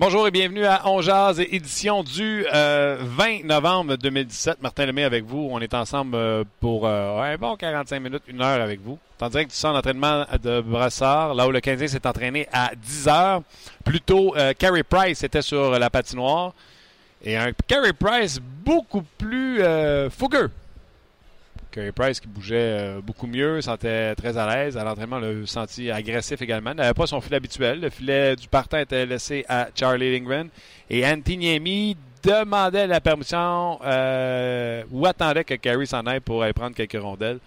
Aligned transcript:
Bonjour 0.00 0.26
et 0.26 0.30
bienvenue 0.30 0.64
à 0.64 0.88
On 0.88 1.02
Jazz, 1.02 1.38
édition 1.40 2.02
du 2.02 2.46
20 2.50 3.44
novembre 3.44 3.96
2017. 3.96 4.62
Martin 4.62 4.86
Lemay 4.86 5.04
avec 5.04 5.26
vous. 5.26 5.50
On 5.52 5.60
est 5.60 5.74
ensemble 5.74 6.14
euh, 6.14 6.42
pour 6.58 6.86
euh, 6.86 7.20
un 7.20 7.36
bon 7.36 7.54
45 7.54 8.00
minutes, 8.00 8.22
une 8.26 8.40
heure 8.40 8.62
avec 8.62 8.80
vous. 8.80 8.98
En 9.20 9.28
direct 9.28 9.50
du 9.50 9.56
centre 9.58 9.74
d'entraînement 9.74 10.24
de 10.42 10.62
Brassard, 10.62 11.34
là 11.34 11.46
où 11.46 11.50
le 11.50 11.60
Canadien 11.60 11.86
s'est 11.86 12.06
entraîné 12.06 12.48
à 12.50 12.70
10 12.74 13.08
heures. 13.08 13.42
Plutôt, 13.84 14.34
euh, 14.38 14.54
Carey 14.58 14.84
Price 14.84 15.22
était 15.22 15.42
sur 15.42 15.78
la 15.78 15.90
patinoire. 15.90 16.54
Et 17.22 17.36
un 17.36 17.52
Carey 17.66 17.92
Price 17.92 18.40
beaucoup 18.64 19.02
plus 19.18 19.60
fougueux 20.08 20.50
Curry 21.70 21.92
Price 21.92 22.20
qui 22.20 22.28
bougeait 22.28 22.56
euh, 22.56 23.00
beaucoup 23.00 23.26
mieux, 23.26 23.60
sentait 23.60 24.14
très 24.14 24.36
à 24.36 24.46
l'aise. 24.54 24.76
À 24.76 24.84
l'entraînement, 24.84 25.18
le 25.18 25.46
senti 25.46 25.90
agressif 25.90 26.40
également. 26.42 26.72
Il 26.72 26.76
n'avait 26.76 26.94
pas 26.94 27.06
son 27.06 27.20
filet 27.20 27.36
habituel. 27.36 27.80
Le 27.80 27.90
filet 27.90 28.36
du 28.36 28.48
partant 28.48 28.78
était 28.78 29.06
laissé 29.06 29.44
à 29.48 29.68
Charlie 29.74 30.12
Lindgren. 30.12 30.48
Et 30.88 31.06
Antiniemi 31.06 31.96
demandait 32.22 32.86
la 32.86 33.00
permission 33.00 33.78
euh, 33.84 34.82
ou 34.90 35.06
attendait 35.06 35.44
que 35.44 35.54
Carey 35.54 35.86
s'en 35.86 36.06
aille 36.06 36.20
pour 36.20 36.42
aller 36.42 36.52
prendre 36.52 36.74
quelques 36.76 37.00
rondelles. 37.00 37.38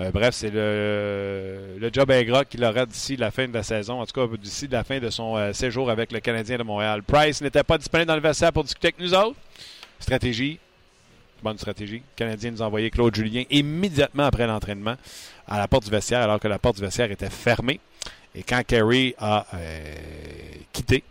Euh, 0.00 0.10
bref, 0.10 0.34
c'est 0.34 0.50
le, 0.50 1.76
le 1.78 1.90
job 1.92 2.10
ingrat 2.10 2.44
qu'il 2.44 2.64
aura 2.64 2.84
d'ici 2.84 3.16
la 3.16 3.30
fin 3.30 3.46
de 3.46 3.54
la 3.54 3.62
saison, 3.62 4.00
en 4.00 4.06
tout 4.06 4.20
cas 4.20 4.36
d'ici 4.36 4.66
la 4.68 4.82
fin 4.82 4.98
de 4.98 5.08
son 5.08 5.52
séjour 5.52 5.88
avec 5.88 6.10
le 6.10 6.18
Canadien 6.18 6.58
de 6.58 6.64
Montréal. 6.64 7.04
Price 7.04 7.40
n'était 7.40 7.62
pas 7.62 7.78
disponible 7.78 8.08
dans 8.08 8.16
le 8.16 8.20
vestiaire 8.20 8.52
pour 8.52 8.64
discuter 8.64 8.88
avec 8.88 8.98
nous 8.98 9.14
autres. 9.14 9.38
Stratégie, 10.00 10.58
bonne 11.44 11.58
stratégie. 11.58 11.98
Le 11.98 12.16
Canadien 12.16 12.50
nous 12.50 12.62
a 12.62 12.66
envoyé 12.66 12.90
Claude 12.90 13.14
Julien 13.14 13.44
immédiatement 13.50 14.24
après 14.24 14.46
l'entraînement 14.48 14.96
à 15.46 15.58
la 15.58 15.68
porte 15.68 15.84
du 15.84 15.90
vestiaire, 15.90 16.22
alors 16.22 16.40
que 16.40 16.48
la 16.48 16.58
porte 16.58 16.76
du 16.76 16.82
vestiaire 16.82 17.12
était 17.12 17.30
fermée. 17.30 17.78
Et 18.34 18.42
quand 18.42 18.62
Kerry 18.66 19.14
a 19.18 19.46
euh, 19.54 19.94
quitté, 20.72 21.04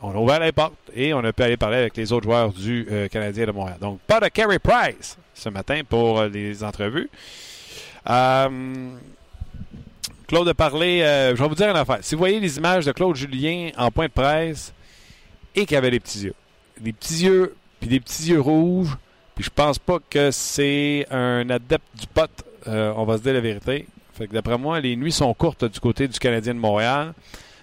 on 0.00 0.10
a 0.10 0.16
ouvert 0.16 0.40
les 0.40 0.50
portes 0.52 0.74
et 0.92 1.14
on 1.14 1.20
a 1.20 1.32
pu 1.32 1.42
aller 1.42 1.56
parler 1.56 1.76
avec 1.76 1.96
les 1.96 2.12
autres 2.12 2.24
joueurs 2.24 2.52
du 2.52 2.86
euh, 2.90 3.08
Canadien 3.08 3.46
de 3.46 3.52
Montréal. 3.52 3.78
Donc, 3.80 4.00
pas 4.00 4.18
de 4.18 4.28
Kerry 4.28 4.58
Price 4.58 5.16
ce 5.34 5.48
matin 5.50 5.82
pour 5.88 6.18
euh, 6.18 6.28
les 6.28 6.64
entrevues. 6.64 7.08
Claude 10.26 10.48
a 10.48 10.54
parlé, 10.54 11.00
je 11.00 11.40
vais 11.40 11.48
vous 11.48 11.54
dire 11.54 11.70
une 11.70 11.76
affaire. 11.76 11.98
Si 12.00 12.14
vous 12.14 12.18
voyez 12.18 12.40
les 12.40 12.56
images 12.56 12.86
de 12.86 12.92
Claude 12.92 13.14
Julien 13.14 13.70
en 13.76 13.90
point 13.90 14.06
de 14.06 14.12
presse 14.12 14.72
et 15.54 15.64
qu'il 15.66 15.76
avait 15.76 15.90
des 15.90 16.00
petits 16.00 16.22
yeux, 16.24 16.34
des 16.80 16.92
petits 16.92 17.24
yeux, 17.24 17.54
puis 17.78 17.88
des 17.88 18.00
petits 18.00 18.30
yeux 18.30 18.40
rouges, 18.40 18.96
puis 19.34 19.44
je 19.44 19.50
pense 19.50 19.78
pas 19.78 19.98
que 20.08 20.30
c'est 20.30 21.06
un 21.10 21.48
adepte 21.50 21.86
du 21.98 22.06
pot. 22.06 22.30
Euh, 22.68 22.92
on 22.96 23.04
va 23.04 23.18
se 23.18 23.22
dire 23.22 23.34
la 23.34 23.40
vérité. 23.40 23.86
Fait 24.14 24.28
que 24.28 24.32
d'après 24.32 24.56
moi, 24.56 24.80
les 24.80 24.94
nuits 24.96 25.12
sont 25.12 25.32
courtes 25.34 25.64
du 25.64 25.80
côté 25.80 26.06
du 26.06 26.18
Canadien 26.18 26.54
de 26.54 26.60
Montréal. 26.60 27.12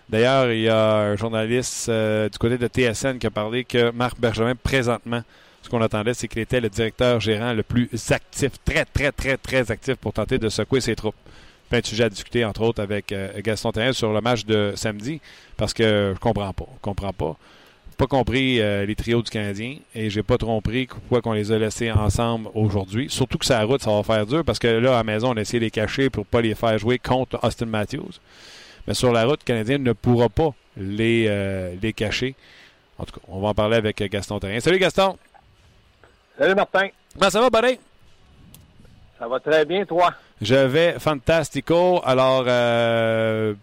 D'ailleurs, 0.10 0.52
il 0.52 0.62
y 0.62 0.70
a 0.70 0.98
un 0.98 1.16
journaliste 1.16 1.88
euh, 1.88 2.28
du 2.28 2.38
côté 2.38 2.58
de 2.58 2.68
TSN 2.68 3.18
qui 3.18 3.28
a 3.28 3.32
parlé 3.32 3.64
que 3.64 3.92
Marc 3.92 4.20
Bergevin, 4.20 4.56
présentement, 4.56 5.22
ce 5.62 5.70
qu'on 5.70 5.82
attendait, 5.82 6.14
c'est 6.14 6.28
qu'il 6.28 6.42
était 6.42 6.60
le 6.60 6.70
directeur 6.70 7.22
gérant 7.22 7.54
le 7.54 7.64
plus 7.64 7.90
actif, 8.10 8.52
très, 8.66 8.84
très, 8.84 9.14
très, 9.14 9.38
très 9.38 9.72
actif 9.72 9.96
pour 9.96 10.12
tenter 10.12 10.38
de 10.38 10.50
secouer 10.50 10.82
ses 10.82 10.96
troupes. 10.96 11.16
Plein 11.70 11.80
de 11.80 11.86
sujets 11.86 12.04
à 12.04 12.10
discuter, 12.10 12.44
entre 12.44 12.62
autres, 12.64 12.82
avec 12.82 13.14
euh, 13.14 13.30
Gaston 13.42 13.72
Terrien 13.72 13.94
sur 13.94 14.12
le 14.12 14.20
match 14.20 14.44
de 14.44 14.74
samedi, 14.76 15.22
parce 15.56 15.74
que 15.74 16.12
je 16.14 16.20
comprends 16.20 16.52
pas. 16.52 16.66
Je 16.74 16.82
comprends 16.82 17.14
pas 17.14 17.38
pas 18.02 18.08
compris 18.08 18.60
euh, 18.60 18.84
les 18.84 18.96
trios 18.96 19.22
du 19.22 19.30
Canadien 19.30 19.76
et 19.94 20.10
j'ai 20.10 20.24
pas 20.24 20.40
trop 20.40 20.48
compris 20.48 20.88
pourquoi 20.88 21.22
qu'on 21.22 21.34
les 21.34 21.52
a 21.52 21.60
laissés 21.60 21.92
ensemble 21.92 22.50
aujourd'hui. 22.56 23.12
Surtout 23.12 23.38
que 23.38 23.46
sa 23.46 23.62
route, 23.64 23.80
ça 23.80 23.92
va 23.92 24.02
faire 24.02 24.26
dur 24.26 24.44
parce 24.44 24.58
que 24.58 24.66
là, 24.66 24.94
à 24.94 24.98
la 24.98 25.04
maison, 25.04 25.34
on 25.34 25.38
a 25.38 25.42
essayé 25.42 25.60
de 25.60 25.66
les 25.66 25.72
cacher 25.72 26.10
pour 26.10 26.26
pas 26.26 26.42
les 26.42 26.56
faire 26.56 26.80
jouer 26.80 26.98
contre 26.98 27.38
Austin 27.44 27.68
Matthews. 27.68 28.14
Mais 28.88 28.96
sur 28.96 29.12
la 29.12 29.26
route, 29.26 29.42
le 29.42 29.46
Canadien 29.46 29.78
ne 29.78 29.94
pourra 29.94 30.30
pas 30.30 30.50
les, 30.76 31.28
euh, 31.28 31.76
les 31.80 31.94
cacher. 31.94 32.34
En 32.98 33.04
tout 33.06 33.20
cas, 33.20 33.26
on 33.28 33.40
va 33.40 33.50
en 33.50 33.54
parler 33.54 33.76
avec 33.76 34.02
Gaston 34.02 34.40
Terrien. 34.40 34.60
Salut 34.62 34.80
Gaston! 34.80 35.16
Salut 36.40 36.56
Martin! 36.56 36.88
Comment 37.14 37.30
ça 37.30 37.40
va, 37.40 37.50
buddy? 37.52 37.78
Ça 39.20 39.28
va 39.28 39.40
très 39.40 39.64
bien, 39.64 39.86
toi? 39.86 40.12
Je 40.42 40.56
vais 40.56 40.98
fantastico. 40.98 42.02
Alors, 42.04 42.46
euh, 42.48 43.54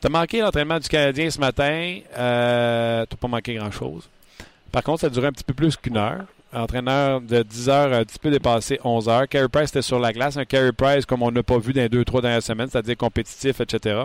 tu 0.00 0.06
as 0.06 0.10
manqué 0.10 0.40
l'entraînement 0.40 0.78
du 0.78 0.88
Canadien 0.88 1.30
ce 1.30 1.38
matin. 1.38 1.98
Euh, 2.16 3.04
tu 3.08 3.14
n'as 3.14 3.18
pas 3.18 3.28
manqué 3.28 3.54
grand-chose. 3.54 4.08
Par 4.72 4.82
contre, 4.82 5.00
ça 5.00 5.06
a 5.08 5.10
duré 5.10 5.26
un 5.26 5.32
petit 5.32 5.44
peu 5.44 5.54
plus 5.54 5.76
qu'une 5.76 5.96
heure. 5.96 6.24
Entraîneur 6.52 7.20
de 7.20 7.42
10 7.42 7.68
heures, 7.68 7.92
un 7.92 8.04
petit 8.04 8.18
peu 8.18 8.30
dépassé 8.30 8.80
11 8.82 9.08
heures. 9.08 9.28
Carey 9.28 9.48
Price 9.48 9.70
était 9.70 9.82
sur 9.82 10.00
la 10.00 10.12
glace. 10.12 10.36
Un 10.36 10.44
Carey 10.44 10.72
Price 10.72 11.06
comme 11.06 11.22
on 11.22 11.30
n'a 11.30 11.42
pas 11.42 11.58
vu 11.58 11.72
dans 11.72 11.82
les 11.82 11.88
deux, 11.88 12.04
trois 12.04 12.20
dernières 12.20 12.42
semaines, 12.42 12.68
c'est-à-dire 12.68 12.96
compétitif, 12.96 13.60
etc. 13.60 14.00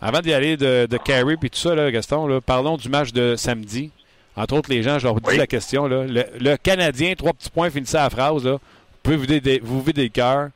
Avant 0.00 0.20
d'y 0.20 0.32
aller 0.32 0.56
de, 0.56 0.86
de 0.86 0.96
Carey 0.96 1.36
puis 1.36 1.50
tout 1.50 1.58
ça, 1.58 1.74
là, 1.76 1.90
Gaston, 1.90 2.40
parlons 2.44 2.76
du 2.76 2.88
match 2.88 3.12
de 3.12 3.36
samedi. 3.36 3.90
Entre 4.34 4.54
autres, 4.54 4.70
les 4.70 4.82
gens, 4.82 4.98
je 4.98 5.06
leur 5.06 5.20
dis 5.20 5.36
la 5.36 5.46
question. 5.46 5.86
Là, 5.86 6.04
le, 6.06 6.56
Canadien, 6.56 7.14
trois 7.14 7.32
petits 7.32 7.50
points, 7.50 7.70
finissez 7.70 7.98
la 7.98 8.10
phrase. 8.10 8.44
Là. 8.44 8.52
Vous 8.52 8.58
pouvez 9.02 9.16
vous 9.16 9.24
vider, 9.24 9.60
vous 9.62 9.82
vider 9.82 10.04
le 10.04 10.08
cœur. 10.08 10.48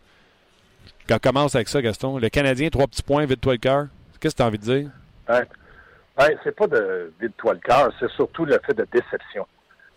On 1.10 1.18
commence 1.18 1.54
avec 1.54 1.68
ça, 1.68 1.80
Gaston. 1.80 2.18
Le 2.18 2.28
Canadien, 2.28 2.68
trois 2.70 2.86
petits 2.86 3.02
points, 3.02 3.26
vide-toi 3.26 3.52
le 3.52 3.58
cœur. 3.58 3.86
Qu'est-ce 4.20 4.34
que 4.34 4.38
tu 4.38 4.42
as 4.42 4.46
envie 4.46 4.58
de 4.58 4.64
dire? 4.64 4.90
Ben, 5.26 5.44
ben, 6.16 6.30
c'est 6.42 6.56
pas 6.56 6.66
de 6.66 7.12
vider 7.20 7.34
toi 7.36 7.54
le 7.54 7.60
cœur, 7.60 7.92
c'est 8.00 8.10
surtout 8.10 8.44
le 8.44 8.58
fait 8.64 8.74
de 8.74 8.86
déception. 8.90 9.46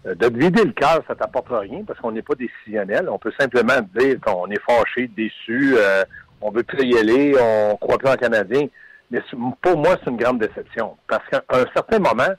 Euh, 0.05 0.15
de 0.15 0.27
vider 0.27 0.63
le 0.63 0.71
cœur, 0.71 1.01
ça 1.07 1.15
t'apporte 1.15 1.47
rien 1.49 1.83
parce 1.85 1.99
qu'on 1.99 2.11
n'est 2.11 2.21
pas 2.21 2.35
décisionnel. 2.35 3.09
On 3.09 3.17
peut 3.17 3.33
simplement 3.39 3.79
dire 3.97 4.19
qu'on 4.21 4.47
est 4.49 4.61
fâché, 4.61 5.07
déçu, 5.07 5.75
euh, 5.77 6.03
on 6.41 6.51
veut 6.51 6.63
plus 6.63 6.85
y 6.85 6.97
aller, 6.97 7.35
on 7.39 7.75
croit 7.77 7.97
plus 7.97 8.09
en 8.09 8.15
Canadien. 8.15 8.67
Mais 9.11 9.21
pour 9.61 9.77
moi, 9.77 9.95
c'est 10.03 10.09
une 10.09 10.17
grande 10.17 10.39
déception. 10.39 10.95
Parce 11.07 11.27
qu'à 11.29 11.43
un 11.49 11.65
certain 11.73 11.99
moment, 11.99 12.33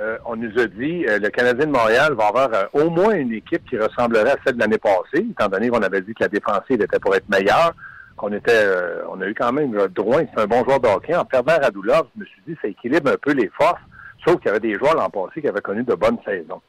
euh, 0.00 0.18
on 0.26 0.36
nous 0.36 0.58
a 0.58 0.66
dit 0.66 1.04
le 1.04 1.28
Canadien 1.28 1.66
de 1.66 1.72
Montréal 1.72 2.14
va 2.14 2.28
avoir 2.28 2.50
au 2.72 2.88
moins 2.88 3.14
une 3.14 3.32
équipe 3.32 3.68
qui 3.68 3.76
ressemblerait 3.76 4.32
à 4.32 4.36
celle 4.44 4.54
de 4.54 4.60
l'année 4.60 4.78
passée, 4.78 5.26
étant 5.30 5.48
donné 5.48 5.68
qu'on 5.68 5.82
avait 5.82 6.00
dit 6.00 6.14
que 6.14 6.22
la 6.24 6.28
défensive 6.28 6.80
était 6.80 6.98
pour 6.98 7.14
être 7.14 7.28
meilleure 7.28 7.74
qu'on 8.18 8.32
était, 8.32 8.52
euh, 8.52 9.02
on 9.08 9.20
a 9.22 9.26
eu 9.26 9.34
quand 9.34 9.52
même 9.52 9.72
Drouin, 9.88 10.24
c'est 10.34 10.42
un 10.42 10.46
bon 10.46 10.62
joueur 10.64 10.80
de 10.80 10.88
hockey. 10.88 11.14
En 11.14 11.24
perdant 11.24 11.58
Radulov, 11.58 12.08
je 12.14 12.20
me 12.20 12.26
suis 12.26 12.42
dit, 12.46 12.56
ça 12.60 12.68
équilibre 12.68 13.10
un 13.10 13.16
peu 13.16 13.32
les 13.32 13.48
forces, 13.56 13.80
sauf 14.26 14.36
qu'il 14.36 14.46
y 14.46 14.48
avait 14.50 14.60
des 14.60 14.74
joueurs 14.74 14.94
l'an 14.94 15.08
passé 15.08 15.40
qui 15.40 15.48
avaient 15.48 15.62
connu 15.62 15.84
de 15.84 15.94
bonnes 15.94 16.18
saisons. 16.26 16.60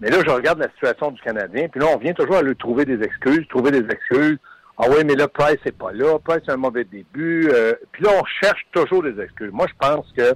Mais 0.00 0.10
là, 0.10 0.18
je 0.26 0.30
regarde 0.30 0.58
la 0.58 0.70
situation 0.70 1.10
du 1.10 1.20
Canadien, 1.20 1.68
puis 1.68 1.80
là, 1.80 1.88
on 1.94 1.98
vient 1.98 2.14
toujours 2.14 2.36
à 2.36 2.42
lui 2.42 2.56
trouver 2.56 2.84
des 2.84 3.02
excuses, 3.02 3.46
trouver 3.48 3.70
des 3.70 3.84
excuses. 3.90 4.38
Ah 4.78 4.84
oui, 4.90 5.04
mais 5.04 5.14
là, 5.14 5.26
Price 5.26 5.58
n'est 5.64 5.72
pas 5.72 5.92
là, 5.92 6.18
Price 6.22 6.48
a 6.48 6.52
un 6.52 6.58
mauvais 6.58 6.84
début. 6.84 7.48
Euh, 7.50 7.74
puis 7.92 8.04
là, 8.04 8.10
on 8.20 8.24
cherche 8.42 8.66
toujours 8.72 9.02
des 9.02 9.18
excuses. 9.20 9.50
Moi, 9.52 9.66
je 9.68 9.88
pense 9.88 10.06
que 10.16 10.34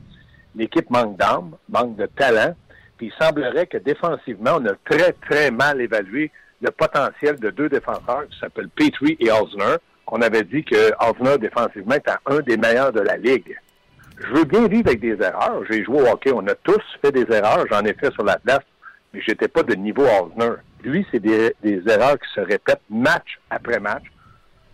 l'équipe 0.57 0.89
manque 0.91 1.17
d'âme, 1.17 1.57
manque 1.69 1.97
de 1.97 2.07
talent, 2.07 2.55
puis 2.97 3.13
il 3.13 3.25
semblerait 3.25 3.67
que 3.67 3.77
défensivement, 3.79 4.59
on 4.59 4.67
a 4.67 4.73
très, 4.89 5.13
très 5.13 5.51
mal 5.51 5.81
évalué 5.81 6.31
le 6.63 6.71
potentiel 6.71 7.39
de 7.39 7.51
deux 7.51 7.69
défenseurs 7.69 8.27
qui 8.31 8.39
s'appellent 8.39 8.69
Petrie 8.69 9.17
et 9.21 9.31
Osner 9.31 9.77
on 10.11 10.21
avait 10.23 10.43
dit 10.43 10.65
que 10.65 10.93
Osner, 11.09 11.39
défensivement, 11.39 11.95
était 11.95 12.11
un 12.27 12.41
des 12.41 12.57
meilleurs 12.57 12.93
de 12.93 13.01
la 13.01 13.17
Ligue. 13.17 13.57
Je 14.19 14.35
veux 14.35 14.45
bien 14.45 14.67
vivre 14.67 14.89
avec 14.89 15.01
des 15.01 15.17
erreurs. 15.23 15.63
J'ai 15.71 15.85
joué 15.85 16.03
au 16.03 16.07
hockey. 16.07 16.33
On 16.35 16.47
a 16.47 16.55
tous 16.57 16.83
fait 17.01 17.13
des 17.13 17.27
erreurs. 17.35 17.65
J'en 17.71 17.85
ai 17.85 17.95
fait 17.95 18.13
sur 18.13 18.25
la 18.25 18.39
place, 18.39 18.61
mais 19.15 19.21
j'étais 19.27 19.49
pas 19.49 19.63
de 19.63 19.75
niveau 19.75 20.03
Osner. 20.03 20.57
Lui, 20.83 21.07
c'est 21.11 21.21
des, 21.21 21.55
erreurs 21.63 22.19
qui 22.19 22.29
se 22.35 22.41
répètent 22.41 22.83
match 22.91 23.39
après 23.51 23.79
match. 23.79 24.05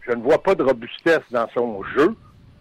Je 0.06 0.12
ne 0.12 0.22
vois 0.22 0.42
pas 0.42 0.54
de 0.54 0.62
robustesse 0.62 1.22
dans 1.30 1.48
son 1.54 1.82
jeu. 1.96 2.14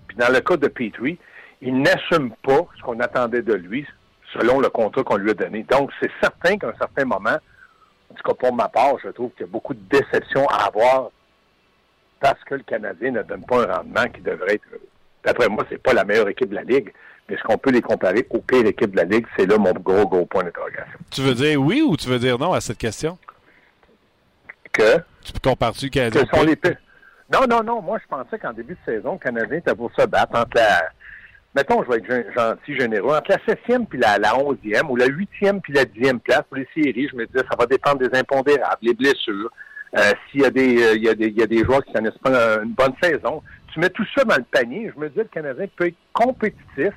Puis 0.08 0.18
dans 0.18 0.32
le 0.32 0.42
cas 0.42 0.58
de 0.58 0.68
Petrie, 0.68 1.18
il 1.62 1.82
n'assume 1.82 2.32
pas 2.44 2.68
ce 2.78 2.84
qu'on 2.84 3.00
attendait 3.00 3.42
de 3.42 3.54
lui 3.54 3.86
selon 4.34 4.60
le 4.60 4.70
contrat 4.70 5.04
qu'on 5.04 5.16
lui 5.16 5.32
a 5.32 5.34
donné. 5.34 5.64
Donc, 5.64 5.92
c'est 6.02 6.12
certain 6.22 6.58
qu'à 6.58 6.68
un 6.68 6.78
certain 6.78 7.06
moment, 7.06 7.38
en 8.10 8.14
tout 8.16 8.24
cas 8.24 8.34
pour 8.34 8.54
ma 8.54 8.68
part, 8.68 8.96
je 9.02 9.10
trouve 9.10 9.32
qu'il 9.32 9.46
y 9.46 9.50
a 9.50 9.52
beaucoup 9.52 9.74
de 9.74 9.80
déceptions 9.90 10.46
à 10.50 10.66
avoir 10.66 11.10
parce 12.26 12.44
que 12.44 12.56
le 12.56 12.64
Canadien 12.64 13.12
ne 13.12 13.22
donne 13.22 13.46
pas 13.46 13.64
un 13.64 13.76
rendement 13.78 14.08
qui 14.08 14.22
devrait 14.22 14.56
être. 14.56 14.64
D'après 15.24 15.48
moi, 15.48 15.64
c'est 15.70 15.78
pas 15.82 15.94
la 15.94 16.04
meilleure 16.04 16.28
équipe 16.28 16.50
de 16.50 16.56
la 16.56 16.64
Ligue. 16.64 16.92
Mais 17.28 17.36
est-ce 17.36 17.44
qu'on 17.44 17.58
peut 17.58 17.70
les 17.70 17.84
comparer 17.84 18.26
aux 18.32 18.40
pires 18.40 18.66
équipes 18.66 18.92
de 18.92 18.98
la 18.98 19.04
Ligue? 19.04 19.28
C'est 19.38 19.46
là 19.46 19.60
mon 19.60 19.74
gros, 19.74 20.08
gros 20.08 20.26
point 20.26 20.44
d'interrogation. 20.44 20.98
Tu 21.12 21.22
veux 21.22 21.36
dire 21.36 21.62
oui 21.62 21.84
ou 21.84 21.96
tu 21.96 22.08
veux 22.08 22.18
dire 22.18 22.40
non 22.40 22.54
à 22.54 22.62
cette 22.62 22.80
question? 22.80 23.20
que? 24.74 24.98
Tu 25.24 25.34
compares-tu 25.42 25.90
que 25.92 26.10
sont 26.10 26.44
les 26.44 26.58
Non, 27.32 27.46
non, 27.48 27.64
non. 27.64 27.82
Moi, 27.82 28.00
je 28.02 28.08
pensais 28.08 28.40
qu'en 28.40 28.54
début 28.54 28.74
de 28.74 28.92
saison, 28.94 29.14
le 29.14 29.20
Canadien 29.20 29.60
était 29.60 29.76
pour 29.76 29.92
se 29.96 30.06
battre 30.08 30.36
entre 30.36 30.56
la. 30.56 30.90
Mettons, 31.56 31.84
je 31.84 31.90
vais 31.90 31.98
être 31.98 32.34
gentil, 32.36 32.76
généreux, 32.78 33.16
entre 33.16 33.32
la 33.32 33.38
septième 33.48 33.86
puis 33.86 34.00
la, 34.00 34.18
la 34.18 34.36
onzième, 34.38 34.90
ou 34.90 34.96
la 34.96 35.06
huitième 35.06 35.62
puis 35.62 35.74
la 35.74 35.86
dixième 35.86 36.20
place 36.20 36.42
pour 36.50 36.58
les 36.58 36.68
séries, 36.74 37.08
je 37.10 37.16
me 37.16 37.26
disais, 37.28 37.46
ça 37.50 37.56
va 37.58 37.66
dépendre 37.66 38.00
des 38.00 38.20
impondérables, 38.20 38.80
les 38.82 38.94
blessures, 38.94 39.50
euh, 39.98 40.12
s'il 40.30 40.42
y 40.42 40.46
a 40.46 40.50
des, 40.50 40.84
euh, 40.84 40.96
il 40.96 41.04
y 41.04 41.10
a 41.10 41.16
des, 41.16 41.28
il 41.28 41.38
y 41.38 41.44
a 41.44 41.48
des 41.48 41.64
joueurs 41.64 41.84
qui 41.86 41.94
connaissent 41.94 42.18
pas 42.18 42.58
une 42.64 42.74
bonne 42.74 42.94
saison. 43.02 43.42
Tu 43.74 43.80
mets 43.80 43.90
tout 43.90 44.06
ça 44.16 44.24
dans 44.24 44.36
le 44.36 44.44
panier, 44.44 44.92
je 44.94 45.00
me 45.00 45.10
dis, 45.10 45.18
le 45.18 45.26
Canadien 45.26 45.66
peut 45.76 45.88
être 45.88 45.98
compétitif 46.14 46.94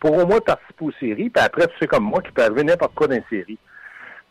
pour 0.00 0.16
au 0.16 0.26
moins 0.26 0.40
participer 0.40 0.84
aux 0.84 0.92
séries, 0.92 1.30
puis 1.30 1.44
après, 1.44 1.66
tu 1.66 1.74
sais 1.78 1.86
comme 1.86 2.04
moi, 2.04 2.22
qui 2.22 2.32
peut 2.32 2.42
arriver 2.42 2.64
n'importe 2.64 2.94
quoi 2.94 3.06
dans 3.06 3.16
une 3.16 3.24
série. 3.28 3.58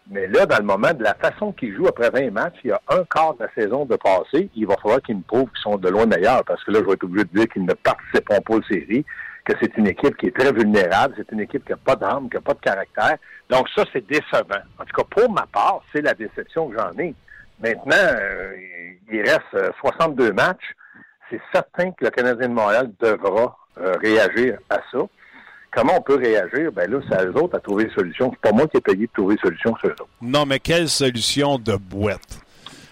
Mais 0.09 0.25
là, 0.27 0.47
dans 0.47 0.57
le 0.57 0.63
moment 0.63 0.91
de 0.91 1.03
la 1.03 1.13
façon 1.13 1.51
qu'ils 1.51 1.75
jouent 1.75 1.87
après 1.87 2.09
20 2.09 2.31
matchs, 2.31 2.55
il 2.63 2.69
y 2.69 2.73
a 2.73 2.81
un 2.89 3.03
quart 3.03 3.35
de 3.35 3.43
la 3.43 3.53
saison 3.53 3.85
de 3.85 3.95
passé, 3.95 4.49
il 4.55 4.65
va 4.65 4.75
falloir 4.81 5.01
qu'ils 5.03 5.17
me 5.17 5.21
prouvent 5.21 5.49
qu'ils 5.51 5.61
sont 5.61 5.77
de 5.77 5.87
loin 5.87 6.07
meilleurs, 6.07 6.43
parce 6.45 6.63
que 6.63 6.71
là, 6.71 6.79
je 6.79 6.85
vais 6.85 6.93
être 6.93 7.03
obligé 7.03 7.25
de 7.25 7.37
dire 7.37 7.47
qu'ils 7.47 7.65
ne 7.65 7.73
participeront 7.73 8.41
pas 8.41 8.55
aux 8.55 8.63
séries, 8.63 9.05
que 9.45 9.53
c'est 9.61 9.77
une 9.77 9.87
équipe 9.87 10.17
qui 10.17 10.27
est 10.27 10.35
très 10.35 10.51
vulnérable, 10.51 11.13
c'est 11.15 11.31
une 11.31 11.41
équipe 11.41 11.63
qui 11.63 11.71
n'a 11.71 11.77
pas 11.77 11.95
d'âme, 11.95 12.27
qui 12.29 12.37
n'a 12.37 12.41
pas 12.41 12.55
de 12.55 12.59
caractère. 12.59 13.17
Donc 13.51 13.67
ça, 13.75 13.83
c'est 13.93 14.05
décevant. 14.07 14.63
En 14.79 14.85
tout 14.85 14.95
cas, 14.95 15.03
pour 15.09 15.31
ma 15.31 15.45
part, 15.45 15.83
c'est 15.93 16.01
la 16.01 16.15
déception 16.15 16.69
que 16.69 16.77
j'en 16.77 16.97
ai. 16.97 17.13
Maintenant, 17.61 17.95
euh, 17.95 18.53
il 19.11 19.21
reste 19.21 19.73
62 19.81 20.23
euh, 20.23 20.33
matchs. 20.33 20.75
C'est 21.29 21.41
certain 21.53 21.91
que 21.91 22.05
le 22.05 22.09
Canadien 22.09 22.47
de 22.47 22.53
Montréal 22.53 22.91
devra 22.99 23.57
euh, 23.79 23.93
réagir 24.01 24.57
à 24.69 24.79
ça. 24.91 24.99
Comment 25.71 25.97
on 25.97 26.01
peut 26.01 26.15
réagir? 26.15 26.71
Ben 26.71 26.89
là, 26.89 26.99
c'est 27.07 27.15
à 27.15 27.25
eux 27.25 27.35
autres 27.35 27.57
à 27.57 27.59
trouver 27.59 27.85
des 27.85 27.93
solutions. 27.93 28.31
C'est 28.31 28.49
pas 28.49 28.55
moi 28.55 28.67
qui 28.67 28.77
ai 28.77 28.81
payé 28.81 29.05
de 29.05 29.11
trouver 29.13 29.35
des 29.35 29.41
solutions 29.41 29.75
sur 29.75 29.89
eux 29.89 29.91
autres. 29.91 30.07
Non, 30.21 30.45
mais 30.45 30.59
quelle 30.59 30.89
solution 30.89 31.59
de 31.59 31.75
boîte? 31.75 32.39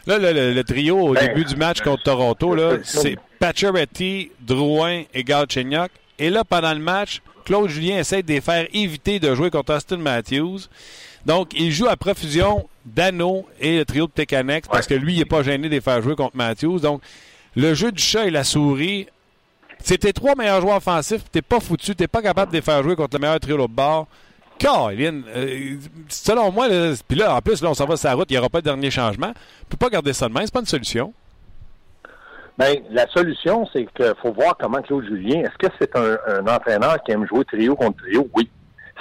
Là, 0.06 0.20
le, 0.20 0.62
trio 0.64 1.00
au 1.00 1.14
ben, 1.14 1.28
début 1.28 1.44
du 1.44 1.56
match 1.56 1.82
contre 1.82 2.04
Toronto, 2.04 2.56
là, 2.56 2.78
c'est 2.84 3.18
Pacioretty, 3.40 4.32
Drouin 4.40 5.04
et 5.14 5.24
Galchenyuk. 5.24 5.92
Et 6.20 6.30
là, 6.30 6.44
pendant 6.46 6.74
le 6.74 6.80
match, 6.80 7.22
Claude 7.46 7.70
Julien 7.70 7.98
essaie 7.98 8.24
de 8.24 8.28
les 8.32 8.40
faire 8.40 8.68
éviter 8.74 9.20
de 9.20 9.36
jouer 9.36 9.50
contre 9.50 9.76
Austin 9.76 9.98
Matthews. 9.98 10.60
Donc, 11.28 11.50
il 11.54 11.72
joue 11.72 11.88
à 11.88 11.98
profusion 11.98 12.70
Dano 12.86 13.46
et 13.60 13.80
le 13.80 13.86
trio 13.86 14.08
de 14.08 14.12
Tekanex 14.12 14.70
parce 14.70 14.88
que 14.88 14.94
lui, 14.94 15.14
il 15.14 15.20
n'est 15.20 15.26
pas 15.26 15.44
gêné 15.44 15.68
de 15.68 15.74
les 15.74 15.82
faire 15.82 16.02
jouer 16.02 16.16
contre 16.16 16.38
Matthews. 16.38 16.80
Donc, 16.80 17.02
le 17.58 17.74
jeu 17.74 17.92
du 17.92 18.02
chat 18.02 18.26
et 18.28 18.32
la 18.32 18.46
souris, 18.46 19.08
c'est 19.80 19.98
tes 19.98 20.14
trois 20.14 20.36
meilleurs 20.36 20.62
joueurs 20.62 20.78
offensifs, 20.78 21.24
t'es 21.30 21.42
pas 21.42 21.60
foutu, 21.60 21.96
t'es 21.96 22.08
pas 22.08 22.22
capable 22.22 22.54
de 22.54 22.58
les 22.58 22.62
faire 22.62 22.82
jouer 22.82 22.96
contre 22.96 23.18
le 23.18 23.20
meilleur 23.20 23.42
trio 23.42 23.58
de 23.58 23.68
bord. 23.68 24.08
Caroline, 24.58 25.24
euh, 25.36 25.76
selon 26.08 26.50
moi, 26.52 26.68
puis 27.08 27.18
là, 27.18 27.36
en 27.36 27.42
plus, 27.42 27.62
là, 27.62 27.70
on 27.70 27.74
s'en 27.74 27.86
va 27.86 27.98
sur 27.98 28.08
la 28.08 28.16
route, 28.16 28.32
il 28.32 28.34
n'y 28.34 28.40
aura 28.40 28.50
pas 28.50 28.62
de 28.62 28.66
dernier 28.66 28.90
changement. 28.90 29.34
On 29.34 29.66
peut 29.70 29.78
pas 29.78 29.90
garder 29.90 30.14
ça 30.14 30.30
de 30.30 30.34
main, 30.34 30.42
c'est 30.46 30.54
pas 30.54 30.62
une 30.62 30.66
solution. 30.66 31.14
Bien, 32.58 32.74
la 32.90 33.06
solution, 33.10 33.68
c'est 33.72 33.86
qu'il 33.94 34.14
faut 34.22 34.32
voir 34.32 34.56
comment 34.58 34.82
Claude 34.82 35.06
Julien, 35.06 35.42
est-ce 35.42 35.58
que 35.58 35.72
c'est 35.78 35.96
un, 35.96 36.48
entraîneur 36.48 37.04
qui 37.04 37.12
aime 37.12 37.28
jouer 37.28 37.44
trio 37.46 37.76
contre 37.76 37.98
trio? 37.98 38.28
Oui. 38.34 38.50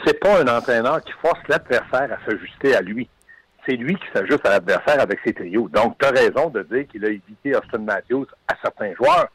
C'est 0.05 0.21
pas 0.21 0.41
un 0.41 0.49
entraîneur 0.49 1.03
qui 1.03 1.13
force 1.23 1.41
l'adversaire 1.49 2.09
à 2.13 2.19
s'ajuster 2.25 2.75
à 2.75 2.81
lui. 2.81 3.09
C'est 3.67 3.77
lui 3.77 3.97
qui 3.97 4.07
s'ajuste 4.13 4.47
à 4.47 4.51
l'adversaire 4.51 5.01
avec 5.01 5.19
ses 5.25 5.33
trios. 5.33 5.69
Donc, 5.69 5.97
tu 5.99 6.07
as 6.07 6.11
raison 6.11 6.51
de 6.51 6.63
dire 6.63 6.87
qu'il 6.87 7.05
a 7.05 7.09
évité 7.09 7.57
Austin 7.57 7.79
Matthews 7.79 8.27
à 8.49 8.55
certains 8.63 8.95
joueurs. 8.95 9.29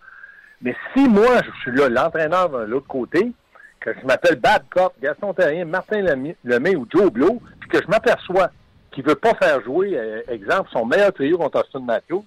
Mais 0.62 0.76
si 0.94 1.08
moi, 1.08 1.42
je 1.44 1.62
suis 1.62 1.72
là, 1.72 1.90
l'entraîneur 1.90 2.50
de 2.50 2.66
l'autre 2.66 2.88
côté, 2.88 3.32
que 3.80 3.92
je 4.00 4.06
m'appelle 4.06 4.36
Bad 4.36 4.64
Cop, 4.70 4.94
Gaston 5.02 5.34
Terrien, 5.34 5.66
Martin 5.66 6.02
Lemay 6.44 6.76
ou 6.76 6.88
Joe 6.94 7.12
Blow, 7.12 7.42
puis 7.60 7.70
que 7.70 7.82
je 7.82 7.88
m'aperçois 7.88 8.52
qu'il 8.92 9.04
veut 9.04 9.16
pas 9.16 9.34
faire 9.34 9.62
jouer, 9.64 9.98
euh, 9.98 10.22
exemple, 10.30 10.70
son 10.72 10.86
meilleur 10.86 11.12
trio 11.14 11.38
contre 11.38 11.60
Austin 11.62 11.80
Matthews, 11.80 12.24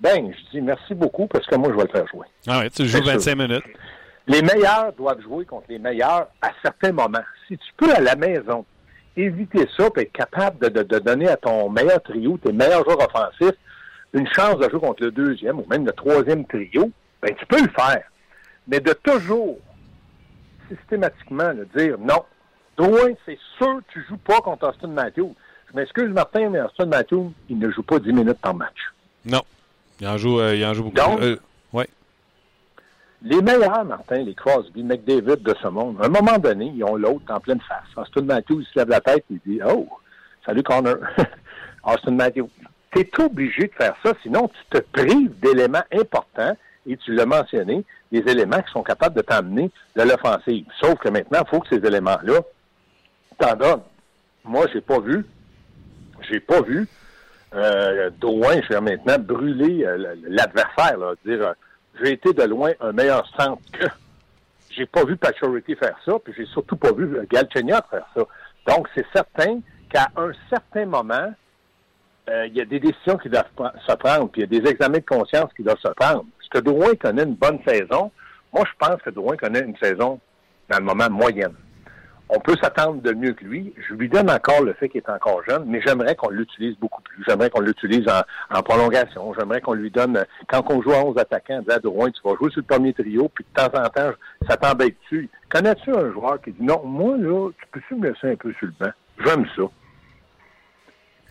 ben, 0.00 0.32
je 0.32 0.50
dis 0.50 0.60
merci 0.60 0.94
beaucoup 0.94 1.28
parce 1.28 1.46
que 1.46 1.54
moi, 1.54 1.68
je 1.70 1.76
vais 1.76 1.84
le 1.84 1.88
faire 1.88 2.06
jouer. 2.08 2.26
Ah 2.48 2.58
ouais, 2.58 2.70
tu 2.70 2.86
joues 2.86 3.04
25 3.04 3.36
minutes. 3.36 3.64
Les 4.26 4.42
meilleurs 4.42 4.92
doivent 4.96 5.20
jouer 5.20 5.44
contre 5.44 5.66
les 5.68 5.78
meilleurs 5.78 6.28
à 6.40 6.50
certains 6.62 6.92
moments. 6.92 7.24
Si 7.48 7.58
tu 7.58 7.72
peux 7.76 7.92
à 7.92 8.00
la 8.00 8.14
maison 8.14 8.64
éviter 9.16 9.68
ça 9.76 9.88
et 9.96 10.00
être 10.00 10.12
capable 10.12 10.70
de, 10.70 10.82
de, 10.82 10.98
donner 10.98 11.28
à 11.28 11.36
ton 11.36 11.68
meilleur 11.68 12.02
trio, 12.02 12.38
tes 12.38 12.52
meilleurs 12.52 12.84
joueurs 12.84 13.00
offensifs, 13.00 13.58
une 14.14 14.26
chance 14.32 14.58
de 14.58 14.68
jouer 14.70 14.80
contre 14.80 15.02
le 15.02 15.10
deuxième 15.10 15.58
ou 15.58 15.66
même 15.68 15.84
le 15.84 15.92
troisième 15.92 16.46
trio, 16.46 16.90
ben 17.20 17.34
tu 17.34 17.46
peux 17.46 17.60
le 17.60 17.70
faire. 17.70 18.04
Mais 18.68 18.80
de 18.80 18.92
toujours 18.92 19.58
systématiquement 20.68 21.52
de 21.54 21.66
dire 21.76 21.98
non. 21.98 22.24
Drouin, 22.76 23.12
c'est 23.26 23.38
sûr 23.58 23.78
que 23.78 23.92
tu 23.92 24.04
joues 24.08 24.16
pas 24.18 24.40
contre 24.40 24.68
Austin 24.68 24.88
Matthews. 24.88 25.34
Je 25.70 25.76
m'excuse, 25.76 26.08
Martin, 26.08 26.48
mais 26.48 26.60
Austin 26.60 26.86
Matthews, 26.86 27.32
il 27.50 27.58
ne 27.58 27.70
joue 27.70 27.82
pas 27.82 27.98
10 27.98 28.12
minutes 28.12 28.38
par 28.40 28.54
match. 28.54 28.78
Non. 29.24 29.42
Il 30.00 30.08
en 30.08 30.16
joue, 30.16 30.40
euh, 30.40 30.56
il 30.56 30.64
en 30.64 30.72
joue 30.74 30.84
beaucoup. 30.84 30.96
Donc, 30.96 31.20
euh. 31.20 31.36
Les 33.24 33.40
meilleurs, 33.40 33.84
Martin, 33.84 34.22
les 34.22 34.34
Crosby, 34.34 34.82
McDavid 34.82 35.42
de 35.42 35.54
ce 35.62 35.68
monde, 35.68 35.96
à 36.00 36.06
un 36.06 36.08
moment 36.08 36.38
donné, 36.38 36.72
ils 36.74 36.82
ont 36.82 36.96
l'autre 36.96 37.32
en 37.32 37.38
pleine 37.38 37.60
face. 37.60 37.86
Austin 37.96 38.22
Matthews, 38.22 38.62
il 38.62 38.66
se 38.66 38.78
lève 38.78 38.88
la 38.88 39.00
tête 39.00 39.24
et 39.30 39.34
il 39.34 39.40
dit 39.46 39.60
Oh, 39.64 39.88
salut 40.44 40.62
Connor. 40.64 40.96
Austin 41.84 42.12
Matthews. 42.12 42.50
Tu 42.92 43.00
es 43.00 43.20
obligé 43.20 43.68
de 43.68 43.72
faire 43.72 43.94
ça, 44.04 44.12
sinon 44.22 44.48
tu 44.48 44.78
te 44.78 44.82
prives 44.92 45.32
d'éléments 45.40 45.84
importants 45.92 46.56
et 46.86 46.96
tu 46.96 47.14
l'as 47.14 47.26
mentionné, 47.26 47.84
des 48.10 48.18
éléments 48.18 48.60
qui 48.60 48.72
sont 48.72 48.82
capables 48.82 49.16
de 49.16 49.22
t'amener 49.22 49.70
de 49.96 50.02
l'offensive. 50.02 50.66
Sauf 50.80 50.98
que 50.98 51.08
maintenant, 51.08 51.42
il 51.46 51.48
faut 51.48 51.60
que 51.60 51.68
ces 51.68 51.86
éléments-là 51.86 52.40
t'en 53.38 53.54
donnent. 53.54 53.82
Moi, 54.44 54.66
j'ai 54.72 54.80
pas 54.80 54.98
vu, 54.98 55.24
j'ai 56.28 56.40
pas 56.40 56.60
vu 56.60 56.88
euh, 57.54 58.10
Drouin 58.18 58.60
faire 58.62 58.82
maintenant 58.82 59.18
brûler 59.18 59.84
euh, 59.84 60.16
l'adversaire, 60.22 60.98
dire 61.24 61.46
euh, 61.46 61.52
j'ai 62.00 62.12
été 62.12 62.32
de 62.32 62.42
loin 62.42 62.72
un 62.80 62.92
meilleur 62.92 63.26
centre 63.36 63.62
que. 63.72 63.86
J'ai 64.74 64.86
pas 64.86 65.04
vu 65.04 65.18
Pachority 65.18 65.76
faire 65.76 65.96
ça, 66.02 66.14
puis 66.24 66.32
j'ai 66.34 66.46
surtout 66.46 66.76
pas 66.76 66.92
vu 66.92 67.18
Galchenyuk 67.30 67.84
faire 67.90 68.06
ça. 68.16 68.22
Donc, 68.66 68.88
c'est 68.94 69.04
certain 69.12 69.60
qu'à 69.90 70.08
un 70.16 70.32
certain 70.48 70.86
moment, 70.86 71.30
euh, 72.30 72.46
il 72.46 72.56
y 72.56 72.60
a 72.62 72.64
des 72.64 72.80
décisions 72.80 73.18
qui 73.18 73.28
doivent 73.28 73.50
se 73.86 73.94
prendre, 73.96 74.30
puis 74.30 74.40
il 74.40 74.50
y 74.50 74.56
a 74.56 74.60
des 74.60 74.70
examens 74.70 74.98
de 74.98 75.04
conscience 75.04 75.52
qui 75.54 75.62
doivent 75.62 75.78
se 75.78 75.88
prendre. 75.88 76.24
Est-ce 76.40 76.48
que 76.48 76.64
Drouin 76.64 76.94
connaît 76.94 77.24
une 77.24 77.34
bonne 77.34 77.58
saison? 77.66 78.10
Moi, 78.50 78.64
je 78.66 78.86
pense 78.86 79.02
que 79.02 79.10
Drouin 79.10 79.36
connaît 79.36 79.60
une 79.60 79.76
saison, 79.76 80.18
dans 80.70 80.78
le 80.78 80.84
moment, 80.84 81.10
moyenne 81.10 81.54
on 82.34 82.40
peut 82.40 82.56
s'attendre 82.62 83.02
de 83.02 83.12
mieux 83.12 83.32
que 83.32 83.44
lui. 83.44 83.74
Je 83.88 83.94
lui 83.94 84.08
donne 84.08 84.30
encore 84.30 84.62
le 84.62 84.72
fait 84.72 84.88
qu'il 84.88 85.02
est 85.02 85.10
encore 85.10 85.42
jeune, 85.46 85.64
mais 85.66 85.82
j'aimerais 85.84 86.16
qu'on 86.16 86.30
l'utilise 86.30 86.76
beaucoup 86.78 87.02
plus. 87.02 87.22
J'aimerais 87.28 87.50
qu'on 87.50 87.60
l'utilise 87.60 88.06
en, 88.50 88.62
prolongation. 88.62 89.34
J'aimerais 89.38 89.60
qu'on 89.60 89.74
lui 89.74 89.90
donne, 89.90 90.24
quand 90.48 90.64
on 90.70 90.80
joue 90.80 90.92
à 90.92 91.04
11 91.04 91.18
attaquants, 91.18 91.60
dit 91.60 91.70
à 91.70 91.78
Drouin, 91.78 92.10
tu 92.10 92.20
vas 92.24 92.34
jouer 92.36 92.50
sur 92.50 92.60
le 92.60 92.66
premier 92.66 92.94
trio, 92.94 93.28
puis 93.28 93.44
de 93.44 93.62
temps 93.62 93.78
en 93.78 93.88
temps, 93.88 94.12
ça 94.48 94.56
t'embête-tu? 94.56 95.28
Connais-tu 95.50 95.90
un 95.90 96.10
joueur 96.12 96.40
qui 96.40 96.52
dit, 96.52 96.62
non, 96.62 96.82
moi, 96.84 97.16
là, 97.18 97.50
tu 97.50 97.66
peux-tu 97.70 97.94
me 97.96 98.08
laisser 98.08 98.32
un 98.32 98.36
peu 98.36 98.52
sur 98.54 98.68
le 98.68 98.74
banc? 98.80 98.92
J'aime 99.24 99.46
ça. 99.54 99.62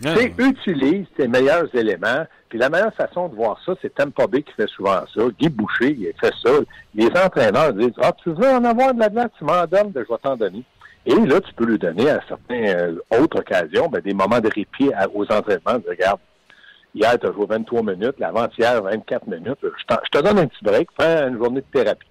Tu 0.01 0.33
utilise 0.49 1.07
tes 1.15 1.27
meilleurs 1.27 1.73
éléments. 1.75 2.25
Puis 2.49 2.59
la 2.59 2.69
meilleure 2.69 2.93
façon 2.93 3.29
de 3.29 3.35
voir 3.35 3.59
ça, 3.65 3.73
c'est 3.81 3.93
Tampa 3.93 4.27
Bay 4.27 4.43
qui 4.43 4.51
fait 4.53 4.67
souvent 4.67 5.03
ça. 5.13 5.21
Guy 5.39 5.47
Boucher, 5.49 5.95
il 5.97 6.11
fait 6.19 6.33
ça. 6.43 6.51
Les 6.93 7.07
entraîneurs 7.07 7.73
disent 7.73 7.93
Ah, 8.01 8.11
tu 8.23 8.29
veux 8.29 8.49
en 8.49 8.63
avoir 8.65 8.93
de 8.93 8.99
la 8.99 9.09
glace, 9.09 9.29
tu 9.37 9.45
m'en 9.45 9.65
donnes, 9.65 9.91
ben, 9.91 10.03
je 10.07 10.11
vais 10.11 10.19
t'en 10.21 10.35
donner. 10.35 10.63
Et 11.05 11.15
là, 11.15 11.41
tu 11.41 11.53
peux 11.53 11.65
lui 11.65 11.79
donner 11.79 12.09
à 12.09 12.19
certaines 12.27 12.75
euh, 12.75 13.19
autres 13.19 13.39
occasions 13.39 13.87
ben, 13.87 14.01
des 14.01 14.13
moments 14.13 14.39
de 14.39 14.49
répit 14.53 14.91
aux 15.13 15.25
entraînements. 15.31 15.81
regarde, 15.87 16.19
hier, 16.93 17.17
tu 17.19 17.27
as 17.27 17.33
joué 17.33 17.45
23 17.49 17.81
minutes, 17.81 18.19
l'avant-hier, 18.19 18.81
24 18.83 19.27
minutes. 19.27 19.57
Je, 19.63 20.19
te 20.19 20.23
donne 20.23 20.39
un 20.39 20.47
petit 20.47 20.63
break, 20.63 20.89
fais 20.99 21.27
une 21.27 21.37
journée 21.37 21.61
de 21.61 21.65
thérapie. 21.79 22.07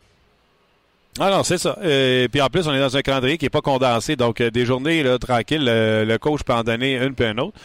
Ah 1.20 1.30
non, 1.30 1.42
c'est 1.44 1.58
ça. 1.58 1.76
Et 1.82 2.24
euh, 2.24 2.28
puis 2.28 2.40
en 2.40 2.48
plus, 2.48 2.66
on 2.66 2.72
est 2.72 2.80
dans 2.80 2.96
un 2.96 3.02
calendrier 3.02 3.38
qui 3.38 3.44
n'est 3.44 3.50
pas 3.50 3.60
condensé. 3.60 4.16
Donc, 4.16 4.40
euh, 4.40 4.50
des 4.50 4.64
journées 4.64 5.04
tranquilles, 5.20 5.64
le, 5.64 6.16
coach 6.18 6.42
peut 6.42 6.52
en 6.52 6.62
donner 6.62 6.96
une 6.96 7.14
puis 7.14 7.26
une 7.26 7.40
autre. 7.40 7.58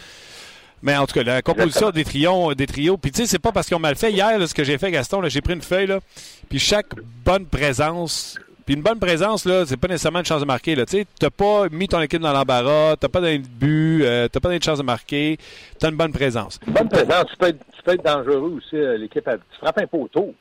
Mais 0.83 0.95
en 0.95 1.07
tout 1.07 1.15
cas, 1.15 1.23
la 1.23 1.41
composition 1.41 1.89
des 1.89 2.03
trios, 2.03 2.53
des 2.53 2.67
trios. 2.67 2.97
Puis 2.97 3.11
tu 3.11 3.21
sais, 3.21 3.27
c'est 3.27 3.39
pas 3.39 3.51
parce 3.51 3.65
qu'ils 3.67 3.77
ont 3.77 3.79
mal 3.79 3.95
fait. 3.95 4.11
Hier, 4.11 4.47
ce 4.47 4.53
que 4.53 4.63
j'ai 4.63 4.77
fait, 4.77 4.91
Gaston, 4.91 5.21
j'ai 5.27 5.41
pris 5.41 5.53
une 5.53 5.61
feuille, 5.63 5.87
là, 5.87 5.99
puis 6.47 6.59
chaque 6.59 6.93
bonne 7.23 7.47
présence 7.47 8.37
puis 8.65 8.75
une 8.75 8.81
bonne 8.81 8.99
présence, 8.99 9.45
là, 9.45 9.63
c'est 9.65 9.77
pas 9.77 9.87
nécessairement 9.87 10.19
une 10.19 10.25
chance 10.25 10.41
de 10.41 10.45
marquer. 10.45 10.75
Tu 10.85 11.05
n'as 11.21 11.29
pas 11.29 11.69
mis 11.69 11.87
ton 11.87 12.01
équipe 12.01 12.21
dans 12.21 12.33
l'embarras, 12.33 12.95
tu 12.95 13.05
n'as 13.05 13.09
pas 13.09 13.21
donné 13.21 13.37
de 13.37 13.47
but, 13.47 14.03
euh, 14.03 14.27
tu 14.27 14.35
n'as 14.35 14.41
pas 14.41 14.49
donné 14.49 14.59
de 14.59 14.63
chance 14.63 14.79
de 14.79 14.83
marquer, 14.83 15.37
tu 15.79 15.85
as 15.85 15.89
une 15.89 15.95
bonne 15.95 16.11
présence. 16.11 16.59
Une 16.65 16.73
bonne 16.73 16.89
présence, 16.89 17.25
tu 17.29 17.37
peux 17.37 17.47
être, 17.47 17.59
tu 17.75 17.83
peux 17.83 17.91
être 17.91 18.03
dangereux 18.03 18.57
aussi, 18.57 18.75
euh, 18.75 18.97
l'équipe. 18.97 19.23
Tu 19.23 19.57
frappes 19.59 19.77
un 19.77 19.87
poteau. 19.87 20.33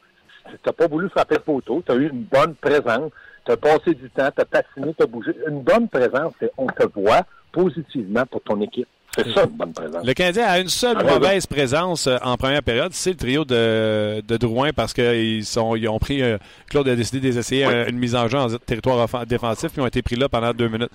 Tu 0.47 0.57
n'as 0.65 0.73
pas 0.73 0.87
voulu 0.87 1.09
frapper 1.11 1.37
le 1.37 1.41
poteau, 1.41 1.83
tu 1.85 1.93
as 1.93 1.97
eu 1.97 2.09
une 2.09 2.23
bonne 2.25 2.55
présence, 2.55 3.11
tu 3.45 3.53
as 3.53 3.57
passé 3.57 3.95
du 3.95 4.09
temps, 4.11 4.31
tu 4.35 4.41
as 4.41 4.45
patiné, 4.45 4.95
tu 4.95 5.03
as 5.03 5.07
bougé. 5.07 5.33
Une 5.47 5.63
bonne 5.63 5.89
présence, 5.89 6.33
c'est 6.41 6.51
on 6.57 6.67
te 6.67 6.87
voit 6.95 7.23
positivement 7.53 8.25
pour 8.27 8.43
ton 8.43 8.61
équipe. 8.61 8.89
C'est 9.15 9.33
ça, 9.33 9.45
une 9.45 9.51
bonne 9.51 9.73
présence. 9.73 10.05
Le 10.05 10.13
Canadien 10.15 10.45
a 10.45 10.59
une 10.59 10.69
seule 10.69 10.97
ah, 10.99 11.05
mauvaise 11.05 11.47
présence 11.47 12.07
euh, 12.07 12.17
en 12.23 12.37
première 12.37 12.63
période, 12.63 12.93
c'est 12.93 13.11
le 13.11 13.17
trio 13.17 13.45
de, 13.45 14.23
de 14.27 14.37
Drouin 14.37 14.73
parce 14.73 14.93
qu'ils 14.93 15.45
ils 15.45 15.89
ont 15.89 15.99
pris 15.99 16.23
euh, 16.23 16.39
Claude 16.69 16.89
a 16.89 16.97
décidé 16.97 17.21
d'essayer 17.21 17.65
euh, 17.65 17.89
une 17.89 17.99
mise 17.99 18.15
en 18.15 18.29
jeu 18.29 18.39
en 18.39 18.49
territoire 18.49 19.27
défensif 19.27 19.71
puis 19.71 19.81
ils 19.81 19.85
ont 19.85 19.87
été 19.87 20.03
pris 20.03 20.17
là 20.17 20.29
pendant 20.29 20.53
deux 20.53 20.69
minutes. 20.69 20.91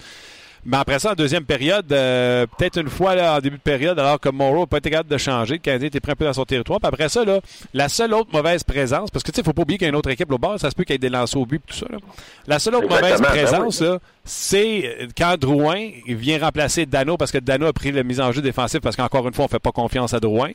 Mais 0.66 0.78
après 0.78 1.00
ça, 1.00 1.12
en 1.12 1.16
deuxième 1.16 1.46
période, 1.46 1.92
euh, 1.92 2.46
peut-être 2.58 2.80
une 2.80 2.89
fois 2.89 3.16
là, 3.16 3.38
en 3.38 3.39
début 3.39 3.58
de 3.58 3.62
période, 3.62 3.98
alors 4.00 4.20
que 4.20 4.30
Morrow 4.30 4.62
n'a 4.62 4.68
pas 4.68 4.78
été 4.78 4.89
capable 4.89 5.10
de 5.10 5.18
changer, 5.18 5.56
le 5.56 5.60
Canadien 5.60 5.88
était 5.88 6.00
pris 6.00 6.12
un 6.12 6.16
peu 6.16 6.25
dans 6.25 6.34
son 6.34 6.46
territoire. 6.46 6.80
Puis 6.80 6.88
après 6.88 7.10
ça, 7.10 7.24
là, 7.24 7.39
la 7.74 7.89
seule 7.89 8.13
autre 8.13 8.30
mauvaise 8.34 8.63
présence, 8.63 9.10
parce 9.10 9.24
que 9.24 9.32
tu 9.32 9.36
sais, 9.36 9.42
il 9.42 9.44
ne 9.44 9.46
faut 9.46 9.54
pas 9.54 9.62
oublier 9.62 9.78
qu'il 9.78 9.86
y 9.86 9.89
a 9.89 9.92
une 9.92 9.96
autre 9.96 10.10
équipe 10.10 10.32
au 10.32 10.38
bord, 10.38 10.60
ça 10.60 10.70
se 10.70 10.75
peut 10.75 10.84
qu'il 10.84 10.94
y 10.94 10.96
ait 10.96 11.00
des 11.00 11.10
lancers 11.10 11.39
au 11.39 11.46
but 11.46 11.62
et 11.68 11.72
tout 11.72 11.78
ça. 11.78 11.86
Là. 11.89 11.98
La 12.48 12.60
seule 12.60 12.75
autre 12.75 12.89
mauvaise 12.89 13.22
ben 13.22 13.28
présence, 13.28 13.82
oui. 13.82 13.98
c'est 14.24 15.08
quand 15.18 15.38
Drouin 15.39 15.89
vient 16.08 16.39
remplacer 16.39 16.86
Dano 16.86 17.16
parce 17.18 17.32
que 17.32 17.38
Dano 17.38 17.68
a 17.68 17.74
pris 17.74 17.92
la 17.92 18.04
mise 18.04 18.20
en 18.20 18.32
jeu 18.32 18.42
défensive 18.42 18.82
parce 18.82 18.96
qu'encore 18.96 19.28
une 19.28 19.34
fois, 19.34 19.46
on 19.46 19.48
ne 19.48 19.51
fait 19.51 19.60
pas 19.60 19.72
confiance 19.72 20.13
à 20.13 20.20
Drouin. 20.20 20.51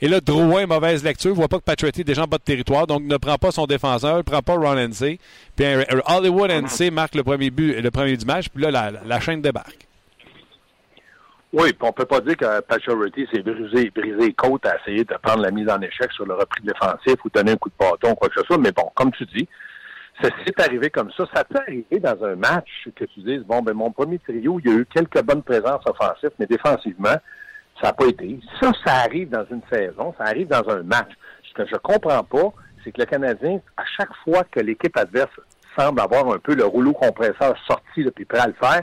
Et 0.00 0.08
là, 0.08 0.20
Drouin, 0.20 0.66
mauvaise 0.66 1.02
lecture, 1.02 1.34
voit 1.34 1.48
pas 1.48 1.58
que 1.58 1.64
Patrick 1.64 1.98
est 1.98 2.04
déjà 2.04 2.24
en 2.24 2.26
bas 2.26 2.38
de 2.38 2.42
territoire, 2.42 2.86
donc 2.86 3.04
ne 3.04 3.16
prend 3.16 3.36
pas 3.36 3.50
son 3.52 3.66
défenseur, 3.66 4.18
ne 4.18 4.22
prend 4.22 4.42
pas 4.42 4.54
Ron 4.54 4.76
NC. 4.76 5.18
Puis 5.56 5.64
euh, 5.64 5.84
Hollywood 6.06 6.50
NC 6.50 6.90
marque 6.92 7.14
le 7.14 7.24
premier 7.24 7.50
but, 7.50 7.80
le 7.80 7.90
premier 7.90 8.16
du 8.16 8.26
match, 8.26 8.48
puis 8.52 8.62
là, 8.62 8.70
la, 8.70 8.92
la 9.06 9.20
chaîne 9.20 9.40
Oui, 11.52 11.72
puis 11.72 11.88
on 11.88 11.92
peut 11.92 12.04
pas 12.04 12.20
dire 12.20 12.36
que 12.36 12.60
Pacioretty 12.60 13.26
s'est 13.32 13.40
brisé, 13.40 13.90
brisé 13.90 14.26
les 14.26 14.34
côtes 14.34 14.66
à 14.66 14.76
essayer 14.78 15.04
de 15.04 15.14
prendre 15.22 15.42
la 15.42 15.50
mise 15.50 15.68
en 15.70 15.80
échec 15.80 16.12
sur 16.12 16.26
le 16.26 16.34
repris 16.34 16.62
défensif 16.62 17.14
ou 17.24 17.30
donner 17.30 17.52
un 17.52 17.56
coup 17.56 17.70
de 17.70 17.74
bâton 17.78 18.10
ou 18.10 18.14
quoi 18.14 18.28
que 18.28 18.40
ce 18.40 18.46
soit. 18.46 18.58
Mais 18.58 18.72
bon, 18.72 18.90
comme 18.94 19.12
tu 19.12 19.24
dis, 19.26 19.48
ça 20.20 20.28
s'est 20.44 20.60
arrivé 20.60 20.90
comme 20.90 21.10
ça. 21.12 21.24
Ça 21.34 21.44
peut 21.44 21.58
arriver 21.58 22.00
dans 22.00 22.22
un 22.24 22.36
match 22.36 22.88
que 22.94 23.04
tu 23.04 23.20
dises, 23.20 23.42
bon, 23.42 23.62
ben 23.62 23.74
mon 23.74 23.90
premier 23.90 24.18
trio, 24.18 24.60
il 24.60 24.70
y 24.70 24.74
a 24.74 24.78
eu 24.78 24.86
quelques 24.86 25.22
bonnes 25.22 25.42
présences 25.42 25.82
offensives, 25.86 26.32
mais 26.38 26.46
défensivement, 26.46 27.16
ça 27.80 27.88
n'a 27.88 27.92
pas 27.92 28.06
été. 28.06 28.40
Ça, 28.60 28.72
ça 28.84 28.94
arrive 29.04 29.30
dans 29.30 29.46
une 29.50 29.62
saison, 29.70 30.14
ça 30.18 30.24
arrive 30.24 30.48
dans 30.48 30.68
un 30.68 30.82
match. 30.82 31.10
Ce 31.48 31.54
que 31.54 31.66
je 31.66 31.76
comprends 31.76 32.24
pas, 32.24 32.52
c'est 32.82 32.92
que 32.92 33.00
le 33.00 33.06
Canadien, 33.06 33.60
à 33.76 33.84
chaque 33.96 34.14
fois 34.24 34.44
que 34.50 34.60
l'équipe 34.60 34.96
adverse 34.96 35.30
semble 35.78 36.00
avoir 36.00 36.28
un 36.32 36.38
peu 36.38 36.54
le 36.54 36.64
rouleau 36.64 36.92
compresseur 36.92 37.54
sorti, 37.66 38.02
là, 38.02 38.10
puis 38.14 38.24
prêt 38.24 38.40
à 38.40 38.46
le 38.46 38.54
faire, 38.54 38.82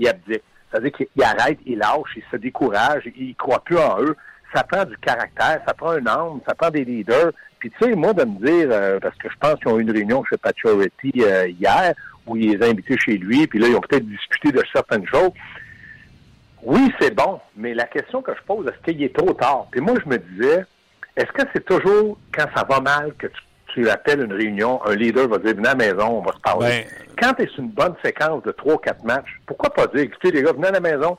il 0.00 0.08
abdique. 0.08 0.42
C'est-à-dire 0.70 0.92
qu'il 0.92 1.22
arrête, 1.22 1.58
il 1.66 1.78
lâche, 1.78 2.16
il 2.16 2.22
se 2.30 2.36
décourage, 2.36 3.02
il 3.16 3.28
ne 3.28 3.34
croit 3.34 3.62
plus 3.62 3.78
en 3.78 4.02
eux. 4.02 4.16
Ça 4.54 4.64
prend 4.64 4.84
du 4.84 4.96
caractère, 4.98 5.60
ça 5.66 5.74
prend 5.74 5.90
un 5.90 6.06
âme, 6.06 6.40
ça 6.46 6.54
prend 6.54 6.70
des 6.70 6.84
leaders. 6.84 7.32
Puis 7.60 7.70
tu 7.70 7.84
sais, 7.84 7.94
moi, 7.94 8.12
de 8.12 8.24
me 8.24 8.44
dire, 8.44 8.68
euh, 8.70 8.98
parce 8.98 9.16
que 9.16 9.28
je 9.28 9.36
pense 9.38 9.54
qu'ils 9.60 9.68
ont 9.68 9.78
eu 9.78 9.82
une 9.82 9.90
réunion 9.90 10.24
chez 10.24 10.36
Pacioretty 10.36 11.12
euh, 11.18 11.48
hier, 11.48 11.92
où 12.26 12.36
il 12.36 12.52
les 12.52 12.62
a 12.64 12.70
invités 12.70 12.96
chez 12.98 13.16
lui, 13.18 13.46
puis 13.46 13.58
là, 13.58 13.68
ils 13.68 13.76
ont 13.76 13.80
peut-être 13.80 14.06
discuté 14.06 14.50
de 14.50 14.62
certaines 14.72 15.06
choses. 15.06 15.30
Oui, 16.62 16.92
c'est 17.00 17.14
bon, 17.14 17.40
mais 17.56 17.74
la 17.74 17.84
question 17.84 18.22
que 18.22 18.32
je 18.34 18.42
pose, 18.42 18.66
est-ce 18.66 18.82
qu'il 18.84 19.02
est 19.02 19.14
trop 19.16 19.32
tard? 19.32 19.66
Puis 19.70 19.80
moi, 19.80 19.94
je 20.02 20.08
me 20.08 20.18
disais, 20.18 20.64
est-ce 21.16 21.32
que 21.32 21.42
c'est 21.52 21.64
toujours 21.64 22.18
quand 22.34 22.46
ça 22.54 22.64
va 22.68 22.80
mal 22.80 23.14
que 23.18 23.26
tu, 23.28 23.40
tu 23.74 23.88
appelles 23.88 24.22
une 24.22 24.32
réunion, 24.32 24.84
un 24.86 24.94
leader 24.94 25.28
va 25.28 25.38
dire, 25.38 25.54
venez 25.54 25.68
à 25.68 25.74
la 25.74 25.92
maison, 25.92 26.18
on 26.18 26.22
va 26.22 26.32
se 26.32 26.40
parler. 26.40 26.68
Ben, 26.68 27.14
Quand 27.20 27.34
tu 27.34 27.42
es 27.42 27.46
sur 27.48 27.60
une 27.60 27.70
bonne 27.70 27.94
séquence 28.04 28.42
de 28.42 28.52
3-4 28.52 29.04
matchs, 29.04 29.40
pourquoi 29.46 29.70
pas 29.70 29.86
dire, 29.88 30.02
écoutez 30.02 30.30
les 30.30 30.42
gars, 30.42 30.52
venez 30.52 30.68
à 30.68 30.72
la 30.72 30.80
maison, 30.80 31.18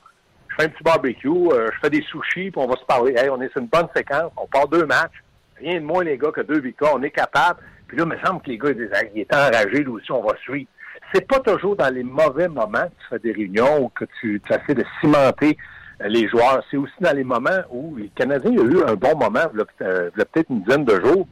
je 0.50 0.55
fais 0.55 0.63
un 0.63 0.70
petit 0.70 0.84
barbecue, 0.84 1.27
euh, 1.27 1.70
je 1.74 1.79
fais 1.79 1.89
des 1.89 2.03
sushis, 2.03 2.51
puis 2.51 2.53
on 2.58 2.67
va 2.67 2.75
se 2.75 2.86
parler. 2.86 3.13
Hey, 3.17 3.29
on 3.29 3.41
est 3.41 3.51
sur 3.51 3.62
une 3.62 3.67
bonne 3.67 3.88
séquence, 3.96 4.31
on 4.38 4.48
part 4.48 4.67
deux 4.67 4.86
matchs, 4.86 5.24
rien 5.58 5.79
de 5.79 5.86
moins 5.86 6.03
les 6.03 6.17
gars 6.17 6.31
que 6.31 6.41
deux 6.41 6.60
victoires, 6.60 6.93
on 6.96 7.03
est 7.03 7.12
capable. 7.12 7.60
Puis 7.88 7.98
là, 7.98 8.03
il 8.05 8.10
me 8.10 8.25
semble 8.25 8.41
que 8.41 8.50
les 8.50 8.58
gars 8.58 8.70
ils 8.70 8.77
disent, 8.77 8.91
il 9.15 9.22
est 9.22 9.34
enragé, 9.34 9.84
lui 9.84 9.88
aussi, 9.88 10.12
on 10.12 10.24
va 10.24 10.36
suivre. 10.38 10.70
C'est 11.13 11.27
pas 11.27 11.39
toujours 11.39 11.75
dans 11.75 11.93
les 11.93 12.03
mauvais 12.03 12.48
moments 12.48 12.84
que 12.84 13.01
tu 13.01 13.08
fais 13.10 13.20
des 13.20 13.31
réunions 13.34 13.84
ou 13.84 13.89
que 13.89 14.05
tu, 14.20 14.41
tu 14.46 14.53
essaies 14.53 14.75
de 14.75 14.86
cimenter 15.01 15.58
euh, 16.01 16.08
les 16.08 16.27
joueurs. 16.27 16.63
C'est 16.70 16.77
aussi 16.77 16.93
dans 17.01 17.15
les 17.15 17.24
moments 17.24 17.62
où 17.70 17.96
les 17.98 18.10
Canadiens 18.10 18.51
ont 18.51 18.70
eu 18.70 18.84
un 18.84 18.96
bon 18.96 19.17
moment, 19.17 19.41
il 19.53 19.60
y 19.60 19.62
a, 19.62 19.88
euh, 19.88 20.10
il 20.15 20.20
y 20.20 20.22
a 20.22 20.25
peut-être 20.25 20.50
une 20.50 20.63
dizaine 20.63 20.86
de 20.86 21.00
jours. 21.01 21.27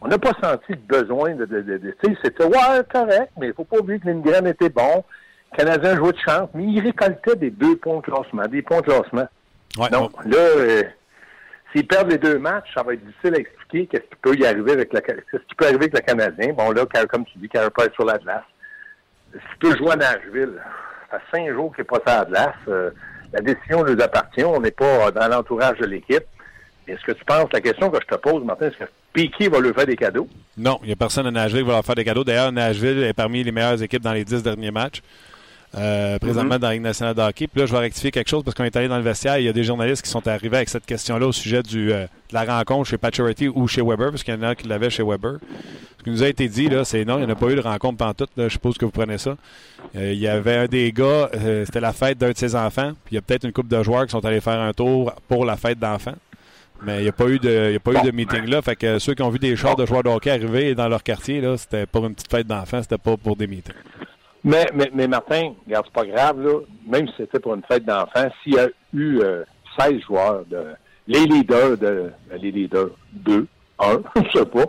On 0.00 0.08
n'a 0.08 0.18
pas 0.18 0.32
senti 0.42 0.70
le 0.72 0.76
besoin 0.76 1.34
de... 1.34 1.44
de, 1.44 1.60
de, 1.60 1.78
de- 1.78 1.94
tu 2.02 2.12
sais, 2.14 2.18
c'était, 2.24 2.44
ouais, 2.44 2.82
correct, 2.90 3.30
mais 3.38 3.48
il 3.48 3.54
faut 3.54 3.64
pas 3.64 3.78
oublier 3.78 3.98
que 4.00 4.06
Lindgren 4.08 4.46
était 4.46 4.68
bon. 4.70 5.04
Le 5.52 5.56
Canadien 5.56 5.96
jouait 5.96 6.12
de 6.12 6.18
chance, 6.18 6.48
mais 6.54 6.64
il 6.64 6.80
récoltait 6.80 7.36
des 7.36 7.50
deux 7.50 7.76
points 7.76 7.96
de 7.98 8.02
classement, 8.02 8.46
des 8.46 8.62
points 8.62 8.80
de 8.80 8.86
classement. 8.86 9.28
ouais, 9.78 9.90
Donc, 9.90 10.12
là, 10.24 10.36
euh, 10.38 10.82
s'ils 11.72 11.86
perdent 11.86 12.10
les 12.10 12.18
deux 12.18 12.38
matchs, 12.38 12.72
ça 12.74 12.82
va 12.82 12.94
être 12.94 13.04
difficile 13.04 13.34
à 13.34 13.38
expliquer 13.38 13.86
qu'est-ce 13.88 14.02
qui 14.10 14.16
peut 14.22 14.34
y 14.36 14.46
arriver 14.46 14.72
avec 14.72 14.92
le, 14.92 15.00
qu'est-ce 15.00 15.42
qui 15.48 15.54
peut 15.56 15.64
arriver 15.66 15.84
avec 15.84 15.94
le 15.94 16.00
Canadien. 16.00 16.52
Bon, 16.54 16.70
là, 16.70 16.84
comme 17.08 17.24
tu 17.26 17.38
dis, 17.38 17.48
Carey 17.48 17.68
Price 17.70 17.92
sur 17.94 18.04
la 18.04 18.18
glace. 18.18 18.44
S'il 19.32 19.58
peut 19.60 19.76
jouer 19.76 19.92
à 19.92 19.96
Nashville, 19.96 20.54
ça 21.10 21.18
fait 21.18 21.36
cinq 21.36 21.52
jours 21.52 21.74
qu'il 21.74 21.82
n'est 21.82 21.98
pas 21.98 22.00
sur 22.06 22.18
la 22.20 22.24
glace. 22.24 22.54
euh, 22.68 22.90
la 23.32 23.40
décision 23.40 23.84
nous 23.84 24.00
appartient. 24.02 24.42
On 24.44 24.60
n'est 24.60 24.70
pas 24.72 25.06
euh, 25.06 25.10
dans 25.12 25.28
l'entourage 25.28 25.78
de 25.78 25.86
l'équipe. 25.86 26.24
Est-ce 26.90 27.04
que 27.04 27.12
tu 27.12 27.24
penses, 27.24 27.48
la 27.52 27.60
question 27.60 27.90
que 27.90 27.98
je 28.00 28.06
te 28.14 28.20
pose, 28.20 28.44
Martin, 28.44 28.66
est-ce 28.68 28.76
que 28.76 28.90
Piquet 29.12 29.48
va 29.48 29.60
lui 29.60 29.72
faire 29.72 29.86
des 29.86 29.96
cadeaux? 29.96 30.28
Non, 30.56 30.78
il 30.82 30.86
n'y 30.88 30.92
a 30.92 30.96
personne 30.96 31.26
à 31.26 31.30
Nashville 31.30 31.62
qui 31.62 31.66
va 31.66 31.74
leur 31.74 31.84
faire 31.84 31.94
des 31.94 32.04
cadeaux. 32.04 32.24
D'ailleurs, 32.24 32.52
Nashville 32.52 33.02
est 33.02 33.12
parmi 33.12 33.42
les 33.42 33.52
meilleures 33.52 33.82
équipes 33.82 34.02
dans 34.02 34.12
les 34.12 34.24
dix 34.24 34.42
derniers 34.42 34.70
matchs. 34.70 35.00
euh, 35.76 36.18
présentement 36.18 36.58
dans 36.58 36.66
la 36.68 36.74
Ligue 36.74 36.82
nationale 36.82 37.14
de 37.14 37.20
hockey. 37.22 37.46
Puis 37.46 37.60
là, 37.60 37.66
je 37.66 37.72
vais 37.72 37.78
rectifier 37.78 38.10
quelque 38.10 38.28
chose 38.28 38.42
parce 38.42 38.56
qu'on 38.56 38.64
est 38.64 38.74
allé 38.76 38.88
dans 38.88 38.96
le 38.96 39.04
vestiaire. 39.04 39.38
Il 39.38 39.44
y 39.44 39.48
a 39.48 39.52
des 39.52 39.62
journalistes 39.64 40.02
qui 40.02 40.10
sont 40.10 40.26
arrivés 40.26 40.56
avec 40.56 40.68
cette 40.68 40.84
question-là 40.86 41.26
au 41.26 41.32
sujet 41.32 41.62
du, 41.62 41.92
euh, 41.92 42.04
de 42.04 42.34
la 42.34 42.44
rencontre 42.44 42.88
chez 42.88 42.98
Pacioretty 42.98 43.48
ou 43.48 43.68
chez 43.68 43.82
Weber, 43.82 44.10
parce 44.10 44.22
qu'il 44.24 44.34
y 44.34 44.36
en 44.36 44.42
a 44.42 44.54
qui 44.54 44.66
l'avaient 44.66 44.90
chez 44.90 45.02
Weber. 45.04 45.34
Ce 45.98 46.04
qui 46.04 46.10
nous 46.10 46.22
a 46.22 46.28
été 46.28 46.48
dit, 46.48 46.68
là, 46.68 46.84
c'est 46.84 47.04
non, 47.04 47.18
il 47.18 47.20
n'y 47.20 47.26
en 47.26 47.30
a 47.30 47.36
pas 47.36 47.50
eu 47.50 47.54
de 47.54 47.60
rencontre 47.60 47.98
pantoute. 47.98 48.30
Là, 48.36 48.44
je 48.48 48.52
suppose 48.54 48.78
que 48.78 48.84
vous 48.84 48.90
prenez 48.90 49.18
ça. 49.18 49.36
Euh, 49.96 50.12
il 50.12 50.18
y 50.18 50.28
avait 50.28 50.56
un 50.56 50.66
des 50.66 50.90
gars, 50.92 51.30
c'était 51.64 51.80
la 51.80 51.92
fête 51.92 52.18
d'un 52.18 52.30
de 52.32 52.36
ses 52.36 52.56
enfants. 52.56 52.92
Puis 53.04 53.12
il 53.12 53.14
y 53.16 53.18
a 53.18 53.22
peut-être 53.22 53.44
une 53.44 53.52
couple 53.52 53.68
de 53.68 53.82
joueurs 53.82 54.06
qui 54.06 54.12
sont 54.12 54.24
allés 54.24 54.40
faire 54.40 54.58
un 54.60 54.72
tour 54.72 55.12
pour 55.28 55.44
la 55.44 55.56
fête 55.56 55.78
d'enfants. 55.78 56.14
Mais 56.82 56.98
il 56.98 57.02
n'y 57.02 57.08
a 57.08 57.12
pas 57.12 57.28
eu 57.28 57.38
de, 57.38 57.72
y 57.72 57.76
a 57.76 57.80
pas 57.80 57.92
eu 57.92 58.06
de 58.06 58.10
meeting 58.10 58.46
là. 58.46 58.62
Fait 58.62 58.76
que 58.76 58.98
ceux 58.98 59.14
qui 59.14 59.22
ont 59.22 59.28
vu 59.28 59.38
des 59.38 59.54
chars 59.56 59.76
de 59.76 59.84
joueurs 59.84 60.02
de 60.02 60.08
hockey 60.08 60.30
arriver 60.30 60.74
dans 60.74 60.88
leur 60.88 61.02
quartier, 61.02 61.40
là, 61.40 61.56
c'était 61.56 61.86
pour 61.86 62.06
une 62.06 62.14
petite 62.14 62.30
fête 62.30 62.46
d'enfants, 62.46 62.82
c'était 62.82 62.98
pas 62.98 63.16
pour 63.16 63.36
des 63.36 63.46
meetings. 63.46 63.74
Mais, 64.42 64.66
mais, 64.74 64.90
mais 64.94 65.06
Martin, 65.06 65.52
regarde, 65.66 65.86
c'est 65.86 65.92
pas 65.92 66.06
grave, 66.06 66.40
là. 66.40 66.60
Même 66.86 67.06
si 67.08 67.14
c'était 67.18 67.40
pour 67.40 67.54
une 67.54 67.62
fête 67.62 67.84
d'enfants, 67.84 68.28
s'il 68.42 68.54
y 68.54 68.58
a 68.58 68.68
eu 68.94 69.20
euh, 69.20 69.44
16 69.78 70.00
joueurs, 70.00 70.44
de, 70.46 70.68
les 71.06 71.26
leaders 71.26 71.76
de 71.76 72.10
les 72.40 72.50
leaders 72.50 72.90
2, 73.12 73.46
1, 73.78 74.02
je 74.24 74.38
sais 74.38 74.46
pas, 74.46 74.64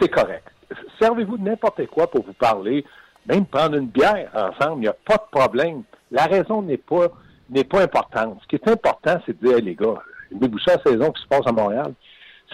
c'est 0.00 0.08
correct. 0.08 0.46
Servez-vous 1.00 1.38
de 1.38 1.44
n'importe 1.44 1.84
quoi 1.86 2.08
pour 2.08 2.24
vous 2.24 2.32
parler, 2.34 2.84
même 3.26 3.46
prendre 3.46 3.76
une 3.76 3.88
bière 3.88 4.30
ensemble, 4.34 4.78
il 4.78 4.82
n'y 4.82 4.88
a 4.88 4.96
pas 5.04 5.16
de 5.16 5.38
problème. 5.38 5.82
La 6.12 6.26
raison 6.26 6.62
n'est 6.62 6.76
pas 6.76 7.08
n'est 7.50 7.64
pas 7.64 7.82
importante. 7.82 8.38
Ce 8.42 8.48
qui 8.48 8.56
est 8.56 8.68
important, 8.68 9.20
c'est 9.26 9.40
de 9.40 9.46
dire, 9.46 9.58
les 9.58 9.74
gars, 9.74 10.02
ça 10.64 10.76
la 10.76 10.92
saison 10.92 11.10
qui 11.10 11.22
se 11.22 11.28
passe 11.28 11.46
à 11.46 11.52
Montréal? 11.52 11.92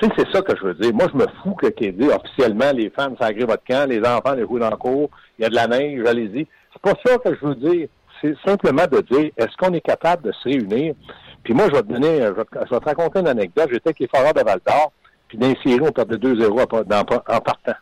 C'est 0.01 0.33
ça 0.33 0.43
que 0.43 0.57
je 0.57 0.63
veux 0.63 0.75
dire. 0.75 0.95
Moi, 0.95 1.07
je 1.13 1.19
me 1.19 1.27
fous 1.43 1.55
que 1.55 1.67
dit 1.67 2.09
officiellement, 2.09 2.71
les 2.73 2.91
fans 2.91 3.15
s'agréent 3.21 3.47
votre 3.47 3.65
camp, 3.65 3.89
les 3.89 4.01
enfants 4.01 4.35
les 4.35 4.43
jouent 4.43 4.59
dans 4.59 4.71
le 4.71 4.77
cours, 4.77 5.11
il 5.39 5.43
y 5.43 5.45
a 5.45 5.49
de 5.49 5.55
la 5.55 5.67
neige, 5.67 6.07
allez-y. 6.07 6.47
C'est 6.73 6.83
pas 6.83 6.95
ça 7.05 7.19
que 7.19 7.35
je 7.35 7.47
veux 7.47 7.55
dire. 7.57 7.89
C'est 8.21 8.37
simplement 8.45 8.85
de 8.91 9.01
dire, 9.01 9.31
est-ce 9.37 9.57
qu'on 9.57 9.73
est 9.73 9.81
capable 9.81 10.25
de 10.25 10.33
se 10.33 10.45
réunir? 10.45 10.95
Puis 11.43 11.55
moi, 11.55 11.67
je 11.69 11.73
vais 11.73 11.83
te 11.83 11.93
donner, 11.93 12.21
je 12.21 12.33
vais 12.33 12.45
te, 12.45 12.85
raconter 12.85 13.21
une 13.21 13.29
anecdote. 13.29 13.69
J'étais 13.73 13.89
avec 13.89 13.99
les 14.01 14.09
Foreurs 14.09 14.35
de 14.35 14.43
Val 14.43 14.61
d'Or, 14.67 14.93
puis 15.29 15.39
dans 15.39 15.49
les 15.49 15.59
séries, 15.63 15.81
on 15.83 15.93
perdait 15.93 16.17
2-0 16.17 16.61
en, 16.61 17.41
partant. 17.41 17.73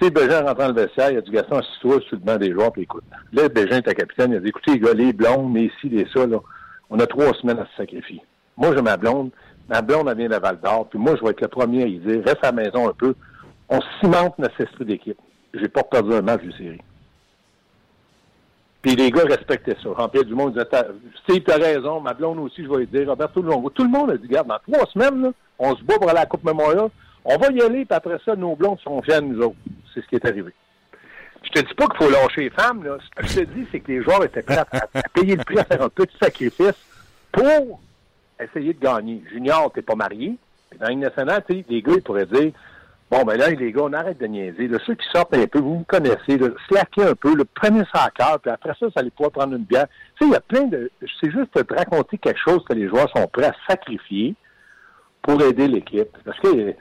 C'est 0.00 0.10
Bégin 0.10 0.42
rentrant 0.42 0.68
dans 0.68 0.74
le 0.74 0.82
vestiaire, 0.82 1.10
il 1.10 1.14
y 1.16 1.18
a 1.18 1.20
du 1.20 1.30
Gaston 1.30 1.58
assis-toi 1.58 2.00
sur 2.08 2.16
le 2.16 2.22
banc 2.22 2.36
des 2.36 2.52
joueurs, 2.52 2.72
puis 2.72 2.82
écoute. 2.82 3.04
Là, 3.32 3.48
Bégin 3.48 3.78
était 3.78 3.94
capitaine, 3.94 4.32
il 4.32 4.36
a 4.36 4.40
dit, 4.40 4.48
écoutez, 4.48 4.72
les 4.72 4.80
gars, 4.80 4.94
les 4.94 5.12
blondes, 5.12 5.54
les 5.54 5.70
ci, 5.80 5.88
les 5.88 6.06
ça, 6.14 6.26
là, 6.26 6.38
on 6.88 6.98
a 6.98 7.06
trois 7.06 7.32
semaines 7.34 7.58
à 7.58 7.66
se 7.66 7.76
sacrifier. 7.76 8.22
Moi, 8.60 8.76
j'ai 8.76 8.82
ma 8.82 8.98
blonde, 8.98 9.30
ma 9.70 9.80
blonde, 9.80 10.08
elle 10.10 10.18
vient 10.18 10.28
de 10.28 10.36
Val 10.36 10.60
d'Or, 10.60 10.86
puis 10.88 10.98
moi, 10.98 11.16
je 11.16 11.24
vais 11.24 11.30
être 11.30 11.40
le 11.40 11.48
premier 11.48 11.82
à 11.82 11.86
y 11.86 11.98
dire, 11.98 12.22
reste 12.22 12.44
à 12.44 12.48
la 12.48 12.52
maison 12.52 12.90
un 12.90 12.92
peu, 12.92 13.14
on 13.70 13.80
cimente 13.98 14.38
notre 14.38 14.60
esprit 14.60 14.84
d'équipe. 14.84 15.18
J'ai 15.54 15.68
pas 15.68 15.82
perdu 15.82 16.12
un 16.12 16.20
match 16.20 16.42
de 16.42 16.52
série. 16.52 16.80
Puis 18.82 18.94
les 18.96 19.10
gars 19.10 19.24
respectaient 19.24 19.76
ça. 19.82 19.90
Jean-Pierre 19.96 20.24
Dumont 20.24 20.50
disait, 20.50 20.66
Steve, 21.22 21.42
t'as 21.44 21.56
raison, 21.56 22.00
ma 22.00 22.12
blonde 22.12 22.38
aussi, 22.38 22.62
je 22.62 22.68
vais 22.68 22.78
lui 22.78 22.86
dire, 22.86 23.08
Roberto 23.08 23.40
Longo. 23.40 23.70
Tout 23.70 23.82
le 23.82 23.90
monde 23.90 24.10
a 24.10 24.16
dit, 24.16 24.26
regarde, 24.26 24.48
dans 24.48 24.58
trois 24.72 24.86
semaines, 24.90 25.22
là, 25.22 25.30
on 25.58 25.74
se 25.74 25.82
bat 25.82 25.94
pour 25.94 26.08
aller 26.10 26.18
à 26.18 26.22
la 26.22 26.26
Coupe 26.26 26.44
Memorial, 26.44 26.88
on 27.24 27.38
va 27.38 27.48
y 27.50 27.62
aller, 27.62 27.84
puis 27.86 27.96
après 27.96 28.18
ça, 28.24 28.36
nos 28.36 28.54
blondes 28.56 28.78
fiers 29.04 29.20
de 29.20 29.26
nous 29.26 29.40
autres. 29.42 29.56
C'est 29.94 30.02
ce 30.02 30.06
qui 30.06 30.16
est 30.16 30.26
arrivé. 30.26 30.52
Je 31.42 31.48
te 31.50 31.66
dis 31.66 31.74
pas 31.74 31.86
qu'il 31.86 32.04
faut 32.04 32.10
lâcher 32.10 32.42
les 32.42 32.50
femmes, 32.50 32.84
là. 32.84 32.98
Ce 33.02 33.22
que 33.22 33.26
je 33.26 33.40
te 33.40 33.54
dis, 33.54 33.66
c'est 33.72 33.80
que 33.80 33.92
les 33.92 34.02
joueurs 34.02 34.22
étaient 34.24 34.42
prêts 34.42 34.58
à, 34.58 34.66
à 34.94 35.02
payer 35.14 35.36
le 35.36 35.44
prix, 35.44 35.58
à 35.58 35.64
faire 35.64 35.82
un 35.82 35.88
petit 35.88 36.16
sacrifice 36.20 36.76
pour 37.32 37.80
essayer 38.44 38.74
de 38.74 38.80
gagner. 38.80 39.22
Junior, 39.30 39.70
t'es 39.72 39.82
pas 39.82 39.94
marié. 39.94 40.36
Dans 40.78 40.88
une 40.88 41.00
nationale, 41.00 41.42
les 41.48 41.82
gars, 41.82 41.94
ils 41.96 42.02
pourraient 42.02 42.26
dire, 42.26 42.52
bon, 43.10 43.24
ben 43.24 43.36
là, 43.36 43.50
les 43.50 43.72
gars, 43.72 43.82
on 43.82 43.92
arrête 43.92 44.18
de 44.18 44.26
niaiser. 44.26 44.70
Ceux 44.86 44.94
qui 44.94 45.06
sortent 45.12 45.34
un 45.34 45.46
peu, 45.46 45.58
vous 45.58 45.80
me 45.80 45.84
connaissez, 45.84 46.38
slacker 46.68 47.02
un 47.02 47.14
peu, 47.14 47.36
là, 47.36 47.44
prenez 47.54 47.82
ça 47.92 48.04
à 48.04 48.10
cœur, 48.10 48.38
puis 48.40 48.50
après 48.50 48.74
ça, 48.78 48.86
ça 48.86 49.00
allez 49.00 49.10
pouvoir 49.10 49.32
prendre 49.32 49.56
une 49.56 49.64
bière. 49.64 49.86
Tu 50.16 50.24
sais, 50.24 50.30
il 50.30 50.32
y 50.32 50.36
a 50.36 50.40
plein 50.40 50.64
de... 50.64 50.90
C'est 51.20 51.30
juste 51.30 51.56
de 51.56 51.62
te 51.62 51.74
raconter 51.74 52.18
quelque 52.18 52.40
chose 52.40 52.64
que 52.64 52.72
les 52.72 52.88
joueurs 52.88 53.10
sont 53.14 53.26
prêts 53.26 53.46
à 53.46 53.54
sacrifier 53.68 54.34
pour 55.22 55.42
aider 55.42 55.66
l'équipe. 55.66 56.16
Parce 56.24 56.38
que 56.38 56.74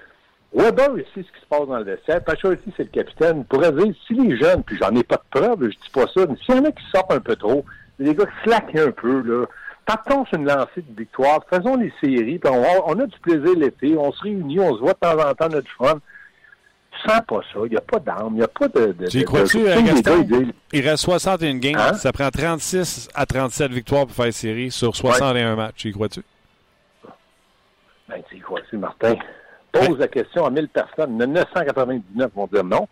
Weber 0.53 0.97
ici, 0.97 1.09
ce 1.15 1.19
qui 1.21 1.41
se 1.41 1.47
passe 1.49 1.67
dans 1.67 1.77
le 1.77 1.83
vestiaire, 1.83 2.23
Pacha 2.23 2.53
ici, 2.53 2.73
c'est 2.77 2.83
le 2.83 2.89
capitaine. 2.89 3.45
Pourrait 3.45 3.71
dire, 3.71 3.93
si 4.07 4.13
les 4.13 4.37
jeunes, 4.37 4.63
puis 4.63 4.77
j'en 4.77 4.95
ai 4.95 5.03
pas 5.03 5.17
de 5.17 5.39
preuves, 5.39 5.63
je 5.63 5.77
dis 5.77 5.89
pas 5.93 6.07
ça, 6.13 6.25
mais 6.27 6.35
s'il 6.37 6.55
y 6.55 6.59
en 6.59 6.65
a 6.65 6.71
qui 6.71 6.83
sortent 6.91 7.11
un 7.11 7.19
peu 7.19 7.35
trop, 7.35 7.65
les 7.99 8.15
gars 8.15 8.25
slackent 8.43 8.75
un 8.75 8.91
peu, 8.91 9.21
là. 9.21 9.45
Partons 9.89 10.23
sur 10.25 10.37
une 10.37 10.45
lancée 10.45 10.83
de 10.87 10.99
victoire, 10.99 11.39
faisons 11.49 11.75
les 11.75 11.91
séries, 11.99 12.37
puis 12.37 12.51
on, 12.53 12.63
on 12.85 12.99
a 12.99 13.07
du 13.07 13.19
plaisir 13.21 13.57
l'été, 13.57 13.97
on 13.97 14.11
se 14.11 14.21
réunit, 14.21 14.59
on 14.59 14.75
se 14.75 14.81
voit 14.81 14.93
de 14.93 14.99
temps 14.99 15.17
en 15.17 15.33
temps 15.33 15.49
notre 15.49 15.71
fun. 15.71 15.99
tu 16.91 17.09
sens 17.09 17.21
pas 17.27 17.39
ça. 17.51 17.59
Il 17.65 17.71
n'y 17.71 17.77
a 17.77 17.81
pas 17.81 17.97
d'armes, 17.97 18.35
il 18.35 18.37
n'y 18.37 18.43
a 18.43 18.47
pas 18.47 18.67
de. 18.67 18.91
de 18.91 19.07
tu 19.07 19.21
y 19.21 19.23
crois-tu, 19.23 19.63
Gaston? 19.63 20.27
Il 20.73 20.87
reste 20.87 21.03
61 21.03 21.55
games. 21.55 21.75
Hein? 21.75 21.93
Ça 21.95 22.11
prend 22.11 22.29
36 22.29 23.09
à 23.15 23.25
37 23.25 23.71
victoires 23.71 24.05
pour 24.05 24.15
faire 24.15 24.31
série 24.31 24.69
sur 24.69 24.95
61 24.95 25.55
matchs. 25.55 25.85
Y 25.85 25.91
crois-tu? 25.91 26.21
Ben, 28.07 28.21
tu 28.29 28.35
y 28.35 28.39
crois-tu, 28.41 28.77
Martin? 28.77 29.15
Pose 29.71 29.97
la 29.97 30.07
question 30.07 30.45
à 30.45 30.51
1000 30.51 30.69
personnes. 30.69 31.17
999 31.17 32.31
vont 32.35 32.45
dire 32.45 32.63
non. 32.63 32.87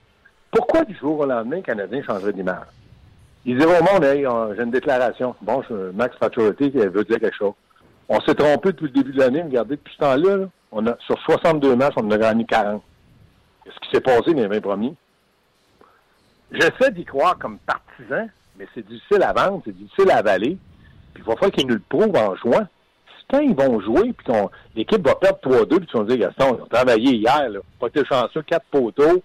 Pourquoi 0.50 0.84
du 0.84 0.98
jour 0.98 1.20
au 1.20 1.26
lendemain, 1.28 1.58
le 1.58 1.62
Canadien 1.62 2.02
changerait 2.02 2.34
d'image? 2.34 2.66
Il 3.48 3.58
diront 3.58 3.80
au 3.80 3.94
monde, 3.94 4.04
hey, 4.04 4.28
j'ai 4.58 4.64
une 4.64 4.72
déclaration. 4.72 5.34
Bon, 5.42 5.64
Max 5.94 6.18
Pacioretty 6.18 6.70
veut 6.70 7.06
dire 7.06 7.18
quelque 7.18 7.38
chose. 7.38 7.54
On 8.10 8.20
s'est 8.20 8.36
trompé 8.36 8.74
depuis 8.74 8.88
le 8.88 8.92
début 8.92 9.14
de 9.14 9.20
l'année. 9.20 9.42
Regardez, 9.42 9.78
depuis 9.78 9.94
ce 9.94 10.00
temps-là, 10.00 10.50
on 10.74 10.86
a, 10.86 10.98
sur 11.00 11.18
62 11.22 11.78
matchs, 11.78 11.94
on 11.96 12.06
en 12.06 12.12
a 12.12 12.18
gagné 12.18 12.44
40. 12.44 12.84
Qu'est-ce 13.64 13.80
qui 13.80 13.90
s'est 13.96 14.02
passé 14.02 14.34
dans 14.34 14.42
les 14.42 14.48
20 14.48 14.60
premiers? 14.60 14.94
J'essaie 16.52 16.92
d'y 16.92 17.06
croire 17.06 17.38
comme 17.38 17.58
partisan, 17.60 18.28
mais 18.58 18.68
c'est 18.76 18.86
difficile 18.86 19.24
à 19.24 19.32
vendre, 19.32 19.62
c'est 19.64 19.76
difficile 19.76 20.12
à 20.12 20.18
avaler. 20.18 20.58
Puis 21.14 21.24
il 21.24 21.28
va 21.28 21.34
falloir 21.36 21.52
qu'ils 21.52 21.68
nous 21.68 21.76
le 21.76 21.82
prouvent 21.88 22.18
en 22.18 22.36
jouant. 22.36 22.68
Quand 23.30 23.40
ils 23.40 23.56
vont 23.56 23.80
jouer, 23.80 24.14
puis 24.14 24.34
l'équipe 24.76 25.06
va 25.06 25.16
perdre 25.16 25.40
3-2, 25.40 25.78
puis 25.78 25.88
tu 25.88 25.98
vas 25.98 26.04
dire, 26.04 26.18
Gaston, 26.18 26.58
ils 26.58 26.62
ont 26.64 26.68
travaillé 26.68 27.16
hier, 27.16 27.50
là. 27.50 27.60
pas 27.80 27.88
été 27.88 28.04
chanceux, 28.06 28.42
4 28.42 28.66
poteaux. 28.72 29.24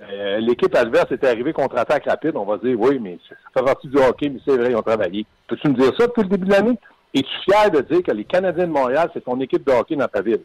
Euh, 0.00 0.38
l'équipe 0.38 0.74
adverse 0.76 1.10
est 1.10 1.24
arrivée 1.24 1.52
contre-attaque 1.52 2.04
rapide. 2.06 2.32
On 2.36 2.44
va 2.44 2.56
dire, 2.58 2.78
oui, 2.78 2.98
mais 3.00 3.18
ça 3.28 3.34
fait 3.52 3.64
partie 3.64 3.88
du 3.88 3.96
hockey, 3.98 4.28
mais 4.28 4.40
c'est 4.46 4.56
vrai, 4.56 4.70
ils 4.70 4.76
ont 4.76 4.82
travaillé. 4.82 5.26
Peux-tu 5.48 5.68
me 5.68 5.74
dire 5.74 5.92
ça 5.98 6.06
depuis 6.06 6.22
le 6.22 6.28
début 6.28 6.46
de 6.46 6.52
l'année? 6.52 6.78
Es-tu 7.14 7.28
fier 7.44 7.70
de 7.70 7.80
dire 7.80 8.02
que 8.02 8.12
les 8.12 8.24
Canadiens 8.24 8.66
de 8.66 8.72
Montréal, 8.72 9.10
c'est 9.12 9.24
ton 9.24 9.40
équipe 9.40 9.66
de 9.66 9.72
hockey 9.72 9.96
dans 9.96 10.06
ta 10.06 10.20
ville? 10.20 10.42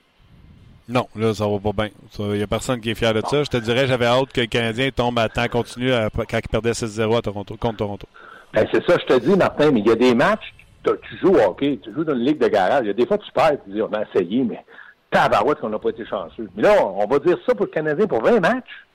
Non, 0.89 1.07
là, 1.15 1.33
ça 1.33 1.47
va 1.47 1.59
pas 1.59 1.71
bien. 1.71 1.89
Il 2.19 2.37
n'y 2.37 2.43
a 2.43 2.47
personne 2.47 2.81
qui 2.81 2.89
est 2.89 2.95
fier 2.95 3.13
de 3.13 3.21
ça. 3.21 3.43
Je 3.43 3.49
te 3.49 3.57
dirais, 3.57 3.87
j'avais 3.87 4.05
hâte 4.05 4.33
que 4.33 4.41
les 4.41 4.47
Canadiens 4.47 4.89
tombent 4.89 5.19
à 5.19 5.29
temps 5.29 5.47
continu 5.47 5.91
quand 5.91 6.37
ils 6.37 6.49
perdaient 6.49 6.71
6-0 6.71 7.21
Toronto, 7.21 7.55
contre 7.57 7.77
Toronto. 7.77 8.07
Ben, 8.53 8.67
c'est 8.71 8.83
ça, 8.87 8.97
je 8.99 9.15
te 9.15 9.19
dis, 9.19 9.35
Martin, 9.35 9.71
mais 9.71 9.79
il 9.79 9.87
y 9.87 9.91
a 9.91 9.95
des 9.95 10.13
matchs, 10.13 10.53
tu 10.83 11.17
joues 11.21 11.35
au 11.35 11.39
hockey, 11.39 11.79
tu 11.81 11.93
joues 11.93 12.03
dans 12.03 12.13
une 12.13 12.25
ligue 12.25 12.39
de 12.39 12.47
garage. 12.47 12.81
Il 12.83 12.87
y 12.87 12.91
a 12.91 12.93
des 12.93 13.05
fois, 13.05 13.17
tu 13.17 13.31
perds, 13.31 13.57
tu 13.63 13.71
dis, 13.71 13.81
on 13.81 13.93
a 13.93 14.03
essayé, 14.03 14.43
mais 14.43 14.63
tabarouette 15.09 15.59
qu'on 15.59 15.69
n'a 15.69 15.79
pas 15.79 15.89
été 15.89 16.05
chanceux. 16.05 16.49
Mais 16.55 16.63
là, 16.63 16.85
on 16.85 17.05
va 17.07 17.19
dire 17.19 17.37
ça 17.45 17.55
pour 17.55 17.65
le 17.65 17.71
Canadien 17.71 18.07
pour 18.07 18.21
20 18.21 18.39
matchs. 18.39 18.85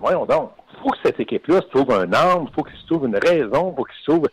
Voyons 0.00 0.26
donc. 0.26 0.50
Il 0.74 0.82
faut 0.82 0.90
que 0.90 0.98
cette 1.04 1.20
équipe-là 1.20 1.60
se 1.62 1.68
trouve 1.68 1.90
un 1.92 2.06
angle, 2.12 2.48
il 2.50 2.54
faut 2.54 2.62
qu'il 2.62 2.78
se 2.78 2.86
trouve 2.86 3.06
une 3.06 3.16
raison, 3.16 3.72
il 3.72 3.76
faut 3.76 3.84
qu'il 3.84 4.04
se 4.04 4.10
trouve. 4.10 4.28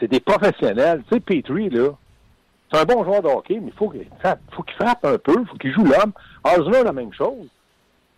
C'est 0.00 0.08
des 0.08 0.20
professionnels. 0.20 1.02
Tu 1.10 1.14
sais, 1.14 1.20
Petrie, 1.20 1.68
là, 1.70 1.90
c'est 2.72 2.80
un 2.80 2.84
bon 2.84 3.04
joueur 3.04 3.22
de 3.22 3.28
hockey, 3.28 3.60
mais 3.60 3.68
il 3.68 3.72
faut 3.74 3.88
qu'il 3.90 4.06
frappe 4.22 5.04
un 5.04 5.18
peu, 5.18 5.34
il 5.38 5.46
faut 5.46 5.56
qu'il 5.56 5.72
joue 5.72 5.84
l'homme. 5.84 6.12
Osler, 6.44 6.82
la 6.82 6.92
même 6.92 7.12
chose. 7.12 7.46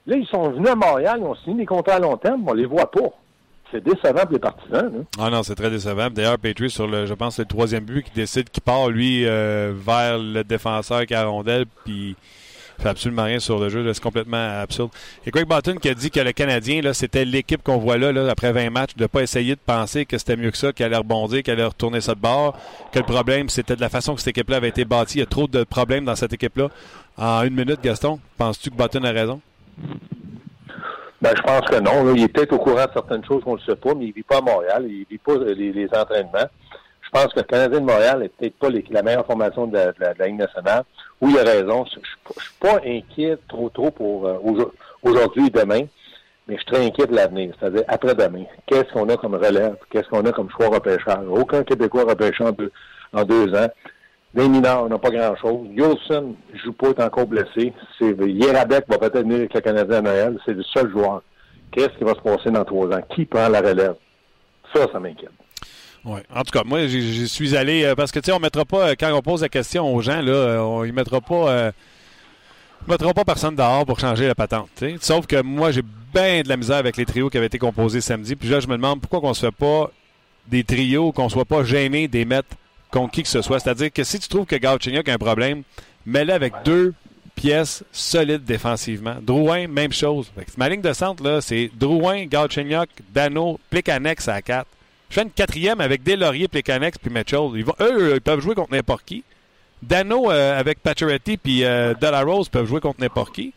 Là, 0.07 0.17
ils 0.17 0.27
sont 0.27 0.51
venus 0.51 0.69
à 0.69 0.75
Montréal, 0.75 1.19
ils 1.21 1.27
ont 1.27 1.35
signé 1.37 1.59
des 1.59 1.67
contrats 1.67 1.95
à 1.95 1.99
long 1.99 2.17
terme, 2.17 2.45
on 2.47 2.53
les 2.53 2.67
voit 2.67 2.91
pas. 2.91 3.11
C'est 3.73 3.83
décevant 3.83 4.23
pour 4.23 4.33
les 4.33 4.39
partisans. 4.39 4.93
Là. 4.93 5.05
Ah 5.19 5.31
non, 5.31 5.43
c'est 5.43 5.55
très 5.55 5.71
décevant. 5.71 6.09
D'ailleurs, 6.11 6.39
Patrice, 6.39 6.75
sur 6.75 6.87
le, 6.87 7.07
je 7.07 7.15
pense, 7.15 7.39
le 7.39 7.47
troisième 7.47 7.85
but 7.85 8.05
qui 8.05 8.13
décide 8.13 8.51
qu'il 8.51 8.63
part, 8.63 8.89
lui, 8.89 9.27
euh, 9.27 9.73
vers 9.75 10.19
le 10.19 10.45
défenseur 10.45 11.03
rondelle, 11.11 11.65
puis 11.85 12.15
fait 12.79 12.89
absolument 12.89 13.25
rien 13.25 13.39
sur 13.39 13.59
le 13.59 13.69
jeu. 13.69 13.93
C'est 13.93 14.03
complètement 14.03 14.61
absurde. 14.61 14.91
Et 15.27 15.31
Greg 15.31 15.47
Button 15.47 15.77
qui 15.77 15.89
a 15.89 15.95
dit 15.95 16.11
que 16.11 16.21
le 16.21 16.33
Canadien, 16.33 16.81
c'était 16.93 17.25
l'équipe 17.25 17.63
qu'on 17.63 17.79
voit 17.79 17.99
là, 17.99 18.13
là, 18.13 18.29
après 18.31 18.53
20 18.53 18.71
matchs, 18.71 18.95
de 18.97 19.03
ne 19.03 19.07
pas 19.07 19.23
essayer 19.23 19.55
de 19.55 19.61
penser 19.65 20.07
que 20.07 20.19
c'était 20.19 20.37
mieux 20.37 20.51
que 20.51 20.57
ça, 20.57 20.73
qu'elle 20.73 20.87
allait 20.87 20.97
rebondir, 20.97 21.43
qu'elle 21.43 21.55
allait 21.55 21.65
retourner 21.65 22.01
ça 22.01 22.15
de 22.15 22.21
bord, 22.21 22.59
que 22.93 22.99
le 22.99 23.05
problème, 23.05 23.49
c'était 23.49 23.77
de 23.77 23.81
la 23.81 23.89
façon 23.89 24.15
que 24.15 24.21
cette 24.21 24.37
équipe-là 24.37 24.57
avait 24.57 24.69
été 24.69 24.85
bâtie. 24.85 25.19
Il 25.19 25.21
y 25.21 25.25
a 25.25 25.27
trop 25.27 25.47
de 25.47 25.65
problèmes 25.65 26.05
dans 26.05 26.17
cette 26.17 26.33
équipe-là. 26.33 26.69
En 27.17 27.43
une 27.43 27.55
minute, 27.55 27.81
Gaston, 27.83 28.19
penses-tu 28.39 28.71
que 28.71 28.77
Button 28.77 29.05
a 29.05 29.13
raison? 29.13 29.41
Ben, 31.25 31.33
je 31.35 31.43
pense 31.43 31.63
que 31.63 31.81
non. 31.81 32.15
Il 32.15 32.25
est 32.25 32.29
peut-être 32.29 32.53
au 32.53 32.59
courant 32.59 32.85
de 32.85 32.93
certaines 32.93 33.25
choses 33.25 33.43
qu'on 33.45 33.55
ne 33.55 33.61
sait 33.61 33.77
pas, 33.77 33.95
mais 33.95 34.05
il 34.05 34.09
ne 34.09 34.15
vit 34.15 34.23
pas 34.23 34.39
à 34.39 34.41
Montréal. 34.43 34.85
Il 34.87 35.01
ne 35.01 35.05
vit 35.09 35.17
pas 35.17 35.37
les, 35.37 35.89
entraînements. 35.97 36.51
Je 37.01 37.11
pense 37.11 37.33
que 37.33 37.39
le 37.39 37.45
Canadien 37.45 37.81
de 37.81 37.87
Montréal 37.87 38.21
n'est 38.21 38.29
peut-être 38.29 38.59
pas 38.59 38.69
la 38.91 39.03
meilleure 39.03 39.25
formation 39.25 39.67
de 39.67 39.79
la, 39.99 40.27
Ligue 40.27 40.37
nationale. 40.37 40.85
Oui, 41.21 41.33
il 41.33 41.39
a 41.39 41.43
raison. 41.43 41.85
Je 41.87 41.99
ne 41.99 42.05
suis 42.05 42.55
pas 42.61 42.81
inquiet 42.85 43.37
trop 43.49 43.69
trop 43.69 43.91
pour 43.91 44.27
euh, 44.27 44.39
aujourd'hui 45.03 45.47
et 45.47 45.51
demain, 45.51 45.87
mais 46.47 46.55
je 46.55 46.61
suis 46.61 46.67
très 46.67 46.85
inquiet 46.85 47.07
de 47.07 47.15
l'avenir, 47.15 47.55
c'est-à-dire 47.59 47.85
après-demain. 47.89 48.45
Qu'est-ce 48.67 48.93
qu'on 48.93 49.09
a 49.09 49.17
comme 49.17 49.35
relève? 49.35 49.77
Qu'est-ce 49.91 50.09
qu'on 50.09 50.25
a 50.25 50.33
comme 50.33 50.51
choix 50.51 50.69
repêcheur? 50.69 51.23
Aucun 51.31 51.63
Québécois 51.65 52.05
repêché 52.05 52.45
en 52.45 53.25
deux, 53.25 53.55
ans. 53.55 53.69
Les 54.35 54.49
mineurs, 54.49 54.85
on 54.85 54.89
n'a 54.89 54.99
pas 54.99 55.11
grand-chose. 55.11 55.69
Yolson 55.71 56.35
ne 56.53 56.59
joue 56.59 56.73
pas, 56.73 56.89
est 56.89 57.01
encore 57.01 57.27
blessé. 57.27 57.73
Yerabek 58.01 58.89
va 58.89 58.99
peut-être 58.99 59.21
venir 59.21 59.37
avec 59.37 59.55
le 59.55 59.61
Canadien 59.61 59.99
à 59.99 60.03
Noël. 60.03 60.39
C'est 60.45 60.55
le 60.55 60.65
seul 60.65 60.91
joueur. 60.91 61.23
Qu'est-ce 61.71 61.97
qui 61.97 62.05
va 62.05 62.15
se 62.15 62.21
passer 62.21 62.51
dans 62.51 62.65
trois 62.65 62.89
ans? 62.89 63.03
Qui 63.15 63.27
prend 63.27 63.49
la 63.49 63.61
relève? 63.61 63.95
Ça, 64.75 64.87
ça 64.93 64.99
m'inquiète. 64.99 65.31
Oui. 66.05 66.21
En 66.35 66.43
tout 66.43 66.51
cas, 66.51 66.65
moi, 66.65 66.87
je 66.87 67.25
suis 67.25 67.57
allé 67.57 67.85
euh, 67.85 67.95
parce 67.95 68.13
que 68.13 68.19
tu 68.19 68.27
sais, 68.27 68.33
on 68.33 68.39
mettra 68.39 68.65
pas 68.65 68.89
euh, 68.89 68.95
quand 68.99 69.13
on 69.13 69.23
pose 69.23 69.43
la 69.43 69.49
question 69.49 69.95
aux 69.95 70.03
gens 70.03 70.21
là, 70.21 70.33
euh, 70.33 70.59
on 70.59 70.85
y 70.85 70.93
mettra 70.93 71.21
pas, 71.21 71.73
mettra 72.87 73.15
pas 73.15 73.25
personne 73.25 73.57
dehors 73.57 73.87
pour 73.87 73.99
changer 73.99 74.27
la 74.27 74.35
patente. 74.35 74.69
Sauf 75.01 75.27
que 75.27 75.41
moi, 75.41 75.71
j'ai 75.71 75.83
bien 76.13 76.43
de 76.43 76.49
la 76.49 76.57
misère 76.57 76.77
avec 76.77 76.97
les 76.97 77.07
trios 77.07 77.31
qui 77.31 77.39
avaient 77.39 77.47
été 77.47 77.59
composés 77.59 78.01
samedi. 78.01 78.37
Puis 78.37 78.49
là, 78.49 78.61
je 78.61 78.67
me 78.67 78.77
demande 78.77 79.01
pourquoi 79.01 79.21
qu'on 79.21 79.35
se 79.35 79.47
fait 79.47 79.55
pas 79.55 79.91
des 80.49 80.63
trios, 80.63 81.13
qu'on 81.13 81.29
soit 81.29 81.47
pas 81.47 81.65
gêné 81.65 82.07
des 82.07 82.25
mettre 82.25 82.49
contre 82.91 83.13
qui 83.13 83.23
que 83.23 83.29
ce 83.29 83.41
soit. 83.41 83.59
C'est-à-dire 83.59 83.93
que 83.93 84.05
si 84.05 84.19
tu 84.19 84.29
trouves 84.29 84.47
que 84.47 84.57
Galchenyuk 84.57 85.09
a 85.09 85.15
un 85.15 85.19
problème, 85.19 85.63
mets-le 86.05 86.35
avec 86.35 86.53
deux 86.65 86.93
pièces 87.35 87.83
solides 87.91 88.45
défensivement. 88.45 89.17
Drouin, 89.23 89.67
même 89.67 89.93
chose. 89.93 90.31
Ma 90.57 90.69
ligne 90.69 90.83
de 90.83 90.93
centre, 90.93 91.25
là, 91.25 91.41
c'est 91.41 91.71
Drouin, 91.75 92.27
Galchenyuk, 92.27 92.91
Dano, 93.13 93.59
Plicanex 93.71 94.29
à 94.29 94.43
4. 94.43 94.69
Je 95.15 95.21
fais 95.21 95.27
une 95.27 95.31
quatrième 95.31 95.81
avec 95.81 96.03
Delaurier, 96.03 96.49
Plicanex 96.49 96.99
puis 96.99 97.09
Mitchell. 97.09 97.39
Eux, 97.81 98.15
ils 98.17 98.21
peuvent 98.21 98.41
jouer 98.41 98.57
contre 98.57 98.73
n'importe 98.73 99.05
qui. 99.05 99.23
Dano 99.81 100.29
euh, 100.29 100.59
avec 100.59 100.81
Pacioretty 100.81 101.37
puis 101.37 101.63
euh, 101.63 101.95
Delarose 101.95 102.49
peuvent 102.49 102.67
jouer 102.67 102.81
contre 102.81 103.01
n'importe 103.01 103.33
qui. 103.33 103.53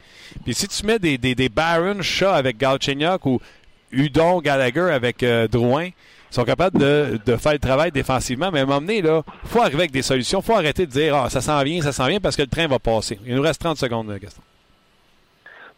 Puis 0.45 0.53
si 0.53 0.67
tu 0.67 0.85
mets 0.85 0.99
des, 0.99 1.17
des, 1.17 1.49
Baron 1.49 2.03
Shaw 2.03 2.27
avec 2.27 2.59
Galchenyuk 2.59 3.25
ou 3.25 3.41
Udon 3.91 4.39
Gallagher 4.39 4.91
avec 4.91 5.23
euh, 5.23 5.47
Drouin, 5.47 5.85
ils 5.85 5.93
sont 6.29 6.43
capables 6.43 6.77
de, 6.77 7.19
de, 7.25 7.35
faire 7.37 7.53
le 7.53 7.59
travail 7.59 7.91
défensivement. 7.91 8.51
Mais 8.51 8.59
à 8.59 8.61
un 8.61 8.65
moment 8.67 8.81
donné, 8.81 8.99
il 8.99 9.21
faut 9.45 9.61
arriver 9.61 9.79
avec 9.79 9.91
des 9.91 10.03
solutions. 10.03 10.43
Faut 10.43 10.53
arrêter 10.53 10.85
de 10.85 10.91
dire 10.91 11.15
ah, 11.15 11.31
ça 11.31 11.41
s'en 11.41 11.63
vient, 11.63 11.81
ça 11.81 11.91
s'en 11.91 12.05
vient 12.05 12.19
parce 12.19 12.35
que 12.35 12.43
le 12.43 12.49
train 12.49 12.67
va 12.67 12.77
passer. 12.77 13.17
Il 13.25 13.33
nous 13.33 13.41
reste 13.41 13.61
30 13.61 13.79
secondes, 13.79 14.15
Gaston. 14.21 14.43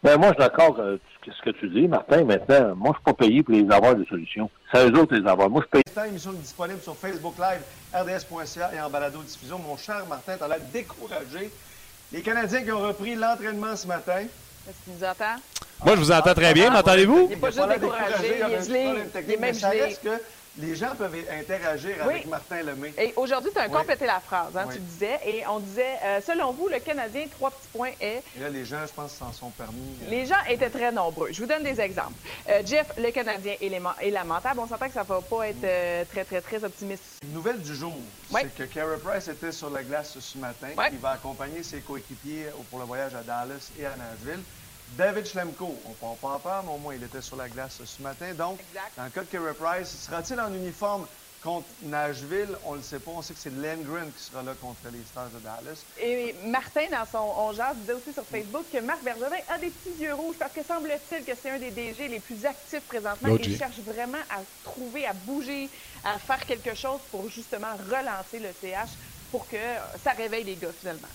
Ben, 0.02 0.16
moi, 0.16 0.28
je 0.28 0.34
suis 0.34 0.38
d'accord 0.38 0.80
avec 0.80 1.00
ce 1.26 1.42
que 1.42 1.50
tu 1.50 1.68
dis, 1.68 1.86
Martin. 1.86 2.24
Maintenant, 2.24 2.74
moi, 2.74 2.86
je 2.86 2.88
ne 2.88 2.94
suis 2.94 3.04
pas 3.04 3.12
payé 3.12 3.42
pour 3.42 3.54
les 3.54 3.70
avoir 3.70 3.94
des 3.94 4.06
solutions. 4.06 4.50
C'est 4.72 4.88
eux 4.88 4.98
autres 4.98 5.14
les 5.14 5.28
avoir. 5.28 5.50
Moi, 5.50 5.62
je 5.62 5.68
paye. 5.68 5.82
Cette 5.86 6.06
émission 6.06 6.32
est 6.32 6.36
disponible 6.36 6.80
sur 6.80 6.96
Facebook 6.96 7.34
Live, 7.38 7.60
RDS.ca 7.94 8.70
et 8.74 8.80
en 8.80 8.88
balado-diffusion. 8.88 9.58
Mon 9.58 9.76
cher 9.76 10.06
Martin, 10.08 10.38
tu 10.38 10.42
as 10.42 10.48
l'air 10.48 10.60
découragé. 10.72 11.50
Les 12.12 12.22
Canadiens 12.22 12.62
qui 12.62 12.72
ont 12.72 12.80
repris 12.80 13.14
l'entraînement 13.14 13.76
ce 13.76 13.86
matin. 13.86 14.20
Est-ce 14.20 14.84
qu'il 14.84 14.94
nous 14.94 15.04
entend? 15.04 15.36
Moi, 15.84 15.94
je 15.96 16.00
vous 16.00 16.12
entends 16.12 16.34
très 16.34 16.54
bien. 16.54 16.70
M'entendez-vous? 16.70 17.24
Il 17.24 17.28
n'est 17.30 17.36
pas 17.36 17.50
juste 17.50 17.68
découragé, 17.68 18.40
il 18.46 18.52
est 18.52 18.66
gelé. 18.66 18.88
Il 19.14 19.32
est 19.32 19.36
même 19.36 19.54
gelé 19.54 19.96
les 20.60 20.76
gens 20.76 20.94
peuvent 20.96 21.16
interagir 21.30 22.02
avec 22.02 22.26
Martin 22.26 22.62
Lemay. 22.62 22.92
Et 22.98 23.12
aujourd'hui, 23.16 23.50
tu 23.52 23.58
as 23.58 23.68
complété 23.68 24.06
la 24.06 24.20
phrase, 24.20 24.56
hein, 24.56 24.66
tu 24.72 24.78
disais, 24.78 25.18
et 25.26 25.44
on 25.48 25.60
disait, 25.60 25.96
euh, 26.04 26.20
selon 26.20 26.52
vous, 26.52 26.68
le 26.68 26.78
Canadien, 26.80 27.26
trois 27.30 27.50
petits 27.50 27.68
points 27.72 27.92
est... 28.00 28.22
Et 28.36 28.40
là, 28.40 28.48
les 28.48 28.64
gens, 28.64 28.86
je 28.86 28.92
pense, 28.92 29.12
s'en 29.12 29.32
sont 29.32 29.50
permis. 29.50 29.96
Euh, 30.02 30.10
les 30.10 30.26
gens 30.26 30.42
étaient 30.48 30.70
très 30.70 30.92
nombreux. 30.92 31.28
Je 31.32 31.40
vous 31.40 31.48
donne 31.48 31.62
des 31.62 31.80
exemples. 31.80 32.14
Euh, 32.48 32.62
Jeff, 32.64 32.92
le 32.98 33.10
Canadien 33.10 33.54
est, 33.60 34.10
lamentable. 34.10 34.60
On 34.60 34.66
s'entend 34.66 34.86
que 34.86 34.92
ça 34.92 35.02
ne 35.02 35.08
va 35.08 35.20
pas 35.20 35.48
être 35.48 36.08
très, 36.08 36.24
très, 36.24 36.40
très 36.40 36.64
optimiste. 36.64 37.02
nouvelle 37.32 37.60
du 37.60 37.74
jour, 37.74 37.94
c'est 38.30 38.54
que 38.54 38.64
Carey 38.64 38.98
Price 39.02 39.28
était 39.28 39.52
sur 39.52 39.70
la 39.70 39.82
glace 39.82 40.18
ce 40.18 40.38
matin. 40.38 40.68
Il 40.92 40.98
va 40.98 41.10
accompagner 41.10 41.62
ses 41.62 41.80
coéquipiers 41.80 42.46
pour 42.70 42.78
le 42.78 42.84
voyage 42.84 43.14
à 43.14 43.22
Dallas 43.22 43.70
et 43.78 43.86
à 43.86 43.94
Nashville. 43.96 44.42
David 44.96 45.24
Schlemko, 45.26 45.82
on 45.84 45.90
ne 45.90 45.94
parle 45.94 46.18
pas 46.18 46.28
en 46.28 46.40
peur, 46.40 46.62
mais 46.64 46.72
au 46.72 46.78
moins 46.78 46.94
il 46.94 47.02
était 47.02 47.20
sur 47.20 47.36
la 47.36 47.48
glace 47.48 47.82
ce 47.84 48.02
matin. 48.02 48.34
Donc, 48.34 48.64
dans 48.96 49.04
le 49.04 49.10
cas 49.10 49.22
de 49.22 49.28
Carey 49.28 49.54
Price, 49.54 49.88
sera-t-il 49.88 50.40
en 50.40 50.52
uniforme 50.52 51.06
contre 51.40 51.68
Nashville? 51.80 52.58
On 52.64 52.72
ne 52.72 52.76
le 52.76 52.82
sait 52.82 53.00
pas. 53.00 53.12
On 53.12 53.22
sait 53.22 53.32
que 53.32 53.40
c'est 53.40 53.50
Lengren 53.50 54.12
qui 54.12 54.22
sera 54.22 54.42
là 54.42 54.54
contre 54.54 54.88
les 54.90 55.04
Stars 55.04 55.30
de 55.30 55.38
Dallas. 55.38 55.86
Et 55.96 56.34
Martin, 56.44 56.86
dans 56.90 57.06
son 57.06 57.18
On 57.18 57.74
disait 57.74 57.94
aussi 57.94 58.12
sur 58.12 58.26
Facebook 58.26 58.66
que 58.70 58.78
Marc 58.78 59.02
Bergevin 59.02 59.36
a 59.48 59.58
des 59.58 59.70
petits 59.70 60.02
yeux 60.02 60.12
rouges 60.12 60.36
parce 60.38 60.52
que 60.52 60.62
semble-t-il 60.62 61.24
que 61.24 61.34
c'est 61.34 61.50
un 61.50 61.58
des 61.58 61.70
DG 61.70 62.08
les 62.08 62.20
plus 62.20 62.44
actifs 62.44 62.86
présentement. 62.86 63.34
Il 63.36 63.56
cherche 63.56 63.80
vraiment 63.80 64.18
à 64.28 64.42
trouver, 64.62 65.06
à 65.06 65.14
bouger, 65.14 65.70
à 66.04 66.18
faire 66.18 66.44
quelque 66.44 66.74
chose 66.74 67.00
pour 67.10 67.28
justement 67.28 67.74
relancer 67.76 68.38
le 68.38 68.52
CH 68.52 68.98
pour 69.30 69.46
que 69.48 69.56
ça 70.02 70.10
réveille 70.12 70.44
les 70.44 70.56
gars, 70.56 70.68
finalement. 70.78 71.08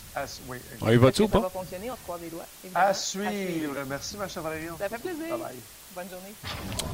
oui, 0.47 0.57
On 0.81 0.89
y 0.89 0.97
va-tu 0.97 1.23
ou 1.23 1.27
pas? 1.27 1.39
Ça 1.39 1.43
va 1.43 1.49
fonctionner, 1.49 1.91
on 1.91 1.95
se 1.95 2.01
croise 2.01 2.21
les 2.21 2.29
doigts. 2.29 2.45
À 2.73 2.93
suivre. 2.93 3.75
Merci, 3.87 4.17
ma 4.17 4.27
chère 4.27 4.43
Valérie. 4.43 4.67
Ça 4.79 4.89
fait 4.89 4.99
plaisir. 5.01 5.37
Bye 5.37 5.55
Bonne 5.95 6.09
journée. 6.09 6.33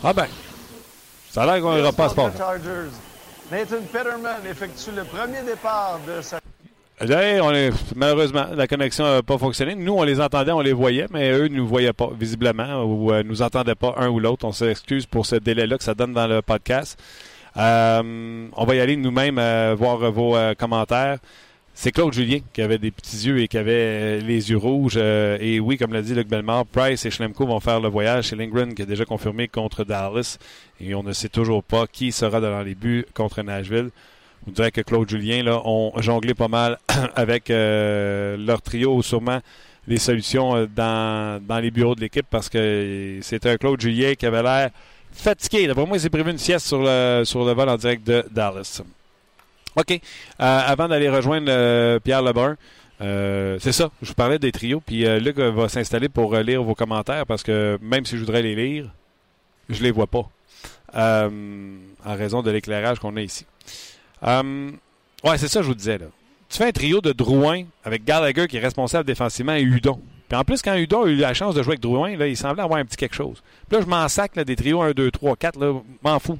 Ah 0.03 0.13
ben, 0.13 0.27
ça 1.31 1.43
a 1.43 1.45
l'air 1.45 1.61
qu'on 1.61 1.75
n'ira 1.75 1.91
pas 1.91 2.05
à 2.05 2.09
sport. 2.09 2.31
Chargers. 2.37 2.91
Nathan 3.51 3.81
Peterman 3.91 4.45
effectue 4.49 4.91
le 4.91 5.03
premier 5.03 5.41
départ 5.41 5.99
de 6.07 6.21
sa... 6.21 6.39
on 7.01 7.51
est, 7.53 7.71
malheureusement, 7.95 8.45
la 8.53 8.67
connexion 8.67 9.03
n'a 9.03 9.23
pas 9.23 9.37
fonctionné. 9.37 9.75
Nous, 9.75 9.93
on 9.93 10.03
les 10.03 10.21
entendait, 10.21 10.51
on 10.51 10.61
les 10.61 10.71
voyait, 10.71 11.07
mais 11.09 11.31
eux 11.31 11.47
ne 11.47 11.55
nous 11.55 11.67
voyaient 11.67 11.93
pas, 11.93 12.09
visiblement, 12.17 12.83
ou 12.83 13.11
ne 13.11 13.23
nous 13.23 13.41
entendaient 13.41 13.75
pas 13.75 13.95
un 13.97 14.09
ou 14.09 14.19
l'autre. 14.19 14.45
On 14.45 14.51
s'excuse 14.51 15.05
pour 15.05 15.25
ce 15.25 15.35
délai-là 15.35 15.77
que 15.77 15.83
ça 15.83 15.93
donne 15.95 16.13
dans 16.13 16.27
le 16.27 16.41
podcast. 16.41 16.97
On 17.55 18.65
va 18.65 18.75
y 18.75 18.79
aller 18.79 18.95
nous-mêmes 18.95 19.39
voir 19.75 20.11
vos 20.11 20.35
commentaires. 20.57 21.19
C'est 21.73 21.91
Claude 21.91 22.13
Julien 22.13 22.39
qui 22.53 22.61
avait 22.61 22.77
des 22.77 22.91
petits 22.91 23.27
yeux 23.27 23.39
et 23.39 23.47
qui 23.47 23.57
avait 23.57 24.19
les 24.19 24.51
yeux 24.51 24.57
rouges. 24.57 24.97
et 24.97 25.59
oui, 25.59 25.77
comme 25.77 25.93
l'a 25.93 26.01
dit 26.01 26.13
Luc 26.13 26.27
Belmar, 26.27 26.65
Price 26.65 27.05
et 27.05 27.11
Schlemko 27.11 27.47
vont 27.47 27.59
faire 27.59 27.79
le 27.79 27.87
voyage 27.87 28.27
chez 28.27 28.35
Lindgren 28.35 28.73
qui 28.73 28.81
est 28.81 28.85
déjà 28.85 29.05
confirmé 29.05 29.47
contre 29.47 29.83
Dallas. 29.83 30.37
Et 30.79 30.93
on 30.93 31.03
ne 31.03 31.13
sait 31.13 31.29
toujours 31.29 31.63
pas 31.63 31.87
qui 31.87 32.11
sera 32.11 32.41
dans 32.41 32.61
les 32.61 32.75
buts 32.75 33.05
contre 33.13 33.41
Nashville. 33.41 33.89
Vous 34.45 34.51
dirais 34.51 34.71
que 34.71 34.81
Claude 34.81 35.09
Julien 35.09 35.43
là, 35.43 35.61
ont 35.65 35.93
jonglé 35.97 36.33
pas 36.33 36.47
mal 36.47 36.77
avec 37.15 37.49
euh, 37.49 38.37
leur 38.37 38.61
trio, 38.61 39.01
sûrement 39.01 39.39
les 39.87 39.97
solutions 39.97 40.55
euh, 40.55 40.67
dans, 40.67 41.41
dans 41.43 41.59
les 41.59 41.71
bureaux 41.71 41.95
de 41.95 42.01
l'équipe 42.01 42.25
parce 42.29 42.49
que 42.49 43.19
c'était 43.21 43.49
un 43.49 43.57
Claude 43.57 43.81
Julien 43.81 44.13
qui 44.15 44.25
avait 44.25 44.43
l'air 44.43 44.69
fatigué. 45.11 45.67
D'après 45.67 45.85
moi, 45.85 45.97
il 45.97 45.99
s'est 45.99 46.09
prévu 46.09 46.31
une 46.31 46.37
sieste 46.37 46.67
sur 46.67 46.81
le, 46.81 47.23
sur 47.25 47.45
le 47.45 47.53
vol 47.53 47.69
en 47.69 47.77
direct 47.77 48.05
de 48.05 48.25
Dallas. 48.31 48.81
OK. 49.75 49.91
Euh, 49.91 49.97
avant 50.37 50.87
d'aller 50.87 51.09
rejoindre 51.09 51.99
Pierre 51.99 52.21
Lebrun, 52.21 52.57
c'est 52.99 53.71
ça, 53.71 53.89
je 54.01 54.09
vous 54.09 54.13
parlais 54.13 54.37
des 54.39 54.51
trios, 54.51 54.81
puis 54.85 55.05
Luc 55.19 55.37
va 55.37 55.69
s'installer 55.69 56.09
pour 56.09 56.35
lire 56.35 56.61
vos 56.61 56.75
commentaires 56.75 57.25
parce 57.25 57.41
que 57.41 57.79
même 57.81 58.05
si 58.05 58.15
je 58.15 58.21
voudrais 58.21 58.41
les 58.43 58.55
lire, 58.55 58.91
je 59.69 59.81
les 59.81 59.91
vois 59.91 60.07
pas 60.07 60.29
en 60.93 62.15
raison 62.15 62.41
de 62.41 62.51
l'éclairage 62.51 62.99
qu'on 62.99 63.15
a 63.15 63.21
ici. 63.21 63.45
Ouais, 64.21 65.37
c'est 65.37 65.47
ça 65.47 65.61
je 65.61 65.67
vous 65.67 65.75
disais. 65.75 65.99
Tu 66.49 66.57
fais 66.57 66.65
un 66.65 66.71
trio 66.71 66.99
de 66.99 67.13
Drouin 67.13 67.63
avec 67.85 68.03
Gallagher 68.03 68.45
qui 68.47 68.57
est 68.57 68.59
responsable 68.59 69.05
défensivement 69.05 69.53
et 69.53 69.61
Hudon. 69.61 70.01
Puis 70.31 70.39
en 70.39 70.45
plus, 70.45 70.61
quand 70.61 70.75
Hudon 70.75 71.03
a 71.03 71.07
eu 71.07 71.15
la 71.17 71.33
chance 71.33 71.55
de 71.55 71.61
jouer 71.61 71.73
avec 71.73 71.81
Drouin, 71.81 72.15
là, 72.15 72.25
il 72.25 72.37
semblait 72.37 72.63
avoir 72.63 72.79
un 72.79 72.85
petit 72.85 72.95
quelque 72.95 73.15
chose. 73.15 73.43
Puis 73.67 73.77
là, 73.77 73.83
je 73.83 73.89
m'en 73.89 74.07
sac 74.07 74.33
des 74.33 74.55
trios 74.55 74.81
1, 74.81 74.91
2, 74.91 75.11
3, 75.11 75.35
4, 75.35 75.59
là, 75.59 75.81
m'en 76.01 76.19
fous. 76.19 76.39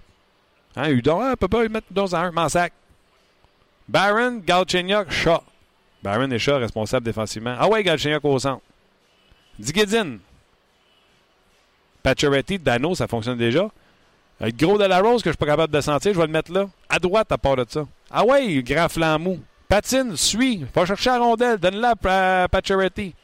Hein, 0.78 0.92
Hudon, 0.92 1.20
ah, 1.20 1.36
peut 1.36 1.50
pas 1.50 1.68
mettre 1.68 1.88
dans 1.92 2.16
un, 2.16 2.32
m'en 2.32 2.48
sac. 2.48 2.72
Baron, 3.90 4.42
Galchenyuk, 4.46 5.12
Shaw. 5.12 5.42
Baron 6.02 6.32
et 6.32 6.40
Shaw 6.40 6.60
responsables 6.60 7.06
défensivement. 7.06 7.54
Ah 7.60 7.68
ouais, 7.68 7.84
Galchenyuk 7.84 8.24
au 8.24 8.40
centre. 8.40 8.62
Digedin. 9.60 10.20
Pacioretty, 12.02 12.60
Dano, 12.60 12.96
ça 12.96 13.10
fonctionne 13.10 13.38
déjà. 13.38 13.70
Le 14.40 14.52
gros 14.52 14.78
de 14.78 14.86
la 14.86 15.02
rose 15.02 15.22
que 15.22 15.32
je 15.32 15.34
suis 15.34 15.38
pas 15.38 15.48
capable 15.48 15.74
de 15.74 15.82
sentir, 15.82 16.14
je 16.14 16.18
vais 16.18 16.28
le 16.28 16.32
mettre 16.32 16.54
là. 16.54 16.70
À 16.88 16.98
droite 16.98 17.30
à 17.30 17.38
part 17.38 17.58
de 17.58 17.66
ça. 17.68 17.86
Ah 18.10 18.24
ouais, 18.24 18.64
grand 18.64 18.88
flamou. 18.88 19.38
Patine, 19.68 20.16
suis. 20.16 20.66
Va 20.74 20.86
chercher 20.86 21.10
la 21.10 21.20
rondelle. 21.20 21.58
Donne-la 21.58 21.96
à 22.06 22.48
Pacioretty. 22.48 23.16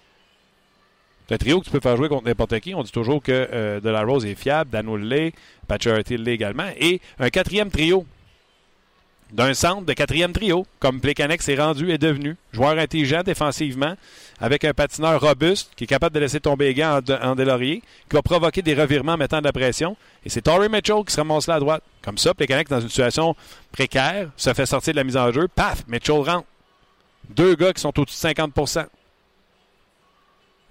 Un 1.29 1.37
trio 1.37 1.59
que 1.59 1.65
tu 1.65 1.71
peux 1.71 1.79
faire 1.79 1.97
jouer 1.97 2.07
contre 2.07 2.25
n'importe 2.25 2.59
qui. 2.59 2.73
On 2.73 2.83
dit 2.83 2.91
toujours 2.91 3.21
que 3.21 3.31
euh, 3.31 3.79
De 3.81 3.89
La 3.89 4.03
Rose 4.03 4.25
est 4.25 4.35
fiable, 4.35 4.69
Dano 4.69 4.95
l'est, 4.95 5.33
Pacioretty 5.67 6.17
l'est 6.17 6.33
également. 6.33 6.69
Et 6.79 7.01
un 7.19 7.29
quatrième 7.29 7.69
trio 7.69 8.05
d'un 9.31 9.53
centre 9.53 9.85
de 9.85 9.93
quatrième 9.93 10.31
trio, 10.31 10.65
comme 10.79 11.01
Plekanec 11.01 11.41
s'est 11.41 11.55
rendu 11.55 11.91
et 11.91 11.97
devenu. 11.97 12.37
Joueur 12.53 12.77
intelligent 12.77 13.23
défensivement, 13.23 13.95
avec 14.39 14.63
un 14.63 14.73
patineur 14.73 15.19
robuste 15.19 15.71
qui 15.75 15.83
est 15.83 15.87
capable 15.87 16.15
de 16.15 16.21
laisser 16.21 16.39
tomber 16.39 16.67
les 16.67 16.73
gants 16.73 17.01
en, 17.21 17.35
délorier, 17.35 17.81
qui 18.09 18.15
va 18.15 18.21
provoquer 18.21 18.61
des 18.61 18.73
revirements 18.73 19.13
en 19.13 19.17
mettant 19.17 19.39
de 19.39 19.43
la 19.43 19.51
pression. 19.51 19.97
Et 20.25 20.29
c'est 20.29 20.41
Torrey 20.41 20.69
Mitchell 20.69 21.03
qui 21.05 21.13
se 21.13 21.19
ramasse 21.19 21.47
là 21.47 21.55
à 21.55 21.59
droite. 21.59 21.83
Comme 22.01 22.17
ça, 22.17 22.33
Plekanec, 22.33 22.69
dans 22.69 22.79
une 22.79 22.89
situation 22.89 23.35
précaire, 23.71 24.29
se 24.37 24.53
fait 24.53 24.65
sortir 24.65 24.93
de 24.93 24.97
la 24.97 25.03
mise 25.03 25.17
en 25.17 25.31
jeu. 25.31 25.47
Paf! 25.53 25.83
Mitchell 25.87 26.21
rentre. 26.21 26.47
Deux 27.29 27.55
gars 27.55 27.73
qui 27.73 27.81
sont 27.81 27.99
au-dessus 27.99 28.15
de 28.15 28.21
50 28.21 28.53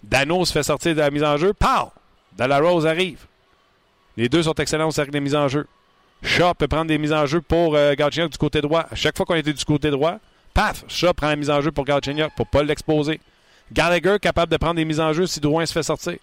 Dano 0.07 0.45
se 0.45 0.53
fait 0.53 0.63
sortir 0.63 0.95
de 0.95 1.01
la 1.01 1.11
mise 1.11 1.25
en 1.25 1.37
jeu. 1.37 1.53
Pow! 1.53 1.91
Dalla 2.37 2.59
Rose 2.59 2.87
arrive. 2.87 3.27
Les 4.17 4.29
deux 4.29 4.45
sont 4.45 4.55
excellents 4.55 4.89
au 4.89 4.93
cercle 4.93 5.11
de 5.11 5.19
mise 5.19 5.35
en 5.35 5.49
jeu. 5.49 5.67
Shaw 6.23 6.55
peut 6.55 6.69
prendre 6.69 6.87
des 6.87 6.99
mises 6.99 7.13
en 7.13 7.27
jeu 7.27 7.41
pour 7.41 7.75
euh, 7.77 7.95
du 7.95 8.39
côté 8.39 8.61
droit. 8.61 8.87
À 8.91 8.95
chaque 8.95 9.17
fois 9.17 9.27
qu'on 9.27 9.35
était 9.35 9.53
du 9.53 9.65
côté 9.65 9.91
droit, 9.91 10.19
paf, 10.55 10.85
Shaw 10.89 11.13
prend 11.13 11.29
la 11.29 11.37
mise 11.37 11.51
en 11.51 11.61
jeu 11.61 11.71
pour 11.71 11.85
Galchenyuk 11.85 12.35
pour 12.35 12.47
ne 12.47 12.51
pas 12.51 12.63
l'exposer. 12.63 13.21
Gallagher 13.73 14.19
capable 14.21 14.51
de 14.51 14.57
prendre 14.57 14.77
des 14.77 14.85
mises 14.85 15.01
en 15.01 15.13
jeu 15.13 15.27
si 15.27 15.41
Drouin 15.41 15.67
se 15.67 15.73
fait 15.73 15.83
sortir. 15.83 16.17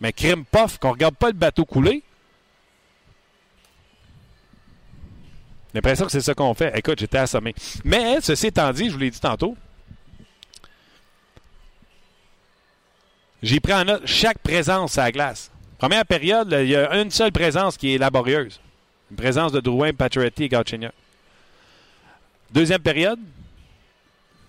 Mais 0.00 0.12
crime 0.12 0.44
pof, 0.44 0.78
qu'on 0.78 0.92
regarde 0.92 1.16
pas 1.16 1.28
le 1.28 1.32
bateau 1.32 1.64
couler. 1.64 2.04
J'ai 5.72 5.78
l'impression 5.78 6.06
que 6.06 6.12
c'est 6.12 6.20
ça 6.20 6.34
qu'on 6.34 6.54
fait. 6.54 6.76
Écoute, 6.78 6.98
j'étais 7.00 7.18
assommé. 7.18 7.54
Mais, 7.84 8.20
ceci 8.20 8.46
étant 8.46 8.72
dit, 8.72 8.86
je 8.86 8.92
vous 8.92 8.98
l'ai 8.98 9.10
dit 9.10 9.20
tantôt, 9.20 9.56
j'ai 13.42 13.60
pris 13.60 13.72
en 13.72 13.84
note 13.84 14.06
chaque 14.06 14.38
présence 14.38 14.98
à 14.98 15.04
la 15.04 15.12
glace. 15.12 15.50
Première 15.78 16.04
période, 16.04 16.54
il 16.60 16.68
y 16.68 16.76
a 16.76 17.00
une 17.00 17.10
seule 17.10 17.32
présence 17.32 17.76
qui 17.76 17.94
est 17.94 17.98
laborieuse. 17.98 18.60
Une 19.10 19.16
présence 19.16 19.52
de 19.52 19.60
Drouin, 19.60 19.92
Pacioretty 19.92 20.44
et 20.44 20.48
Galchenyuk. 20.48 20.92
Deuxième 22.50 22.80
période, 22.80 23.20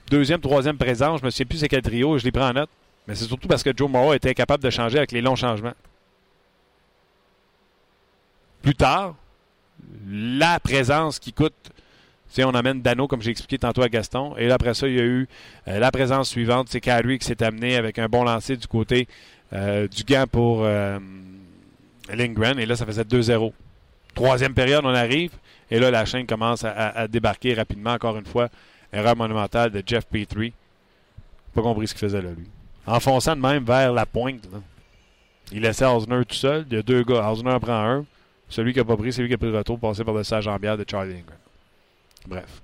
deuxième, 0.10 0.42
troisième 0.42 0.78
présence, 0.78 1.20
je 1.20 1.26
me 1.26 1.30
souviens 1.30 1.46
plus 1.46 1.58
c'est 1.60 1.68
quel 1.68 1.82
trio, 1.82 2.18
je 2.18 2.24
l'ai 2.24 2.32
pris 2.32 2.44
en 2.44 2.54
note. 2.54 2.70
Mais 3.08 3.16
c'est 3.16 3.26
surtout 3.26 3.48
parce 3.48 3.64
que 3.64 3.72
Joe 3.76 3.90
Morrow 3.90 4.14
était 4.14 4.34
capable 4.34 4.64
de 4.64 4.70
changer 4.70 4.98
avec 4.98 5.12
les 5.12 5.22
longs 5.22 5.36
changements. 5.36 5.74
Plus 8.62 8.76
tard, 8.76 9.16
la 10.08 10.60
présence 10.60 11.20
qui 11.20 11.34
coûte, 11.34 11.54
on 12.38 12.52
amène 12.52 12.82
Dano, 12.82 13.08
comme 13.08 13.22
j'ai 13.22 13.32
expliqué 13.32 13.58
tantôt 13.58 13.82
à 13.82 13.90
Gaston. 13.90 14.36
Et 14.38 14.48
là, 14.48 14.56
après 14.56 14.74
ça, 14.74 14.88
il 14.88 14.96
y 14.96 15.00
a 15.00 15.04
eu 15.04 15.28
euh, 15.68 15.80
la 15.80 15.92
présence 15.92 16.30
suivante, 16.30 16.68
c'est 16.70 16.80
Carrie 16.80 17.20
qui 17.20 17.26
s'est 17.26 17.44
amené 17.44 17.76
avec 17.76 18.00
un 18.00 18.08
bon 18.08 18.24
lancer 18.24 18.56
du 18.56 18.68
côté 18.68 19.08
euh, 19.54 19.88
du 19.88 20.04
gant 20.04 20.26
pour 20.32 20.64
euh, 20.64 21.00
Lindgren. 22.14 22.60
Et 22.60 22.66
là, 22.66 22.76
ça 22.76 22.86
faisait 22.86 23.04
2-0. 23.04 23.52
Troisième 24.14 24.54
période, 24.54 24.86
on 24.86 24.94
arrive. 24.94 25.32
Et 25.72 25.80
là, 25.80 25.92
la 25.92 26.06
chaîne 26.06 26.26
commence 26.26 26.64
à, 26.64 27.08
débarquer 27.08 27.54
rapidement, 27.54 27.92
encore 27.92 28.18
une 28.18 28.26
fois. 28.26 28.50
Erreur 28.92 29.16
monumentale 29.16 29.72
de 29.72 29.84
Jeff 29.86 30.06
Petrie. 30.06 30.54
Pas 31.54 31.62
compris 31.62 31.88
ce 31.88 31.94
qu'il 31.94 32.02
faisait 32.02 32.22
là, 32.22 32.30
lui. 32.36 32.48
Enfonçant 32.88 33.36
de 33.36 33.42
même 33.42 33.64
vers 33.64 33.94
la 33.94 34.08
pointe. 34.08 34.48
Il 35.52 35.62
laissait 35.62 35.86
Osner 35.86 36.26
tout 36.26 36.36
seul. 36.36 36.66
Il 36.70 36.76
y 36.76 36.80
a 36.80 36.82
deux 36.82 37.04
gars. 37.04 37.30
Osner 37.30 37.52
en 37.52 37.60
prend 37.60 37.74
un. 37.74 38.06
Celui 38.50 38.74
qui 38.74 38.80
n'a 38.80 38.86
pas 38.86 38.98
pris, 38.98 39.14
c'est 39.14 39.22
lui 39.22 39.28
qui 39.28 39.36
a 39.36 39.38
pris 39.38 39.52
le 39.52 39.58
retour, 39.58 39.80
passé 39.80 40.04
par 40.04 40.16
le 40.16 40.24
sage 40.24 40.46
jambière 40.46 40.76
de 40.76 40.84
Charlie 40.90 41.14
Lindgren. 41.14 41.38
Bref. 42.30 42.62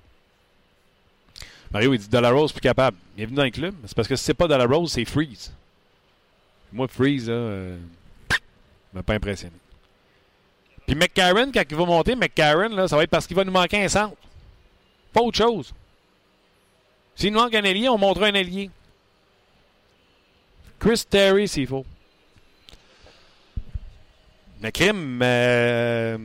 Mario, 1.72 1.92
il 1.92 1.98
dit 1.98 2.16
Rose 2.16 2.52
plus 2.52 2.60
capable. 2.60 2.96
Il 3.16 3.24
est 3.24 3.26
venu 3.26 3.36
dans 3.36 3.44
le 3.44 3.50
club. 3.50 3.74
C'est 3.84 3.96
parce 3.96 4.06
que 4.06 4.14
si 4.14 4.24
c'est 4.24 4.34
pas 4.34 4.46
Rose, 4.64 4.92
c'est 4.92 5.04
Freeze. 5.04 5.52
Moi, 6.72 6.86
Freeze, 6.86 7.28
là, 7.28 7.34
euh, 7.34 7.78
m'a 8.94 9.02
pas 9.02 9.14
impressionné. 9.14 9.56
Puis 10.86 10.94
McCarron, 10.94 11.50
quand 11.52 11.64
il 11.68 11.76
va 11.76 11.84
monter, 11.84 12.14
McCarron, 12.14 12.68
là, 12.68 12.86
ça 12.86 12.96
va 12.96 13.02
être 13.02 13.10
parce 13.10 13.26
qu'il 13.26 13.34
va 13.34 13.42
nous 13.42 13.52
manquer 13.52 13.82
un 13.82 13.88
centre. 13.88 14.16
Pas 15.12 15.20
autre 15.20 15.36
chose. 15.36 15.74
S'il 17.16 17.32
nous 17.32 17.40
manque 17.40 17.54
un 17.54 17.64
allié, 17.64 17.88
on 17.88 17.98
montrera 17.98 18.26
un 18.26 18.34
allié. 18.34 18.70
Chris 20.78 21.04
Terry, 21.10 21.48
s'il 21.48 21.66
faut. 21.66 21.84
Mais 24.60 24.70
crime, 24.70 25.20
euh, 25.22 26.18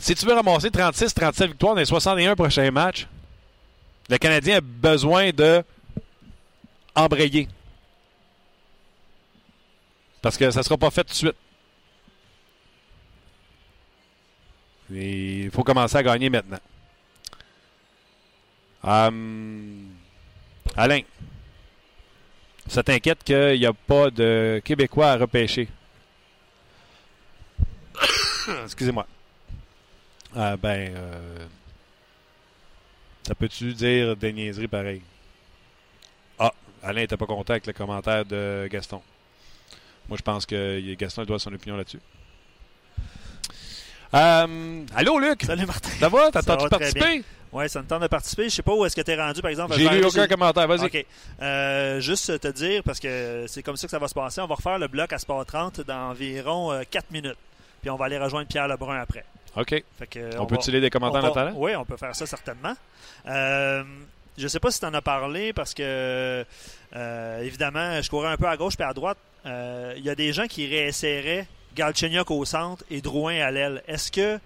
si 0.00 0.14
tu 0.14 0.26
veux 0.26 0.34
ramasser 0.34 0.68
36-37 0.68 1.46
victoires 1.48 1.74
dans 1.74 1.80
les 1.80 1.86
61 1.86 2.36
prochains 2.36 2.70
matchs, 2.70 3.06
le 4.08 4.18
Canadien 4.18 4.58
a 4.58 4.60
besoin 4.60 5.30
de 5.30 5.62
embrayer. 6.94 7.48
Parce 10.22 10.36
que 10.36 10.50
ça 10.50 10.60
ne 10.60 10.64
sera 10.64 10.76
pas 10.76 10.90
fait 10.90 11.04
tout 11.04 11.10
de 11.10 11.14
suite. 11.14 11.36
il 14.90 15.50
faut 15.50 15.62
commencer 15.64 15.96
à 15.96 16.02
gagner 16.02 16.30
maintenant. 16.30 16.58
Hum, 18.82 19.90
Alain, 20.76 21.00
ça 22.68 22.82
t'inquiète 22.82 23.22
qu'il 23.22 23.58
n'y 23.58 23.66
a 23.66 23.72
pas 23.72 24.10
de 24.10 24.62
Québécois 24.64 25.10
à 25.10 25.16
repêcher? 25.16 25.68
Excusez-moi. 28.64 29.06
Ah, 30.36 30.56
ben, 30.56 30.94
euh, 30.94 31.46
ça 33.26 33.34
peut-tu 33.34 33.72
dire 33.72 34.16
des 34.16 34.32
niaiseries 34.32 34.68
pareilles? 34.68 35.02
Ah, 36.38 36.52
Alain 36.82 37.00
n'était 37.00 37.16
pas 37.16 37.26
content 37.26 37.52
avec 37.52 37.66
le 37.66 37.72
commentaire 37.72 38.24
de 38.24 38.68
Gaston. 38.70 39.02
Moi, 40.08 40.16
je 40.16 40.22
pense 40.22 40.46
que 40.46 40.94
Gaston 40.94 41.24
doit 41.24 41.38
son 41.38 41.52
opinion 41.52 41.76
là-dessus. 41.76 42.00
Euh, 44.14 44.84
allô, 44.94 45.18
Luc? 45.18 45.42
Salut, 45.42 45.66
Martin. 45.66 45.90
Ça 45.90 46.08
va? 46.08 46.30
T'as-tu 46.30 46.68
participé? 46.68 47.24
Oui, 47.52 47.68
ça 47.68 47.80
me 47.82 47.86
tente 47.86 48.02
de 48.02 48.06
participer. 48.06 48.44
Je 48.44 48.54
sais 48.56 48.62
pas 48.62 48.74
où 48.74 48.84
est-ce 48.84 48.94
que 48.94 49.00
tu 49.00 49.10
es 49.10 49.16
rendu, 49.16 49.40
par 49.40 49.50
exemple. 49.50 49.74
J'ai 49.76 49.88
lu 49.88 50.04
aucun 50.04 50.26
commentaire. 50.26 50.66
Vas-y. 50.66 50.84
OK. 50.84 51.06
Euh, 51.40 52.00
juste 52.00 52.40
te 52.40 52.48
dire, 52.48 52.82
parce 52.82 53.00
que 53.00 53.46
c'est 53.48 53.62
comme 53.62 53.76
ça 53.76 53.86
que 53.86 53.90
ça 53.90 53.98
va 53.98 54.08
se 54.08 54.14
passer, 54.14 54.40
on 54.40 54.46
va 54.46 54.54
refaire 54.54 54.78
le 54.78 54.88
bloc 54.88 55.12
à 55.12 55.18
Sport 55.18 55.44
30 55.46 55.80
dans 55.82 56.10
environ 56.10 56.78
4 56.90 57.04
euh, 57.04 57.06
minutes. 57.12 57.38
Puis 57.80 57.90
on 57.90 57.96
va 57.96 58.06
aller 58.06 58.18
rejoindre 58.18 58.48
Pierre 58.48 58.68
Lebrun 58.68 59.00
après. 59.00 59.24
OK. 59.58 59.84
on, 60.38 60.46
peut-tu 60.46 60.70
lire 60.70 60.80
des 60.80 60.90
commentaires 60.90 61.52
Oui, 61.56 61.74
on 61.74 61.84
peut 61.84 61.96
faire 61.96 62.14
ça 62.14 62.26
certainement. 62.26 62.74
Euh, 63.26 63.82
je 64.36 64.44
ne 64.44 64.48
sais 64.48 64.60
pas 64.60 64.70
si 64.70 64.78
tu 64.78 64.86
en 64.86 64.94
as 64.94 65.02
parlé 65.02 65.52
parce 65.52 65.74
que, 65.74 66.44
euh, 66.94 67.40
évidemment, 67.40 68.00
je 68.00 68.08
courais 68.08 68.28
un 68.28 68.36
peu 68.36 68.46
à 68.46 68.56
gauche 68.56 68.74
et 68.78 68.84
à 68.84 68.92
droite. 68.92 69.18
Euh, 69.46 69.94
il 69.96 70.04
y 70.04 70.10
a 70.10 70.14
des 70.14 70.32
gens 70.32 70.46
qui 70.46 70.66
réessayeraient 70.66 71.48
Galchenyuk 71.74 72.30
au 72.30 72.44
centre 72.44 72.84
et 72.88 73.00
Drouin 73.00 73.40
à 73.40 73.50
l'aile. 73.50 73.82
Est-ce 73.88 74.12
que, 74.12 74.38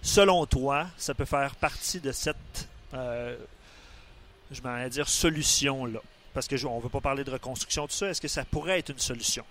selon 0.00 0.46
toi, 0.46 0.86
ça 0.96 1.12
peut 1.12 1.26
faire 1.26 1.54
partie 1.56 2.00
de 2.00 2.12
cette, 2.12 2.68
je 2.92 4.62
vais 4.62 4.90
dire, 4.90 5.08
solution-là? 5.08 6.00
Parce 6.32 6.48
que 6.48 6.66
on 6.66 6.78
ne 6.78 6.82
veut 6.82 6.88
pas 6.88 7.00
parler 7.00 7.22
de 7.22 7.30
reconstruction, 7.30 7.86
tout 7.86 7.92
ça. 7.92 8.08
Est-ce 8.08 8.20
que 8.20 8.28
ça 8.28 8.44
pourrait 8.44 8.78
être 8.78 8.88
une 8.88 8.98
solution? 8.98 9.44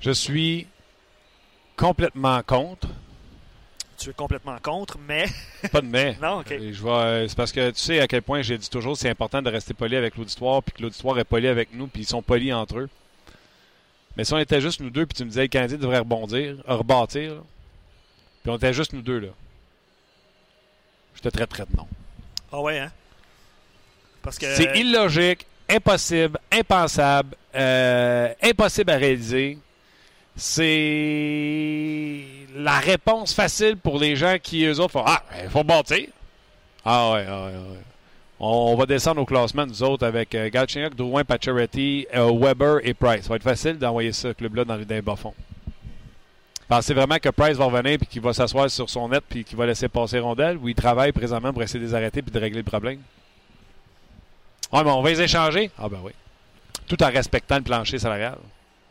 Je 0.00 0.10
suis 0.10 0.66
complètement 1.82 2.40
contre. 2.44 2.86
Tu 3.98 4.10
es 4.10 4.12
complètement 4.12 4.56
contre, 4.62 4.98
mais. 4.98 5.26
Pas 5.72 5.80
de 5.80 5.86
mais. 5.86 6.16
non, 6.22 6.40
OK. 6.40 6.48
Je 6.48 6.86
euh, 6.86 7.26
c'est 7.26 7.36
parce 7.36 7.50
que 7.50 7.70
tu 7.70 7.80
sais 7.80 8.00
à 8.00 8.06
quel 8.06 8.22
point 8.22 8.42
j'ai 8.42 8.56
dit 8.56 8.70
toujours 8.70 8.96
c'est 8.96 9.08
important 9.08 9.42
de 9.42 9.50
rester 9.50 9.74
poli 9.74 9.96
avec 9.96 10.16
l'auditoire, 10.16 10.62
puis 10.62 10.74
que 10.74 10.82
l'auditoire 10.82 11.18
est 11.18 11.24
poli 11.24 11.48
avec 11.48 11.74
nous, 11.74 11.88
puis 11.88 12.02
ils 12.02 12.06
sont 12.06 12.22
polis 12.22 12.52
entre 12.52 12.78
eux. 12.78 12.88
Mais 14.16 14.24
si 14.24 14.32
on 14.32 14.38
était 14.38 14.60
juste 14.60 14.80
nous 14.80 14.90
deux, 14.90 15.06
puis 15.06 15.16
tu 15.16 15.24
me 15.24 15.28
disais 15.28 15.42
le 15.42 15.48
Canadien 15.48 15.76
devrait 15.76 15.98
rebondir, 15.98 16.56
rebâtir, 16.66 17.42
puis 18.42 18.52
on 18.52 18.56
était 18.56 18.72
juste 18.72 18.92
nous 18.92 19.02
deux, 19.02 19.18
là. 19.18 19.28
Je 21.16 21.20
te 21.20 21.28
traiterais 21.28 21.66
de 21.68 21.76
non. 21.76 21.88
Ah 22.52 22.60
ouais, 22.60 22.78
hein? 22.78 22.92
Parce 24.22 24.38
que. 24.38 24.54
C'est 24.54 24.78
illogique, 24.78 25.46
impossible, 25.68 26.38
impensable, 26.52 27.36
euh, 27.56 28.32
impossible 28.40 28.90
à 28.92 28.96
réaliser 28.96 29.58
c'est 30.36 32.24
la 32.56 32.78
réponse 32.78 33.34
facile 33.34 33.76
pour 33.76 33.98
les 33.98 34.16
gens 34.16 34.36
qui, 34.42 34.64
eux 34.64 34.80
autres, 34.80 34.92
font 34.92 35.04
Ah, 35.06 35.22
il 35.42 35.50
faut 35.50 35.64
bâtir. 35.64 36.06
Ah 36.84 37.12
ouais, 37.12 37.26
ah 37.28 37.44
ouais, 37.44 37.52
ah 37.54 37.72
ouais. 37.72 37.78
On, 38.44 38.74
va 38.74 38.86
descendre 38.86 39.20
au 39.20 39.24
classement, 39.24 39.64
nous 39.66 39.84
autres, 39.84 40.04
avec 40.04 40.34
euh, 40.34 40.50
Galchenyuk, 40.50 40.96
Drouin, 40.96 41.22
Pacioretty, 41.22 42.08
euh, 42.12 42.32
Weber 42.36 42.78
et 42.82 42.92
Price. 42.92 43.22
Ça 43.22 43.28
va 43.28 43.36
être 43.36 43.44
facile 43.44 43.78
d'envoyer 43.78 44.10
ce 44.12 44.32
club-là 44.32 44.64
dans, 44.64 44.74
les 44.76 45.00
bas 45.00 45.14
fonds. 45.14 45.34
Pensez 46.66 46.92
vraiment 46.92 47.18
que 47.18 47.28
Price 47.28 47.56
va 47.56 47.66
revenir 47.66 47.98
et 48.02 48.06
qu'il 48.06 48.20
va 48.20 48.32
s'asseoir 48.32 48.68
sur 48.68 48.90
son 48.90 49.10
net 49.10 49.22
puis 49.28 49.44
qu'il 49.44 49.56
va 49.56 49.66
laisser 49.66 49.88
passer 49.88 50.18
rondelle 50.18 50.56
ou 50.56 50.68
il 50.68 50.74
travaille 50.74 51.12
présentement 51.12 51.52
pour 51.52 51.62
essayer 51.62 51.78
de 51.78 51.84
les 51.84 51.94
arrêter 51.94 52.20
puis 52.20 52.32
de 52.32 52.38
régler 52.38 52.58
le 52.58 52.64
problème? 52.64 52.98
Ah, 54.72 54.82
mais 54.82 54.90
on 54.90 55.02
va 55.02 55.10
les 55.10 55.20
échanger? 55.20 55.70
Ah, 55.78 55.88
ben 55.88 55.98
oui. 56.02 56.12
Tout 56.88 57.00
en 57.04 57.10
respectant 57.10 57.56
le 57.56 57.62
plancher 57.62 57.98
salarial. 57.98 58.38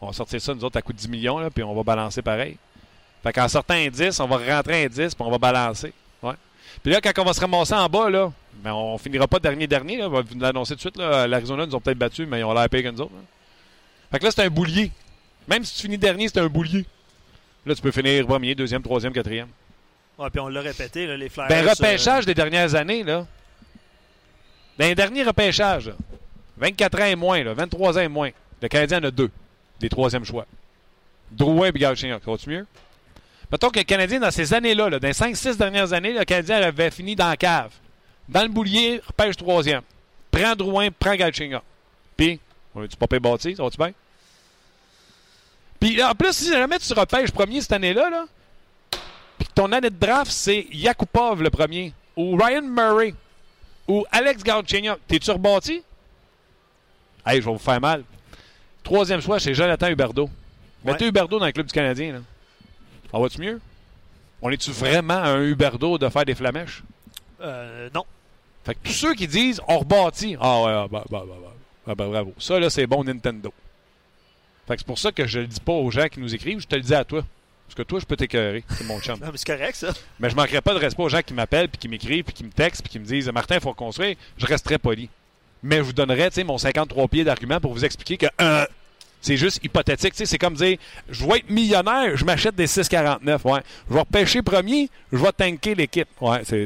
On 0.01 0.07
va 0.07 0.13
sortir 0.13 0.41
ça, 0.41 0.53
nous 0.55 0.63
autres, 0.63 0.77
à 0.77 0.81
coût 0.81 0.93
de 0.93 0.97
10 0.97 1.09
millions, 1.09 1.37
là, 1.37 1.51
puis 1.51 1.63
on 1.63 1.75
va 1.75 1.83
balancer 1.83 2.23
pareil. 2.23 2.57
Fait 3.23 3.31
qu'en 3.31 3.47
sortant 3.47 3.75
un 3.75 3.87
10, 3.87 4.19
on 4.19 4.27
va 4.27 4.37
rentrer 4.55 4.85
un 4.85 4.87
10, 4.87 5.13
puis 5.13 5.23
on 5.23 5.29
va 5.29 5.37
balancer. 5.37 5.93
Ouais. 6.23 6.33
Puis 6.81 6.91
là, 6.91 6.99
quand 7.01 7.11
on 7.19 7.25
va 7.25 7.33
se 7.33 7.39
ramasser 7.39 7.75
en 7.75 7.87
bas, 7.87 8.09
là, 8.09 8.31
ben, 8.63 8.73
on 8.73 8.97
finira 8.97 9.27
pas 9.27 9.39
dernier-dernier. 9.39 9.97
Là. 9.97 10.07
On 10.07 10.09
va 10.09 10.21
vous 10.21 10.39
l'annoncer 10.39 10.75
tout 10.75 10.89
de 10.89 10.95
suite. 10.95 10.97
L'Arizona 10.97 11.67
nous 11.67 11.75
ont 11.75 11.79
peut-être 11.79 11.99
battus, 11.99 12.27
mais 12.27 12.39
ils 12.39 12.43
ont 12.43 12.53
l'air 12.53 12.67
payés 12.67 12.83
que 12.83 12.89
nous 12.89 13.01
autres. 13.01 13.11
Fait 14.11 14.17
que 14.17 14.25
là, 14.25 14.31
c'est 14.31 14.43
un 14.43 14.49
boulier. 14.49 14.91
Même 15.47 15.63
si 15.63 15.75
tu 15.75 15.81
finis 15.83 15.99
dernier, 15.99 16.27
c'est 16.27 16.39
un 16.39 16.47
boulier. 16.47 16.85
Là, 17.65 17.75
tu 17.75 17.81
peux 17.81 17.91
finir 17.91 18.25
premier, 18.25 18.55
deuxième, 18.55 18.81
troisième, 18.81 19.13
quatrième. 19.13 19.49
Ouais, 20.17 20.29
puis 20.31 20.39
on 20.39 20.47
l'a 20.47 20.61
répété, 20.61 21.05
là, 21.05 21.15
les 21.15 21.29
Flyers. 21.29 21.47
Ben, 21.47 21.69
repêchage 21.69 22.25
des 22.25 22.33
dernières 22.33 22.73
années, 22.73 23.03
là. 23.03 23.27
Dans 24.79 24.85
les 24.85 24.95
derniers 24.95 25.23
repêchages, 25.23 25.91
24 26.57 27.01
ans 27.01 27.05
et 27.05 27.15
moins, 27.15 27.43
là, 27.43 27.53
23 27.53 27.99
ans 27.99 28.01
et 28.01 28.07
moins. 28.07 28.31
Le 28.61 28.67
Canadien 28.67 28.99
en 28.99 29.03
a 29.03 29.11
deux 29.11 29.29
des 29.81 29.89
troisièmes 29.89 30.25
choix. 30.25 30.45
Drouin 31.31 31.71
et. 31.71 32.19
Ça 32.23 32.31
va-tu 32.31 32.49
mieux? 32.49 32.65
Mettons 33.51 33.69
que 33.69 33.79
le 33.79 33.83
Canadien, 33.83 34.19
dans 34.19 34.31
ces 34.31 34.53
années-là, 34.53 34.89
dans 34.89 35.07
les 35.07 35.13
5-6 35.13 35.57
dernières 35.57 35.91
années, 35.91 36.13
le 36.13 36.23
Canadien 36.23 36.61
avait 36.61 36.91
fini 36.91 37.15
dans 37.15 37.27
la 37.27 37.37
cave. 37.37 37.71
Dans 38.29 38.43
le 38.43 38.47
boulier, 38.47 39.01
repêche 39.05 39.35
troisième. 39.35 39.81
Prends 40.29 40.55
Drouin, 40.55 40.89
prends 40.97 41.15
Galchenyuk. 41.15 41.61
Puis, 42.15 42.39
on 42.73 42.83
a-tu 42.83 42.95
pas 42.95 43.07
bâti? 43.19 43.55
Ça 43.55 43.63
va-tu 43.63 43.77
bien? 43.77 43.91
Puis, 45.79 46.01
en 46.01 46.13
plus, 46.15 46.31
si 46.31 46.49
jamais 46.49 46.79
tu 46.79 46.93
repêches 46.93 47.31
premier 47.31 47.59
cette 47.59 47.73
année-là, 47.73 48.09
là, 48.09 48.25
puis 49.37 49.47
que 49.47 49.53
ton 49.53 49.71
année 49.71 49.89
de 49.89 49.95
draft, 49.95 50.31
c'est 50.31 50.67
Yakupov 50.71 51.41
le 51.41 51.49
premier, 51.49 51.93
ou 52.15 52.37
Ryan 52.37 52.61
Murray, 52.61 53.15
ou 53.87 54.05
Alex 54.11 54.43
Galchenyuk, 54.43 54.99
t'es-tu 55.07 55.31
rebâti? 55.31 55.83
Hey, 57.25 57.41
je 57.41 57.45
vais 57.45 57.51
vous 57.51 57.57
faire 57.57 57.81
mal. 57.81 58.03
Troisième 58.83 59.21
choix, 59.21 59.39
c'est 59.39 59.53
Jonathan 59.53 59.87
Huberdeau. 59.87 60.29
Mettez 60.83 61.07
Huberdeau 61.07 61.39
dans 61.39 61.45
le 61.45 61.51
club 61.51 61.67
du 61.67 61.73
Canadien. 61.73 62.13
Là. 62.13 62.19
Ça 63.11 63.19
va-tu 63.19 63.39
mieux? 63.39 63.61
On 64.41 64.49
est-tu 64.49 64.71
vraiment 64.71 65.13
un 65.13 65.43
Huberdeau 65.43 65.97
de 65.97 66.09
faire 66.09 66.25
des 66.25 66.33
flamèches? 66.33 66.83
Euh, 67.41 67.89
non. 67.93 68.05
Fait 68.63 68.75
que 68.75 68.79
tous 68.83 68.93
ceux 68.93 69.13
qui 69.13 69.27
disent 69.27 69.61
on 69.67 69.79
rebâtit. 69.79 70.35
Ah 70.39 70.61
ouais, 70.61 70.71
ah, 70.71 70.87
bah, 70.89 71.03
bah, 71.09 71.23
bah, 71.27 71.35
bah, 71.41 71.53
ah, 71.87 71.95
bah, 71.95 72.07
bravo. 72.07 72.33
Ça, 72.39 72.59
là, 72.59 72.69
c'est 72.69 72.87
bon 72.87 73.03
Nintendo. 73.03 73.53
Fait 74.67 74.75
que 74.75 74.81
c'est 74.81 74.87
pour 74.87 74.99
ça 74.99 75.11
que 75.11 75.25
je 75.25 75.39
le 75.39 75.47
dis 75.47 75.59
pas 75.59 75.73
aux 75.73 75.91
gens 75.91 76.07
qui 76.07 76.19
nous 76.19 76.33
écrivent, 76.33 76.59
je 76.59 76.67
te 76.67 76.75
le 76.75 76.81
dis 76.81 76.93
à 76.93 77.03
toi. 77.03 77.23
Parce 77.67 77.75
que 77.75 77.83
toi, 77.83 77.99
je 77.99 78.05
peux 78.05 78.17
t'écœurer. 78.17 78.63
C'est 78.69 78.83
mon 78.83 78.99
chum. 78.99 79.19
non, 79.21 79.27
mais 79.31 79.37
c'est 79.37 79.47
correct, 79.47 79.75
ça. 79.75 79.93
Mais 80.19 80.29
je 80.29 80.35
manquerai 80.35 80.61
pas 80.61 80.73
de 80.73 80.79
respect 80.79 81.03
aux 81.03 81.09
gens 81.09 81.21
qui 81.21 81.33
m'appellent, 81.33 81.69
puis 81.69 81.77
qui 81.77 81.87
m'écrivent, 81.87 82.23
puis 82.23 82.33
qui 82.33 82.43
me 82.43 82.51
textent, 82.51 82.81
puis 82.81 82.91
qui 82.91 82.99
me 82.99 83.05
disent 83.05 83.29
Martin, 83.29 83.55
il 83.55 83.61
faut 83.61 83.73
construire. 83.73 84.15
Je 84.37 84.45
resterai 84.45 84.77
poli 84.77 85.09
mais 85.63 85.77
je 85.77 85.81
vous 85.81 85.93
donnerai 85.93 86.29
mon 86.43 86.57
53 86.57 87.07
pieds 87.07 87.23
d'argument 87.23 87.59
pour 87.59 87.73
vous 87.73 87.85
expliquer 87.85 88.17
que 88.17 88.25
euh, 88.41 88.65
c'est 89.21 89.37
juste 89.37 89.63
hypothétique. 89.63 90.13
C'est 90.15 90.37
comme 90.37 90.55
dire 90.55 90.77
je 91.09 91.25
vais 91.25 91.37
être 91.39 91.49
millionnaire, 91.49 92.17
je 92.17 92.25
m'achète 92.25 92.55
des 92.55 92.67
6,49. 92.67 93.41
Ouais. 93.43 93.61
Je 93.87 93.93
vais 93.93 93.99
repêcher 93.99 94.41
premier, 94.41 94.89
je 95.11 95.17
vais 95.17 95.31
tanker 95.31 95.75
l'équipe. 95.75 96.09
Ouais, 96.19 96.41
c'est 96.43 96.65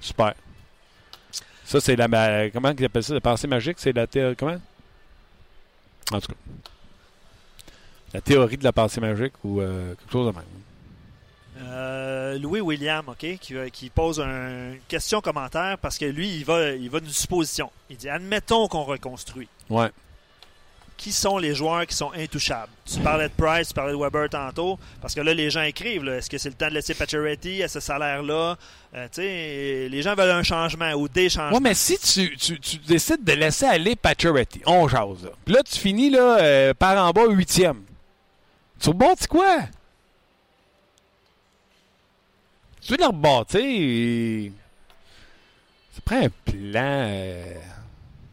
super. 0.00 0.34
Ça, 1.64 1.80
c'est 1.80 1.96
la. 1.96 2.50
Comment 2.50 2.72
ils 2.78 2.84
appellent 2.84 3.02
ça? 3.02 3.14
La 3.14 3.20
pensée 3.20 3.46
magique 3.46 3.78
C'est 3.78 3.92
la 3.92 4.06
théorie. 4.06 4.36
Comment? 4.36 4.58
En 6.12 6.20
tout 6.20 6.28
cas. 6.28 6.38
La 8.12 8.20
théorie 8.20 8.58
de 8.58 8.64
la 8.64 8.72
pensée 8.72 9.00
magique 9.00 9.32
ou 9.42 9.60
euh, 9.60 9.94
quelque 9.94 10.12
chose 10.12 10.26
de 10.28 10.36
même. 10.36 10.44
Euh, 11.74 12.38
Louis 12.38 12.60
William, 12.60 13.08
OK, 13.08 13.18
qui, 13.40 13.54
qui 13.72 13.90
pose 13.90 14.20
une 14.20 14.78
question 14.86 15.20
commentaire 15.20 15.76
parce 15.78 15.98
que 15.98 16.04
lui, 16.04 16.28
il 16.36 16.44
va, 16.44 16.70
il 16.70 16.88
va 16.88 17.00
d'une 17.00 17.10
supposition. 17.10 17.70
Il 17.90 17.96
dit 17.96 18.08
Admettons 18.08 18.68
qu'on 18.68 18.84
reconstruit. 18.84 19.48
Ouais. 19.68 19.90
Qui 20.96 21.10
sont 21.10 21.38
les 21.38 21.56
joueurs 21.56 21.84
qui 21.86 21.96
sont 21.96 22.12
intouchables? 22.12 22.70
Tu 22.86 23.00
parlais 23.00 23.28
de 23.28 23.32
Price, 23.36 23.68
tu 23.68 23.74
parlais 23.74 23.92
de 23.92 23.98
Weber 23.98 24.28
tantôt, 24.30 24.78
parce 25.02 25.12
que 25.12 25.20
là, 25.20 25.34
les 25.34 25.50
gens 25.50 25.62
écrivent 25.62 26.06
est-ce 26.06 26.30
que 26.30 26.38
c'est 26.38 26.50
le 26.50 26.54
temps 26.54 26.68
de 26.68 26.74
laisser 26.74 26.94
Pacioretty 26.94 27.64
à 27.64 27.68
ce 27.68 27.80
salaire-là? 27.80 28.56
Euh, 28.94 29.08
Les 29.18 30.02
gens 30.02 30.14
veulent 30.14 30.30
un 30.30 30.44
changement 30.44 30.92
ou 30.92 31.08
des 31.08 31.28
changements. 31.28 31.56
Ouais, 31.56 31.60
mais 31.60 31.74
si 31.74 31.98
tu, 31.98 32.36
tu, 32.36 32.60
tu 32.60 32.76
décides 32.78 33.24
de 33.24 33.32
laisser 33.32 33.66
aller 33.66 33.96
Pacioretty, 33.96 34.62
on 34.66 34.86
jase. 34.86 35.28
Puis 35.44 35.54
là, 35.54 35.62
tu 35.64 35.76
finis 35.80 36.10
là, 36.10 36.38
euh, 36.40 36.74
par 36.74 36.96
en 37.04 37.10
bas, 37.10 37.26
huitième. 37.26 37.82
Tu 38.78 38.90
rebondis 38.90 39.26
quoi? 39.26 39.56
Tu 42.84 42.92
veux 42.92 42.98
le 42.98 43.06
rebâtir, 43.06 44.52
ça 45.92 46.00
prend 46.04 46.22
un 46.22 46.28
plan. 46.28 47.06
Euh, 47.08 47.54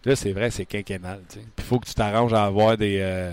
là, 0.03 0.15
c'est 0.15 0.33
vrai, 0.33 0.51
c'est 0.51 0.65
quinquennal. 0.65 1.21
Il 1.35 1.63
faut 1.63 1.79
que 1.79 1.87
tu 1.87 1.93
t'arranges 1.93 2.33
à 2.33 2.45
avoir 2.45 2.77
des. 2.77 2.99
Euh, 3.01 3.31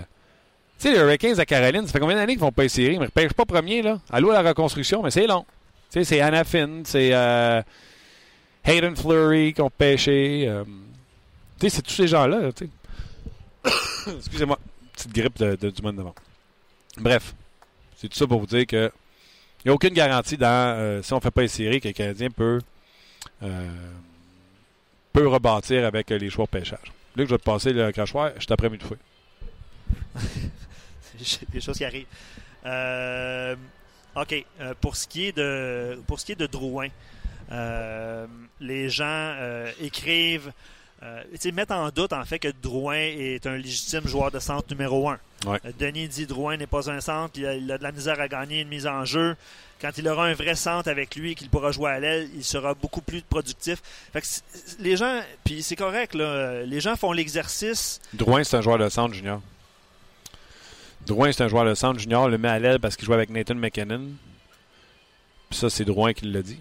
tu 0.79 0.87
sais, 0.87 0.93
les 0.93 0.99
Hurricanes 0.99 1.39
à 1.39 1.45
Caroline, 1.45 1.85
ça 1.85 1.91
fait 1.91 1.99
combien 1.99 2.15
d'années 2.15 2.33
qu'ils 2.33 2.41
vont 2.41 2.53
pas 2.53 2.63
essayer? 2.63 2.91
Mais 2.91 2.95
ils 2.95 2.99
ne 3.01 3.05
repêchent 3.05 3.33
pas 3.33 3.45
premier, 3.45 3.81
là. 3.81 3.99
Allô 4.09 4.31
à 4.31 4.41
la 4.41 4.49
reconstruction, 4.49 5.03
mais 5.03 5.11
c'est 5.11 5.27
long. 5.27 5.45
Tu 5.91 5.99
sais, 5.99 6.03
c'est 6.05 6.21
Anna 6.21 6.45
Finn, 6.45 6.83
c'est 6.85 7.09
euh, 7.13 7.61
Hayden 8.63 8.95
Fleury 8.95 9.53
qui 9.53 9.61
ont 9.61 9.69
pêché. 9.69 10.49
tu 11.59 11.67
sais, 11.67 11.75
c'est 11.75 11.81
tous 11.81 11.93
ces 11.93 12.07
gens-là, 12.07 12.53
tu 12.53 12.65
sais. 12.65 14.11
Excusez-moi, 14.17 14.57
petite 14.93 15.13
grippe 15.13 15.37
de, 15.37 15.69
du 15.69 15.81
monde 15.81 15.97
devant. 15.97 16.15
Bref, 16.97 17.33
c'est 17.97 18.07
tout 18.07 18.17
ça 18.17 18.25
pour 18.25 18.39
vous 18.39 18.45
dire 18.45 18.65
que 18.65 18.89
il 19.59 19.67
n'y 19.67 19.71
a 19.71 19.73
aucune 19.73 19.93
garantie 19.93 20.37
dans, 20.37 20.75
euh, 20.77 21.01
si 21.01 21.11
on 21.13 21.17
ne 21.17 21.21
fait 21.21 21.31
pas 21.31 21.41
les 21.41 21.47
séries, 21.49 21.81
que 21.81 21.87
le 21.89 21.93
Canadien 21.93 22.29
peut, 22.29 22.61
euh, 23.43 23.69
peut 25.11 25.27
rebâtir 25.27 25.85
avec 25.85 26.09
les 26.09 26.29
choix 26.29 26.45
de 26.45 26.49
pêchage. 26.51 26.93
Là, 27.15 27.25
je 27.25 27.29
vais 27.29 27.37
te 27.37 27.43
passer 27.43 27.73
le 27.73 27.91
crachoir, 27.91 28.31
je 28.37 28.45
t'apprends 28.45 28.71
une 28.71 28.79
fois. 28.79 28.97
des 31.51 31.59
choses 31.59 31.77
qui 31.77 31.85
arrivent. 31.85 32.05
Euh, 32.65 33.55
OK. 34.15 34.45
pour, 34.79 34.95
ce 34.95 35.07
qui 35.07 35.25
est 35.25 35.37
de, 35.37 35.99
pour 36.07 36.19
ce 36.19 36.25
qui 36.25 36.31
est 36.33 36.39
de 36.39 36.47
Drouin, 36.47 36.87
les 38.61 38.89
gens 38.89 39.35
écrivent 39.81 40.53
euh, 41.01 41.51
mettre 41.53 41.73
en 41.73 41.89
doute 41.89 42.11
en 42.11 42.25
fait 42.25 42.39
que 42.39 42.49
Drouin 42.61 42.97
est 42.97 43.47
un 43.47 43.55
légitime 43.55 44.05
joueur 44.05 44.31
de 44.31 44.39
centre 44.39 44.67
numéro 44.69 45.09
un. 45.09 45.19
Euh, 45.47 45.57
Denis 45.79 46.09
dit 46.09 46.25
Drouin 46.25 46.57
n'est 46.57 46.67
pas 46.67 46.89
un 46.89 46.99
centre, 46.99 47.39
il 47.39 47.45
a, 47.45 47.77
de 47.77 47.83
la 47.83 47.91
misère 47.91 48.19
à 48.19 48.27
gagner 48.27 48.61
une 48.61 48.67
mise 48.67 48.85
en 48.85 49.05
jeu. 49.05 49.35
Quand 49.79 49.97
il 49.97 50.07
aura 50.09 50.25
un 50.25 50.33
vrai 50.33 50.55
centre 50.55 50.89
avec 50.89 51.15
lui 51.15 51.31
et 51.31 51.35
qu'il 51.35 51.49
pourra 51.49 51.71
jouer 51.71 51.91
à 51.91 51.99
l'aile, 52.01 52.29
il 52.35 52.43
sera 52.43 52.73
beaucoup 52.73 52.99
plus 52.99 53.21
productif. 53.21 53.81
les 54.79 54.97
gens, 54.97 55.21
puis 55.45 55.63
c'est 55.63 55.77
correct, 55.77 56.15
là, 56.15 56.63
les 56.63 56.81
gens 56.81 56.97
font 56.97 57.13
l'exercice. 57.13 58.01
Drouin, 58.13 58.43
c'est 58.43 58.57
un 58.57 58.61
joueur 58.61 58.77
de 58.77 58.89
centre 58.89 59.13
junior. 59.13 59.41
Drouin, 61.05 61.31
c'est 61.31 61.43
un 61.43 61.47
joueur 61.47 61.63
de 61.63 61.75
centre 61.75 61.97
junior, 61.97 62.27
le 62.27 62.37
met 62.37 62.49
à 62.49 62.59
l'aile 62.59 62.79
parce 62.81 62.97
qu'il 62.97 63.05
joue 63.05 63.13
avec 63.13 63.29
Nathan 63.29 63.55
McKinnon. 63.55 64.09
Puis 65.49 65.59
ça, 65.59 65.69
c'est 65.69 65.85
Drouin 65.85 66.11
qui 66.11 66.25
l'a 66.25 66.41
dit. 66.41 66.59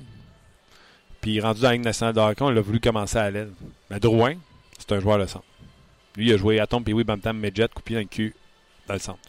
Puis 1.20 1.40
rendu 1.40 1.60
dans 1.60 1.68
la 1.68 1.74
Ligue 1.74 1.84
nationale 1.84 2.14
de 2.14 2.20
hockey, 2.20 2.42
on 2.42 2.50
l'a 2.50 2.60
voulu 2.60 2.80
commencer 2.80 3.18
à 3.18 3.30
l'aile. 3.30 3.52
Mais 3.90 3.98
Drouin, 3.98 4.34
c'est 4.78 4.92
un 4.92 5.00
joueur 5.00 5.18
de 5.18 5.26
centre. 5.26 5.44
Lui, 6.16 6.26
il 6.26 6.32
a 6.32 6.36
joué 6.36 6.60
Atom, 6.60 6.82
puis 6.82 6.92
oui, 6.92 7.04
Bantam, 7.04 7.38
Medjet, 7.38 7.68
coupé 7.68 7.94
dans 7.94 8.00
le 8.00 8.06
cul 8.06 8.34
dans 8.86 8.94
le 8.94 9.00
centre. 9.00 9.28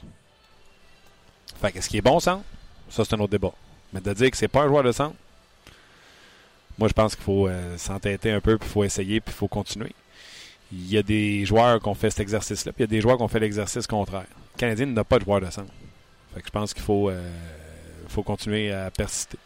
Fait 1.61 1.71
qu'est-ce 1.71 1.89
qui 1.89 1.97
est 1.97 2.01
bon 2.01 2.19
centre? 2.19 2.43
Ça, 2.89 3.03
c'est 3.05 3.15
un 3.15 3.19
autre 3.19 3.31
débat. 3.31 3.51
Mais 3.93 4.01
de 4.01 4.13
dire 4.13 4.31
que 4.31 4.37
c'est 4.37 4.47
pas 4.47 4.63
un 4.63 4.67
joueur 4.67 4.83
de 4.83 4.91
centre, 4.91 5.15
moi, 6.79 6.87
je 6.87 6.93
pense 6.93 7.13
qu'il 7.13 7.25
faut 7.25 7.47
euh, 7.47 7.77
s'entêter 7.77 8.31
un 8.31 8.39
peu, 8.39 8.57
puis 8.57 8.67
il 8.69 8.71
faut 8.71 8.83
essayer, 8.85 9.19
puis 9.19 9.33
il 9.33 9.37
faut 9.37 9.49
continuer. 9.49 9.93
Il 10.71 10.89
y 10.89 10.97
a 10.97 11.03
des 11.03 11.45
joueurs 11.45 11.81
qui 11.81 11.89
ont 11.89 11.93
fait 11.93 12.09
cet 12.09 12.21
exercice-là, 12.21 12.71
puis 12.71 12.83
il 12.83 12.87
y 12.87 12.89
a 12.89 12.95
des 12.95 13.01
joueurs 13.01 13.17
qui 13.17 13.23
ont 13.23 13.27
fait 13.27 13.41
l'exercice 13.41 13.85
contraire. 13.85 14.27
Le 14.55 14.59
Canadien 14.59 14.85
n'a 14.85 15.03
pas 15.03 15.19
de 15.19 15.25
joueur 15.25 15.41
de 15.41 15.49
centre. 15.49 15.73
Fait 16.33 16.39
que 16.39 16.47
je 16.47 16.51
pense 16.51 16.73
qu'il 16.73 16.83
faut, 16.83 17.09
euh, 17.09 17.21
faut 18.07 18.23
continuer 18.23 18.71
à 18.71 18.89
persister. 18.91 19.37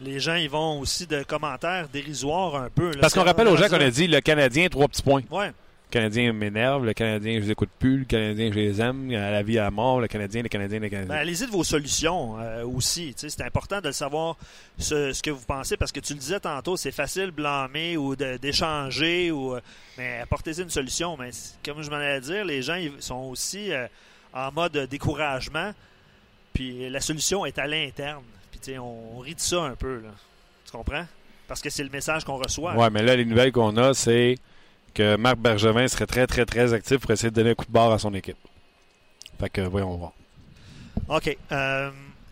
Les 0.00 0.20
gens, 0.20 0.34
ils 0.34 0.50
vont 0.50 0.80
aussi 0.80 1.06
de 1.06 1.22
commentaires 1.22 1.88
dérisoires 1.88 2.56
un 2.56 2.68
peu. 2.68 2.90
Parce 3.00 3.14
qu'on 3.14 3.24
rappelle 3.24 3.48
aux 3.48 3.56
gens 3.56 3.68
qu'on 3.68 3.80
a 3.80 3.90
dit 3.90 4.06
le 4.06 4.20
Canadien, 4.20 4.68
trois 4.68 4.88
petits 4.88 5.02
points. 5.02 5.22
Ouais. 5.30 5.52
Le 5.88 5.92
Canadien 5.92 6.32
m'énerve, 6.32 6.84
le 6.84 6.92
Canadien, 6.92 7.36
je 7.36 7.44
les 7.44 7.50
écoute 7.52 7.70
plus, 7.78 8.00
le 8.00 8.04
Canadien, 8.04 8.50
je 8.52 8.58
les 8.58 8.80
aime, 8.80 9.08
à 9.12 9.30
la 9.30 9.42
vie, 9.44 9.56
à 9.56 9.62
la 9.62 9.70
mort, 9.70 10.00
le 10.00 10.08
Canadien, 10.08 10.42
les 10.42 10.48
Canadiens, 10.48 10.80
les 10.80 10.90
Canadiens. 10.90 11.14
Ben, 11.14 11.20
allez-y 11.20 11.46
de 11.46 11.52
vos 11.52 11.62
solutions 11.62 12.38
euh, 12.40 12.66
aussi. 12.66 13.14
C'est 13.16 13.40
important 13.40 13.80
de 13.80 13.92
savoir 13.92 14.36
ce, 14.78 15.18
que 15.22 15.30
vous 15.30 15.44
pensez 15.46 15.76
parce 15.76 15.92
que 15.92 16.00
tu 16.00 16.12
le 16.12 16.18
disais 16.18 16.40
tantôt, 16.40 16.76
c'est 16.76 16.90
facile 16.90 17.26
de 17.26 17.30
blâmer 17.30 17.96
ou 17.96 18.16
d'échanger, 18.16 19.30
ou 19.30 19.54
euh, 19.54 19.60
mais 19.96 20.18
apportez-y 20.18 20.60
une 20.60 20.70
solution. 20.70 21.16
Mais 21.16 21.30
comme 21.64 21.82
je 21.82 21.88
m'en 21.88 21.96
allais 21.96 22.20
dire, 22.20 22.44
les 22.44 22.62
gens 22.62 22.74
ils 22.74 22.92
sont 22.98 23.30
aussi 23.30 23.72
euh, 23.72 23.86
en 24.34 24.50
mode 24.50 24.76
découragement, 24.90 25.72
puis 26.52 26.90
la 26.90 27.00
solution 27.00 27.46
est 27.46 27.58
à 27.58 27.66
l'interne. 27.68 28.24
Puis 28.60 28.78
on, 28.78 29.16
on 29.16 29.18
rit 29.18 29.34
de 29.34 29.40
ça 29.40 29.62
un 29.62 29.74
peu. 29.74 30.00
Là. 30.00 30.10
Tu 30.64 30.72
comprends? 30.72 31.06
Parce 31.48 31.60
que 31.60 31.70
c'est 31.70 31.84
le 31.84 31.90
message 31.90 32.24
qu'on 32.24 32.36
reçoit. 32.36 32.74
Ouais, 32.74 32.90
mais 32.90 33.02
là, 33.02 33.14
les 33.16 33.24
nouvelles 33.24 33.52
qu'on 33.52 33.76
a, 33.76 33.94
c'est 33.94 34.36
que 34.94 35.16
Marc 35.16 35.36
Bergevin 35.38 35.86
serait 35.88 36.06
très, 36.06 36.26
très, 36.26 36.44
très 36.44 36.72
actif 36.72 36.98
pour 36.98 37.10
essayer 37.10 37.30
de 37.30 37.34
donner 37.34 37.50
un 37.50 37.54
coup 37.54 37.66
de 37.66 37.72
barre 37.72 37.92
à 37.92 37.98
son 37.98 38.12
équipe. 38.14 38.38
Fait 39.38 39.50
que 39.50 39.60
voyons 39.60 39.94
voir. 39.96 40.12
OK. 41.08 41.36
Euh, 41.52 41.90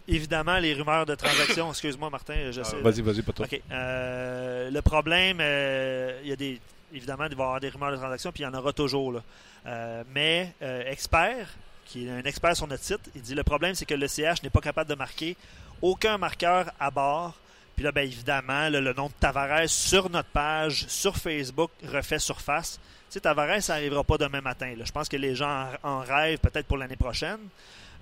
évidemment, 0.08 0.58
les 0.58 0.74
rumeurs 0.74 1.06
de 1.06 1.14
transactions. 1.14 1.70
Excuse-moi, 1.70 2.10
Martin. 2.10 2.50
J'essaie 2.50 2.80
vas-y, 2.80 3.02
vas-y, 3.02 3.22
pas 3.22 3.32
toi. 3.32 3.46
OK. 3.46 3.60
Euh, 3.70 4.70
le 4.70 4.82
problème, 4.82 5.38
euh, 5.40 6.18
il 6.22 6.30
y 6.30 6.32
a 6.32 6.37
des. 6.37 6.60
Évidemment, 6.92 7.24
il 7.24 7.37
va 7.37 7.42
y 7.42 7.46
avoir 7.46 7.60
des 7.60 7.68
rumeurs 7.68 7.90
de 7.90 7.96
transactions, 7.96 8.32
puis 8.32 8.42
il 8.42 8.46
y 8.46 8.48
en 8.48 8.54
aura 8.54 8.72
toujours. 8.72 9.12
Là. 9.12 10.04
mais 10.14 10.54
Expert, 10.60 11.48
qui 11.87 12.06
est 12.06 12.10
un 12.10 12.22
expert 12.22 12.56
sur 12.56 12.68
notre 12.68 12.84
site, 12.84 13.10
il 13.16 13.22
dit 13.22 13.34
le 13.34 13.42
problème, 13.42 13.74
c'est 13.74 13.84
que 13.84 13.94
le 13.94 14.06
CH 14.06 14.42
n'est 14.44 14.50
pas 14.50 14.60
capable 14.60 14.88
de 14.88 14.94
marquer 14.94 15.37
aucun 15.82 16.18
marqueur 16.18 16.70
à 16.78 16.90
bord 16.90 17.34
puis 17.74 17.84
là, 17.84 17.92
bien 17.92 18.04
évidemment, 18.04 18.68
le 18.70 18.92
nom 18.92 19.06
de 19.06 19.12
Tavares 19.18 19.68
sur 19.68 20.08
notre 20.08 20.28
page, 20.28 20.87
sur 20.88 21.16
Facebook, 21.16 21.70
refait 21.92 22.18
surface. 22.18 22.78
Tu 23.08 23.14
sais, 23.14 23.20
Tavares, 23.20 23.62
ça 23.62 23.74
n'arrivera 23.74 24.04
pas 24.04 24.16
demain 24.16 24.40
matin. 24.40 24.72
Je 24.82 24.92
pense 24.92 25.08
que 25.08 25.16
les 25.16 25.34
gens 25.34 25.66
en 25.82 26.00
rêvent 26.00 26.38
peut-être 26.38 26.66
pour 26.66 26.76
l'année 26.76 26.96
prochaine. 26.96 27.38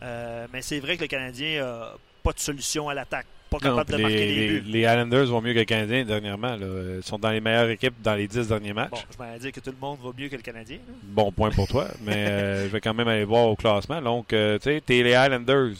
Euh, 0.02 0.46
mais 0.52 0.62
c'est 0.62 0.80
vrai 0.80 0.96
que 0.96 1.02
le 1.02 1.08
Canadien 1.08 1.64
n'a 1.64 1.92
pas 2.22 2.32
de 2.32 2.40
solution 2.40 2.88
à 2.88 2.94
l'attaque. 2.94 3.26
Pas 3.48 3.58
capable 3.58 3.92
de 3.92 3.96
marquer 3.98 4.34
les, 4.34 4.48
buts. 4.48 4.62
Les 4.66 4.80
Islanders 4.80 5.26
vont 5.26 5.42
mieux 5.42 5.52
que 5.52 5.58
le 5.58 5.64
Canadien 5.64 6.04
dernièrement. 6.04 6.56
Ils 6.56 7.02
sont 7.02 7.18
dans 7.18 7.30
les 7.30 7.40
meilleures 7.40 7.68
équipes 7.68 7.94
dans 8.02 8.14
les 8.14 8.26
dix 8.26 8.48
derniers 8.48 8.72
matchs. 8.72 8.90
Bon, 8.90 8.98
je 9.12 9.18
m'allais 9.18 9.38
dire 9.38 9.52
que 9.52 9.60
tout 9.60 9.70
le 9.70 9.76
monde 9.78 9.98
va 10.02 10.10
mieux 10.16 10.28
que 10.28 10.36
le 10.36 10.42
Canadien. 10.42 10.78
Bon 11.02 11.30
point 11.32 11.50
pour 11.50 11.68
toi, 11.68 11.88
mais 12.02 12.26
euh, 12.28 12.62
je 12.64 12.68
vais 12.68 12.80
quand 12.80 12.94
même 12.94 13.08
aller 13.08 13.24
voir 13.24 13.46
au 13.46 13.56
classement. 13.56 14.00
Donc, 14.00 14.32
euh, 14.32 14.58
tu 14.58 14.64
sais, 14.64 14.82
t'es 14.84 15.02
les 15.02 15.12
Islanders. 15.12 15.76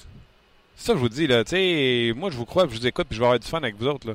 C'est 0.77 0.87
ça 0.87 0.93
que 0.93 0.99
je 0.99 1.03
vous 1.03 1.09
dis, 1.09 1.27
là. 1.27 1.45
sais, 1.47 2.13
moi, 2.17 2.31
je 2.31 2.37
vous 2.37 2.45
crois, 2.45 2.67
je 2.69 2.75
vous 2.75 2.87
écoute, 2.87 3.07
puis 3.09 3.17
je 3.17 3.21
vais 3.21 3.27
avoir 3.27 3.39
du 3.39 3.47
fun 3.47 3.59
avec 3.59 3.77
vous 3.77 3.87
autres. 3.87 4.09
Là. 4.09 4.15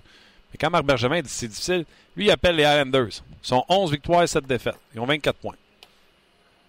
Mais 0.51 0.57
quand 0.59 0.69
Marc 0.69 0.85
Bergevin 0.85 1.21
dit 1.21 1.29
c'est 1.29 1.47
difficile, 1.47 1.85
lui, 2.15 2.25
il 2.25 2.31
appelle 2.31 2.55
les 2.55 2.63
Islanders. 2.63 3.07
Ils 3.07 3.47
sont 3.47 3.63
11 3.69 3.91
victoires 3.91 4.23
et 4.23 4.27
7 4.27 4.45
défaites. 4.45 4.79
Ils 4.93 4.99
ont 4.99 5.05
24 5.05 5.35
points. 5.37 5.55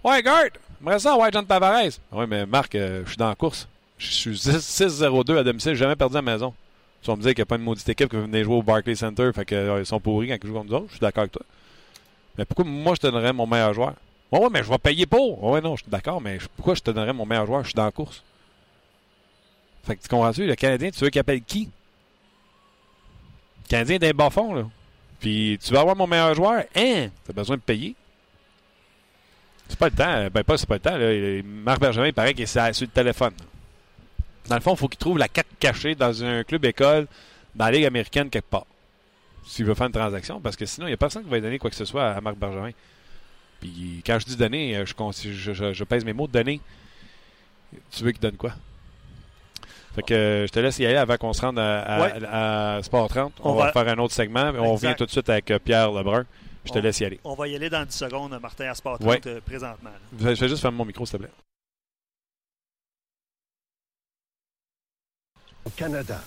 Ouais, 0.05 0.23
Gert, 0.23 0.51
j'aimerais 0.81 0.99
ça, 0.99 1.17
ouais, 1.17 1.29
John 1.33 1.47
Tavares. 1.47 1.99
Oui, 2.13 2.25
mais 2.29 2.47
Marc, 2.47 2.75
euh, 2.75 3.03
je 3.05 3.11
suis 3.11 3.17
dans 3.17 3.29
la 3.29 3.35
course. 3.35 3.69
Je 3.99 4.07
suis 4.13 4.31
6-0-2 4.31 5.39
à 5.39 5.43
domicile, 5.43 5.75
jamais 5.75 5.97
perdu 5.97 6.17
à 6.17 6.19
la 6.19 6.23
maison. 6.23 6.55
Tu 7.03 7.11
vas 7.11 7.17
me 7.17 7.23
dire 7.23 7.31
qu'il 7.31 7.39
n'y 7.39 7.43
a 7.43 7.47
pas 7.47 7.57
une 7.57 7.63
maudite 7.63 7.89
équipe 7.89 8.11
qui 8.11 8.17
venir 8.17 8.45
jouer 8.45 8.57
au 8.57 8.63
Barclays 8.63 8.95
Center, 8.95 9.31
fait 9.35 9.45
qu'ils 9.45 9.57
euh, 9.57 9.85
sont 9.85 10.01
pourris 10.01 10.29
quand 10.29 10.37
ils 10.43 10.47
jouent 10.47 10.55
comme 10.55 10.67
nous 10.67 10.75
autres. 10.75 10.87
Je 10.89 10.93
suis 10.95 11.01
d'accord 11.01 11.23
avec 11.23 11.33
toi. 11.33 11.43
Mais 12.37 12.45
pourquoi 12.45 12.65
moi 12.65 12.95
je 12.95 13.01
te 13.01 13.07
donnerais 13.09 13.33
mon 13.33 13.47
meilleur 13.47 13.75
joueur? 13.75 13.95
Ouais, 14.31 14.41
ouais, 14.41 14.49
mais 14.51 14.63
je 14.63 14.69
vais 14.69 14.79
payer 14.79 15.07
pour. 15.07 15.43
Ouais, 15.43 15.61
non, 15.61 15.75
je 15.75 15.83
suis 15.83 15.91
d'accord, 15.91 16.21
mais 16.21 16.39
pourquoi 16.57 16.75
je 16.75 16.81
te 16.81 16.91
donnerais 16.91 17.13
mon 17.13 17.27
meilleur 17.27 17.47
joueur? 17.47 17.63
Je 17.63 17.69
suis 17.69 17.75
dans 17.75 17.85
la 17.85 17.91
course. 17.93 18.23
Fait 19.89 19.97
que 19.97 20.03
tu 20.03 20.09
comprends-tu? 20.09 20.47
Le 20.47 20.55
Canadien, 20.55 20.91
tu 20.91 21.03
veux 21.03 21.09
qu'il 21.09 21.19
appelle 21.19 21.41
qui? 21.41 21.71
Le 23.65 23.69
Canadien 23.71 23.97
est 23.97 23.99
d'un 24.01 24.11
bas 24.11 24.29
fond, 24.29 24.53
là. 24.53 24.65
Puis 25.19 25.59
tu 25.65 25.73
vas 25.73 25.81
avoir 25.81 25.97
mon 25.97 26.07
meilleur 26.07 26.35
joueur. 26.35 26.63
Hein? 26.77 27.09
T'as 27.27 27.33
besoin 27.33 27.57
de 27.57 27.63
payer. 27.63 27.95
C'est 29.67 29.79
pas 29.79 29.89
le 29.89 29.95
temps. 29.95 30.29
Ben, 30.31 30.45
pas, 30.45 30.59
c'est 30.59 30.69
pas 30.69 30.75
le 30.75 30.81
temps. 30.81 31.49
Marc 31.65 31.81
Bergevin, 31.81 32.07
il 32.07 32.13
paraît 32.13 32.35
qu'il 32.35 32.43
est 32.43 32.73
sur 32.75 32.87
le 32.87 32.93
téléphone. 32.93 33.33
Dans 34.47 34.57
le 34.57 34.61
fond, 34.61 34.75
il 34.75 34.77
faut 34.77 34.89
qu'il 34.89 34.99
trouve 34.99 35.17
la 35.17 35.29
carte 35.29 35.49
cachée 35.59 35.95
dans 35.95 36.23
un 36.23 36.45
club 36.45 36.67
école 36.67 37.07
dans 37.55 37.65
la 37.65 37.71
Ligue 37.71 37.87
américaine 37.87 38.29
quelque 38.29 38.51
part. 38.51 38.67
S'il 39.47 39.65
veut 39.65 39.75
faire 39.75 39.87
une 39.87 39.93
transaction. 39.95 40.39
Parce 40.39 40.57
que 40.57 40.67
sinon, 40.67 40.87
il 40.87 40.91
n'y 40.91 40.95
a 40.95 40.99
personne 40.99 41.25
qui 41.25 41.31
va 41.31 41.41
donner 41.41 41.59
quoi 41.59 41.71
que 41.71 41.77
ce 41.77 41.87
soit 41.87 42.11
à 42.11 42.21
Marc 42.21 42.37
Bergevin. 42.37 42.73
Puis 43.59 44.03
quand 44.05 44.19
je 44.19 44.27
dis 44.27 44.37
donner, 44.37 44.85
je, 44.85 45.33
je, 45.33 45.73
je 45.73 45.85
pèse 45.85 46.05
mes 46.05 46.13
mots. 46.13 46.27
Donner. 46.27 46.61
Tu 47.91 48.05
veux 48.05 48.13
qu'il 48.13 48.21
donne 48.21 48.37
quoi? 48.37 48.53
Fait 49.95 50.03
que 50.03 50.15
euh, 50.15 50.47
je 50.47 50.53
te 50.53 50.61
laisse 50.61 50.79
y 50.79 50.87
aller 50.87 50.97
avant 50.97 51.17
qu'on 51.17 51.33
se 51.33 51.41
rende 51.41 51.59
à, 51.59 52.81
Sport 52.83 53.09
30. 53.09 53.33
On, 53.43 53.55
va, 53.55 53.73
faire 53.73 53.89
un 53.89 53.99
autre 53.99 54.15
segment. 54.15 54.53
On 54.59 54.75
revient 54.75 54.95
tout 54.97 55.07
de 55.07 55.11
suite 55.11 55.29
avec 55.29 55.51
euh, 55.51 55.59
Pierre 55.59 55.91
Lebrun. 55.91 56.25
Je 56.65 56.73
te 56.73 56.79
laisse 56.79 57.01
y 57.01 57.05
aller. 57.05 57.21
On 57.25 57.35
va 57.35 57.49
y 57.49 57.57
aller 57.57 57.71
dans 57.71 57.85
10 57.85 57.95
secondes, 57.95 58.39
Martin, 58.41 58.69
à 58.69 58.75
Sport 58.75 58.99
30 58.99 59.27
euh, 59.27 59.41
présentement. 59.41 59.91
Je 60.19 60.29
vais 60.29 60.49
juste 60.49 60.61
fermer 60.61 60.77
mon 60.77 60.85
micro, 60.85 61.07
s'il 61.07 61.19
te 61.19 61.25
plaît. 61.25 61.33
Au 65.65 65.71
Canada. 65.71 66.21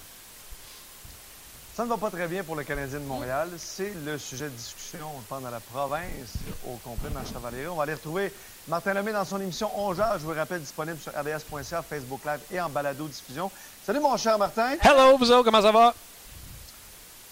Ça 1.81 1.85
ne 1.85 1.89
va 1.89 1.97
pas 1.97 2.11
très 2.11 2.27
bien 2.27 2.43
pour 2.43 2.55
le 2.55 2.63
Canadien 2.63 2.99
de 2.99 3.05
Montréal. 3.05 3.49
C'est 3.57 3.91
le 4.05 4.19
sujet 4.19 4.45
de 4.45 4.49
discussion 4.51 5.07
pendant 5.27 5.49
la 5.49 5.59
province 5.59 6.35
au 6.67 6.75
complet 6.75 7.09
de 7.09 7.39
Valérie. 7.39 7.69
On 7.69 7.75
va 7.75 7.81
aller 7.81 7.95
retrouver 7.95 8.31
Martin 8.67 8.93
Lemay 8.93 9.11
dans 9.11 9.25
son 9.25 9.41
émission 9.41 9.67
On 9.75 9.91
Je 9.91 10.19
vous 10.19 10.31
rappelle, 10.31 10.61
disponible 10.61 10.99
sur 10.99 11.11
rds.ca, 11.11 11.81
Facebook 11.81 12.21
Live 12.23 12.39
et 12.51 12.61
en 12.61 12.69
balado-diffusion. 12.69 13.49
Salut 13.83 13.99
mon 13.99 14.15
cher 14.15 14.37
Martin. 14.37 14.75
Hello, 14.79 15.17
vous 15.17 15.31
autres, 15.31 15.43
comment 15.43 15.63
ça 15.63 15.71
va? 15.71 15.95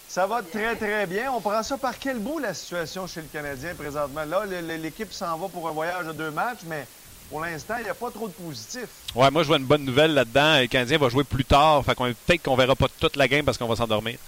Ça 0.08 0.26
va 0.26 0.42
très, 0.42 0.74
très 0.74 1.06
bien. 1.06 1.30
On 1.30 1.40
prend 1.40 1.62
ça 1.62 1.78
par 1.78 1.96
quel 1.96 2.18
bout, 2.18 2.40
la 2.40 2.52
situation 2.52 3.06
chez 3.06 3.20
le 3.20 3.28
Canadien 3.28 3.76
présentement? 3.76 4.24
Là, 4.24 4.46
l'équipe 4.46 5.12
s'en 5.12 5.38
va 5.38 5.46
pour 5.46 5.68
un 5.68 5.72
voyage 5.72 6.06
de 6.06 6.12
deux 6.12 6.32
matchs, 6.32 6.62
mais 6.66 6.88
pour 7.30 7.40
l'instant, 7.40 7.74
il 7.78 7.84
n'y 7.84 7.90
a 7.90 7.94
pas 7.94 8.10
trop 8.10 8.26
de 8.26 8.32
positifs. 8.32 8.88
Ouais, 9.14 9.30
moi, 9.30 9.42
je 9.42 9.48
vois 9.48 9.56
une 9.56 9.64
bonne 9.64 9.84
nouvelle 9.84 10.14
là-dedans. 10.14 10.58
Le 10.60 10.66
Canadien 10.66 10.98
va 10.98 11.08
jouer 11.08 11.22
plus 11.22 11.44
tard. 11.44 11.84
Fait 11.84 11.94
qu'on, 11.94 12.12
peut-être 12.12 12.42
qu'on 12.42 12.56
verra 12.56 12.74
pas 12.74 12.88
toute 12.98 13.16
la 13.16 13.28
game 13.28 13.44
parce 13.44 13.56
qu'on 13.56 13.68
va 13.68 13.76
s'endormir. 13.76 14.18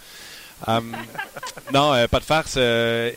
Euh, 0.68 0.80
non, 1.72 1.92
euh, 1.92 2.06
pas 2.06 2.20
de 2.20 2.24
farce. 2.24 2.54
Euh, 2.56 3.10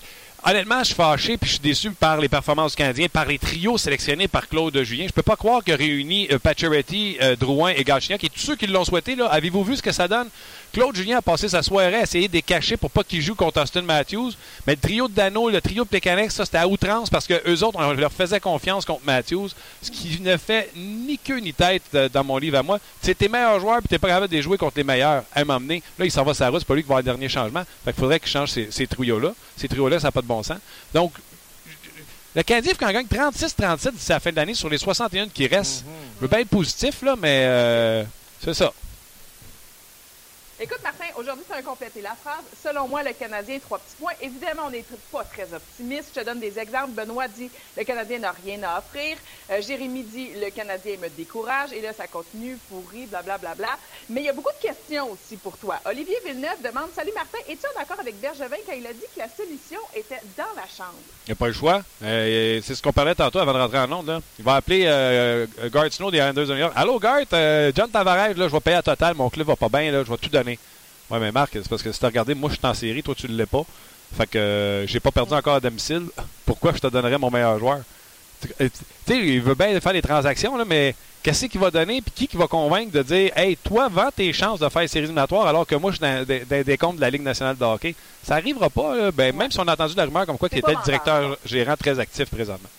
honnêtement, 0.45 0.79
je 0.79 0.85
suis 0.85 0.95
fâché 0.95 1.37
puis 1.37 1.49
je 1.49 1.53
suis 1.55 1.61
déçu 1.61 1.91
par 1.91 2.17
les 2.17 2.29
performances 2.29 2.75
canadiennes, 2.75 3.09
par 3.09 3.25
les 3.25 3.39
trios 3.39 3.77
sélectionnés 3.77 4.27
par 4.27 4.47
Claude 4.47 4.77
Julien. 4.83 5.05
Je 5.07 5.13
peux 5.13 5.23
pas 5.23 5.35
croire 5.35 5.63
que 5.63 5.71
réuni 5.71 6.27
euh, 6.31 6.37
euh, 7.21 7.35
Drouin 7.35 7.71
et 7.71 7.83
Galchenyuk 7.83 8.23
et 8.23 8.29
tous 8.29 8.39
ceux 8.39 8.55
qui 8.55 8.67
l'ont 8.67 8.85
souhaité, 8.85 9.15
là, 9.15 9.25
avez-vous 9.27 9.63
vu 9.63 9.75
ce 9.75 9.81
que 9.81 9.91
ça 9.91 10.07
donne? 10.07 10.29
Claude 10.75 10.95
Julien 10.95 11.19
a 11.19 11.21
passé 11.21 11.47
sa 11.47 11.63
soirée 11.63 11.95
à 11.95 12.01
essayer 12.01 12.27
de 12.27 12.33
les 12.33 12.41
cacher 12.41 12.75
pour 12.75 12.91
pas 12.91 13.03
qu'il 13.03 13.21
joue 13.21 13.33
contre 13.33 13.61
Austin 13.61 13.83
Matthews. 13.83 14.33
Mais 14.67 14.73
le 14.73 14.79
trio 14.79 15.07
de 15.07 15.13
Dano, 15.13 15.49
le 15.49 15.61
trio 15.61 15.85
de 15.85 15.89
Plekanec, 15.89 16.31
ça 16.31 16.43
c'était 16.43 16.57
à 16.57 16.67
outrance 16.67 17.09
parce 17.09 17.25
que 17.25 17.41
eux 17.49 17.63
autres, 17.63 17.79
on 17.79 17.93
leur 17.93 18.11
faisait 18.11 18.41
confiance 18.41 18.83
contre 18.83 19.05
Matthews, 19.05 19.49
ce 19.81 19.89
qui 19.89 20.19
ne 20.19 20.35
fait 20.35 20.71
ni 20.75 21.17
queue 21.17 21.39
ni 21.39 21.53
tête 21.53 21.83
euh, 21.93 22.09
dans 22.09 22.25
mon 22.25 22.37
livre 22.37 22.57
à 22.57 22.63
moi. 22.63 22.79
C'est 23.01 23.17
tes 23.17 23.29
meilleurs 23.29 23.59
joueurs 23.61 23.79
puis 23.79 23.87
t'es 23.87 23.99
pas 23.99 24.09
capable 24.09 24.27
de 24.27 24.35
les 24.35 24.41
jouer 24.41 24.57
contre 24.57 24.73
les 24.75 24.83
meilleurs. 24.83 25.23
À 25.33 25.45
m'emmener. 25.45 25.81
Là, 25.97 26.05
il 26.05 26.11
s'en 26.11 26.23
va 26.23 26.33
sa 26.33 26.49
route, 26.49 26.59
c'est 26.59 26.67
pas 26.67 26.75
lui 26.75 26.83
qui 26.83 26.89
va 26.89 26.97
avoir 26.97 27.03
le 27.03 27.19
dernier 27.19 27.29
changement. 27.29 27.63
Fait 27.85 27.91
qu'il 27.93 27.99
faudrait 28.01 28.19
qu'il 28.19 28.29
change 28.29 28.49
ces, 28.49 28.67
ces 28.69 28.85
trios-là. 28.85 29.33
Ces 29.55 29.69
trios-là, 29.69 29.99
ça 29.99 30.07
n'a 30.07 30.11
pas 30.11 30.21
de 30.21 30.27
bon 30.27 30.34
sens. 30.43 30.59
Donc, 30.93 31.13
le 32.35 32.43
Canadien, 32.43 32.73
quand 32.77 32.91
gagne 32.91 33.07
36-37 33.07 33.91
d'ici 33.93 34.09
la 34.09 34.19
fin 34.19 34.31
de 34.31 34.35
l'année 34.35 34.53
sur 34.53 34.69
les 34.69 34.77
61 34.77 35.29
qui 35.29 35.47
restent, 35.47 35.83
mm-hmm. 35.83 36.15
je 36.17 36.21
veux 36.21 36.27
pas 36.27 36.41
être 36.41 36.49
positif, 36.49 37.01
là, 37.01 37.15
mais 37.19 37.45
euh, 37.45 38.03
c'est 38.43 38.53
ça. 38.53 38.73
Écoute, 40.57 40.79
Martin, 40.83 41.03
aujourd'hui, 41.17 41.43
c'est 41.49 41.57
un 41.57 41.61
compléter 41.61 42.01
la 42.01 42.15
phrase. 42.15 42.45
Selon 42.63 42.87
moi, 42.87 43.03
le 43.03 43.11
Canadien, 43.11 43.59
trois 43.59 43.77
petits 43.77 43.97
points. 43.99 44.13
Évidemment, 44.21 44.63
on 44.67 44.69
n'est 44.69 44.85
pas 45.11 45.25
très 45.25 45.53
optimiste. 45.53 46.11
Je 46.15 46.21
te 46.21 46.25
donne 46.25 46.39
des 46.39 46.57
exemples. 46.57 46.91
Benoît 46.91 47.27
dit 47.27 47.49
le 47.75 47.83
Canadien 47.83 48.19
n'a 48.19 48.31
rien 48.31 48.63
à 48.63 48.79
offrir. 48.79 49.17
Euh, 49.51 49.61
Jérémy 49.61 50.03
dit 50.03 50.29
le 50.41 50.49
Canadien 50.51 50.95
me 51.01 51.09
décourage. 51.09 51.73
Et 51.73 51.81
là, 51.81 51.91
ça 51.91 52.07
continue, 52.07 52.57
pourri, 52.69 53.05
blablabla. 53.07 53.53
Bla, 53.53 53.67
bla. 53.67 53.77
Mais 54.09 54.21
il 54.21 54.23
y 54.27 54.29
a 54.29 54.33
beaucoup 54.33 54.53
de 54.53 54.65
questions 54.65 55.11
aussi 55.11 55.35
pour 55.35 55.57
toi. 55.57 55.75
Olivier 55.83 56.15
Villeneuve 56.25 56.61
demande 56.63 56.87
Salut 56.95 57.11
Martin, 57.13 57.39
es-tu 57.49 57.65
en 57.75 57.81
accord 57.81 57.99
avec 57.99 58.17
Bergevin 58.21 58.55
quand 58.65 58.75
il 58.77 58.87
a 58.87 58.93
dit 58.93 59.01
que 59.13 59.19
la 59.19 59.27
solution 59.27 59.79
était 59.93 60.21
dans 60.37 60.55
la 60.55 60.67
chambre 60.69 60.95
Il 61.27 61.31
n'y 61.31 61.33
a 61.33 61.35
pas 61.35 61.47
le 61.47 61.53
choix. 61.53 61.81
Euh, 62.01 62.61
c'est 62.63 62.75
ce 62.75 62.81
qu'on 62.81 62.93
parlait 62.93 63.15
tantôt 63.15 63.39
avant 63.39 63.53
de 63.53 63.59
rentrer 63.59 63.79
en 63.79 63.91
onde. 63.91 64.21
Il 64.39 64.45
va 64.45 64.55
appeler 64.55 64.85
euh, 64.87 65.47
Gart 65.69 65.91
Snow 65.91 66.11
des 66.11 66.19
Islanders. 66.19 66.71
Allô, 66.77 66.97
Gart, 66.97 67.25
euh, 67.33 67.73
John 67.75 67.89
Tavares, 67.89 68.29
là, 68.35 68.47
je 68.47 68.53
vais 68.53 68.59
payer 68.61 68.77
à 68.77 68.81
total. 68.81 69.15
Mon 69.15 69.29
club 69.29 69.47
va 69.47 69.57
pas 69.57 69.67
bien. 69.67 69.91
Je 69.91 70.09
vais 70.09 70.17
tout 70.17 70.29
donner. 70.29 70.44
Ouais, 71.09 71.19
mais 71.19 71.31
Marc, 71.31 71.51
c'est 71.53 71.67
parce 71.69 71.83
que 71.83 71.91
si 71.91 71.99
tu 71.99 72.05
regardé, 72.05 72.33
moi, 72.33 72.49
je 72.49 72.55
suis 72.55 72.65
en 72.65 72.73
série, 72.73 73.03
toi, 73.03 73.13
tu 73.15 73.27
ne 73.29 73.35
l'es 73.35 73.45
pas. 73.45 73.63
Fait 74.15 74.27
que 74.27 74.37
euh, 74.37 74.87
j'ai 74.87 74.99
pas 74.99 75.11
perdu 75.11 75.33
encore 75.33 75.55
à 75.55 75.59
domicile. 75.59 76.05
Pourquoi 76.45 76.73
je 76.73 76.79
te 76.79 76.87
donnerais 76.87 77.17
mon 77.17 77.29
meilleur 77.29 77.59
joueur? 77.59 77.79
Tu 78.41 78.71
sais, 79.07 79.17
il 79.17 79.41
veut 79.41 79.55
bien 79.55 79.79
faire 79.79 79.93
des 79.93 80.01
transactions, 80.01 80.57
là, 80.57 80.65
mais 80.65 80.95
qu'est-ce 81.23 81.45
qu'il 81.45 81.59
va 81.59 81.71
donner? 81.71 82.01
Puis 82.01 82.11
qui, 82.13 82.27
qui 82.27 82.37
va 82.37 82.47
convaincre 82.47 82.91
de 82.91 83.01
dire, 83.01 83.31
hey, 83.35 83.57
toi, 83.57 83.87
vends 83.87 84.11
tes 84.15 84.31
chances 84.33 84.59
de 84.59 84.69
faire 84.69 84.87
série 84.89 85.05
éliminatoire 85.05 85.47
alors 85.47 85.65
que 85.65 85.75
moi, 85.75 85.91
je 85.91 85.97
suis 85.97 86.05
dans, 86.45 86.63
des 86.63 86.77
comptes 86.77 86.97
de 86.97 87.01
la 87.01 87.09
Ligue 87.09 87.23
nationale 87.23 87.57
de 87.57 87.63
hockey? 87.63 87.95
Ça 88.23 88.35
arrivera 88.35 88.69
pas, 88.69 89.11
Ben, 89.11 89.35
même 89.35 89.51
si 89.51 89.59
on 89.59 89.67
a 89.67 89.73
entendu 89.73 89.95
la 89.95 90.05
rumeur 90.05 90.25
comme 90.25 90.37
quoi 90.37 90.49
qu'il 90.49 90.59
était 90.59 90.73
le 90.73 90.83
directeur 90.83 91.37
gérant 91.45 91.75
très 91.77 91.99
actif 91.99 92.29
présentement. 92.29 92.69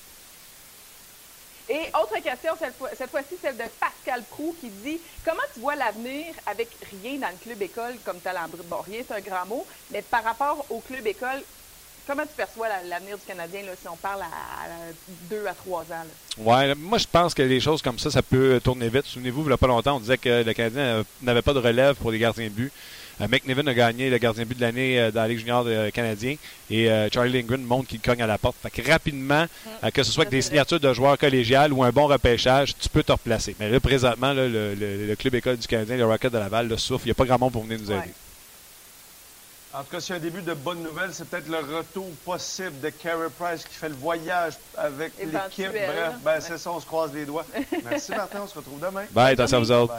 Et 1.69 1.89
autre 2.01 2.14
question, 2.23 2.53
cette 2.61 3.11
fois-ci, 3.11 3.35
celle 3.43 3.57
de 3.57 3.64
Pascal 3.81 4.23
Prou 4.31 4.55
qui 4.61 4.69
dit 4.69 5.01
Comment 5.25 5.43
tu 5.53 5.61
vois 5.61 5.75
l'avenir 5.75 6.27
avec 6.47 6.69
rien 7.03 7.19
dans 7.19 7.29
le 7.29 7.37
club 7.43 7.61
école 7.61 7.95
comme 8.05 8.21
talent 8.21 8.47
Bon, 8.67 8.77
rien, 8.87 9.01
c'est 9.07 9.14
un 9.14 9.21
grand 9.21 9.47
mot, 9.47 9.67
mais 9.91 10.03
par 10.03 10.23
rapport 10.23 10.64
au 10.71 10.79
club 10.79 11.05
école, 11.09 11.43
comment 12.07 12.23
tu 12.23 12.35
perçois 12.37 12.69
l'avenir 12.89 13.19
du 13.19 13.25
Canadien 13.25 13.62
là, 13.62 13.73
si 13.81 13.89
on 13.89 13.97
parle 13.97 14.23
à, 14.23 14.27
deux 15.29 15.45
à 15.47 15.55
trois 15.55 15.83
ans? 15.83 16.07
Oui, 16.39 16.75
moi 16.77 16.99
je 16.99 17.07
pense 17.11 17.35
que 17.35 17.43
les 17.43 17.59
choses 17.59 17.83
comme 17.83 17.99
ça, 17.99 18.12
ça 18.12 18.23
peut 18.23 18.61
tourner 18.62 18.89
vite. 18.89 19.07
Souvenez-vous, 19.07 19.43
il 19.43 19.49
n'y 19.49 19.53
a 19.53 19.57
pas 19.57 19.67
longtemps, 19.67 19.97
on 19.97 20.01
disait 20.01 20.19
que 20.19 20.45
le 20.45 20.53
Canadien 20.53 21.05
n'avait 21.23 21.43
pas 21.43 21.53
de 21.53 21.59
relève 21.59 21.97
pour 21.97 22.12
les 22.12 22.21
gardiens 22.21 22.45
de 22.45 22.51
but. 22.51 22.73
Euh, 23.21 23.29
McNiven 23.29 23.67
a 23.69 23.75
gagné 23.75 24.11
le 24.11 24.19
gardien 24.19 24.45
but 24.45 24.57
de 24.57 24.61
l'année 24.61 25.01
euh, 25.01 25.11
dans 25.11 25.23
la 25.23 25.29
Ligue 25.29 25.39
junior 25.39 25.64
de 25.64 25.91
canadien 25.91 26.37
et 26.69 26.91
euh, 26.91 27.09
Charlie 27.11 27.33
Lindgren 27.33 27.62
montre 27.62 27.89
qu'il 27.89 28.01
cogne 28.01 28.23
à 28.23 28.27
la 28.27 28.39
porte. 28.39 28.57
Fait 28.62 28.71
que 28.71 28.91
rapidement, 28.91 29.47
que 29.95 30.03
ce 30.03 30.12
soit 30.12 30.23
avec 30.23 30.33
des 30.33 30.43
signatures 30.43 30.81
de 30.81 30.93
joueurs 30.93 31.17
collégiales 31.17 31.73
ou 31.73 31.83
un 31.83 31.91
bon 31.91 32.07
repêchage, 32.07 32.77
tu 32.77 32.89
peux 32.89 33.03
te 33.03 33.12
replacer. 33.12 33.57
Mais 33.59 33.71
là, 33.71 33.81
présentement, 33.81 34.33
le, 34.35 35.14
club 35.19 35.35
école 35.35 35.57
du 35.57 35.67
Canadien, 35.67 35.97
le 35.97 36.07
Rocket 36.07 36.33
de 36.33 36.39
Laval, 36.39 36.69
le 36.69 36.77
souffle. 36.77 37.05
Il 37.05 37.09
n'y 37.09 37.12
a 37.12 37.14
pas 37.14 37.25
grand 37.25 37.39
monde 37.39 37.53
pour 37.53 37.62
venir 37.62 37.79
nous 37.81 37.91
aider. 37.91 38.12
En 39.73 39.81
tout 39.81 39.91
cas, 39.91 40.01
c'est 40.01 40.14
un 40.14 40.19
début 40.19 40.43
de 40.43 40.55
bonne 40.55 40.83
nouvelle. 40.83 41.11
C'est 41.12 41.29
peut-être 41.29 41.49
le 41.49 41.59
retour 41.59 42.11
possible 42.25 42.81
de 42.81 42.89
Carey 42.89 43.29
Price 43.39 43.64
qui 43.64 43.75
fait 43.75 43.91
le 43.91 43.95
voyage 43.95 44.55
avec 44.77 45.12
l'équipe. 45.19 45.69
Bref, 45.69 46.14
ben, 46.25 46.41
c'est 46.41 46.59
ça, 46.59 46.73
on 46.73 46.81
se 46.81 46.87
croise 46.87 47.12
les 47.12 47.27
doigts. 47.27 47.45
Merci 47.85 48.12
Martin, 48.12 48.41
on 48.45 48.47
se 48.47 48.55
retrouve 48.55 48.81
demain. 48.81 49.05
Bye, 49.11 49.35
attention 49.35 49.59
à 49.59 49.61
vous 49.61 49.73
autres. 49.73 49.95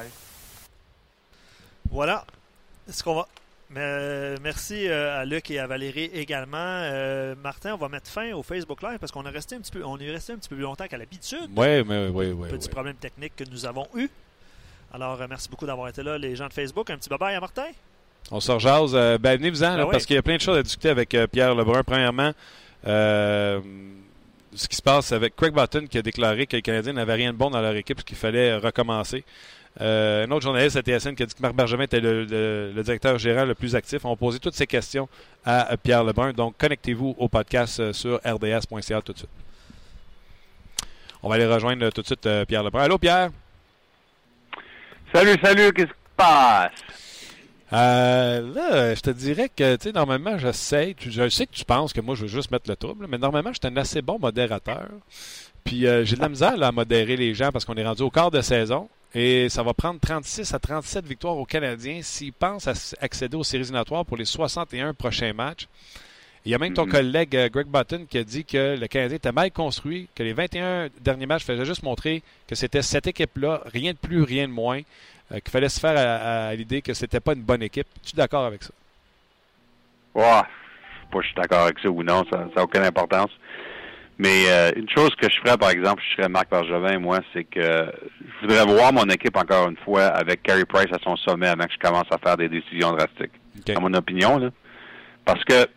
Voilà, 1.91 2.26
ce 2.89 3.03
qu'on 3.03 3.15
va. 3.15 3.27
Euh, 3.75 4.38
merci 4.41 4.88
euh, 4.88 5.19
à 5.19 5.25
Luc 5.25 5.51
et 5.51 5.59
à 5.59 5.67
Valérie 5.67 6.09
également. 6.13 6.57
Euh, 6.57 7.35
Martin, 7.43 7.73
on 7.73 7.77
va 7.77 7.89
mettre 7.89 8.09
fin 8.09 8.31
au 8.33 8.41
Facebook 8.41 8.81
Live 8.81 8.97
parce 8.99 9.11
qu'on 9.11 9.25
est 9.25 9.29
resté 9.29 9.55
un 9.55 9.59
petit 9.59 9.71
peu, 9.71 9.83
on 9.83 9.97
est 9.97 10.09
resté 10.09 10.33
un 10.33 10.38
petit 10.38 10.47
peu 10.47 10.55
plus 10.55 10.63
longtemps 10.63 10.88
qu'à 10.88 10.97
l'habitude. 10.97 11.49
Oui, 11.55 11.81
oui, 11.81 12.07
oui, 12.13 12.31
oui. 12.31 12.49
Petit 12.49 12.69
problème 12.69 12.95
technique 12.95 13.35
que 13.35 13.43
nous 13.51 13.65
avons 13.65 13.88
eu. 13.95 14.09
Alors, 14.93 15.19
merci 15.29 15.49
beaucoup 15.49 15.65
d'avoir 15.65 15.89
été 15.89 16.01
là, 16.01 16.17
les 16.17 16.35
gens 16.35 16.47
de 16.47 16.53
Facebook. 16.53 16.89
Un 16.89 16.97
petit 16.97 17.09
bye-bye 17.09 17.35
à 17.35 17.39
Martin. 17.41 17.67
On 18.31 18.39
se 18.39 18.51
rejase. 18.51 18.93
ben, 19.19 19.38
venez-vous-en, 19.38 19.75
ben 19.75 19.88
parce 19.91 20.05
qu'il 20.05 20.15
y 20.15 20.19
a 20.19 20.21
plein 20.21 20.38
de 20.38 20.41
choses 20.41 20.57
à 20.57 20.63
discuter 20.63 20.89
avec 20.89 21.09
Pierre 21.31 21.53
Lebrun. 21.53 21.83
Premièrement, 21.83 22.31
ce 22.85 23.59
qui 24.69 24.77
se 24.77 24.81
passe 24.81 25.11
avec 25.11 25.35
Craig 25.35 25.53
Button 25.53 25.88
qui 25.88 25.97
a 25.97 26.01
déclaré 26.01 26.47
que 26.47 26.55
les 26.55 26.61
Canadiens 26.61 26.93
n'avaient 26.93 27.15
rien 27.15 27.33
de 27.33 27.38
bon 27.38 27.49
dans 27.49 27.61
leur 27.61 27.75
équipe, 27.75 28.03
qu'il 28.05 28.17
fallait 28.17 28.55
recommencer. 28.55 29.25
Euh, 29.80 30.25
un 30.25 30.32
autre 30.32 30.43
journaliste 30.43 30.75
à 30.75 30.82
TSN 30.82 31.13
qui 31.13 31.23
a 31.23 31.25
dit 31.25 31.36
que 31.36 31.41
Marc 31.41 31.53
Bergevin 31.53 31.84
était 31.84 31.99
le, 31.99 32.73
directeur 32.84 33.17
gérant 33.17 33.45
le 33.45 33.53
plus 33.53 33.75
actif. 33.75 34.05
On 34.05 34.13
a 34.13 34.15
posé 34.15 34.39
toutes 34.39 34.55
ces 34.55 34.67
questions 34.67 35.07
à 35.45 35.78
Pierre 35.78 36.03
Lebrun. 36.03 36.34
Donc, 36.34 36.57
connectez-vous 36.57 37.15
au 37.17 37.28
podcast 37.28 37.80
euh, 37.80 37.93
sur 37.93 38.19
rds.ca 38.25 39.01
tout 39.01 39.13
de 39.13 39.17
suite. 39.17 39.30
On 41.21 41.30
va 41.30 41.36
aller 41.36 41.45
rejoindre 41.45 41.89
tout 41.91 42.01
de 42.01 42.05
suite 42.07 42.25
euh, 42.25 42.45
Pierre 42.45 42.63
Lebrun. 42.63 42.84
Allô, 42.84 42.97
Pierre? 42.97 43.30
Salut, 45.13 45.38
salut, 45.41 45.71
qu'est-ce 45.73 45.88
qui 45.88 45.93
se 45.93 46.15
passe? 46.15 46.71
là, 47.71 48.95
je 48.95 49.01
te 49.01 49.09
dirais 49.09 49.49
que, 49.49 49.75
tu 49.75 49.84
sais, 49.84 49.91
normalement, 49.91 50.38
j'essaie. 50.38 50.95
Je 50.99 51.30
sais 51.30 51.45
que 51.45 51.53
tu 51.53 51.65
penses 51.65 51.93
que 51.93 52.01
moi, 52.01 52.15
je 52.15 52.23
veux 52.23 52.28
juste 52.28 52.49
mettre 52.49 52.69
le 52.69 52.75
trouble, 52.75 53.07
mais 53.07 53.17
normalement, 53.17 53.51
je 53.53 53.59
suis 53.61 53.73
un 53.73 53.78
assez 53.78 54.01
bon 54.01 54.17
modérateur. 54.19 54.88
Puis 55.63 55.82
j'ai 55.82 56.15
de 56.15 56.21
la 56.21 56.30
misère 56.30 56.61
à 56.61 56.71
modérer 56.71 57.17
les 57.17 57.34
gens 57.34 57.51
parce 57.51 57.65
qu'on 57.65 57.75
est 57.75 57.86
rendu 57.86 58.03
au 58.03 58.09
quart 58.09 58.32
de 58.32 58.41
saison. 58.41 58.88
Et 59.14 59.49
ça 59.49 59.64
va 59.64 59.74
prendre 59.74 59.99
36 59.99 60.53
à 60.53 60.60
37 60.60 61.05
victoires 61.05 61.38
aux 61.38 61.45
Canadiens 61.45 62.01
s'ils 62.01 62.34
pensent 62.34 62.68
accéder 62.99 63.38
aux 63.38 63.43
séries 63.43 63.64
éliminatoires 63.64 64.05
pour 64.05 64.18
les 64.18 64.26
61 64.26 64.93
prochains 64.93 65.34
matchs. 65.34 65.68
Il 66.45 66.51
y 66.51 66.55
a 66.55 66.58
même 66.58 66.74
ton 66.74 66.86
mm-hmm. 66.86 66.91
collègue 66.91 67.36
euh, 67.36 67.49
Greg 67.49 67.68
Button 67.68 68.05
qui 68.10 68.18
a 68.18 68.24
dit 68.24 68.45
que 68.45 68.78
le 68.80 68.88
Canadien 68.88 69.18
était 69.18 69.32
mal 69.34 69.51
construit, 69.51 70.08
que 70.16 70.24
les 70.24 70.32
21 70.32 70.88
derniers 71.01 71.26
matchs 71.26 71.43
faisaient 71.43 71.66
juste 71.66 71.84
montrer 71.84 72.24
que 72.47 72.55
c'était 72.55 72.82
cette 72.82 73.05
équipe-là, 73.08 73.64
rien 73.66 73.91
de 73.91 73.97
plus, 73.97 74.24
rien 74.24 74.47
de 74.47 74.53
moins, 74.53 74.80
euh, 75.34 75.39
qu'il 75.39 75.51
fallait 75.51 75.68
se 75.68 75.80
faire 75.80 75.97
à, 75.97 76.55
l'idée 76.55 76.82
que 76.82 76.93
c'était 76.93 77.20
pas 77.20 77.34
une 77.34 77.41
bonne 77.41 77.64
équipe. 77.64 77.88
Tu 78.01 78.14
es 78.14 78.18
d'accord 78.18 78.45
avec 78.45 78.64
ça? 78.64 78.72
Ouais, 80.16 80.24
pas 81.12 81.22
je 81.22 81.26
suis 81.26 81.36
d'accord 81.36 81.66
avec 81.66 81.80
ça 81.80 81.89
ou 81.89 82.01
non, 82.01 82.24
ça 82.30 82.47
n'a 82.55 82.64
aucune 82.64 82.84
importance. 82.84 83.32
Mais 84.20 84.45
euh, 84.49 84.72
une 84.76 84.89
chose 84.89 85.11
que 85.15 85.30
je 85.30 85.39
ferais, 85.39 85.57
par 85.57 85.70
exemple, 85.70 86.01
je 86.07 86.15
serais 86.15 86.30
Marc 86.30 86.49
Bergevin, 86.49 86.97
moi, 86.97 87.20
c'est 87.34 87.43
que 87.43 87.61
je 87.61 88.47
voudrais 88.47 88.65
voir 88.65 88.91
mon 88.91 89.05
équipe 89.05 89.38
encore 89.38 89.70
une 89.70 89.78
fois 89.78 90.05
avec 90.05 90.41
Carey 90.41 90.65
Price 90.65 90.91
à 90.91 90.97
son 91.03 91.15
sommet 91.18 91.47
avant 91.47 91.65
que 91.65 91.74
je 91.74 91.78
commence 91.78 92.07
à 92.09 92.18
faire 92.18 92.36
des 92.36 92.49
décisions 92.49 92.93
drastiques. 92.93 93.34
À 93.76 93.80
mon 93.80 93.93
opinion, 93.93 94.38
là. 94.38 94.49
Parce 95.24 95.43
que 95.43 95.68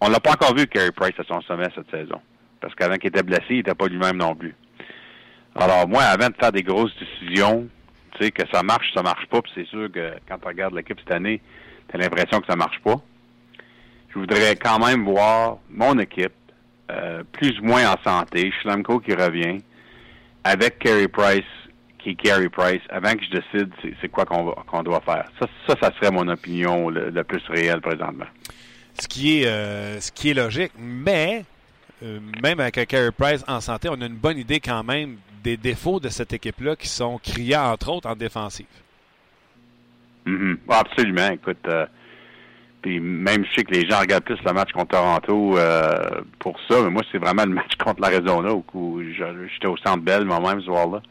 on 0.00 0.08
l'a 0.08 0.20
pas 0.20 0.32
encore 0.32 0.54
vu 0.54 0.66
Carey 0.66 0.90
Price 0.90 1.14
à 1.18 1.24
son 1.24 1.40
sommet 1.42 1.68
cette 1.74 1.90
saison. 1.90 2.20
Parce 2.60 2.74
qu'avant 2.74 2.96
qu'il 2.96 3.08
était 3.08 3.22
blessé, 3.22 3.44
il 3.50 3.56
n'était 3.58 3.74
pas 3.74 3.86
lui-même 3.86 4.16
non 4.16 4.34
plus. 4.34 4.54
Alors 5.54 5.88
moi, 5.88 6.02
avant 6.02 6.28
de 6.28 6.34
faire 6.38 6.52
des 6.52 6.62
grosses 6.62 6.92
décisions, 6.98 7.68
tu 8.12 8.24
sais, 8.24 8.30
que 8.30 8.42
ça 8.52 8.62
marche, 8.62 8.92
ça 8.94 9.02
marche 9.02 9.26
pas, 9.26 9.40
puis 9.42 9.52
c'est 9.54 9.66
sûr 9.66 9.90
que 9.92 10.14
quand 10.28 10.38
tu 10.38 10.48
regardes 10.48 10.74
l'équipe 10.74 10.98
cette 10.98 11.12
année, 11.12 11.40
tu 11.88 11.96
as 11.96 12.00
l'impression 12.00 12.40
que 12.40 12.46
ça 12.46 12.56
marche 12.56 12.80
pas. 12.80 12.96
Je 14.12 14.18
voudrais 14.18 14.56
quand 14.56 14.78
même 14.84 15.04
voir 15.04 15.58
mon 15.70 15.98
équipe 15.98 16.32
euh, 16.90 17.22
plus 17.32 17.58
ou 17.58 17.64
moins 17.64 17.92
en 17.92 17.96
santé, 18.02 18.52
Schlemko 18.60 19.00
qui 19.00 19.12
revient, 19.14 19.60
avec 20.44 20.78
Carey 20.78 21.08
Price, 21.08 21.44
qui 21.98 22.10
est 22.10 22.14
Carey 22.14 22.48
Price, 22.48 22.82
avant 22.90 23.14
que 23.14 23.24
je 23.24 23.40
décide 23.40 23.72
c'est 24.00 24.08
quoi 24.08 24.24
qu'on 24.24 24.82
doit 24.82 25.00
faire. 25.00 25.28
Ça, 25.40 25.74
ça, 25.80 25.92
serait 25.96 26.12
mon 26.12 26.28
opinion 26.28 26.88
le, 26.88 27.24
plus 27.24 27.42
réel 27.48 27.80
présentement. 27.80 28.26
Ce 28.98 29.08
qui 29.08 29.42
est, 29.42 29.46
euh, 29.46 30.00
ce 30.00 30.12
qui 30.12 30.30
est 30.30 30.34
logique, 30.34 30.72
mais 30.78 31.44
euh, 32.02 32.20
même 32.42 32.60
avec 32.60 32.74
Carey 32.86 33.10
Price 33.10 33.44
en 33.48 33.60
santé, 33.60 33.88
on 33.90 34.00
a 34.00 34.06
une 34.06 34.16
bonne 34.16 34.38
idée 34.38 34.60
quand 34.60 34.84
même 34.84 35.16
des 35.42 35.56
défauts 35.56 35.98
de 35.98 36.08
cette 36.08 36.32
équipe-là 36.32 36.76
qui 36.76 36.88
sont 36.88 37.18
criants, 37.18 37.72
entre 37.72 37.90
autres, 37.90 38.08
en 38.08 38.14
défensive. 38.14 38.66
Mm-hmm. 40.26 40.56
Absolument. 40.68 41.30
Écoute, 41.32 41.66
puis 42.86 43.00
même 43.00 43.44
je 43.44 43.56
sais 43.56 43.64
que 43.64 43.74
les 43.74 43.88
gens 43.88 43.98
regardent 43.98 44.22
plus 44.22 44.38
le 44.46 44.52
match 44.52 44.70
contre 44.70 44.96
Toronto 44.96 45.58
euh, 45.58 46.20
pour 46.38 46.56
ça, 46.70 46.82
mais 46.84 46.90
moi 46.90 47.02
c'est 47.10 47.18
vraiment 47.18 47.42
le 47.42 47.50
match 47.50 47.74
contre 47.84 48.00
l'Arizona 48.00 48.50
où 48.74 49.02
j'étais 49.02 49.66
au 49.66 49.76
centre 49.78 50.04
belle 50.04 50.24
moi-même 50.24 50.60
ce 50.60 50.66
soir-là. 50.66 51.02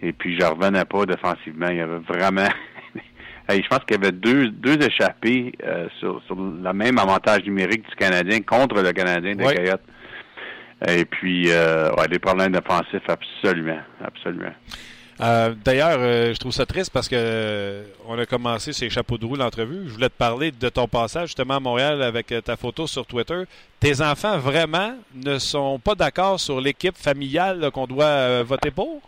Et 0.00 0.12
puis 0.12 0.38
je 0.38 0.46
revenais 0.46 0.84
pas 0.84 1.04
défensivement. 1.04 1.66
Il 1.70 1.78
y 1.78 1.80
avait 1.80 1.98
vraiment 1.98 2.46
je 3.48 3.68
pense 3.68 3.80
qu'il 3.80 3.96
y 3.96 4.00
avait 4.00 4.12
deux, 4.12 4.50
deux 4.50 4.78
échappés 4.80 5.52
euh, 5.64 5.88
sur, 5.98 6.22
sur 6.26 6.36
le 6.36 6.72
même 6.72 6.98
avantage 6.98 7.42
numérique 7.46 7.88
du 7.88 7.96
Canadien 7.96 8.40
contre 8.42 8.80
le 8.80 8.92
Canadien 8.92 9.34
de 9.34 9.42
Coyote. 9.42 9.82
Et 10.86 11.04
puis 11.04 11.46
euh, 11.48 11.90
ouais, 11.98 12.06
des 12.06 12.20
problèmes 12.20 12.52
défensifs 12.52 13.08
absolument, 13.08 13.80
absolument. 14.04 14.54
Euh, 15.22 15.54
d'ailleurs, 15.64 15.98
euh, 16.00 16.34
je 16.34 16.38
trouve 16.38 16.52
ça 16.52 16.66
triste 16.66 16.92
parce 16.92 17.08
que 17.08 17.14
euh, 17.16 17.84
on 18.08 18.18
a 18.18 18.26
commencé 18.26 18.72
ces 18.72 18.90
chapeaux 18.90 19.18
de 19.18 19.24
roue 19.24 19.36
l'entrevue. 19.36 19.82
Je 19.86 19.92
voulais 19.92 20.08
te 20.08 20.18
parler 20.18 20.50
de 20.50 20.68
ton 20.68 20.88
passage 20.88 21.28
justement 21.28 21.56
à 21.56 21.60
Montréal 21.60 22.02
avec 22.02 22.34
ta 22.44 22.56
photo 22.56 22.88
sur 22.88 23.06
Twitter. 23.06 23.44
Tes 23.78 24.00
enfants 24.00 24.38
vraiment 24.38 24.94
ne 25.14 25.38
sont 25.38 25.78
pas 25.78 25.94
d'accord 25.94 26.40
sur 26.40 26.60
l'équipe 26.60 26.96
familiale 26.96 27.70
qu'on 27.72 27.86
doit 27.86 28.42
voter 28.42 28.72
pour? 28.72 29.00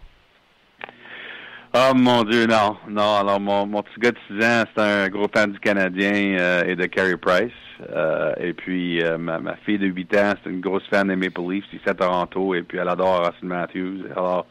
Oh 1.76 1.92
mon 1.92 2.22
Dieu, 2.22 2.46
non. 2.46 2.76
Non, 2.88 3.16
alors 3.16 3.40
mon, 3.40 3.82
petit 3.82 3.98
gars 3.98 4.12
de 4.12 4.18
6 4.28 4.46
ans, 4.46 4.64
c'est 4.72 4.80
un 4.80 5.08
gros 5.08 5.26
fan 5.26 5.50
du 5.50 5.58
Canadien 5.58 6.62
et 6.64 6.76
de 6.76 6.86
Carey 6.86 7.16
Price. 7.16 7.50
et 8.38 8.52
puis 8.52 9.02
ma, 9.18 9.40
ma, 9.40 9.56
fille 9.66 9.78
de 9.78 9.86
8 9.86 10.16
ans, 10.16 10.34
c'est 10.44 10.50
une 10.50 10.60
grosse 10.60 10.86
fan 10.88 11.08
des 11.08 11.16
Maple 11.16 11.40
Leafs 11.50 11.72
ici 11.72 11.88
à 11.88 11.94
Toronto 11.94 12.54
et 12.54 12.62
puis 12.62 12.78
elle 12.78 12.88
adore 12.88 13.26
Russell 13.26 13.48
Matthews. 13.48 14.04
Alors, 14.12 14.46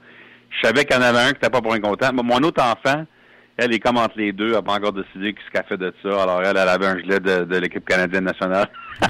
je 0.55 0.67
savais 0.67 0.85
qu'il 0.85 0.95
y 0.95 0.99
en 0.99 1.01
avait 1.01 1.19
un 1.19 1.27
qui 1.27 1.33
n'était 1.33 1.49
pas 1.49 1.61
pour 1.61 1.73
un 1.73 1.79
content. 1.79 2.11
Mais 2.13 2.23
mon 2.23 2.37
autre 2.37 2.61
enfant, 2.61 3.05
elle 3.57 3.73
est 3.73 3.79
comme 3.79 3.97
entre 3.97 4.17
les 4.17 4.31
deux, 4.31 4.47
elle 4.47 4.53
n'a 4.53 4.61
pas 4.61 4.73
encore 4.73 4.93
décidé 4.93 5.35
ce 5.45 5.51
qu'elle 5.51 5.65
fait 5.65 5.77
de 5.77 5.93
ça. 6.01 6.23
Alors, 6.23 6.41
elle, 6.41 6.57
elle 6.57 6.69
avait 6.69 6.87
un 6.87 6.97
gilet 6.97 7.19
de, 7.19 7.57
l'équipe 7.57 7.85
canadienne 7.85 8.23
nationale. 8.25 8.67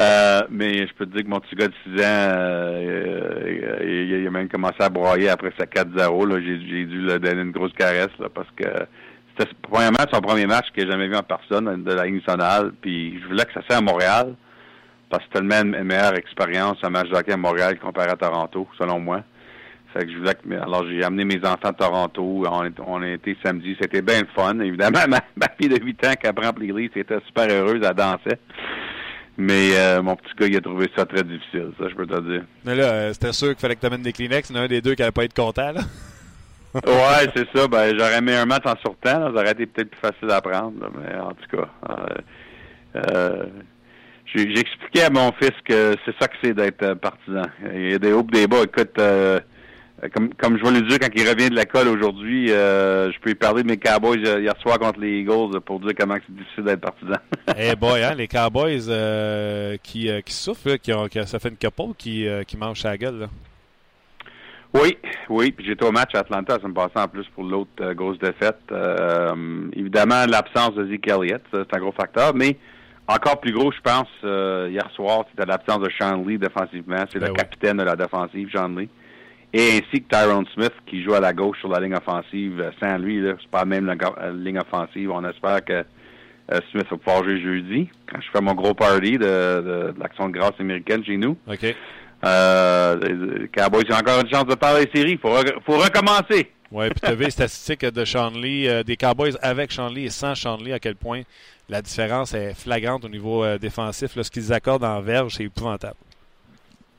euh, 0.00 0.40
mais 0.50 0.86
je 0.86 0.94
peux 0.94 1.06
te 1.06 1.12
dire 1.14 1.24
que 1.24 1.28
mon 1.28 1.40
petit 1.40 1.54
gars 1.54 1.68
de 1.68 1.74
6 1.84 1.90
ans, 1.90 2.04
euh, 2.06 3.84
il, 3.84 4.26
a 4.26 4.30
même 4.30 4.48
commencé 4.48 4.80
à 4.80 4.88
broyer 4.88 5.28
après 5.28 5.52
sa 5.58 5.66
4-0. 5.66 6.40
J'ai 6.42 6.58
dû 6.58 6.86
lui 6.86 7.18
donner 7.18 7.42
une 7.42 7.52
grosse 7.52 7.72
caresse 7.72 8.10
là, 8.18 8.28
parce 8.32 8.48
que 8.56 8.64
c'était 9.36 9.50
premièrement 9.62 10.04
son 10.12 10.20
premier 10.20 10.46
match 10.46 10.66
que 10.74 10.82
j'ai 10.82 10.90
jamais 10.90 11.08
vu 11.08 11.16
en 11.16 11.22
personne 11.22 11.82
de 11.82 11.92
la 11.92 12.04
Ligue 12.04 12.16
nationale. 12.16 12.72
Puis 12.80 13.20
je 13.20 13.28
voulais 13.28 13.44
que 13.44 13.52
ça 13.52 13.62
soit 13.66 13.76
à 13.76 13.80
Montréal 13.80 14.34
parce 15.10 15.24
que 15.24 15.28
c'était 15.34 15.46
tellement 15.46 15.76
une 15.78 15.84
meilleure 15.84 16.16
expérience 16.16 16.78
un 16.82 16.88
match 16.88 17.08
de 17.10 17.16
hockey 17.16 17.32
à 17.32 17.36
Montréal 17.36 17.78
comparé 17.78 18.08
à 18.08 18.16
Toronto, 18.16 18.66
selon 18.78 18.98
moi. 18.98 19.22
Fait 19.92 20.06
que 20.06 20.12
je 20.12 20.18
voulais 20.18 20.34
que, 20.34 20.54
alors 20.54 20.86
j'ai 20.88 21.02
amené 21.04 21.24
mes 21.24 21.38
enfants 21.44 21.68
à 21.68 21.72
Toronto. 21.72 22.44
On, 22.86 23.02
a 23.02 23.08
été 23.08 23.36
samedi. 23.44 23.76
C'était 23.80 24.02
bien 24.02 24.22
fun. 24.34 24.58
Évidemment, 24.60 25.00
ma, 25.08 25.48
fille 25.58 25.68
de 25.68 25.82
8 25.82 26.06
ans 26.06 26.14
qui 26.20 26.26
apprend 26.26 26.48
à 26.48 26.54
c'était 26.94 27.18
super 27.26 27.48
heureuse, 27.50 27.80
elle 27.82 27.94
dansait. 27.94 28.38
Mais 29.38 29.70
euh, 29.76 30.02
mon 30.02 30.14
petit 30.16 30.32
gars, 30.38 30.46
il 30.46 30.56
a 30.56 30.60
trouvé 30.60 30.90
ça 30.94 31.06
très 31.06 31.22
difficile, 31.22 31.72
ça, 31.78 31.88
je 31.88 31.94
peux 31.94 32.06
te 32.06 32.20
dire. 32.20 32.44
Mais 32.64 32.74
là, 32.74 32.84
euh, 32.84 33.12
c'était 33.12 33.32
sûr 33.32 33.48
qu'il 33.48 33.58
fallait 33.58 33.76
que 33.76 33.80
tu 33.80 33.86
amènes 33.86 34.02
des 34.02 34.12
Kleenex. 34.12 34.50
Il 34.50 34.56
y 34.56 34.58
en 34.58 34.62
a 34.62 34.64
un 34.64 34.68
des 34.68 34.82
deux 34.82 34.94
qui 34.94 35.00
n'allait 35.00 35.12
pas 35.12 35.24
être 35.24 35.34
content, 35.34 35.72
là. 35.72 35.80
ouais, 36.74 37.30
c'est 37.34 37.48
ça. 37.54 37.66
Ben, 37.66 37.96
j'aurais 37.98 38.20
mis 38.20 38.32
un 38.32 38.46
match 38.46 38.64
en 38.64 38.76
sortant. 38.82 38.94
Ça 39.04 39.30
aurait 39.30 39.52
été 39.52 39.66
peut-être 39.66 39.90
plus 39.90 40.00
facile 40.00 40.30
à 40.30 40.40
prendre. 40.40 40.90
mais 40.98 41.18
en 41.18 41.32
tout 41.32 41.56
cas, 41.56 41.68
euh, 42.96 43.44
j'ai 44.34 44.58
expliqué 44.58 45.02
à 45.02 45.10
mon 45.10 45.32
fils 45.32 45.52
que 45.64 45.94
c'est 46.04 46.14
ça 46.18 46.28
que 46.28 46.36
c'est 46.42 46.54
d'être 46.54 46.94
partisan. 46.94 47.42
Il 47.74 47.90
y 47.90 47.94
a 47.94 47.98
des 47.98 48.12
hauts 48.12 48.22
des 48.22 48.46
bas. 48.46 48.62
Écoute, 48.64 48.98
euh, 48.98 49.40
comme, 50.10 50.34
comme 50.34 50.58
je 50.58 50.64
vais 50.64 50.80
lui 50.80 50.88
dire 50.88 50.98
quand 50.98 51.08
il 51.14 51.28
revient 51.28 51.48
de 51.48 51.54
l'école 51.54 51.86
aujourd'hui, 51.88 52.50
euh, 52.50 53.12
je 53.12 53.20
peux 53.20 53.30
lui 53.30 53.34
parler 53.36 53.62
de 53.62 53.68
mes 53.68 53.76
Cowboys 53.76 54.24
euh, 54.26 54.40
hier 54.40 54.54
soir 54.60 54.78
contre 54.78 54.98
les 55.00 55.20
Eagles 55.20 55.60
pour 55.60 55.78
dire 55.78 55.92
comment 55.96 56.16
c'est 56.26 56.34
difficile 56.34 56.64
d'être 56.64 56.80
partisan. 56.80 57.20
eh 57.56 57.76
boy, 57.76 58.02
hein, 58.02 58.14
les 58.14 58.26
Cowboys 58.28 58.88
qui, 59.82 60.10
qui 60.24 60.32
souffrent, 60.32 60.76
qui 60.76 60.92
ont, 60.92 61.08
ça 61.24 61.38
fait 61.38 61.50
une 61.50 61.56
couple 61.56 61.94
qui, 61.96 62.26
qui 62.46 62.56
mange 62.56 62.80
sa 62.80 62.96
gueule. 62.96 63.20
Là. 63.20 63.26
Oui, 64.74 64.96
oui. 65.28 65.52
Puis 65.52 65.66
j'étais 65.66 65.84
au 65.84 65.92
match 65.92 66.14
à 66.14 66.20
Atlanta, 66.20 66.58
ça 66.60 66.66
me 66.66 66.74
passait 66.74 66.98
en 66.98 67.06
plus 67.06 67.26
pour 67.34 67.44
l'autre 67.44 67.92
grosse 67.92 68.18
défaite. 68.18 68.58
évidemment, 69.76 70.24
l'absence 70.26 70.74
de 70.74 70.86
Zeke 70.86 71.08
Elliott, 71.08 71.42
c'est 71.52 71.76
un 71.76 71.78
gros 71.78 71.92
facteur, 71.92 72.34
mais 72.34 72.56
encore 73.06 73.40
plus 73.40 73.52
gros, 73.52 73.70
je 73.70 73.80
pense, 73.82 74.08
hier 74.24 74.90
soir, 74.96 75.26
c'était 75.30 75.46
l'absence 75.46 75.80
de 75.80 75.90
Sean 75.96 76.24
Lee 76.26 76.38
défensivement. 76.38 77.04
C'est 77.12 77.20
le 77.20 77.26
ben 77.26 77.34
capitaine 77.34 77.76
de 77.76 77.84
la 77.84 77.94
défensive, 77.94 78.50
Sean 78.52 78.68
Lee 78.68 78.88
et 79.52 79.78
ainsi 79.78 80.02
que 80.02 80.08
Tyrone 80.08 80.46
Smith 80.54 80.72
qui 80.86 81.02
joue 81.02 81.14
à 81.14 81.20
la 81.20 81.32
gauche 81.32 81.58
sur 81.60 81.68
la 81.68 81.80
ligne 81.80 81.94
offensive. 81.94 82.70
Sans 82.80 82.96
lui, 82.98 83.22
c'est 83.22 83.50
pas 83.50 83.64
même 83.64 83.86
la 83.86 83.94
euh, 83.94 84.32
ligne 84.32 84.58
offensive. 84.58 85.10
On 85.10 85.24
espère 85.28 85.64
que 85.64 85.84
euh, 86.50 86.60
Smith 86.70 86.86
va 86.90 86.96
pouvoir 86.96 87.24
jouer 87.24 87.40
jeudi. 87.40 87.88
Quand 88.10 88.20
je 88.20 88.30
fais 88.30 88.40
mon 88.40 88.54
gros 88.54 88.74
party 88.74 89.18
de, 89.18 89.94
l'action 89.98 90.28
de 90.28 90.32
grâce 90.32 90.58
américaine 90.58 91.04
chez 91.04 91.16
nous. 91.16 91.36
OK. 91.46 91.74
Euh, 92.24 92.96
les 93.40 93.48
Cowboys 93.48 93.84
ont 93.90 93.96
encore 93.96 94.20
une 94.20 94.30
chance 94.30 94.46
de 94.46 94.54
parler 94.54 94.86
des 94.86 95.00
séries. 95.00 95.12
Il 95.12 95.18
faut, 95.18 95.34
faut 95.66 95.78
recommencer. 95.78 96.50
Oui, 96.70 96.88
puis 96.88 97.00
tu 97.00 97.06
as 97.06 97.14
vu 97.14 97.24
les 97.24 97.30
statistiques 97.30 97.84
de 97.84 98.04
euh, 98.68 98.82
des 98.82 98.96
Cowboys 98.96 99.36
avec 99.42 99.72
Sean 99.72 99.88
Lee 99.88 100.06
et 100.06 100.10
sans 100.10 100.34
Sean 100.34 100.56
Lee, 100.56 100.72
à 100.72 100.78
quel 100.78 100.96
point 100.96 101.22
la 101.68 101.82
différence 101.82 102.32
est 102.34 102.54
flagrante 102.54 103.04
au 103.04 103.08
niveau 103.08 103.44
défensif. 103.58 104.12
ce 104.20 104.30
qu'ils 104.30 104.52
accordent 104.52 104.84
en 104.84 105.00
verge, 105.00 105.34
c'est 105.36 105.44
épouvantable. 105.44 105.96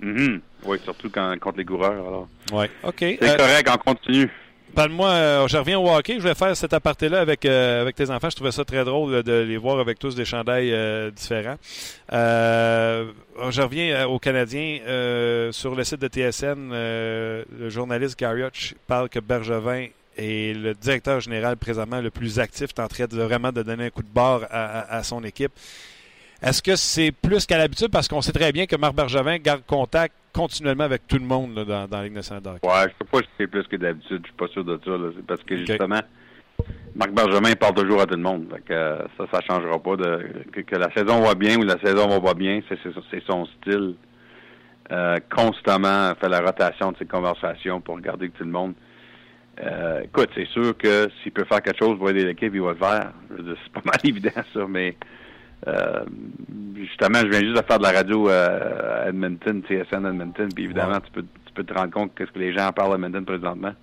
Mm 0.04 0.39
Oui, 0.66 0.80
surtout 0.84 1.10
quand, 1.10 1.38
contre 1.39 1.58
les 1.58 1.66
coureurs. 1.66 1.91
Alors. 1.91 2.28
Ouais. 2.51 2.70
OK. 2.84 2.95
C'est 2.99 3.24
euh, 3.24 3.38
correct, 3.38 3.70
on 3.72 3.93
continue. 3.93 4.30
Parle-moi, 4.76 5.10
euh, 5.10 5.47
je 5.47 5.58
reviens 5.58 5.80
au 5.80 5.89
hockey. 5.89 6.16
Je 6.16 6.28
vais 6.28 6.34
faire 6.34 6.58
cet 6.58 6.74
aparté-là 6.74 7.22
avec, 7.22 7.45
euh, 7.45 7.82
avec 7.82 7.95
tes 7.95 8.10
enfants. 8.10 8.30
Je 8.30 8.36
trouvais 8.36 8.51
ça 8.51 8.66
très 8.66 8.84
drôle 8.84 9.22
de 9.22 9.34
les 9.34 9.58
voir 9.58 9.80
avec 9.80 9.99
tous 9.99 10.16
des 10.16 10.26
chandails 10.26 10.72
différents. 11.12 11.58
je 12.12 13.62
reviens 13.62 14.08
aux 14.08 14.20
Canadiens. 14.20 14.80
sur 15.51 15.76
le 15.76 15.84
site 15.84 16.01
de 16.01 16.08
TSN, 16.08 16.72
le 16.72 17.70
journaliste 17.70 18.20
Gary 18.20 18.43
Hutch 18.43 18.74
parle 18.88 19.10
que 19.10 19.20
Bergevin 19.20 19.88
est 20.18 20.56
le 20.56 20.74
directeur 20.74 21.20
général 21.20 21.58
présentement 21.58 22.01
le 22.01 22.10
plus 22.10 22.39
actif, 22.39 22.70
en 22.78 22.88
train 22.88 23.06
de 23.06 23.22
vraiment 23.22 23.51
de 23.51 23.62
donner 23.62 23.86
un 23.86 23.89
coup 23.91 24.04
de 24.04 24.14
barre 24.14 24.47
à 24.49 25.04
son 25.04 25.24
équipe. 25.24 25.54
Est-ce 26.44 26.62
que 26.62 26.76
c'est 26.76 27.12
plus 27.14 27.46
qu'à 27.46 27.58
l'habitude? 27.58 27.89
Parce 27.89 28.10
qu'on 28.10 28.22
sait 28.22 28.34
très 28.34 28.52
bien 28.52 28.66
que 28.66 28.76
Marc 28.76 28.94
Bergevin 28.96 29.38
garde 29.38 29.62
contact 29.66 30.14
continuellement 30.34 30.84
avec 30.84 31.08
tout 31.08 31.18
le 31.18 31.26
monde 31.26 31.54
dans, 31.54 31.88
dans, 31.88 31.98
la 31.98 32.04
Ligue 32.04 32.16
nationale 32.16 32.44
de 32.44 32.50
hockey? 32.50 32.68
Ouais, 32.68 32.84
je 32.84 33.06
sais 33.06 33.10
pas 33.10 33.18
si 33.20 33.30
c'est 33.38 33.48
plus 33.48 33.64
que 33.64 33.78
d'habitude. 33.78 34.20
Je 34.24 34.28
suis 34.28 34.38
pas 34.38 34.48
sûr 34.50 34.66
de 34.66 34.78
ça. 34.84 34.91
C'est 35.16 35.26
parce 35.26 35.44
que 35.44 35.58
justement, 35.58 36.02
Marc 36.96 37.12
Bergevin 37.12 37.54
parle 37.56 37.76
toujours 37.76 38.02
à 38.02 38.06
tout 38.06 38.16
le 38.16 38.22
monde. 38.22 38.48
Euh, 38.70 39.04
ça, 39.18 39.26
ça 39.32 39.39
changera 39.48 39.80
pas. 39.80 39.96
De, 39.96 40.44
que, 40.52 40.76
la 40.76 40.91
saison 40.91 41.22
va 41.22 41.34
bien 41.34 41.58
ou 41.58 41.64
la 41.64 41.80
saison 41.80 42.10
va 42.10 42.20
pas 42.20 42.34
bien, 42.34 42.60
c'est 42.68 43.24
son 43.26 43.46
style. 43.46 43.96
Euh, 44.91 45.18
constamment 45.34 46.14
fait 46.20 46.28
la 46.28 46.41
rotation 46.41 46.91
de 46.91 46.98
ses 46.98 47.06
conversations 47.06 47.80
pour 47.80 47.96
regarder 47.96 48.30
tout 48.30 48.44
le 48.44 48.52
monde. 48.52 48.74
Euh, 49.62 50.02
écoute, 50.02 50.30
c'est 50.36 50.48
sûr 50.48 50.78
que 50.78 51.10
s'il 51.22 51.32
peut 51.32 51.46
faire 51.46 51.62
quelque 51.62 51.80
chose 51.80 51.98
pour 51.98 52.10
aider 52.10 52.26
l'équipe, 52.26 52.54
il 52.54 52.62
va 52.62 52.72
le 52.72 52.78
faire. 52.78 53.14
C'est 53.30 53.72
pas 53.72 53.82
mal 53.86 53.96
évident 54.04 54.32
ça, 54.54 54.66
mais 54.68 54.98
euh, 55.68 56.05
justement, 56.76 57.20
je 57.20 57.28
viens 57.28 57.39
juste 57.39 57.55
de 57.55 57.66
faire 57.66 57.78
de 57.78 57.84
la 57.84 57.91
radio 57.91 58.30
euh, 58.30 59.05
à 59.05 59.09
Edmonton, 59.09 59.61
TSN 59.61 60.05
Edmonton, 60.05 60.49
puis 60.53 60.66
évidemment, 60.66 60.99
tu, 60.99 61.11
peux, 61.11 61.22
tu 61.22 61.53
peux 61.53 61.64
te 61.64 61.74
rendre 61.74 61.91
compte 61.91 62.11
qu'est-ce 62.16 62.32
que 62.32 62.39
les 62.39 62.53
gens 62.53 62.72
parlent 62.72 62.91
à 62.91 62.95
Edmonton 62.95 63.26
présentement. 63.26 63.74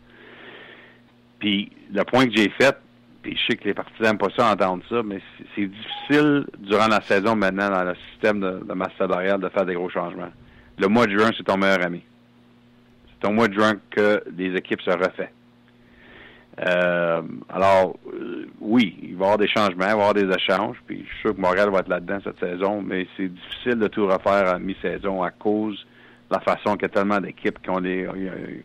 Puis 1.38 1.70
le 1.92 2.04
point 2.04 2.26
que 2.26 2.32
j'ai 2.34 2.50
fait, 2.50 2.76
puis 3.22 3.36
je 3.36 3.46
sais 3.52 3.56
que 3.56 3.64
les 3.64 3.74
partisans 3.74 4.08
n'aiment 4.08 4.18
pas 4.18 4.30
ça 4.36 4.52
entendre 4.52 4.82
ça, 4.88 5.02
mais 5.02 5.20
c'est 5.54 5.66
difficile 5.66 6.46
durant 6.58 6.88
la 6.88 7.00
saison 7.02 7.34
maintenant 7.34 7.70
dans 7.70 7.84
le 7.84 7.94
système 8.12 8.40
de, 8.40 8.62
de 8.64 8.72
masse 8.74 8.92
salariale 8.98 9.40
de 9.40 9.48
faire 9.48 9.64
des 9.66 9.74
gros 9.74 9.90
changements. 9.90 10.30
Le 10.78 10.88
mois 10.88 11.06
de 11.06 11.18
juin, 11.18 11.30
c'est 11.36 11.44
ton 11.44 11.56
meilleur 11.56 11.84
ami. 11.84 12.02
C'est 13.20 13.28
au 13.28 13.32
mois 13.32 13.48
de 13.48 13.54
juin 13.54 13.74
que 13.90 14.22
les 14.36 14.54
équipes 14.56 14.80
se 14.82 14.90
refait. 14.90 15.30
Euh, 16.66 17.22
alors, 17.48 17.96
euh, 18.12 18.46
oui, 18.60 18.96
il 19.02 19.16
va 19.16 19.24
y 19.24 19.28
avoir 19.28 19.38
des 19.38 19.48
changements, 19.48 19.72
il 19.72 19.78
va 19.78 19.88
y 19.88 19.92
avoir 19.92 20.14
des 20.14 20.28
échanges, 20.30 20.76
puis 20.86 21.04
je 21.06 21.12
suis 21.12 21.20
sûr 21.22 21.34
que 21.34 21.40
Montréal 21.40 21.70
va 21.70 21.78
être 21.78 21.88
là-dedans 21.88 22.18
cette 22.22 22.38
saison, 22.38 22.82
mais 22.82 23.06
c'est 23.16 23.28
difficile 23.28 23.78
de 23.78 23.88
tout 23.88 24.06
refaire 24.06 24.48
à 24.48 24.58
mi-saison 24.58 25.22
à 25.22 25.30
cause 25.30 25.86
de 26.30 26.34
la 26.34 26.40
façon 26.40 26.74
qu'il 26.74 26.82
y 26.82 26.86
a 26.86 26.88
tellement 26.90 27.20
d'équipes 27.20 27.60
qui 27.62 27.70
ont 27.70 27.82
euh, 27.82 28.62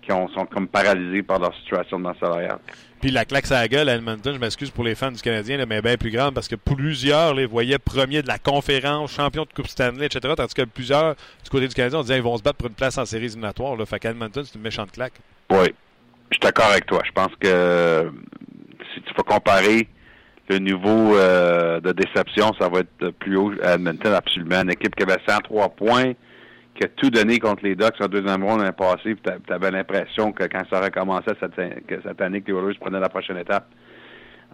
qui 0.00 0.12
ont, 0.12 0.28
sont 0.28 0.46
comme 0.46 0.68
paralysées 0.68 1.22
par 1.22 1.38
leur 1.38 1.54
situation 1.56 1.98
de 1.98 2.04
masse 2.04 2.18
salariale. 2.18 2.58
Puis 3.00 3.10
la 3.10 3.26
claque 3.26 3.50
à 3.52 3.60
la 3.60 3.68
gueule 3.68 3.88
à 3.90 3.94
Edmonton, 3.96 4.34
je 4.34 4.40
m'excuse 4.40 4.70
pour 4.70 4.82
les 4.82 4.94
fans 4.94 5.12
du 5.12 5.20
Canadien, 5.20 5.64
mais 5.66 5.82
bien 5.82 5.98
plus 5.98 6.10
grande 6.10 6.34
parce 6.34 6.48
que 6.48 6.56
plusieurs 6.56 7.34
les 7.34 7.44
voyaient 7.44 7.78
premiers 7.78 8.22
de 8.22 8.26
la 8.26 8.38
conférence, 8.38 9.12
champion 9.12 9.44
de 9.44 9.52
Coupe 9.54 9.68
Stanley, 9.68 10.06
etc. 10.06 10.32
Tandis 10.34 10.54
que 10.54 10.62
plusieurs 10.62 11.14
du 11.44 11.50
côté 11.50 11.68
du 11.68 11.74
Canadien, 11.74 11.98
on 11.98 12.02
disait 12.02 12.14
qu'ils 12.14 12.22
vont 12.24 12.38
se 12.38 12.42
battre 12.42 12.56
pour 12.56 12.68
une 12.68 12.74
place 12.74 12.96
en 12.96 13.04
séries 13.04 13.26
éliminatoires. 13.26 13.76
Là. 13.76 13.84
Fait 13.84 14.00
qu'Edmonton, 14.00 14.42
c'est 14.44 14.54
une 14.56 14.62
méchante 14.62 14.90
claque. 14.90 15.12
Oui, 15.50 15.74
je 16.30 16.36
suis 16.36 16.40
d'accord 16.40 16.70
avec 16.70 16.86
toi. 16.86 17.00
Je 17.04 17.12
pense 17.12 17.34
que 17.40 18.10
si 18.94 19.00
tu 19.02 19.14
vas 19.14 19.22
comparer 19.22 19.88
le 20.48 20.58
niveau 20.58 21.16
euh, 21.16 21.80
de 21.80 21.92
déception, 21.92 22.52
ça 22.58 22.68
va 22.68 22.80
être 22.80 23.10
plus 23.18 23.36
haut 23.36 23.52
à 23.62 23.74
Edmonton, 23.74 24.12
absolument. 24.14 24.62
Une 24.62 24.70
équipe 24.70 24.94
qui 24.94 25.02
avait 25.02 25.20
103 25.26 25.70
points, 25.70 26.12
qui 26.74 26.84
a 26.84 26.88
tout 26.88 27.10
donné 27.10 27.38
contre 27.38 27.64
les 27.64 27.74
Ducks 27.74 28.00
en 28.00 28.06
deuxième 28.06 28.42
round 28.44 28.60
l'année 28.60 28.72
passée, 28.72 29.16
tu 29.22 29.52
avais 29.52 29.70
l'impression 29.70 30.32
que 30.32 30.44
quand 30.44 30.62
ça 30.70 30.80
recommençait 30.80 31.34
cette, 31.40 31.86
que 31.86 32.00
cette 32.02 32.20
année, 32.20 32.40
que 32.40 32.52
les 32.52 32.58
Oilers 32.58 32.78
prenaient 32.78 33.00
la 33.00 33.08
prochaine 33.08 33.36
étape. 33.36 33.68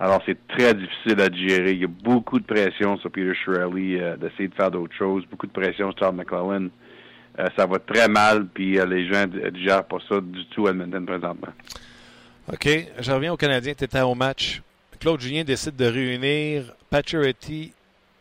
Alors, 0.00 0.20
c'est 0.26 0.38
très 0.48 0.74
difficile 0.74 1.20
à 1.20 1.32
gérer. 1.32 1.72
Il 1.72 1.80
y 1.80 1.84
a 1.84 1.88
beaucoup 1.88 2.40
de 2.40 2.44
pression 2.44 2.96
sur 2.98 3.12
Peter 3.12 3.32
Shirley 3.44 4.00
euh, 4.00 4.16
d'essayer 4.16 4.48
de 4.48 4.54
faire 4.54 4.70
d'autres 4.70 4.94
choses, 4.96 5.24
beaucoup 5.30 5.46
de 5.46 5.52
pression 5.52 5.92
sur 5.92 5.94
Todd 5.94 6.16
McClellan. 6.16 6.68
Euh, 7.38 7.48
ça 7.56 7.66
va 7.66 7.78
très 7.80 8.06
mal, 8.08 8.46
puis 8.46 8.78
euh, 8.78 8.86
les 8.86 9.08
gens 9.08 9.26
ne 9.26 9.50
digèrent 9.50 9.84
pas 9.84 9.98
ça 10.08 10.20
du 10.20 10.46
tout 10.46 10.66
à 10.66 10.70
Edmonton 10.70 11.04
présentement. 11.04 11.52
OK. 12.52 12.68
Je 13.00 13.12
reviens 13.12 13.32
au 13.32 13.36
Canadien. 13.36 13.74
Tu 13.76 13.84
étais 13.84 14.00
au 14.00 14.14
match. 14.14 14.62
Claude 15.00 15.20
Julien 15.20 15.44
décide 15.44 15.76
de 15.76 15.86
réunir 15.86 16.74
Pacioretty, 16.90 17.72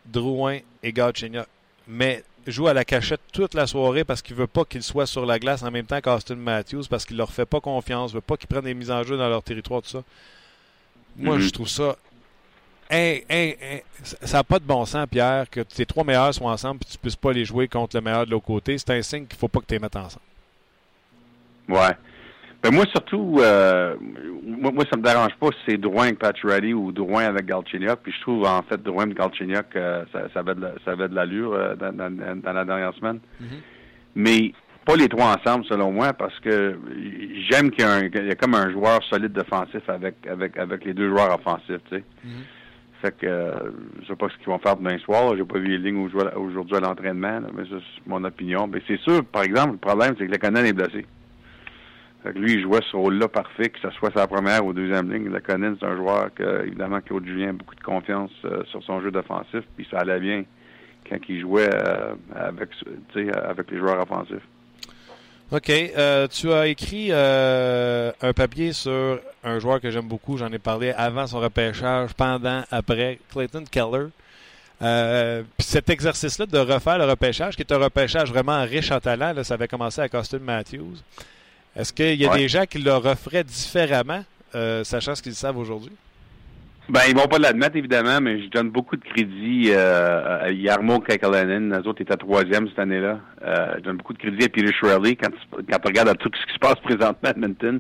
Drouin 0.05 0.59
et 0.82 0.91
Galchenyuk. 0.91 1.45
Mais 1.88 2.24
joue 2.47 2.68
à 2.68 2.74
la 2.74 2.84
cachette 2.86 3.22
toute 3.32 3.53
la 3.53 3.68
soirée 3.68 4.03
parce 4.03 4.22
qu'il 4.22 4.36
veut 4.36 4.47
pas 4.47 4.66
qu'il 4.66 4.84
soit 4.84 5.05
sur 5.05 5.26
la 5.26 5.39
glace 5.39 5.64
en 5.64 5.72
même 5.72 5.86
temps 5.86 6.01
qu'Austin 6.01 6.36
Matthews 6.36 6.84
parce 6.89 7.05
qu'il 7.05 7.18
leur 7.18 7.32
fait 7.32 7.45
pas 7.45 7.61
confiance, 7.61 8.14
veut 8.14 8.22
pas 8.22 8.36
qu'ils 8.36 8.47
prennent 8.47 8.64
des 8.64 8.74
mises 8.74 8.91
en 8.91 9.03
jeu 9.03 9.18
dans 9.18 9.30
leur 9.30 9.43
territoire, 9.43 9.82
tout 9.82 9.89
ça. 9.89 10.03
Moi, 11.18 11.38
mm-hmm. 11.38 11.41
je 11.41 11.49
trouve 11.51 11.70
ça 11.70 11.95
ça 14.04 14.38
n'a 14.38 14.44
pas 14.44 14.60
de 14.60 14.66
bon 14.66 14.86
sens, 14.86 15.08
Pierre, 15.10 15.50
que 15.50 15.62
tes 15.62 15.86
trois 15.86 16.04
meilleurs 16.04 16.34
soient 16.34 16.52
ensemble 16.52 16.80
et 16.84 16.86
tu 16.86 16.98
ne 16.98 17.02
puisses 17.02 17.16
pas 17.16 17.32
les 17.32 17.46
jouer 17.46 17.68
contre 17.68 17.96
le 17.96 18.02
meilleur 18.02 18.26
de 18.26 18.32
l'autre 18.32 18.46
côté. 18.46 18.78
C'est 18.78 18.91
un 18.91 19.02
signe 19.02 19.26
qu'il 19.26 19.36
ne 19.36 19.39
faut 19.39 19.48
pas 19.48 19.60
que 19.60 19.66
tu 19.66 19.74
les 19.74 19.80
mettes 19.80 19.96
ensemble. 19.96 20.26
Ouais. 21.70 21.96
Ben 22.62 22.72
moi, 22.72 22.86
surtout, 22.91 23.39
euh, 23.39 23.96
moi, 24.46 24.72
moi, 24.72 24.86
ça 24.89 24.98
me 24.98 25.04
dérange 25.04 25.36
pas 25.38 25.48
si 25.48 25.58
c'est 25.68 25.78
Drouin 25.78 26.04
avec 26.04 26.20
Pacioretty 26.20 26.74
ou 26.74 26.94
Drouin 26.94 27.26
avec 27.26 27.46
Galchenyuk. 27.46 28.00
Puis 28.04 28.14
je 28.14 28.22
trouve, 28.22 28.46
en 28.46 28.62
fait, 28.64 28.82
Drouin 28.82 29.10
et 29.10 29.14
Galchenyuk, 29.14 29.76
euh, 29.76 30.06
ça, 30.14 30.22
ça, 30.34 30.39
avait 30.39 31.10
de 31.10 31.16
l'allure 31.16 31.54
euh, 31.54 31.76
dans, 31.76 32.54
la 32.54 32.66
dernière 32.66 32.94
semaine. 32.94 33.20
Mm-hmm. 33.41 33.60
Mais 34.16 34.54
pas 34.86 34.96
les 34.96 35.10
trois 35.10 35.36
ensemble, 35.38 35.66
selon 35.66 35.91
moi, 35.91 36.14
parce 36.14 36.39
que 36.39 36.80
j'aime 37.50 37.70
qu'il 37.72 37.86
y, 37.86 38.32
a 38.32 38.36
comme 38.36 38.56
un 38.56 38.72
joueur 38.72 39.04
solide 39.10 39.34
défensif 39.34 39.82
avec 39.89 40.16
avec 40.28 40.58
avec 40.58 40.86
les 40.86 40.94
deux 40.94 41.10
joueurs 41.10 41.34
offensifs, 41.36 41.82
tu 41.89 41.98
sais. 41.98 42.04
Mm-hmm. 42.26 42.44
Fait 43.04 43.18
que 43.18 43.28
euh, 43.28 43.51
je 44.01 44.08
sais 44.08 44.16
pas 44.16 44.30
ce 44.30 44.38
qu'ils 44.38 44.47
vont 44.47 44.60
faire 44.60 44.78
demain 44.78 44.97
soir. 44.99 45.36
J'ai 45.36 45.43
pas 45.43 45.60
vu 45.60 45.68
les 45.68 45.78
lignes 45.78 46.08
aujourd'hui 46.38 46.78
à 46.78 46.80
l'entraînement, 46.80 47.41
mais 47.54 47.64
c'est 47.70 48.08
mon 48.08 48.24
opinion. 48.24 48.66
Mais 48.66 48.82
c'est 48.88 48.99
sûr, 49.01 49.26
par 49.26 49.43
exemple, 49.43 49.74
le 49.74 49.78
problème, 49.78 50.16
c'est 50.18 50.26
que 50.26 50.32
le 50.32 50.38
Conan 50.38 50.64
est 50.64 50.72
blessé. 50.72 51.06
Fait 52.24 52.32
que 52.32 52.39
lui, 52.39 52.54
il 52.54 52.62
jouait 52.62 52.80
ce 52.89 52.95
rôle-là 52.95 53.28
parfait, 53.28 53.68
que 53.68 53.80
ce 53.82 53.89
soit 53.89 54.12
sa 54.16 54.26
première 54.26 54.66
ou 54.66 54.72
deuxième 54.72 55.12
ligne. 55.12 55.30
Le 55.30 55.41
Conan, 55.41 55.76
c'est 55.78 55.86
un 55.86 55.97
joueur 55.97 56.34
que, 56.34 56.66
évidemment, 56.66 57.01
Claude 57.01 57.26
Julien 57.26 57.49
a 57.49 57.51
beaucoup 57.51 57.76
de 57.76 57.84
confiance 57.84 58.32
euh, 58.45 58.64
sur 58.68 58.82
son 58.84 59.01
jeu 59.01 59.12
défensif, 59.12 59.66
puis 59.76 59.86
ça 59.91 59.99
allait 59.99 60.22
bien 60.22 60.45
quand 61.10 61.18
il 61.28 61.41
jouait 61.41 61.70
euh, 61.74 62.16
avec 62.34 63.70
les 63.70 63.80
joueurs 63.80 64.01
offensifs. 64.01 64.47
OK. 65.54 65.70
Euh, 65.70 66.28
tu 66.28 66.51
as 66.51 66.66
écrit 66.66 67.10
euh, 67.12 68.12
un 68.24 68.34
papier 68.34 68.74
sur 68.74 69.20
un 69.43 69.60
joueur 69.60 69.80
que 69.80 69.91
j'aime 69.91 70.08
beaucoup. 70.08 70.36
J'en 70.36 70.51
ai 70.51 70.58
parlé 70.58 70.91
avant 70.93 71.28
son 71.28 71.39
repêchage, 71.39 72.12
pendant, 72.16 72.64
après, 72.72 73.20
Clayton 73.32 73.64
Keller. 73.70 74.08
Euh, 74.82 75.43
puis 75.56 75.68
cet 75.68 75.91
exercice-là 75.91 76.47
de 76.47 76.58
refaire 76.58 76.97
le 76.97 77.06
repêchage, 77.06 77.56
qui 77.56 77.62
est 77.62 77.72
un 77.72 77.78
repêchage 77.78 78.32
vraiment 78.32 78.64
riche 78.64 78.89
en 78.89 78.99
talent, 78.99 79.36
ça 79.43 79.54
avait 79.54 79.68
commencé 79.68 80.01
à 80.01 80.08
Austin 80.12 80.39
Matthews. 80.39 80.97
Est-ce 81.76 81.93
qu'il 81.93 82.20
y 82.20 82.26
a 82.26 82.36
des 82.36 82.49
gens 82.49 82.66
qui 82.66 82.80
le 82.80 82.95
referaient 82.95 83.43
différemment, 83.43 84.26
sachant 84.84 85.14
ce 85.14 85.22
qu'ils 85.22 85.36
savent 85.36 85.58
aujourd'hui? 85.58 85.93
Ben, 86.89 86.99
ils 87.07 87.15
vont 87.15 87.27
pas 87.27 87.39
l'admettre, 87.39 87.77
évidemment, 87.77 88.19
mais 88.21 88.41
je 88.41 88.49
donne 88.49 88.69
beaucoup 88.69 88.97
de 88.97 89.03
crédit 89.03 89.69
euh, 89.69 90.47
à 90.47 90.51
Yarmo 90.51 90.99
Kekalainen. 90.99 91.71
Les 91.71 91.88
autres 91.88 92.01
étaient 92.01 92.17
troisième 92.17 92.67
cette 92.67 92.79
année-là. 92.79 93.19
Euh, 93.41 93.75
je 93.77 93.84
donne 93.84 93.97
beaucoup 93.97 94.11
de 94.11 94.17
crédit 94.17 94.43
à 94.43 94.49
Peter 94.49 94.73
Shirley 94.73 95.15
quand, 95.15 95.31
quand 95.51 95.79
tu 95.79 95.88
regardes 95.88 96.17
tout 96.17 96.29
ce 96.34 96.45
qui 96.45 96.53
se 96.53 96.59
passe 96.59 96.75
présentement 96.84 97.29
à 97.29 97.31
Edmonton. 97.31 97.79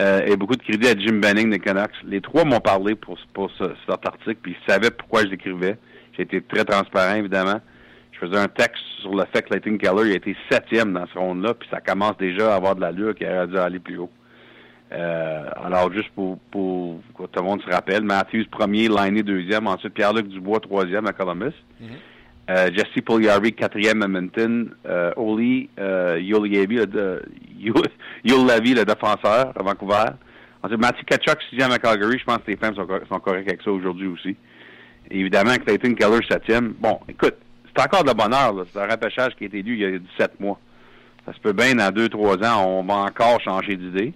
Euh, 0.00 0.20
et 0.26 0.36
beaucoup 0.36 0.54
de 0.54 0.62
crédit 0.62 0.86
à 0.86 0.96
Jim 0.96 1.18
Benning 1.18 1.50
des 1.50 1.58
Canucks. 1.58 1.90
Les 2.04 2.20
trois 2.20 2.44
m'ont 2.44 2.60
parlé 2.60 2.94
pour, 2.94 3.18
pour 3.34 3.50
ce, 3.58 3.64
cet 3.88 4.06
article, 4.06 4.38
puis 4.40 4.56
ils 4.58 4.72
savaient 4.72 4.92
pourquoi 4.92 5.22
je 5.22 5.26
l'écrivais. 5.26 5.76
J'ai 6.16 6.22
été 6.22 6.40
très 6.40 6.64
transparent, 6.64 7.16
évidemment. 7.16 7.60
Je 8.12 8.26
faisais 8.26 8.38
un 8.38 8.48
texte 8.48 8.82
sur 9.00 9.14
le 9.14 9.24
fait 9.34 9.42
que 9.42 9.50
Lightning 9.50 9.76
Keller 9.76 10.12
a 10.12 10.14
été 10.14 10.36
septième 10.50 10.92
dans 10.92 11.06
ce 11.12 11.18
ronde-là, 11.18 11.54
puis 11.54 11.68
ça 11.70 11.80
commence 11.80 12.16
déjà 12.16 12.52
à 12.52 12.56
avoir 12.56 12.76
de 12.76 12.80
l'allure 12.80 13.14
qui 13.14 13.24
aurait 13.24 13.48
dû 13.48 13.58
aller 13.58 13.80
plus 13.80 13.98
haut. 13.98 14.10
Euh, 14.92 15.44
alors, 15.64 15.92
juste 15.92 16.10
pour, 16.14 16.38
pour, 16.50 17.00
que 17.16 17.22
tout 17.22 17.28
le 17.36 17.42
monde 17.42 17.62
se 17.62 17.70
rappelle, 17.70 18.02
Matthews 18.02 18.44
premier, 18.50 18.88
Liney 18.88 19.22
deuxième, 19.22 19.66
ensuite 19.66 19.94
Pierre-Luc 19.94 20.28
Dubois 20.28 20.60
troisième 20.60 21.06
à 21.06 21.12
Columbus. 21.12 21.54
Mm 21.80 21.86
-hmm. 21.86 22.74
Jesse 22.74 23.00
Pugliari 23.06 23.52
quatrième 23.52 24.02
à 24.02 24.06
Edmonton. 24.06 24.70
Euh, 24.86 25.12
Oli 25.16 25.70
euh, 25.78 26.18
Yulavi, 26.20 26.76
le, 26.76 27.22
le 28.80 28.84
défenseur 28.84 29.52
à 29.56 29.62
Vancouver. 29.62 30.06
Ensuite, 30.62 30.80
Matthew 30.80 31.04
Kachuk 31.04 31.40
sixième 31.48 31.70
à 31.70 31.78
Calgary. 31.78 32.18
Je 32.18 32.24
pense 32.24 32.38
que 32.44 32.50
les 32.50 32.56
femmes 32.56 32.74
sont, 32.74 32.88
sont 33.08 33.20
corrects 33.20 33.48
avec 33.48 33.62
ça 33.62 33.70
aujourd'hui 33.70 34.08
aussi. 34.08 34.36
Et 35.10 35.20
évidemment, 35.20 35.54
Clayton 35.64 35.94
Keller 35.94 36.20
septième. 36.28 36.74
Bon, 36.78 36.98
écoute, 37.08 37.36
c'est 37.74 37.82
encore 37.82 38.04
de 38.04 38.12
bonheur. 38.12 38.54
C'est 38.72 38.80
un 38.80 38.86
repêchage 38.86 39.34
qui 39.36 39.44
a 39.44 39.46
été 39.46 39.58
élu 39.58 39.74
il 39.74 39.80
y 39.80 39.84
a 39.84 39.98
17 39.98 40.40
mois. 40.40 40.58
Ça 41.26 41.32
se 41.32 41.40
peut 41.40 41.52
bien, 41.52 41.74
dans 41.74 41.90
2-3 41.90 42.46
ans, 42.46 42.64
on 42.66 42.82
va 42.82 42.94
encore 42.94 43.40
changer 43.40 43.76
d'idée. 43.76 44.12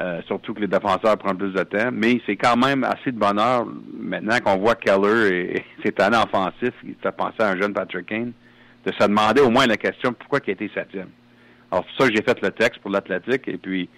Euh, 0.00 0.22
surtout 0.26 0.54
que 0.54 0.60
les 0.60 0.68
défenseurs 0.68 1.18
prennent 1.18 1.36
plus 1.36 1.52
de 1.52 1.62
temps. 1.64 1.90
Mais 1.92 2.20
c'est 2.24 2.36
quand 2.36 2.56
même 2.56 2.82
assez 2.82 3.12
de 3.12 3.18
bonheur 3.18 3.66
maintenant 3.92 4.38
qu'on 4.42 4.56
voit 4.56 4.74
Keller 4.74 5.34
et 5.34 5.64
ses 5.84 5.92
talents 5.92 6.24
offensifs. 6.24 6.74
Il 6.82 6.94
fait 7.02 7.12
penser 7.12 7.40
à 7.40 7.50
un 7.50 7.60
jeune 7.60 7.74
Patrick 7.74 8.06
Kane 8.06 8.32
de 8.86 8.92
se 8.92 9.06
demander 9.06 9.42
au 9.42 9.50
moins 9.50 9.66
la 9.66 9.76
question 9.76 10.14
pourquoi 10.14 10.40
il 10.46 10.50
a 10.50 10.52
été 10.54 10.70
septième? 10.74 11.08
Alors 11.70 11.84
c'est 11.90 12.02
ça 12.02 12.08
que 12.08 12.16
j'ai 12.16 12.22
fait 12.22 12.40
le 12.40 12.50
texte 12.50 12.80
pour 12.80 12.90
l'Athletic 12.90 13.46
et 13.48 13.58
puis 13.58 13.88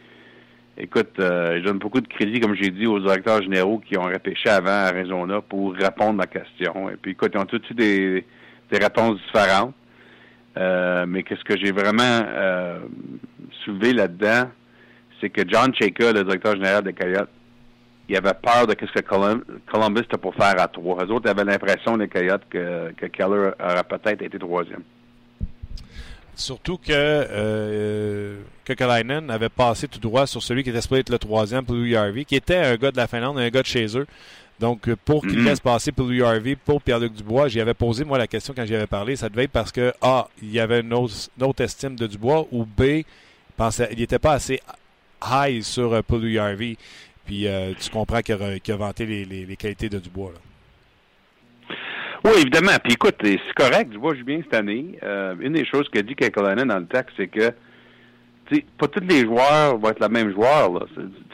écoute, 0.76 1.12
euh, 1.20 1.58
je 1.58 1.64
donne 1.64 1.78
beaucoup 1.78 2.00
de 2.00 2.08
crédit, 2.08 2.40
comme 2.40 2.56
j'ai 2.56 2.70
dit, 2.70 2.86
aux 2.86 2.98
directeurs 2.98 3.42
généraux 3.42 3.78
qui 3.78 3.96
ont 3.96 4.02
repêché 4.02 4.48
avant 4.48 4.70
à 4.70 4.88
Arizona 4.88 5.40
pour 5.40 5.74
répondre 5.74 6.20
à 6.20 6.24
la 6.24 6.40
question. 6.40 6.90
Et 6.90 6.96
puis 6.96 7.12
écoute, 7.12 7.30
ils 7.34 7.38
ont 7.38 7.46
tous 7.46 7.62
eu 7.70 7.74
des, 7.74 8.26
des 8.70 8.78
réponses 8.78 9.20
différentes. 9.26 9.74
Euh, 10.56 11.04
mais 11.06 11.22
qu'est-ce 11.22 11.44
que 11.44 11.56
j'ai 11.56 11.72
vraiment 11.72 12.22
soulevé 13.64 13.92
là-dedans? 13.92 14.50
C'est 15.24 15.30
que 15.30 15.42
John 15.48 15.74
Cheka, 15.74 16.12
le 16.12 16.22
directeur 16.22 16.54
général 16.54 16.84
des 16.84 16.92
Coyotes, 16.92 17.30
il 18.08 18.16
avait 18.16 18.34
peur 18.34 18.66
de 18.66 18.76
ce 18.78 18.92
que 18.92 19.00
Columbus 19.70 20.00
était 20.00 20.18
pour 20.18 20.34
faire 20.34 20.60
à 20.60 20.68
trois. 20.68 21.02
Les 21.02 21.10
autres 21.10 21.30
avaient 21.30 21.44
l'impression, 21.44 21.96
les 21.96 22.08
Coyotes, 22.08 22.42
que, 22.50 22.92
Keller 23.06 23.52
aurait 23.58 23.84
peut-être 23.88 24.20
été 24.20 24.38
troisième. 24.38 24.82
Surtout 26.34 26.76
que, 26.76 26.90
euh, 26.90 28.42
que 28.64 29.30
avait 29.32 29.48
passé 29.48 29.88
tout 29.88 30.00
droit 30.00 30.26
sur 30.26 30.42
celui 30.42 30.62
qui 30.62 30.70
était 30.70 30.82
supposé 30.82 31.00
être 31.00 31.10
le 31.10 31.18
troisième 31.18 31.64
pour 31.64 31.76
Louis 31.76 31.96
Harvey, 31.96 32.24
qui 32.24 32.36
était 32.36 32.56
un 32.56 32.76
gars 32.76 32.90
de 32.90 32.98
la 32.98 33.06
Finlande, 33.06 33.38
un 33.38 33.48
gars 33.48 33.62
de 33.62 33.66
chez 33.66 33.96
eux. 33.96 34.06
Donc, 34.60 34.92
pour 35.04 35.22
qu'il 35.22 35.38
mm-hmm. 35.38 35.44
laisse 35.44 35.60
passer 35.60 35.90
pour 35.90 36.06
Louis 36.06 36.22
Harvey, 36.22 36.56
pour 36.56 36.82
Pierre-Luc 36.82 37.14
Dubois, 37.14 37.48
j'y 37.48 37.60
avais 37.60 37.74
posé, 37.74 38.04
moi, 38.04 38.18
la 38.18 38.26
question 38.26 38.52
quand 38.54 38.66
j'y 38.66 38.74
avais 38.74 38.86
parlé. 38.86 39.16
Ça 39.16 39.30
devait 39.30 39.44
être 39.44 39.50
parce 39.50 39.72
que, 39.72 39.94
A, 40.02 40.28
il 40.42 40.52
y 40.52 40.60
avait 40.60 40.80
une 40.80 40.92
autre, 40.92 41.14
une 41.38 41.44
autre 41.44 41.62
estime 41.64 41.96
de 41.96 42.06
Dubois, 42.06 42.46
ou 42.52 42.66
B, 42.66 42.82
il 43.58 43.98
n'était 43.98 44.18
pas 44.18 44.32
assez 44.32 44.60
high 45.30 45.62
sur 45.62 45.92
euh, 45.92 46.02
Paul 46.02 46.24
Harvey. 46.36 46.76
Puis 47.24 47.46
euh, 47.46 47.72
tu 47.78 47.90
comprends 47.90 48.20
qu'il 48.20 48.34
a, 48.34 48.76
vanté 48.76 49.06
les, 49.06 49.56
qualités 49.56 49.88
de 49.88 49.98
Dubois. 49.98 50.32
Oui, 52.24 52.32
évidemment. 52.40 52.76
Puis 52.82 52.94
écoute, 52.94 53.16
c'est 53.22 53.38
correct, 53.54 53.90
Dubois 53.90 54.14
joue 54.14 54.24
bien 54.24 54.40
cette 54.42 54.54
année. 54.54 54.98
Euh, 55.02 55.34
une 55.40 55.54
des 55.54 55.64
choses 55.64 55.88
qu'a 55.88 56.02
dit 56.02 56.14
Kekalainen 56.14 56.68
dans 56.68 56.78
le 56.78 56.86
texte, 56.86 57.14
c'est 57.16 57.28
que 57.28 57.52
pas 58.78 58.88
tous 58.88 59.04
les 59.08 59.22
joueurs 59.22 59.78
vont 59.78 59.88
être 59.88 60.00
le 60.00 60.08
même 60.08 60.32
joueur. 60.32 60.72
Là. 60.72 60.86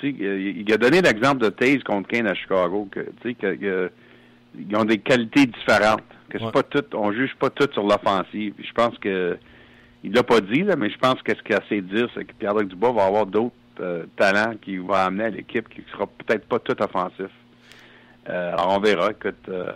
Il 0.02 0.72
a 0.72 0.76
donné 0.76 1.02
l'exemple 1.02 1.42
de 1.42 1.48
Taze 1.48 1.82
contre 1.82 2.08
Kane 2.08 2.28
à 2.28 2.34
Chicago, 2.34 2.88
que, 2.90 3.00
que, 3.32 3.90
ils 4.56 4.76
ont 4.76 4.84
des 4.84 4.98
qualités 4.98 5.46
différentes. 5.46 6.02
Que 6.28 6.38
c'est 6.38 6.52
pas 6.52 6.62
tout, 6.62 6.84
on 6.94 7.12
juge 7.12 7.34
pas 7.40 7.50
tout 7.50 7.68
sur 7.72 7.82
l'offensive. 7.82 8.54
Je 8.58 8.72
pense 8.72 8.96
que 8.98 9.36
il 10.02 10.12
l'a 10.12 10.22
pas 10.22 10.40
dit, 10.40 10.62
là, 10.62 10.76
mais 10.76 10.90
je 10.90 10.96
pense 10.96 11.20
que 11.22 11.34
ce 11.36 11.42
qu'il 11.42 11.54
a 11.54 11.58
assez 11.58 11.80
de 11.82 11.94
dire, 11.94 12.08
c'est 12.14 12.24
que 12.24 12.32
Pierre-Luc 12.32 12.68
Dubois 12.68 12.92
va 12.92 13.04
avoir 13.04 13.26
d'autres 13.26 13.54
euh, 13.80 14.04
talent 14.16 14.54
qui 14.60 14.78
va 14.78 15.04
amener 15.04 15.24
à 15.24 15.30
l'équipe 15.30 15.68
qui 15.68 15.82
sera 15.92 16.06
peut-être 16.06 16.46
pas 16.46 16.58
tout 16.58 16.80
offensif. 16.82 17.30
Euh, 18.28 18.52
alors 18.52 18.76
on 18.76 18.80
verra. 18.80 19.10
Écoute, 19.10 19.48
euh, 19.48 19.72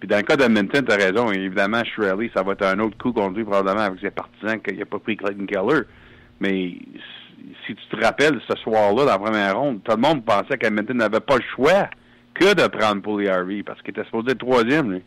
puis 0.00 0.08
dans 0.08 0.16
le 0.16 0.22
cas 0.22 0.36
d'Edmonton, 0.36 0.84
tu 0.84 0.92
as 0.92 0.96
raison, 0.96 1.30
évidemment, 1.30 1.82
Shirley, 1.84 2.30
ça 2.34 2.42
va 2.42 2.52
être 2.52 2.66
un 2.66 2.78
autre 2.80 2.98
coup 2.98 3.12
contre 3.12 3.36
lui 3.36 3.44
probablement 3.44 3.86
avec 3.86 4.00
ses 4.00 4.10
partisans 4.10 4.60
qu'il 4.60 4.78
n'a 4.78 4.84
pas 4.84 4.98
pris 4.98 5.16
Clayton 5.16 5.46
Keller. 5.46 5.82
Mais 6.40 6.76
si 7.66 7.74
tu 7.74 7.86
te 7.90 8.04
rappelles, 8.04 8.40
ce 8.48 8.56
soir-là, 8.56 9.04
dans 9.04 9.10
la 9.12 9.18
première 9.18 9.58
ronde, 9.58 9.80
tout 9.84 9.94
le 9.94 10.02
monde 10.02 10.24
pensait 10.24 10.58
qu'Edmonton 10.58 10.96
n'avait 10.96 11.20
pas 11.20 11.36
le 11.36 11.44
choix 11.54 11.88
que 12.34 12.54
de 12.54 12.66
prendre 12.68 13.02
Paulie 13.02 13.28
Harvey 13.28 13.62
parce 13.62 13.80
qu'il 13.82 13.90
était 13.90 14.04
supposé 14.04 14.32
être 14.32 14.38
troisième, 14.38 14.92
lui. 14.92 15.02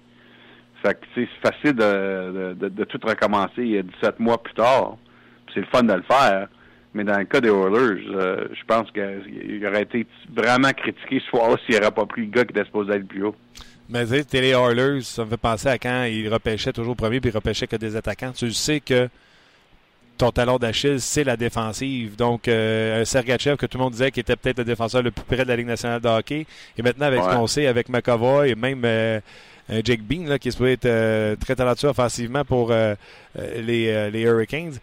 Fait 0.82 0.96
que 0.96 1.06
c'est 1.14 1.30
facile 1.44 1.74
de, 1.74 2.56
de, 2.60 2.70
de, 2.70 2.84
tout 2.86 3.00
recommencer 3.04 3.52
il 3.58 3.72
y 3.72 3.78
a 3.78 3.84
17 3.84 4.20
mois 4.20 4.42
plus 4.42 4.54
tard. 4.56 4.98
C'est 5.54 5.60
le 5.60 5.68
fun 5.68 5.84
de 5.84 5.94
le 5.94 6.02
faire. 6.02 6.48
Mais 6.94 7.04
dans 7.06 7.18
le 7.18 7.26
cas 7.26 7.40
des 7.40 7.50
Oilers, 7.50 8.04
euh, 8.10 8.48
je 8.52 8.64
pense 8.66 8.92
qu'il 8.92 9.66
aurait 9.66 9.84
été 9.84 10.06
vraiment 10.34 10.72
critiqué 10.74 11.22
ce 11.22 11.30
soir-là 11.30 11.56
s'il 11.66 11.76
n'aurait 11.76 11.92
pas 11.92 12.06
pris 12.06 12.22
le 12.22 12.28
gars 12.28 12.44
qui 12.44 12.52
était 12.52 12.66
supposé 12.66 12.94
être 12.94 13.08
plus 13.08 13.24
haut. 13.24 13.36
Mais 13.90 14.06
tu 14.06 14.22
sais, 14.22 14.42
les 14.42 14.50
Oilers, 14.50 15.02
ça 15.02 15.24
me 15.24 15.30
fait 15.30 15.38
penser 15.38 15.68
à 15.70 15.78
quand 15.78 16.04
ils 16.04 16.28
repêchaient 16.28 16.74
toujours 16.74 16.96
premier 16.96 17.22
puis 17.22 17.30
ils 17.30 17.36
repêchaient 17.36 17.68
que 17.68 17.78
des 17.78 17.96
attaquants. 17.96 18.34
Tu 18.34 18.52
sais 18.52 18.82
que 18.82 19.08
ton 20.18 20.32
talon 20.32 20.58
d'Achille, 20.58 21.00
c'est 21.00 21.24
la 21.24 21.38
défensive. 21.38 22.16
Donc, 22.18 22.48
euh, 22.48 23.06
Sergachev, 23.06 23.56
que 23.56 23.66
tout 23.66 23.78
le 23.78 23.84
monde 23.86 23.94
disait 23.94 24.12
qui 24.12 24.20
était 24.20 24.36
peut-être 24.36 24.60
le 24.60 24.66
défenseur 24.66 25.02
le 25.02 25.12
plus 25.12 25.24
près 25.24 25.44
de 25.44 25.48
la 25.50 25.56
Ligue 25.56 25.68
nationale 25.68 26.02
de 26.02 26.10
hockey. 26.10 26.46
Et 26.78 26.82
maintenant, 26.82 27.06
avec 27.06 27.22
ce 27.24 27.30
qu'on 27.30 27.48
sait, 27.48 27.68
avec 27.68 27.88
McAvoy 27.90 28.50
et 28.50 28.56
même 28.56 28.84
euh, 28.84 29.20
Jake 29.84 30.02
Bean, 30.02 30.28
là, 30.28 30.38
qui 30.38 30.50
est 30.50 30.52
supposé 30.52 30.74
être 30.74 31.36
très 31.40 31.56
talentueux 31.56 31.88
offensivement 31.88 32.44
pour 32.44 32.74
les, 33.36 34.12
les 34.12 34.22
Hurricanes, 34.22 34.76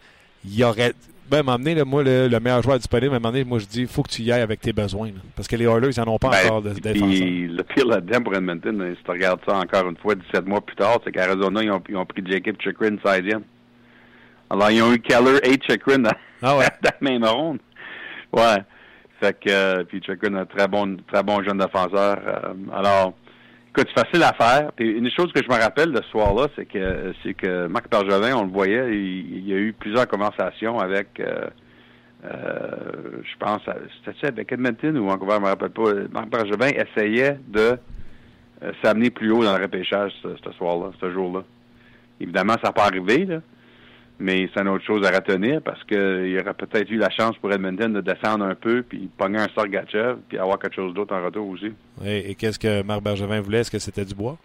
il 0.44 0.54
y 0.54 0.64
aurait 0.64 0.94
ben, 1.30 1.42
m'emmener, 1.42 1.82
moi, 1.84 2.02
le, 2.02 2.28
meilleur 2.40 2.62
joueur 2.62 2.78
disponible, 2.78 3.14
à 3.14 3.28
un 3.28 3.44
moi, 3.44 3.58
je 3.58 3.66
dis, 3.66 3.82
il 3.82 3.86
faut 3.86 4.02
que 4.02 4.10
tu 4.10 4.22
y 4.22 4.32
ailles 4.32 4.42
avec 4.42 4.60
tes 4.60 4.72
besoins. 4.72 5.10
parce 5.36 5.46
que 5.46 5.56
les 5.56 5.64
Oilers, 5.64 5.90
ils 5.96 6.00
n'en 6.00 6.14
ont 6.14 6.18
pas 6.18 6.30
ben, 6.30 6.46
encore 6.46 6.62
de, 6.62 6.70
défenseurs. 6.70 7.18
Le 7.18 7.62
pire 7.62 7.86
là-dedans 7.86 8.22
pour 8.22 8.34
Edmonton, 8.34 8.94
si 8.96 9.04
tu 9.04 9.10
regardes 9.10 9.40
ça 9.46 9.56
encore 9.56 9.88
une 9.88 9.96
fois, 9.96 10.14
17 10.14 10.46
mois 10.46 10.60
plus 10.60 10.76
tard, 10.76 10.98
c'est 11.04 11.12
qu'Arizona, 11.12 11.62
ils 11.62 11.70
ont, 11.70 11.82
ils 11.88 11.96
ont 11.96 12.06
pris 12.06 12.22
Jacob 12.26 12.56
Chikrin 12.60 12.96
16e. 12.96 13.42
Alors, 14.50 14.70
ils 14.70 14.82
ont 14.82 14.92
eu 14.92 15.00
Keller 15.00 15.38
et 15.44 15.58
Chikrin 15.60 15.98
dans, 15.98 16.10
ah 16.42 16.56
ouais. 16.56 16.66
dans 16.82 16.90
la 17.00 17.10
même 17.10 17.24
ronde. 17.24 17.58
Ouais. 18.32 18.62
Fait 19.20 19.38
que, 19.38 19.50
euh, 19.50 19.84
puis 19.84 20.00
Chikrin, 20.04 20.34
un 20.34 20.46
très 20.46 20.68
bon, 20.68 20.96
très 21.12 21.22
bon 21.22 21.42
jeune 21.42 21.58
défenseur. 21.58 22.18
Euh, 22.26 22.54
alors, 22.72 23.14
C'est 23.78 23.88
facile 23.90 24.24
à 24.24 24.32
faire. 24.32 24.72
Une 24.80 25.08
chose 25.08 25.32
que 25.32 25.40
je 25.40 25.48
me 25.48 25.54
rappelle 25.54 25.92
de 25.92 26.02
ce 26.02 26.08
soir-là, 26.08 26.48
c'est 26.56 26.66
que 26.66 27.14
c'est 27.22 27.34
que 27.34 27.68
Marc 27.68 27.88
Bergevin, 27.88 28.34
on 28.34 28.42
le 28.42 28.50
voyait, 28.50 28.92
il, 28.92 29.46
y 29.46 29.52
a 29.52 29.56
eu 29.56 29.72
plusieurs 29.72 30.08
conversations 30.08 30.80
avec 30.80 31.20
euh, 31.20 31.46
euh, 32.24 33.22
je 33.22 33.36
pense 33.38 33.60
c'était 34.04 34.26
avec 34.26 34.50
Edmonton 34.50 34.98
ou 34.98 35.08
encore, 35.10 35.30
je 35.30 35.40
me 35.40 35.46
rappelle 35.46 35.70
pas. 35.70 35.94
Marc 36.10 36.28
Bergevin 36.28 36.70
essayait 36.70 37.38
de 37.46 37.78
euh, 38.64 38.72
s'amener 38.82 39.10
plus 39.10 39.30
haut 39.30 39.44
dans 39.44 39.56
le 39.56 39.62
repêchage 39.62 40.12
ce, 40.22 40.52
soir-là, 40.54 40.90
ce 41.00 41.12
jour-là. 41.12 41.44
Évidemment, 42.20 42.54
ça 42.54 42.68
n'a 42.68 42.72
pas 42.72 42.86
arrivé, 42.86 43.26
là. 43.26 43.40
Mais 44.20 44.48
c'est 44.52 44.60
une 44.60 44.68
autre 44.68 44.84
chose 44.84 45.06
à 45.06 45.10
retenir 45.10 45.62
parce 45.62 45.82
qu'il 45.84 46.28
y 46.28 46.40
aurait 46.40 46.54
peut-être 46.54 46.90
eu 46.90 46.96
la 46.96 47.10
chance 47.10 47.36
pour 47.38 47.52
Edmonton 47.52 47.92
de 47.92 48.00
descendre 48.00 48.44
un 48.44 48.54
peu, 48.56 48.82
puis 48.82 49.08
pogner 49.16 49.38
un 49.38 49.46
Sargachev, 49.54 50.16
puis 50.28 50.38
avoir 50.38 50.58
quelque 50.58 50.74
chose 50.74 50.92
d'autre 50.92 51.14
en 51.14 51.24
retour 51.24 51.48
aussi. 51.48 51.72
Et, 52.04 52.34
qu'est-ce 52.34 52.58
que 52.58 52.82
Marc 52.82 53.02
Bergevin 53.02 53.40
voulait? 53.40 53.58
Est-ce 53.58 53.70
que 53.70 53.78
c'était 53.78 54.04
du 54.04 54.14
bois? 54.14 54.36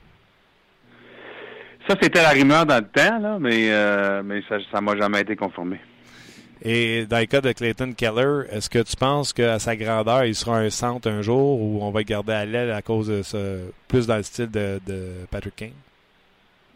Ça, 1.87 1.95
c'était 1.99 2.21
la 2.21 2.29
rumeur 2.29 2.65
dans 2.65 2.77
le 2.77 2.87
temps, 2.87 3.19
là, 3.19 3.37
mais, 3.39 3.71
euh, 3.71 4.21
mais 4.23 4.41
ça 4.47 4.57
ne 4.57 4.85
m'a 4.85 4.95
jamais 4.95 5.21
été 5.21 5.35
conformé. 5.35 5.79
Et 6.65 7.05
dans 7.07 7.19
le 7.19 7.25
cas 7.25 7.41
de 7.41 7.51
Clayton 7.51 7.91
Keller, 7.91 8.43
est-ce 8.49 8.69
que 8.69 8.79
tu 8.79 8.95
penses 8.95 9.33
qu'à 9.33 9.59
sa 9.59 9.75
grandeur, 9.75 10.23
il 10.23 10.33
sera 10.33 10.59
un 10.59 10.69
centre 10.69 11.09
un 11.09 11.21
jour 11.21 11.59
ou 11.59 11.79
on 11.81 11.91
va 11.91 11.99
le 11.99 12.05
garder 12.05 12.31
à 12.31 12.45
l'aile 12.45 12.71
à 12.71 12.81
cause 12.81 13.07
de 13.07 13.21
ce, 13.21 13.69
plus 13.89 14.07
dans 14.07 14.15
le 14.15 14.23
style 14.23 14.49
de, 14.49 14.79
de 14.87 15.25
Patrick 15.29 15.55
Kane? 15.57 15.71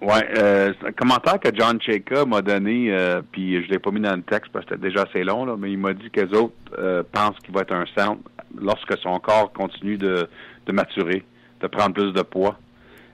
Oui, 0.01 0.19
euh, 0.37 0.73
un 0.85 0.91
commentaire 0.91 1.39
que 1.39 1.49
John 1.53 1.81
Cheka 1.81 2.25
m'a 2.25 2.41
donné, 2.41 2.91
euh, 2.91 3.21
puis 3.31 3.63
je 3.63 3.69
l'ai 3.69 3.79
pas 3.79 3.89
mis 3.89 3.99
dans 3.99 4.15
le 4.15 4.21
texte 4.21 4.51
parce 4.51 4.65
que 4.65 4.75
c'était 4.75 4.89
déjà 4.89 5.03
assez 5.03 5.23
long, 5.23 5.45
là, 5.45 5.55
mais 5.57 5.71
il 5.71 5.77
m'a 5.79 5.93
dit 5.93 6.09
que 6.11 6.21
les 6.21 6.37
autres 6.37 6.53
euh, 6.77 7.01
pensent 7.11 7.37
qu'il 7.43 7.53
va 7.53 7.61
être 7.61 7.73
un 7.73 7.85
centre 7.97 8.21
lorsque 8.59 8.95
son 8.99 9.17
corps 9.19 9.51
continue 9.53 9.97
de, 9.97 10.29
de 10.67 10.71
maturer, 10.71 11.23
de 11.61 11.67
prendre 11.67 11.93
plus 11.95 12.13
de 12.13 12.21
poids. 12.21 12.59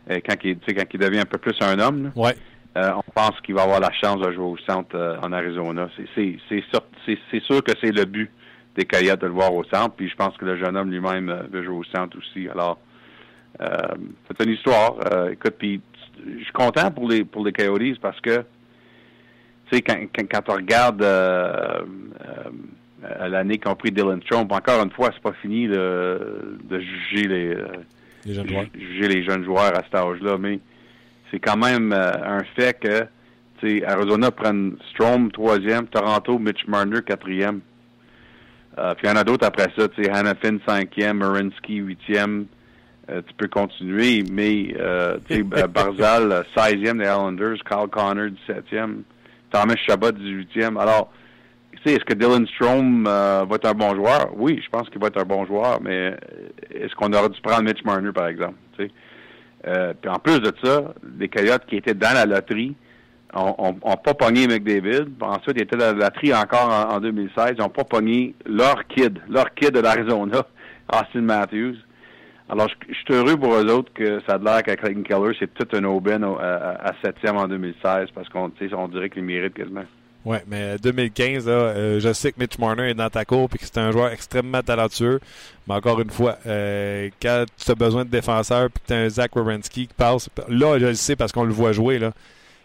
Et 0.09 0.21
quand 0.21 0.35
il, 0.43 0.57
quand 0.59 0.93
il 0.93 0.99
devient 0.99 1.19
un 1.19 1.25
peu 1.25 1.37
plus 1.37 1.55
un 1.61 1.79
homme, 1.79 2.11
ouais. 2.17 2.35
Euh, 2.75 2.91
on 2.95 3.11
pense 3.11 3.39
qu'il 3.41 3.53
va 3.53 3.63
avoir 3.63 3.79
la 3.79 3.91
chance 3.91 4.19
de 4.19 4.31
jouer 4.31 4.45
au 4.45 4.57
centre 4.57 4.95
euh, 4.95 5.17
en 5.21 5.31
Arizona. 5.31 5.89
C'est 6.15 7.39
sûr 7.41 7.63
que 7.63 7.71
c'est 7.79 7.91
le 7.91 8.05
but 8.05 8.31
des 8.75 8.85
Coyotes 8.85 9.21
de 9.21 9.27
le 9.27 9.33
voir 9.33 9.53
au 9.53 9.63
centre, 9.65 9.91
puis 9.95 10.09
je 10.09 10.15
pense 10.15 10.35
que 10.37 10.45
le 10.45 10.57
jeune 10.57 10.75
homme 10.75 10.89
lui-même 10.89 11.29
euh, 11.29 11.43
veut 11.51 11.63
jouer 11.63 11.75
au 11.75 11.83
centre 11.83 12.17
aussi. 12.17 12.49
Alors, 12.49 12.79
c'est 13.59 14.43
une 14.43 14.53
histoire. 14.53 14.95
écoute, 15.31 15.53
puis 15.59 15.79
je 16.17 16.43
suis 16.43 16.53
content 16.53 16.91
pour 16.91 17.09
les 17.09 17.23
pour 17.23 17.45
les 17.45 17.51
Coyotes 17.51 17.99
parce 18.01 18.19
que 18.21 18.43
tu 19.69 19.77
sais, 19.77 19.81
quand, 19.81 19.97
quand, 20.29 20.49
on 20.49 20.53
regarde 20.53 21.01
l'année 23.29 23.57
qu'ont 23.57 23.75
pris 23.75 23.91
Dylan 23.91 24.19
Trump, 24.21 24.51
encore 24.51 24.83
une 24.83 24.91
fois, 24.91 25.09
c'est 25.13 25.21
pas 25.21 25.33
fini 25.41 25.67
de, 25.67 26.57
de 26.63 26.79
juger 26.79 27.27
les, 27.27 27.55
les 28.25 28.33
jeunes 28.33 28.47
joueurs. 28.47 28.65
juger 28.73 29.07
les 29.07 29.23
jeunes 29.23 29.43
joueurs 29.43 29.77
à 29.77 29.83
cet 29.83 29.95
âge-là, 29.95 30.37
mais 30.37 30.59
c'est 31.31 31.39
quand 31.39 31.57
même 31.57 31.91
euh, 31.91 32.11
un 32.23 32.43
fait 32.55 32.79
que 32.79 33.07
Arizona 33.85 34.29
prenne 34.29 34.75
Strom 34.91 35.31
troisième, 35.31 35.87
Toronto, 35.87 36.37
Mitch 36.37 36.67
Marner 36.67 37.01
quatrième. 37.01 37.61
Euh, 38.77 38.93
puis 38.95 39.07
il 39.07 39.09
y 39.09 39.13
en 39.13 39.15
a 39.15 39.23
d'autres 39.23 39.47
après 39.47 39.67
ça, 39.77 39.87
tu 39.87 40.03
sais, 40.03 40.09
Hannafin 40.09 40.57
cinquième, 40.67 41.17
Marinsky 41.17 41.75
huitième. 41.75 42.45
Euh, 43.09 43.21
tu 43.27 43.33
peux 43.33 43.47
continuer, 43.47 44.23
mais 44.31 44.73
euh, 44.79 45.17
Barzal, 45.69 46.45
16e 46.55 46.97
des 46.97 47.03
Islanders, 47.03 47.57
Kyle 47.67 47.89
Connor, 47.91 48.29
17e, 48.47 49.01
Thomas 49.51 49.75
Chabot, 49.85 50.11
18e. 50.11 50.79
Alors, 50.79 51.11
tu 51.73 51.79
sais, 51.83 51.95
est-ce 51.95 52.05
que 52.05 52.13
Dylan 52.13 52.47
Strom 52.47 53.03
va 53.03 53.45
être 53.55 53.65
un 53.65 53.73
bon 53.73 53.93
joueur? 53.95 54.29
Oui, 54.37 54.61
je 54.63 54.69
pense 54.69 54.89
qu'il 54.89 55.01
va 55.01 55.07
être 55.07 55.19
un 55.19 55.25
bon 55.25 55.45
joueur, 55.45 55.81
mais 55.81 56.15
est-ce 56.71 56.95
qu'on 56.95 57.11
aurait 57.11 57.29
dû 57.29 57.41
prendre 57.41 57.63
Mitch 57.63 57.83
Marner, 57.83 58.13
par 58.13 58.27
exemple? 58.27 58.55
Euh, 59.67 59.93
puis 59.99 60.09
en 60.09 60.19
plus 60.19 60.39
de 60.39 60.53
ça, 60.63 60.93
les 61.17 61.29
Coyotes 61.29 61.65
qui 61.67 61.77
étaient 61.77 61.93
dans 61.93 62.13
la 62.13 62.25
loterie 62.25 62.75
ont, 63.33 63.73
pas 64.03 64.13
pogné 64.13 64.47
McDavid. 64.47 65.07
Ensuite, 65.21 65.55
ils 65.55 65.63
étaient 65.63 65.77
dans 65.77 65.97
la 65.97 66.07
loterie 66.07 66.33
encore 66.33 66.69
en, 66.91 66.99
2016. 66.99 67.53
Ils 67.57 67.61
n'ont 67.61 67.69
pas 67.69 67.83
pogné 67.83 68.35
leur 68.45 68.85
kid, 68.87 69.19
leur 69.29 69.53
kid 69.53 69.71
de 69.71 69.79
l'Arizona, 69.79 70.45
Austin 70.93 71.21
Matthews. 71.21 71.75
Alors, 72.49 72.67
je, 72.89 72.93
suis 72.93 73.13
heureux 73.13 73.37
pour 73.37 73.53
eux 73.53 73.65
autres 73.71 73.91
que 73.93 74.19
ça 74.27 74.35
a 74.35 74.37
l'air 74.37 74.63
qu'avec 74.63 74.81
Clayton 74.81 75.03
Keller, 75.03 75.35
c'est 75.39 75.53
toute 75.53 75.73
une 75.73 75.85
aubaine 75.85 76.23
à, 76.23 76.89
à, 76.89 76.93
septième 77.03 77.37
en 77.37 77.47
2016 77.47 78.09
parce 78.13 78.27
qu'on 78.29 78.51
on 78.73 78.87
dirait 78.89 79.09
qu'il 79.09 79.23
mérite 79.23 79.53
quasiment. 79.53 79.85
Oui, 80.25 80.37
mais 80.47 80.77
2015, 80.77 81.45
euh, 81.47 81.99
je 81.99 82.13
sais 82.13 82.31
que 82.31 82.39
Mitch 82.39 82.57
Marner 82.57 82.91
est 82.91 82.93
dans 82.93 83.09
ta 83.09 83.25
cour 83.25 83.49
et 83.53 83.57
que 83.57 83.65
c'est 83.65 83.77
un 83.77 83.91
joueur 83.91 84.11
extrêmement 84.11 84.61
talentueux. 84.61 85.19
Mais 85.67 85.73
encore 85.73 85.99
une 85.99 86.09
fois, 86.09 86.37
euh, 86.45 87.09
quand 87.21 87.43
tu 87.57 87.71
as 87.71 87.75
besoin 87.75 88.05
de 88.05 88.09
défenseurs 88.09 88.69
puis 88.69 88.81
que 88.83 88.87
tu 88.87 88.93
as 88.93 88.97
un 88.97 89.09
Zach 89.09 89.35
Wierenski 89.35 89.87
qui 89.87 89.93
passe, 89.93 90.29
là, 90.47 90.79
je 90.79 90.85
le 90.85 90.93
sais 90.93 91.17
parce 91.17 91.33
qu'on 91.33 91.43
le 91.43 91.51
voit 91.51 91.73
jouer. 91.73 91.99
là. 91.99 92.13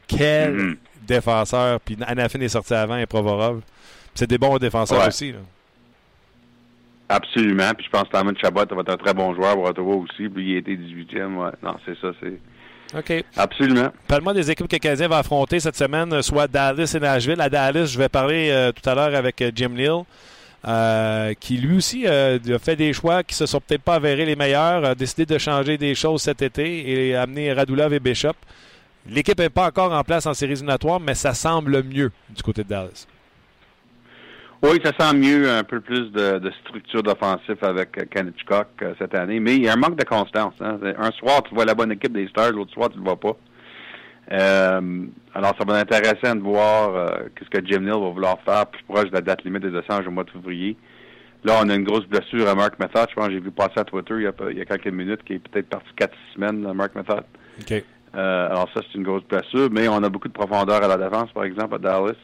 Quel 0.06 0.56
mm-hmm. 0.56 0.76
défenseur. 1.06 1.80
Puis 1.80 1.96
Anafin 2.06 2.40
est 2.40 2.48
sorti 2.48 2.74
avant 2.74 2.96
et 2.96 3.06
Provorov. 3.06 3.60
C'est 4.14 4.28
des 4.28 4.38
bons 4.38 4.58
défenseurs 4.58 5.06
aussi. 5.06 5.32
Là. 5.32 5.38
Absolument. 7.08 7.72
Puis 7.76 7.86
je 7.86 7.90
pense 7.90 8.04
que 8.04 8.12
Thomas 8.12 8.32
Chabot 8.40 8.66
va 8.74 8.80
être 8.80 8.90
un 8.90 8.96
très 8.96 9.14
bon 9.14 9.34
joueur 9.34 9.54
pour 9.54 9.64
Ottawa 9.64 9.96
aussi. 9.96 10.28
Puis 10.28 10.50
il 10.50 10.54
a 10.56 10.58
été 10.58 10.76
18e. 10.76 11.34
Ouais. 11.36 11.50
Non, 11.62 11.76
c'est 11.84 11.98
ça. 11.98 12.08
C'est 12.20 12.38
OK. 12.96 13.24
Absolument. 13.36 13.88
Parle-moi 14.06 14.34
des 14.34 14.50
équipes 14.50 14.68
que 14.68 14.76
le 14.76 14.80
Canadien 14.80 15.08
va 15.08 15.18
affronter 15.18 15.60
cette 15.60 15.76
semaine, 15.76 16.22
soit 16.22 16.48
Dallas 16.48 16.92
et 16.94 17.00
Nashville. 17.00 17.40
À 17.40 17.48
Dallas, 17.48 17.86
je 17.86 17.98
vais 17.98 18.08
parler 18.08 18.48
euh, 18.50 18.72
tout 18.72 18.88
à 18.88 18.94
l'heure 18.94 19.14
avec 19.14 19.40
euh, 19.42 19.50
Jim 19.54 19.70
Neal. 19.70 20.04
Euh, 20.66 21.34
qui 21.38 21.56
lui 21.56 21.76
aussi 21.76 22.04
a 22.08 22.36
fait 22.58 22.74
des 22.74 22.92
choix 22.92 23.22
qui 23.22 23.36
se 23.36 23.46
sont 23.46 23.60
peut-être 23.60 23.82
pas 23.82 23.94
avérés 23.94 24.26
les 24.26 24.34
meilleurs, 24.34 24.84
a 24.84 24.94
décidé 24.96 25.24
de 25.24 25.38
changer 25.38 25.78
des 25.78 25.94
choses 25.94 26.22
cet 26.22 26.42
été 26.42 27.08
et 27.08 27.14
amener 27.14 27.52
Radulov 27.52 27.94
et 27.94 28.00
Bishop. 28.00 28.32
L'équipe 29.08 29.38
n'est 29.38 29.50
pas 29.50 29.68
encore 29.68 29.92
en 29.92 30.02
place 30.02 30.26
en 30.26 30.34
séries 30.34 30.54
éliminatoires, 30.54 30.98
mais 30.98 31.14
ça 31.14 31.32
semble 31.32 31.84
mieux 31.84 32.10
du 32.30 32.42
côté 32.42 32.64
de 32.64 32.68
Dallas. 32.70 33.06
Oui, 34.60 34.80
ça 34.84 34.92
sent 34.98 35.16
mieux, 35.16 35.48
un 35.48 35.62
peu 35.62 35.80
plus 35.80 36.10
de, 36.10 36.50
structure 36.64 37.02
d'offensif 37.02 37.62
avec 37.62 38.10
Kenneth 38.10 38.34
Hitchcock 38.34 38.66
euh, 38.82 38.92
cette 38.98 39.14
année, 39.14 39.38
mais 39.38 39.54
il 39.54 39.62
y 39.62 39.68
a 39.68 39.74
un 39.74 39.76
manque 39.76 39.96
de 39.96 40.04
constance. 40.04 40.54
Hein. 40.60 40.80
Un 40.98 41.12
soir, 41.12 41.44
tu 41.44 41.54
vois 41.54 41.64
la 41.64 41.74
bonne 41.74 41.92
équipe 41.92 42.12
des 42.12 42.26
Stars, 42.26 42.50
l'autre 42.50 42.72
soir, 42.72 42.88
tu 42.88 42.98
ne 42.98 43.04
le 43.04 43.04
vois 43.04 43.20
pas. 43.20 43.36
Euh, 44.32 45.06
alors, 45.32 45.54
ça 45.56 45.64
va 45.64 45.80
être 45.80 45.94
intéressant 45.94 46.34
de 46.34 46.40
voir 46.40 46.94
euh, 46.94 47.06
ce 47.40 47.48
que 47.48 47.64
Jim 47.64 47.80
Neal 47.80 48.00
va 48.00 48.10
vouloir 48.10 48.38
faire 48.44 48.66
plus 48.66 48.82
proche 48.82 49.06
de 49.06 49.14
la 49.14 49.20
date 49.20 49.44
limite 49.44 49.62
des 49.62 49.78
échanges 49.78 50.06
au 50.08 50.10
mois 50.10 50.24
de 50.24 50.30
février. 50.30 50.76
Là, 51.44 51.60
on 51.62 51.68
a 51.68 51.74
une 51.76 51.84
grosse 51.84 52.06
blessure 52.06 52.48
à 52.48 52.56
Mark 52.56 52.80
Method. 52.80 53.06
Je 53.10 53.14
pense 53.14 53.26
que 53.28 53.32
j'ai 53.34 53.40
vu 53.40 53.52
passer 53.52 53.78
à 53.78 53.84
Twitter 53.84 54.14
il 54.16 54.22
y 54.22 54.26
a, 54.26 54.32
il 54.50 54.58
y 54.58 54.60
a 54.60 54.64
quelques 54.64 54.88
minutes, 54.88 55.22
qui 55.22 55.34
est 55.34 55.38
peut-être 55.38 55.68
parti 55.68 55.88
4 55.96 56.12
semaines, 56.34 56.64
là, 56.64 56.74
Mark 56.74 56.96
Method. 56.96 57.22
OK. 57.60 57.84
alors 58.12 58.68
ça, 58.74 58.80
c'est 58.82 58.98
une 58.98 59.04
grosse 59.04 59.22
blessure, 59.22 59.68
mais 59.70 59.86
on 59.86 60.02
a 60.02 60.08
beaucoup 60.08 60.28
de 60.28 60.32
profondeur 60.32 60.82
à 60.82 60.88
la 60.88 60.96
défense, 60.96 61.30
par 61.30 61.44
exemple, 61.44 61.76
à 61.76 61.78
Dallas. 61.78 62.16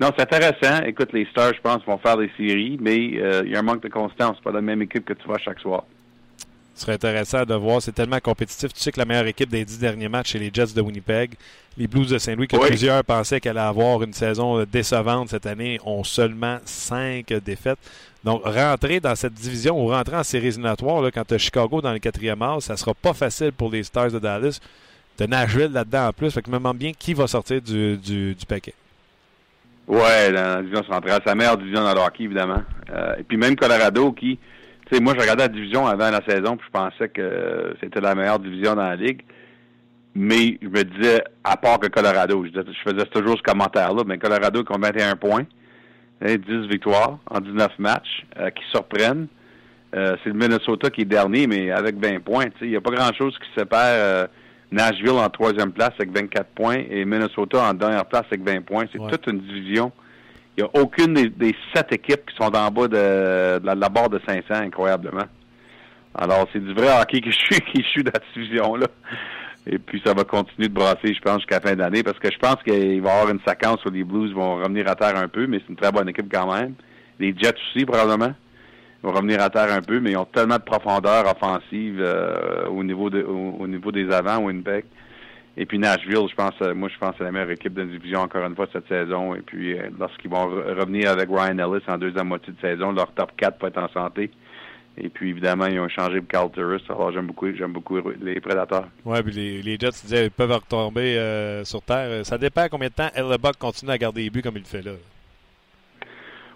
Non, 0.00 0.10
c'est 0.16 0.22
intéressant. 0.22 0.82
Écoute, 0.86 1.12
les 1.12 1.26
Stars, 1.26 1.52
je 1.54 1.60
pense, 1.60 1.84
vont 1.84 1.98
faire 1.98 2.16
des 2.16 2.30
séries, 2.36 2.78
mais 2.80 3.18
euh, 3.18 3.42
il 3.44 3.52
y 3.52 3.56
a 3.56 3.58
un 3.58 3.62
manque 3.62 3.82
de 3.82 3.88
constance. 3.88 4.36
C'est 4.38 4.44
pas 4.44 4.50
la 4.50 4.62
même 4.62 4.80
équipe 4.80 5.04
que 5.04 5.12
tu 5.12 5.26
vois 5.26 5.36
chaque 5.38 5.60
soir. 5.60 5.84
Ce 6.74 6.82
serait 6.86 6.94
intéressant 6.94 7.44
de 7.44 7.54
voir. 7.54 7.82
C'est 7.82 7.92
tellement 7.92 8.20
compétitif. 8.20 8.72
Tu 8.72 8.80
sais 8.80 8.92
que 8.92 8.98
la 8.98 9.04
meilleure 9.04 9.26
équipe 9.26 9.50
des 9.50 9.62
dix 9.62 9.78
derniers 9.78 10.08
matchs, 10.08 10.32
c'est 10.32 10.38
les 10.38 10.50
Jets 10.50 10.72
de 10.74 10.80
Winnipeg. 10.80 11.34
Les 11.76 11.86
Blues 11.86 12.08
de 12.08 12.16
Saint-Louis, 12.16 12.48
que 12.48 12.56
plusieurs 12.56 13.04
pensaient 13.04 13.40
qu'elle 13.40 13.58
allait 13.58 13.68
avoir 13.68 14.02
une 14.02 14.14
saison 14.14 14.64
décevante 14.64 15.28
cette 15.28 15.44
année, 15.44 15.78
ont 15.84 16.02
seulement 16.02 16.58
cinq 16.64 17.34
défaites. 17.44 17.78
Donc, 18.24 18.42
rentrer 18.44 19.00
dans 19.00 19.14
cette 19.14 19.34
division 19.34 19.78
ou 19.78 19.88
rentrer 19.88 20.16
en 20.16 20.24
séries 20.24 20.48
éliminatoires, 20.48 21.10
quand 21.12 21.24
tu 21.26 21.34
as 21.34 21.38
Chicago 21.38 21.82
dans 21.82 21.92
le 21.92 21.98
quatrième 21.98 22.40
âge, 22.40 22.62
ça 22.62 22.76
sera 22.78 22.94
pas 22.94 23.12
facile 23.12 23.52
pour 23.52 23.70
les 23.70 23.82
Stars 23.82 24.12
de 24.12 24.18
Dallas. 24.18 24.60
De 25.18 25.26
Nashville 25.26 25.70
là-dedans 25.72 26.08
en 26.08 26.12
plus. 26.14 26.30
Fait 26.30 26.40
que 26.40 26.46
je 26.46 26.52
me 26.52 26.56
demande 26.56 26.78
bien 26.78 26.92
qui 26.98 27.12
va 27.12 27.26
sortir 27.26 27.60
du, 27.60 27.98
du, 27.98 28.34
du 28.34 28.46
paquet. 28.46 28.72
Ouais, 29.90 30.30
dans 30.30 30.54
la 30.54 30.62
division 30.62 30.84
centrale. 30.84 31.20
La 31.26 31.34
meilleure 31.34 31.56
division 31.56 31.82
dans 31.82 31.92
le 31.92 32.00
hockey, 32.00 32.22
évidemment. 32.22 32.62
Euh, 32.90 33.16
et 33.18 33.24
puis 33.24 33.36
même 33.36 33.56
Colorado 33.56 34.12
qui, 34.12 34.38
tu 34.86 34.94
sais, 34.94 35.02
moi 35.02 35.14
je 35.16 35.20
regardais 35.20 35.42
la 35.42 35.48
division 35.48 35.84
avant 35.84 36.10
la 36.10 36.22
saison, 36.24 36.56
puis 36.56 36.68
je 36.68 36.70
pensais 36.70 37.08
que 37.08 37.74
c'était 37.80 38.00
la 38.00 38.14
meilleure 38.14 38.38
division 38.38 38.76
dans 38.76 38.86
la 38.86 38.94
ligue. 38.94 39.22
Mais 40.14 40.58
je 40.62 40.68
me 40.68 40.84
disais, 40.84 41.24
à 41.42 41.56
part 41.56 41.80
que 41.80 41.88
Colorado, 41.88 42.44
je, 42.44 42.60
faisais 42.88 43.04
toujours 43.06 43.36
ce 43.36 43.42
commentaire-là, 43.42 44.04
mais 44.06 44.16
Colorado 44.18 44.62
qui 44.62 44.72
ont 44.72 44.78
21 44.80 45.16
points, 45.16 45.42
10 46.22 46.34
hein, 46.34 46.66
victoires 46.70 47.18
en 47.28 47.40
19 47.40 47.76
matchs, 47.80 48.24
euh, 48.38 48.50
qui 48.50 48.62
surprennent. 48.70 49.26
Euh, 49.96 50.16
c'est 50.22 50.30
le 50.30 50.36
Minnesota 50.36 50.88
qui 50.90 51.00
est 51.00 51.04
dernier, 51.04 51.48
mais 51.48 51.72
avec 51.72 51.96
20 51.96 52.20
points. 52.20 52.46
Il 52.60 52.68
n'y 52.68 52.76
a 52.76 52.80
pas 52.80 52.92
grand-chose 52.92 53.36
qui 53.38 53.58
sépare 53.58 54.28
Nashville 54.72 55.10
en 55.10 55.28
troisième 55.28 55.72
place 55.72 55.92
avec 55.98 56.12
24 56.12 56.46
points 56.54 56.82
et 56.88 57.04
Minnesota 57.04 57.70
en 57.70 57.74
dernière 57.74 58.04
place 58.04 58.24
avec 58.30 58.42
20 58.42 58.62
points. 58.62 58.84
C'est 58.92 58.98
toute 58.98 59.26
une 59.26 59.40
division. 59.40 59.90
Il 60.56 60.64
n'y 60.64 60.68
a 60.68 60.82
aucune 60.82 61.14
des, 61.14 61.54
sept 61.74 61.92
équipes 61.92 62.26
qui 62.26 62.36
sont 62.36 62.54
en 62.54 62.70
bas 62.70 62.88
de, 62.88 63.60
la, 63.64 63.88
barre 63.88 64.10
de 64.10 64.20
500, 64.26 64.42
incroyablement. 64.50 65.24
Alors, 66.14 66.48
c'est 66.52 66.64
du 66.64 66.72
vrai 66.74 66.88
hockey 67.00 67.20
qui 67.20 67.32
suis, 67.32 67.60
qui 67.60 67.82
suis 67.82 68.04
dans 68.04 68.12
cette 68.12 68.24
division-là. 68.34 68.86
Et 69.66 69.78
puis, 69.78 70.00
ça 70.04 70.14
va 70.14 70.24
continuer 70.24 70.68
de 70.68 70.74
brasser, 70.74 71.14
je 71.14 71.20
pense, 71.20 71.36
jusqu'à 71.36 71.56
la 71.56 71.60
fin 71.60 71.76
d'année, 71.76 72.02
parce 72.02 72.18
que 72.18 72.30
je 72.30 72.38
pense 72.38 72.56
qu'il 72.62 73.00
va 73.02 73.10
y 73.10 73.12
avoir 73.12 73.30
une 73.30 73.40
séquence 73.46 73.84
où 73.84 73.90
les 73.90 74.04
Blues 74.04 74.32
vont 74.32 74.56
revenir 74.56 74.88
à 74.88 74.94
terre 74.94 75.16
un 75.16 75.28
peu, 75.28 75.46
mais 75.46 75.58
c'est 75.58 75.70
une 75.70 75.76
très 75.76 75.92
bonne 75.92 76.08
équipe 76.08 76.32
quand 76.32 76.52
même. 76.52 76.74
Les 77.18 77.34
Jets 77.36 77.54
aussi, 77.74 77.84
probablement 77.84 78.34
vont 79.02 79.12
revenir 79.12 79.40
à 79.40 79.50
terre 79.50 79.72
un 79.72 79.82
peu, 79.82 80.00
mais 80.00 80.12
ils 80.12 80.16
ont 80.16 80.24
tellement 80.24 80.56
de 80.56 80.62
profondeur 80.62 81.24
offensive 81.26 82.00
euh, 82.00 82.66
au 82.68 82.82
niveau 82.84 83.10
de, 83.10 83.22
au, 83.22 83.66
niveau 83.66 83.92
des 83.92 84.10
avants, 84.10 84.44
Winnipeg. 84.44 84.84
Et 85.56 85.66
puis 85.66 85.78
Nashville, 85.78 86.28
je 86.30 86.34
pense, 86.34 86.54
euh, 86.62 86.74
moi 86.74 86.88
je 86.88 86.98
pense 86.98 87.14
c'est 87.18 87.24
la 87.24 87.32
meilleure 87.32 87.50
équipe 87.50 87.74
de 87.74 87.84
division 87.84 88.20
encore 88.20 88.46
une 88.46 88.54
fois 88.54 88.66
cette 88.72 88.88
saison. 88.88 89.34
Et 89.34 89.40
puis 89.40 89.78
euh, 89.78 89.88
lorsqu'ils 89.98 90.30
vont 90.30 90.46
revenir 90.46 91.10
avec 91.10 91.28
Ryan 91.28 91.58
Ellis 91.58 91.82
en 91.88 91.98
deuxième 91.98 92.28
moitié 92.28 92.52
de 92.52 92.60
saison, 92.60 92.92
leur 92.92 93.10
top 93.12 93.32
4 93.36 93.58
peut 93.58 93.66
être 93.66 93.78
en 93.78 93.88
santé. 93.88 94.30
Et 95.02 95.08
puis, 95.08 95.30
évidemment, 95.30 95.66
ils 95.66 95.78
ont 95.80 95.88
changé 95.88 96.18
pour 96.18 96.28
Carl 96.28 96.50
Turris. 96.50 96.82
Alors, 96.90 97.10
j'aime 97.12 97.28
beaucoup, 97.28 97.46
j'aime 97.54 97.72
beaucoup 97.72 97.96
les 98.20 98.40
Prédateurs. 98.40 98.88
Oui, 99.04 99.22
puis 99.22 99.62
les, 99.62 99.78
Jets 99.78 100.02
disaient 100.02 100.26
ils 100.26 100.30
peuvent 100.30 100.50
retomber 100.50 101.62
sur 101.64 101.80
Terre. 101.80 102.26
Ça 102.26 102.36
dépend 102.36 102.66
combien 102.68 102.88
de 102.88 102.92
temps 102.92 103.08
Buck 103.40 103.56
continue 103.56 103.92
à 103.92 103.96
garder 103.98 104.24
les 104.24 104.30
buts 104.30 104.42
comme 104.42 104.56
il 104.56 104.62
le 104.62 104.66
fait 104.66 104.82
là. 104.82 104.92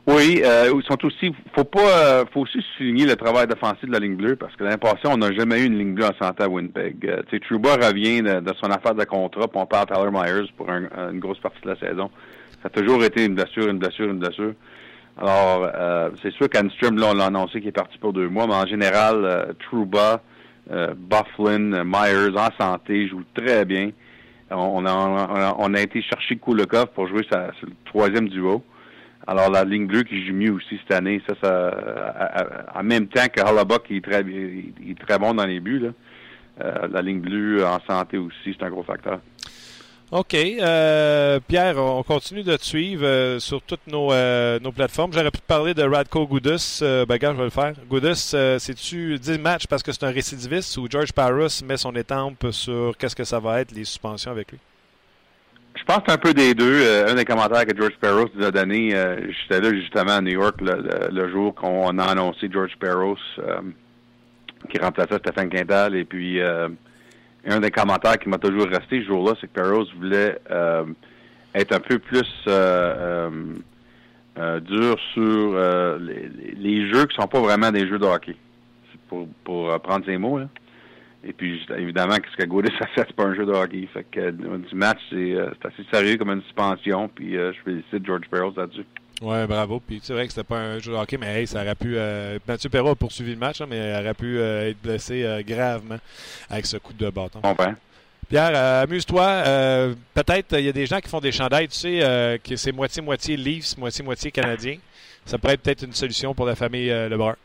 Oui, 0.07 0.43
euh, 0.45 0.71
ils 0.75 0.83
sont 0.85 1.03
aussi. 1.07 1.33
Faut 1.55 1.65
pas, 1.65 1.81
euh, 1.81 2.25
faut 2.33 2.41
aussi 2.41 2.59
souligner 2.77 3.07
le 3.07 3.17
travail 3.17 3.47
défensif 3.47 3.87
de 3.87 3.93
la 3.93 3.99
ligne 3.99 4.17
bleue 4.17 4.37
parce 4.37 4.55
que 4.55 4.65
l'année 4.65 4.77
passée, 4.77 5.07
on 5.07 5.17
n'a 5.17 5.33
jamais 5.33 5.63
eu 5.63 5.65
une 5.65 5.79
ligne 5.79 5.95
bleue 5.95 6.05
en 6.05 6.25
santé 6.25 6.43
à 6.43 6.49
Winnipeg. 6.49 6.97
Euh, 7.07 7.23
tu 7.29 7.39
sais, 7.39 7.41
Trouba 7.41 7.77
revient 7.77 8.21
de, 8.21 8.53
son 8.63 8.71
affaire 8.71 8.95
de 8.95 9.05
contrat, 9.05 9.49
puis 9.49 9.59
on 9.59 9.65
parle 9.65 9.87
à 9.91 9.95
Tyler 9.95 10.11
Myers 10.11 10.51
pour 10.59 10.69
une 10.71 11.21
grosse 11.21 11.39
partie 11.39 11.63
de 11.63 11.71
la 11.71 11.77
saison. 11.77 12.11
Ça 12.63 12.69
a 12.69 12.71
toujours 12.71 13.03
été 13.03 13.25
une 13.25 13.35
blessure, 13.35 13.69
une 13.69 13.79
blessure, 13.79 14.11
une 14.11 14.19
blessure. 14.19 14.53
Alors, 15.17 15.71
euh, 15.75 16.11
c'est 16.23 16.33
sûr 16.33 16.49
qu'Anstrom, 16.51 16.99
là, 16.99 17.09
on 17.11 17.15
l'a 17.15 17.27
annoncé 17.27 17.61
qu'il 17.61 17.69
est 17.69 17.73
parti 17.73 17.97
pour 17.99 18.13
deux 18.13 18.29
mois, 18.29 18.47
mais 18.47 18.55
en 18.55 18.67
général, 18.67 19.25
euh, 19.25 19.53
Trouba, 19.61 20.21
euh, 20.73 20.93
Bufflin, 20.97 21.85
Myers 21.85 22.37
en 22.37 22.49
santé, 22.59 23.07
jouent 23.09 23.25
très 23.35 23.65
bien. 23.65 23.91
On 24.51 24.85
a, 24.87 25.55
on 25.59 25.75
a, 25.75 25.81
été 25.81 26.03
chercher 26.03 26.37
Kulikov 26.37 26.89
pour 26.95 27.09
jouer 27.09 27.27
sa, 27.31 27.47
le 27.63 27.73
troisième 27.87 28.29
duo. 28.29 28.63
Alors, 29.27 29.51
la 29.51 29.65
ligne 29.65 29.87
bleue 29.87 30.03
qui 30.03 30.27
joue 30.27 30.35
mieux 30.35 30.53
aussi 30.53 30.79
cette 30.83 30.97
année, 30.97 31.23
ça, 31.43 31.75
en 32.75 32.83
même 32.83 33.09
temps 33.09 33.27
que 33.33 33.41
Hollabuck, 33.41 33.85
il 33.91 33.97
est 33.97 34.01
très, 34.01 34.21
est 34.21 34.99
très 34.99 35.19
bon 35.19 35.35
dans 35.35 35.47
les 35.47 35.61
buts. 35.61 35.91
Euh, 36.61 36.89
la 36.91 37.03
ligne 37.03 37.21
bleue 37.21 37.67
en 37.67 37.81
santé 37.89 38.17
aussi, 38.17 38.55
c'est 38.57 38.63
un 38.63 38.71
gros 38.71 38.85
facteur. 38.85 39.21
OK. 40.13 40.35
Euh, 40.35 41.41
Pierre, 41.49 41.77
on 41.79 42.03
continue 42.05 42.45
de 42.45 42.57
te 42.57 42.65
suivre 42.65 43.05
euh, 43.05 43.41
sur 43.41 43.61
toutes 43.63 43.87
nos, 43.89 44.11
nos 44.61 44.73
plateformes. 44.73 45.13
J'aurais 45.13 45.31
pu 45.31 45.41
te 45.41 45.47
parler 45.47 45.75
de 45.75 45.83
Radko 45.83 46.27
Goudus. 46.27 46.81
ben, 46.81 47.17
gars, 47.17 47.33
je 47.33 47.39
vais 47.39 47.45
le 47.45 47.51
faire. 47.51 47.73
Goudus, 47.89 48.37
c'est-tu 48.59 49.19
10 49.19 49.39
matchs 49.39 49.67
parce 49.67 49.83
que 49.83 49.91
c'est 49.91 50.05
un 50.05 50.13
récidiviste 50.13 50.77
ou 50.77 50.87
George 50.89 51.13
Parros 51.13 51.49
met 51.65 51.77
son 51.77 51.97
étampe 51.97 52.47
sur 52.51 52.97
qu'est-ce 52.97 53.17
que 53.17 53.25
ça 53.25 53.41
va 53.41 53.61
être, 53.61 53.73
les 53.73 53.85
suspensions 53.85 54.31
avec 54.31 54.53
lui? 54.53 54.59
Je 55.77 55.83
pense 55.83 56.03
un 56.07 56.19
peu 56.19 56.33
des 56.33 56.55
deux. 56.55 56.83
Euh, 56.83 57.09
un 57.09 57.15
des 57.15 57.25
commentaires 57.25 57.67
que 57.67 57.77
George 57.77 57.95
Peros 58.01 58.29
nous 58.35 58.45
a 58.45 58.51
donné, 58.51 58.95
euh, 58.95 59.17
j'étais 59.31 59.61
là 59.61 59.75
justement 59.75 60.13
à 60.13 60.21
New 60.21 60.33
York 60.33 60.61
le, 60.61 61.31
jour 61.31 61.55
qu'on 61.55 61.99
a 61.99 62.05
annoncé 62.05 62.49
George 62.51 62.77
Peros 62.79 63.19
euh, 63.39 63.61
qui 64.71 64.79
remplaçait 64.79 65.19
Stéphane 65.19 65.51
Quintal. 65.51 65.97
Et 65.97 66.05
puis, 66.05 66.41
un 66.41 67.61
des 67.61 67.71
commentaires 67.71 68.19
qui 68.19 68.29
m'a 68.29 68.39
toujours 68.39 68.67
resté 68.67 69.01
ce 69.03 69.07
jour-là, 69.07 69.35
c'est 69.41 69.53
que 69.53 69.61
Peros 69.61 69.87
voulait 69.97 70.39
être 71.55 71.73
un 71.73 71.81
peu 71.81 71.99
plus 71.99 72.23
dur 74.63 74.97
sur 75.13 75.99
les, 75.99 76.31
les, 76.57 76.91
jeux 76.91 77.05
qui 77.07 77.17
sont 77.17 77.29
pas 77.29 77.41
vraiment 77.41 77.71
des 77.71 77.87
jeux 77.87 77.99
de 77.99 78.07
hockey. 78.07 78.37
Pour, 79.09 79.29
pour 79.45 79.79
prendre 79.81 80.07
ses 80.07 80.17
mots, 80.17 80.39
là. 80.39 80.49
Et 81.27 81.33
puis, 81.33 81.61
évidemment, 81.77 82.15
ce 82.15 82.37
que 82.37 82.47
Gaudis 82.47 82.73
a 82.81 82.87
fait, 82.89 83.05
c'est 83.07 83.17
pas 83.17 83.25
un 83.25 83.35
jeu 83.35 83.47
de 83.47 83.53
hockey. 83.53 83.89
Fait 83.93 84.05
que 84.05 84.21
euh, 84.21 84.31
du 84.31 84.75
match, 84.75 85.01
euh, 85.13 85.51
c'est 85.61 85.69
assez 85.69 85.89
sérieux 85.91 86.19
comme 86.19 86.31
une 86.31 86.43
suspension. 86.43 87.09
Puis, 87.09 87.37
euh, 87.37 87.53
je 87.53 87.63
félicite 87.63 88.05
George 88.05 88.29
Perros 88.31 88.53
là-dessus. 88.57 88.85
Ouais, 89.23 89.47
bravo. 89.47 89.81
Puis, 89.81 90.01
c'est 90.03 90.13
vrai 90.13 90.27
que 90.27 90.33
c'était 90.33 90.47
pas 90.47 90.59
un 90.59 90.79
jeu 90.81 90.93
de 90.93 90.97
hockey, 90.97 91.17
mais 91.17 91.41
hey, 91.41 91.47
ça 91.47 91.63
aurait 91.63 91.75
pu. 91.75 91.97
Mathieu 92.47 92.69
Perrault 92.69 92.91
a 92.91 92.95
poursuivi 92.95 93.33
le 93.33 93.39
match, 93.39 93.61
hein, 93.61 93.67
mais 93.69 93.79
il 93.79 94.01
aurait 94.01 94.15
pu 94.15 94.39
être 94.39 94.83
blessé 94.83 95.43
gravement 95.47 95.99
avec 96.51 96.67
ce 96.67 96.77
coup 96.77 96.93
de 96.93 97.09
bâton. 97.09 97.41
Enfin. 97.43 97.75
Pierre, 98.29 98.83
amuse-toi. 98.83 99.45
Peut-être 100.15 100.59
il 100.59 100.65
y 100.65 100.69
a 100.69 100.73
des 100.73 100.87
gens 100.87 100.99
qui 100.99 101.09
font 101.09 101.21
des 101.21 101.31
chandails, 101.31 101.69
tu 101.69 101.79
sais, 101.79 102.41
que 102.43 102.57
c'est 102.57 102.73
moitié-moitié 102.73 103.37
Leafs, 103.37 103.79
moitié-moitié 103.79 104.31
Canadien. 104.33 104.79
Ça 105.25 105.39
pourrait 105.39 105.55
être 105.55 105.63
peut-être 105.63 105.85
une 105.85 105.93
solution 105.93 106.35
pour 106.35 106.45
la 106.45 106.57
famille 106.57 106.89
Lebrun. 106.89 107.37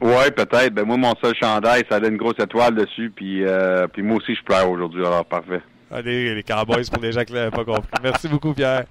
Ouais, 0.00 0.30
peut-être. 0.30 0.74
Ben 0.74 0.84
moi, 0.84 0.96
mon 0.96 1.14
seul 1.22 1.34
chandail, 1.40 1.84
ça 1.88 1.96
a 1.96 2.06
une 2.06 2.16
grosse 2.16 2.38
étoile 2.38 2.74
dessus, 2.74 3.12
puis, 3.14 3.44
euh, 3.44 3.86
puis 3.88 4.02
moi 4.02 4.16
aussi, 4.16 4.34
je 4.34 4.42
pleure 4.42 4.68
aujourd'hui, 4.68 5.04
alors 5.04 5.24
parfait. 5.24 5.62
Allez, 5.90 6.34
les 6.34 6.42
Cowboys 6.42 6.84
pour 6.90 7.02
les 7.02 7.12
gens 7.12 7.24
qui 7.24 7.32
l'avaient 7.32 7.50
pas 7.50 7.64
compris. 7.64 7.88
Merci 8.02 8.28
beaucoup, 8.28 8.52
Pierre. 8.52 8.84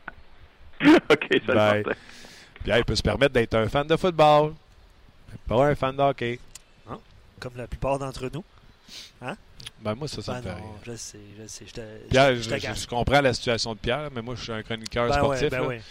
OK, 0.83 1.27
ça 1.45 1.53
Bye. 1.53 1.83
Pierre, 2.63 2.77
il 2.77 2.85
peut 2.85 2.95
se 2.95 3.03
permettre 3.03 3.33
d'être 3.33 3.53
un 3.55 3.67
fan 3.67 3.85
de 3.85 3.97
football, 3.97 4.53
pas 5.47 5.65
un 5.65 5.75
fan 5.75 5.95
de 5.95 6.01
hockey. 6.01 6.39
Comme 7.39 7.53
la 7.57 7.67
plupart 7.67 7.99
d'entre 7.99 8.29
nous. 8.33 8.43
Hein? 9.21 9.35
Ben 9.81 9.95
moi, 9.95 10.07
ça, 10.07 10.21
ça 10.21 10.35
me 10.35 10.41
ben 10.41 10.55
fait 10.55 10.61
non, 10.61 10.75
Je 10.85 10.95
sais, 10.95 11.19
je 11.41 11.47
sais. 11.47 11.65
Je 11.67 11.73
te, 11.73 11.81
Pierre, 12.09 12.35
je, 12.35 12.41
je, 12.41 12.87
comprends 12.87 13.19
la 13.19 13.33
situation 13.33 13.73
de 13.73 13.79
Pierre, 13.79 14.09
mais 14.15 14.21
moi, 14.21 14.35
je 14.35 14.43
suis 14.43 14.51
un 14.53 14.63
chroniqueur 14.63 15.09
ben 15.09 15.13
sportif. 15.13 15.51
Ouais, 15.51 15.59
ben 15.59 15.81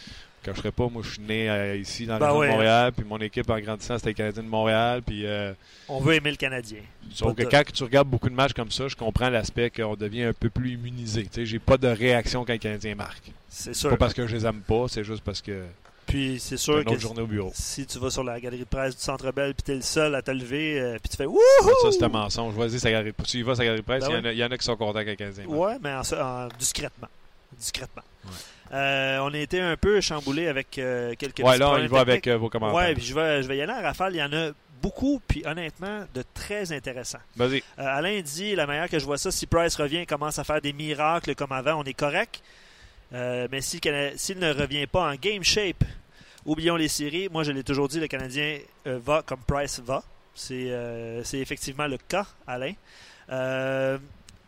ouais 0.47 0.53
je 0.55 0.59
serais 0.59 0.72
pas, 0.72 0.88
moi 0.88 1.03
je 1.05 1.11
suis 1.12 1.22
né 1.22 1.49
euh, 1.49 1.76
ici 1.76 2.07
dans 2.07 2.18
la 2.18 2.32
région 2.32 2.43
de 2.43 2.49
Montréal, 2.49 2.93
puis 2.93 3.05
mon 3.05 3.18
équipe 3.18 3.49
en 3.51 3.59
grandissant 3.61 3.99
c'était 3.99 4.11
le 4.11 4.14
Canadien 4.14 4.43
de 4.43 4.49
Montréal. 4.49 5.03
Puis, 5.03 5.26
euh, 5.26 5.53
on 5.88 6.01
veut 6.01 6.14
aimer 6.14 6.30
le 6.30 6.36
Canadien. 6.36 6.80
Sauf 7.12 7.34
que 7.34 7.43
quand 7.43 7.62
tu 7.72 7.82
regardes 7.84 8.09
beaucoup 8.09 8.28
de 8.28 8.34
matchs 8.34 8.53
comme 8.53 8.70
ça, 8.70 8.88
je 8.88 8.97
comprends 8.97 9.30
l'aspect 9.30 9.70
qu'on 9.70 9.95
devient 9.95 10.24
un 10.24 10.32
peu 10.32 10.51
plus 10.51 10.72
immunisé. 10.72 11.24
Tu 11.24 11.28
sais, 11.32 11.47
j'ai 11.47 11.59
pas 11.59 11.76
de 11.76 11.88
réaction 11.88 12.45
quand 12.45 12.53
le 12.53 12.59
Canadien 12.59 12.95
marque. 12.95 13.32
C'est 13.49 13.74
sûr. 13.74 13.90
Pas 13.90 13.97
parce 13.97 14.14
que 14.14 14.26
je 14.26 14.36
les 14.36 14.47
aime 14.47 14.61
pas, 14.61 14.86
c'est 14.88 15.05
juste 15.05 15.22
parce 15.22 15.43
que. 15.43 15.64
Puis 16.07 16.38
c'est 16.40 16.57
sûr 16.57 16.78
une 16.78 16.84
que 16.84 16.99
journée 16.99 17.22
au 17.22 17.26
bureau. 17.26 17.53
si 17.55 17.86
tu 17.86 17.99
vas 17.99 18.11
sur 18.11 18.24
la 18.24 18.38
galerie 18.40 18.59
de 18.59 18.64
presse 18.64 18.97
du 18.97 19.03
Centre 19.03 19.30
Bell 19.30 19.55
puis 19.55 19.72
es 19.72 19.76
le 19.76 19.82
seul 19.82 20.14
à 20.14 20.20
te 20.20 20.32
lever 20.32 20.78
euh, 20.80 20.99
puis 20.99 21.09
tu 21.09 21.16
fais 21.16 21.26
wouhou! 21.26 21.38
Ça 21.82 21.93
c'est 21.93 22.03
un 22.03 22.09
mensonge. 22.09 22.55
Vas-y, 22.55 22.80
sa 22.80 22.90
galerie. 22.90 23.12
Tu 23.24 23.38
y 23.38 23.43
vas 23.43 23.55
sa 23.55 23.64
galerie 23.64 23.80
de 23.80 23.86
presse, 23.86 24.05
ben 24.07 24.20
il 24.26 24.36
y, 24.36 24.45
en 24.45 24.51
a 24.51 24.59
qui 24.59 24.64
sont 24.64 24.76
contents 24.76 24.99
quand 24.99 25.07
le 25.07 25.14
Canadien 25.14 25.45
marque. 25.47 25.59
Ouais, 25.59 25.78
mais 25.80 25.95
en, 25.95 26.49
discrètement. 26.59 27.09
Discrètement. 27.57 28.03
Euh, 28.73 29.18
on 29.18 29.35
a 29.35 29.39
été 29.39 29.61
un 29.61 29.77
peu 29.77 30.01
chamboulé 30.01 30.49
avec 30.49 30.79
euh, 30.79 31.14
quelques 31.18 31.41
Ouais, 31.41 31.59
là, 31.59 31.70
on 31.70 31.79
y 31.79 31.87
va 31.89 32.01
avec 32.01 32.27
euh, 32.27 32.39
vos 32.39 32.49
commentaires. 32.49 32.75
Ouais, 32.75 32.95
puis 32.95 33.05
je 33.05 33.14
vais, 33.14 33.43
je 33.43 33.49
vais 33.49 33.59
y 33.59 33.62
aller 33.62 33.73
en 33.73 33.83
rafale. 33.83 34.14
Il 34.14 34.18
y 34.18 34.23
en 34.23 34.33
a 34.33 34.51
beaucoup, 34.81 35.20
puis 35.29 35.43
honnêtement, 35.47 36.05
de 36.14 36.25
très 36.35 36.73
intéressants. 36.73 37.20
Vas-y. 37.37 37.62
Alain 37.77 38.20
dit 38.23 38.55
la 38.55 38.66
manière 38.66 38.89
que 38.89 38.99
je 38.99 39.05
vois 39.05 39.18
ça, 39.18 39.31
si 39.31 39.47
Price 39.47 39.77
revient 39.77 40.07
commence 40.07 40.39
à 40.39 40.45
faire 40.45 40.61
des 40.61 40.73
miracles 40.73 41.35
comme 41.35 41.53
avant, 41.53 41.81
on 41.81 41.85
est 41.85 41.95
correct. 41.95 42.43
mais 43.12 43.61
s'il 43.61 43.81
ne 44.39 44.53
revient 44.53 44.87
pas 44.87 45.12
en 45.12 45.14
game 45.14 45.45
shape, 45.45 45.85
oublions 46.47 46.77
les 46.77 46.89
séries. 46.89 47.29
Moi, 47.31 47.45
je 47.45 47.53
l'ai 47.53 47.62
toujours 47.62 47.89
dit, 47.89 48.01
le 48.01 48.09
Canadien 48.09 48.59
va 48.87 49.23
comme 49.25 49.41
Price 49.47 49.81
va. 49.85 50.03
C'est 50.35 50.73
effectivement 51.35 51.87
le 51.87 51.99
cas, 51.99 52.27
Alain 52.47 52.73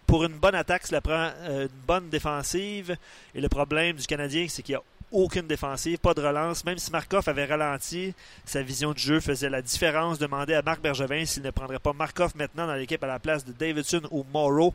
pour 0.06 0.24
une 0.24 0.38
bonne 0.38 0.54
attaque, 0.54 0.86
cela 0.86 1.00
prend 1.00 1.30
euh, 1.42 1.62
une 1.62 1.86
bonne 1.86 2.08
défensive. 2.08 2.96
Et 3.34 3.40
le 3.40 3.48
problème 3.48 3.96
du 3.96 4.06
Canadien, 4.06 4.46
c'est 4.48 4.62
qu'il 4.62 4.74
n'y 4.74 4.78
a 4.78 4.82
aucune 5.12 5.46
défensive, 5.46 5.98
pas 5.98 6.14
de 6.14 6.20
relance. 6.20 6.64
Même 6.64 6.78
si 6.78 6.90
Markov 6.90 7.28
avait 7.28 7.44
ralenti, 7.44 8.14
sa 8.44 8.62
vision 8.62 8.92
de 8.92 8.98
jeu 8.98 9.20
faisait 9.20 9.50
la 9.50 9.62
différence. 9.62 10.18
Demandez 10.18 10.54
à 10.54 10.62
Marc 10.62 10.80
Bergevin 10.80 11.24
s'il 11.24 11.42
ne 11.42 11.50
prendrait 11.50 11.78
pas 11.78 11.92
Markov 11.92 12.32
maintenant 12.36 12.66
dans 12.66 12.74
l'équipe 12.74 13.02
à 13.02 13.06
la 13.06 13.18
place 13.18 13.44
de 13.44 13.52
Davidson 13.52 14.02
ou 14.10 14.24
Morrow. 14.32 14.74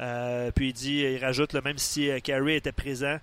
Euh, 0.00 0.50
puis 0.54 0.68
il 0.68 0.72
dit, 0.72 0.98
il 0.98 1.24
rajoute, 1.24 1.54
même 1.54 1.78
si 1.78 2.10
euh, 2.10 2.20
Carey 2.20 2.56
était 2.56 2.72
présent, 2.72 3.18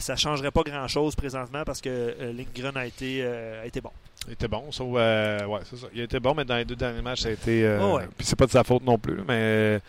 ça 0.00 0.14
ne 0.14 0.18
changerait 0.18 0.50
pas 0.50 0.62
grand-chose 0.62 1.14
présentement 1.14 1.62
parce 1.64 1.80
que 1.80 2.16
Lindgren 2.36 2.76
a 2.76 2.84
été, 2.84 3.24
a 3.24 3.64
été 3.64 3.80
bon. 3.80 3.92
Il 4.26 4.32
était 4.32 4.48
bon, 4.48 4.72
sauf, 4.72 4.88
ouais, 4.92 5.60
c'est 5.70 5.76
ça. 5.76 5.86
Il 5.94 6.00
était 6.00 6.18
bon, 6.18 6.34
mais 6.34 6.44
dans 6.44 6.56
les 6.56 6.64
deux 6.64 6.74
derniers 6.74 7.00
matchs, 7.00 7.20
ça 7.20 7.28
a 7.28 7.32
été. 7.32 7.78
Oh, 7.80 8.00
Puis 8.18 8.26
c'est 8.26 8.34
pas 8.34 8.46
de 8.46 8.50
sa 8.50 8.64
faute 8.64 8.82
non 8.82 8.98
plus, 8.98 9.20
mais 9.26 9.80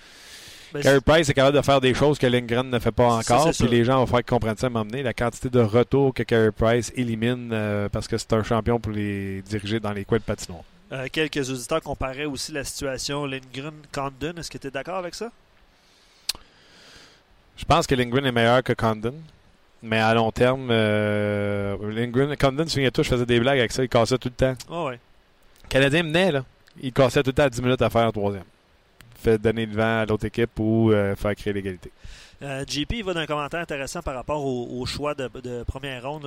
Carey 0.81 1.01
Price 1.01 1.29
est 1.29 1.33
capable 1.33 1.57
de 1.57 1.61
faire 1.61 1.81
des 1.81 1.93
choses 1.93 2.17
que 2.17 2.27
Lindgren 2.27 2.69
ne 2.69 2.79
fait 2.79 2.91
pas 2.91 3.07
encore. 3.07 3.51
Puis 3.51 3.67
les 3.67 3.85
gens 3.85 3.97
vont 3.97 4.07
faire 4.07 4.25
comprendre 4.25 4.59
ça 4.59 4.67
à 4.67 4.69
m'emmener. 4.69 5.03
La 5.03 5.13
quantité 5.13 5.49
de 5.49 5.59
retours 5.59 6.13
que 6.13 6.23
Carey 6.23 6.51
Price 6.51 6.91
élimine 6.95 7.49
euh, 7.51 7.89
parce 7.89 8.07
que 8.07 8.17
c'est 8.17 8.33
un 8.33 8.43
champion 8.43 8.79
pour 8.79 8.91
les 8.91 9.41
diriger 9.43 9.79
dans 9.79 9.91
les 9.91 10.05
coins 10.05 10.17
de 10.17 10.23
patinoire. 10.23 10.63
Euh, 10.91 11.07
quelques 11.11 11.49
auditeurs 11.49 11.81
comparaient 11.81 12.25
aussi 12.25 12.51
la 12.51 12.63
situation 12.63 13.25
Lindgren-Condon. 13.25 14.33
Est-ce 14.37 14.49
que 14.49 14.57
tu 14.57 14.67
es 14.67 14.71
d'accord 14.71 14.97
avec 14.97 15.15
ça? 15.15 15.31
Je 17.57 17.65
pense 17.65 17.85
que 17.85 17.95
Lindgren 17.95 18.25
est 18.25 18.31
meilleur 18.31 18.63
que 18.63 18.73
Condon. 18.73 19.15
Mais 19.81 19.99
à 19.99 20.13
long 20.13 20.31
terme, 20.31 20.69
euh, 20.71 21.75
Lindgren, 21.91 22.35
Condon, 22.37 22.67
souviens-toi, 22.67 23.03
je 23.03 23.09
faisais 23.09 23.25
des 23.25 23.39
blagues 23.39 23.59
avec 23.59 23.71
ça. 23.71 23.83
Il 23.83 23.89
cassait 23.89 24.17
tout 24.17 24.29
le 24.29 24.35
temps. 24.35 24.55
Oh 24.69 24.87
ouais. 24.87 24.99
Le 25.63 25.69
Canadien 25.69 26.03
menait, 26.03 26.31
là. 26.31 26.45
Il 26.81 26.93
cassait 26.93 27.21
tout 27.21 27.29
le 27.29 27.33
temps 27.33 27.43
à 27.43 27.49
10 27.49 27.61
minutes 27.61 27.81
à 27.81 27.89
faire 27.89 28.07
un 28.07 28.11
troisième 28.11 28.43
fait 29.23 29.37
donner 29.37 29.65
le 29.65 29.73
vent 29.73 30.01
à 30.01 30.05
l'autre 30.05 30.25
équipe 30.25 30.59
ou 30.59 30.91
euh, 30.91 31.15
faire 31.15 31.35
créer 31.35 31.53
l'égalité. 31.53 31.91
Euh, 32.41 32.65
JP 32.67 33.05
va 33.05 33.13
d'un 33.13 33.25
commentaire 33.25 33.61
intéressant 33.61 34.01
par 34.01 34.15
rapport 34.15 34.45
au, 34.45 34.85
choix 34.85 35.15
de, 35.15 35.63
première 35.63 36.03
ronde, 36.03 36.23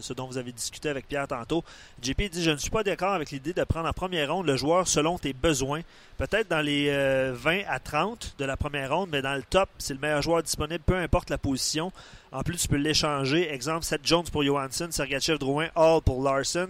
ce 0.00 0.12
dont 0.14 0.26
vous 0.26 0.38
avez 0.38 0.52
discuté 0.52 0.88
avec 0.88 1.06
Pierre 1.06 1.28
tantôt. 1.28 1.62
JP 2.00 2.22
dit 2.30 2.42
Je 2.42 2.52
ne 2.52 2.56
suis 2.56 2.70
pas 2.70 2.82
d'accord 2.82 3.12
avec 3.12 3.30
l'idée 3.30 3.52
de 3.52 3.62
prendre 3.64 3.86
en 3.86 3.92
première 3.92 4.32
ronde 4.32 4.46
le 4.46 4.56
joueur 4.56 4.88
selon 4.88 5.18
tes 5.18 5.34
besoins. 5.34 5.82
Peut-être 6.16 6.48
dans 6.48 6.62
les 6.62 6.88
20 6.88 6.92
euh, 6.94 7.62
à 7.68 7.78
30 7.78 8.36
de 8.38 8.44
la 8.46 8.56
première 8.56 8.94
ronde, 8.94 9.10
mais 9.12 9.20
dans 9.20 9.34
le 9.34 9.42
top, 9.42 9.68
c'est 9.76 9.92
le 9.92 10.00
meilleur 10.00 10.22
joueur 10.22 10.42
disponible, 10.42 10.82
peu 10.84 10.96
importe 10.96 11.28
la 11.28 11.38
position. 11.38 11.92
En 12.32 12.42
plus, 12.42 12.56
tu 12.56 12.68
peux 12.68 12.76
l'échanger. 12.76 13.52
Exemple, 13.52 13.84
Seth 13.84 14.06
Jones 14.06 14.24
pour 14.32 14.42
Johansson, 14.42 14.88
Sergachev 14.90 15.38
Drouin, 15.38 15.68
Hall 15.76 16.00
pour 16.00 16.22
Larson. 16.22 16.68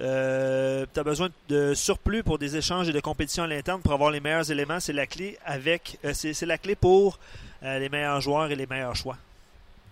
Euh, 0.00 0.86
tu 0.92 1.00
as 1.00 1.04
besoin 1.04 1.28
de 1.48 1.72
surplus 1.74 2.24
pour 2.24 2.38
des 2.38 2.56
échanges 2.56 2.88
et 2.88 2.92
de 2.92 3.00
compétition 3.00 3.44
à 3.44 3.46
l'interne 3.46 3.80
pour 3.80 3.92
avoir 3.92 4.10
les 4.10 4.20
meilleurs 4.20 4.50
éléments. 4.50 4.80
C'est 4.80 4.92
la 4.92 5.06
clé 5.06 5.38
avec 5.44 5.98
euh, 6.04 6.12
c'est, 6.14 6.40
la 6.46 6.58
clé 6.58 6.74
pour 6.74 7.18
euh, 7.62 7.78
les 7.78 7.88
meilleurs 7.88 8.20
joueurs 8.20 8.50
et 8.50 8.56
les 8.56 8.66
meilleurs 8.66 8.96
choix. 8.96 9.16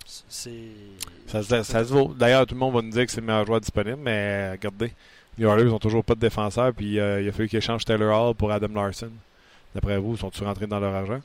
Ça, 0.04 1.42
se 1.42 1.92
vaut. 1.92 2.12
D'ailleurs, 2.18 2.46
tout 2.46 2.54
le 2.54 2.60
monde 2.60 2.74
va 2.74 2.82
nous 2.82 2.90
dire 2.90 3.06
que 3.06 3.12
c'est 3.12 3.20
le 3.20 3.26
meilleur 3.26 3.46
joueur 3.46 3.60
disponible, 3.60 3.98
mais 4.02 4.50
regardez, 4.52 4.92
Les 5.38 5.46
Oilers 5.46 5.64
n'ont 5.64 5.78
toujours 5.78 6.04
pas 6.04 6.14
de 6.14 6.20
défenseur, 6.20 6.72
puis 6.74 6.98
euh, 6.98 7.22
il 7.22 7.28
a 7.28 7.32
fallu 7.32 7.48
qu'ils 7.48 7.58
échangent 7.58 7.84
Taylor 7.84 8.28
Hall 8.28 8.34
pour 8.34 8.50
Adam 8.50 8.68
Larson. 8.74 9.10
D'après 9.74 9.98
vous, 9.98 10.16
sont-ils 10.16 10.44
rentrés 10.44 10.66
dans 10.66 10.80
leur 10.80 10.94
argent? 10.94 11.20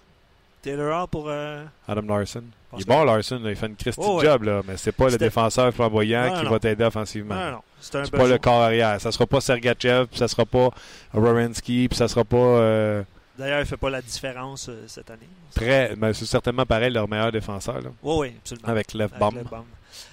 Taylor 0.67 1.01
Hall 1.01 1.07
pour. 1.07 1.25
Euh, 1.27 1.63
Adam 1.87 2.01
Larson. 2.01 2.43
Il 2.73 2.81
est 2.81 2.87
bon, 2.87 3.03
Larson. 3.03 3.41
il 3.45 3.55
fait 3.55 3.67
une 3.67 3.75
Christie 3.75 4.03
oh, 4.05 4.21
job, 4.21 4.43
là, 4.43 4.61
mais 4.67 4.75
c'est 4.75 4.91
pas 4.91 5.09
le 5.09 5.17
défenseur 5.17 5.73
flamboyant 5.73 6.39
qui 6.39 6.45
va 6.45 6.59
t'aider 6.59 6.83
offensivement. 6.83 7.35
Non, 7.35 7.51
non. 7.51 7.61
C'est 7.79 8.11
pas 8.11 8.27
le 8.27 8.37
corps 8.37 8.63
arrière. 8.63 8.99
Ça 8.99 9.11
sera 9.11 9.25
pas 9.25 9.39
Sergachev, 9.39 10.07
puis 10.07 10.19
ça 10.19 10.27
sera 10.27 10.45
pas 10.45 10.69
Rorensky, 11.13 11.87
puis 11.87 11.97
ça 11.97 12.07
sera 12.07 12.25
pas. 12.25 12.37
Euh, 12.37 13.03
D'ailleurs, 13.37 13.61
il 13.61 13.65
fait 13.65 13.77
pas 13.77 13.89
la 13.89 14.01
différence 14.01 14.69
cette 14.87 15.09
année. 15.09 15.29
Très, 15.55 15.95
mais 15.95 16.13
c'est 16.13 16.25
certainement 16.25 16.65
pareil 16.65 16.91
leur 16.91 17.07
meilleur 17.07 17.31
défenseur. 17.31 17.81
Là. 17.81 17.89
Oui, 18.03 18.15
oui, 18.17 18.33
absolument. 18.39 18.67
Avec 18.67 18.93
Lev 18.93 19.11
Baum. 19.17 19.35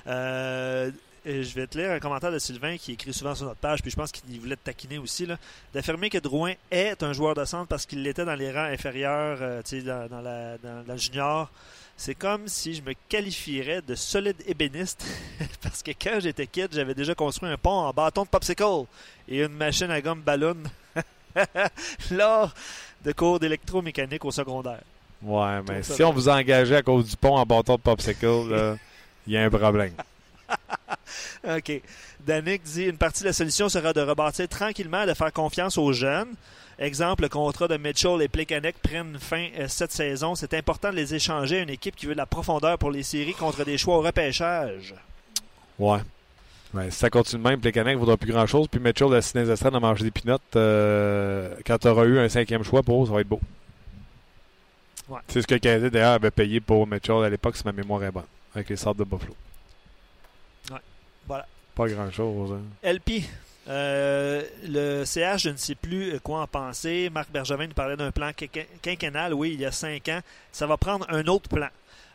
Euh, 0.06 0.90
je 1.26 1.54
vais 1.54 1.66
te 1.66 1.78
lire 1.78 1.90
un 1.90 2.00
commentaire 2.00 2.30
de 2.30 2.38
Sylvain 2.38 2.76
qui 2.76 2.92
écrit 2.92 3.12
souvent 3.12 3.34
sur 3.34 3.46
notre 3.46 3.60
page, 3.60 3.80
puis 3.80 3.90
je 3.90 3.96
pense 3.96 4.12
qu'il 4.12 4.38
voulait 4.40 4.56
te 4.56 4.64
taquiner 4.64 4.98
aussi, 4.98 5.26
d'affirmer 5.72 6.10
que 6.10 6.18
Drouin 6.18 6.52
est 6.70 7.02
un 7.02 7.12
joueur 7.12 7.34
de 7.34 7.44
centre 7.44 7.66
parce 7.66 7.86
qu'il 7.86 8.02
l'était 8.02 8.24
dans 8.24 8.34
les 8.34 8.52
rangs 8.52 8.64
inférieurs, 8.64 9.38
euh, 9.40 9.62
dans, 9.84 10.08
dans, 10.08 10.20
la, 10.20 10.58
dans, 10.58 10.84
la 10.86 10.96
junior. 10.96 11.50
C'est 11.96 12.14
comme 12.14 12.48
si 12.48 12.74
je 12.74 12.82
me 12.82 12.92
qualifierais 13.08 13.80
de 13.80 13.94
solide 13.94 14.36
ébéniste 14.46 15.06
parce 15.62 15.82
que 15.82 15.92
quand 15.92 16.20
j'étais 16.20 16.46
kid, 16.46 16.68
j'avais 16.72 16.94
déjà 16.94 17.14
construit 17.14 17.48
un 17.48 17.56
pont 17.56 17.70
en 17.70 17.92
bâton 17.92 18.24
de 18.24 18.28
popsicle 18.28 18.84
et 19.28 19.42
une 19.42 19.52
machine 19.52 19.90
à 19.90 20.00
gomme 20.00 20.20
ballon 20.20 20.56
lors 22.10 22.52
de 23.04 23.12
cours 23.12 23.38
d'électromécanique 23.38 24.24
au 24.24 24.30
secondaire. 24.30 24.82
Ouais, 25.22 25.62
mais 25.66 25.82
si 25.82 26.02
on 26.02 26.12
vous 26.12 26.28
engageait 26.28 26.76
à 26.76 26.82
cause 26.82 27.08
du 27.08 27.16
pont 27.16 27.36
en 27.36 27.46
bâton 27.46 27.76
de 27.76 27.80
popsicle, 27.80 28.76
il 29.26 29.32
y 29.32 29.38
a 29.38 29.44
un 29.44 29.50
problème. 29.50 29.92
OK. 31.56 31.82
Danick 32.26 32.62
dit 32.62 32.84
une 32.84 32.96
partie 32.96 33.22
de 33.22 33.28
la 33.28 33.32
solution 33.32 33.68
sera 33.68 33.92
de 33.92 34.00
rebâtir 34.00 34.48
tranquillement, 34.48 35.06
de 35.06 35.14
faire 35.14 35.32
confiance 35.32 35.78
aux 35.78 35.92
jeunes. 35.92 36.34
Exemple, 36.78 37.22
le 37.22 37.28
contrat 37.28 37.68
de 37.68 37.76
Mitchell 37.76 38.20
et 38.20 38.28
Plekanec 38.28 38.76
prennent 38.82 39.18
fin 39.20 39.48
euh, 39.58 39.68
cette 39.68 39.92
saison. 39.92 40.34
C'est 40.34 40.54
important 40.54 40.90
de 40.90 40.96
les 40.96 41.14
échanger 41.14 41.58
à 41.58 41.62
une 41.62 41.70
équipe 41.70 41.94
qui 41.94 42.06
veut 42.06 42.14
de 42.14 42.18
la 42.18 42.26
profondeur 42.26 42.78
pour 42.78 42.90
les 42.90 43.04
séries 43.04 43.34
contre 43.34 43.64
des 43.64 43.78
choix 43.78 43.98
au 43.98 44.00
repêchage. 44.00 44.94
Ouais. 45.78 46.00
si 46.90 46.98
ça 46.98 47.10
continue 47.10 47.42
même, 47.42 47.60
Plekanec 47.60 47.94
ne 47.94 48.00
vaudra 48.00 48.16
plus 48.16 48.32
grand-chose. 48.32 48.66
Puis 48.68 48.80
Mitchell, 48.80 49.10
la 49.10 49.22
Cinézestran, 49.22 49.72
a 49.74 49.80
mangé 49.80 50.02
des 50.02 50.10
pinottes. 50.10 50.42
Euh, 50.56 51.54
quand 51.64 51.78
tu 51.78 51.86
auras 51.86 52.06
eu 52.06 52.18
un 52.18 52.28
cinquième 52.28 52.64
choix 52.64 52.82
pour 52.82 53.04
eux, 53.04 53.06
ça 53.06 53.12
va 53.12 53.20
être 53.20 53.28
beau. 53.28 53.40
Ouais. 55.08 55.20
C'est 55.28 55.42
ce 55.42 55.46
que 55.46 55.54
Canadien, 55.56 55.90
d'ailleurs, 55.90 56.12
avait 56.12 56.30
payé 56.30 56.60
pour 56.60 56.86
Mitchell 56.86 57.22
à 57.22 57.30
l'époque, 57.30 57.56
si 57.56 57.64
ma 57.64 57.72
mémoire 57.72 58.02
est 58.02 58.10
bonne, 58.10 58.24
avec 58.54 58.68
les 58.68 58.76
sortes 58.76 58.98
de 58.98 59.04
Buffalo. 59.04 59.34
Voilà. 61.26 61.46
Pas 61.74 61.88
grand-chose. 61.88 62.52
Hein. 62.52 62.62
LP. 62.82 63.24
Euh, 63.66 64.42
le 64.64 65.04
CH, 65.04 65.44
je 65.44 65.50
ne 65.50 65.56
sais 65.56 65.74
plus 65.74 66.20
quoi 66.20 66.42
en 66.42 66.46
penser. 66.46 67.10
Marc 67.10 67.30
Bergevin 67.30 67.66
nous 67.66 67.74
parlait 67.74 67.96
d'un 67.96 68.10
plan 68.10 68.30
quinquennal, 68.82 69.32
oui, 69.32 69.52
il 69.54 69.60
y 69.60 69.64
a 69.64 69.72
cinq 69.72 70.08
ans. 70.08 70.20
Ça 70.52 70.66
va 70.66 70.76
prendre 70.76 71.06
un 71.08 71.26
autre 71.26 71.48
plan. 71.48 71.68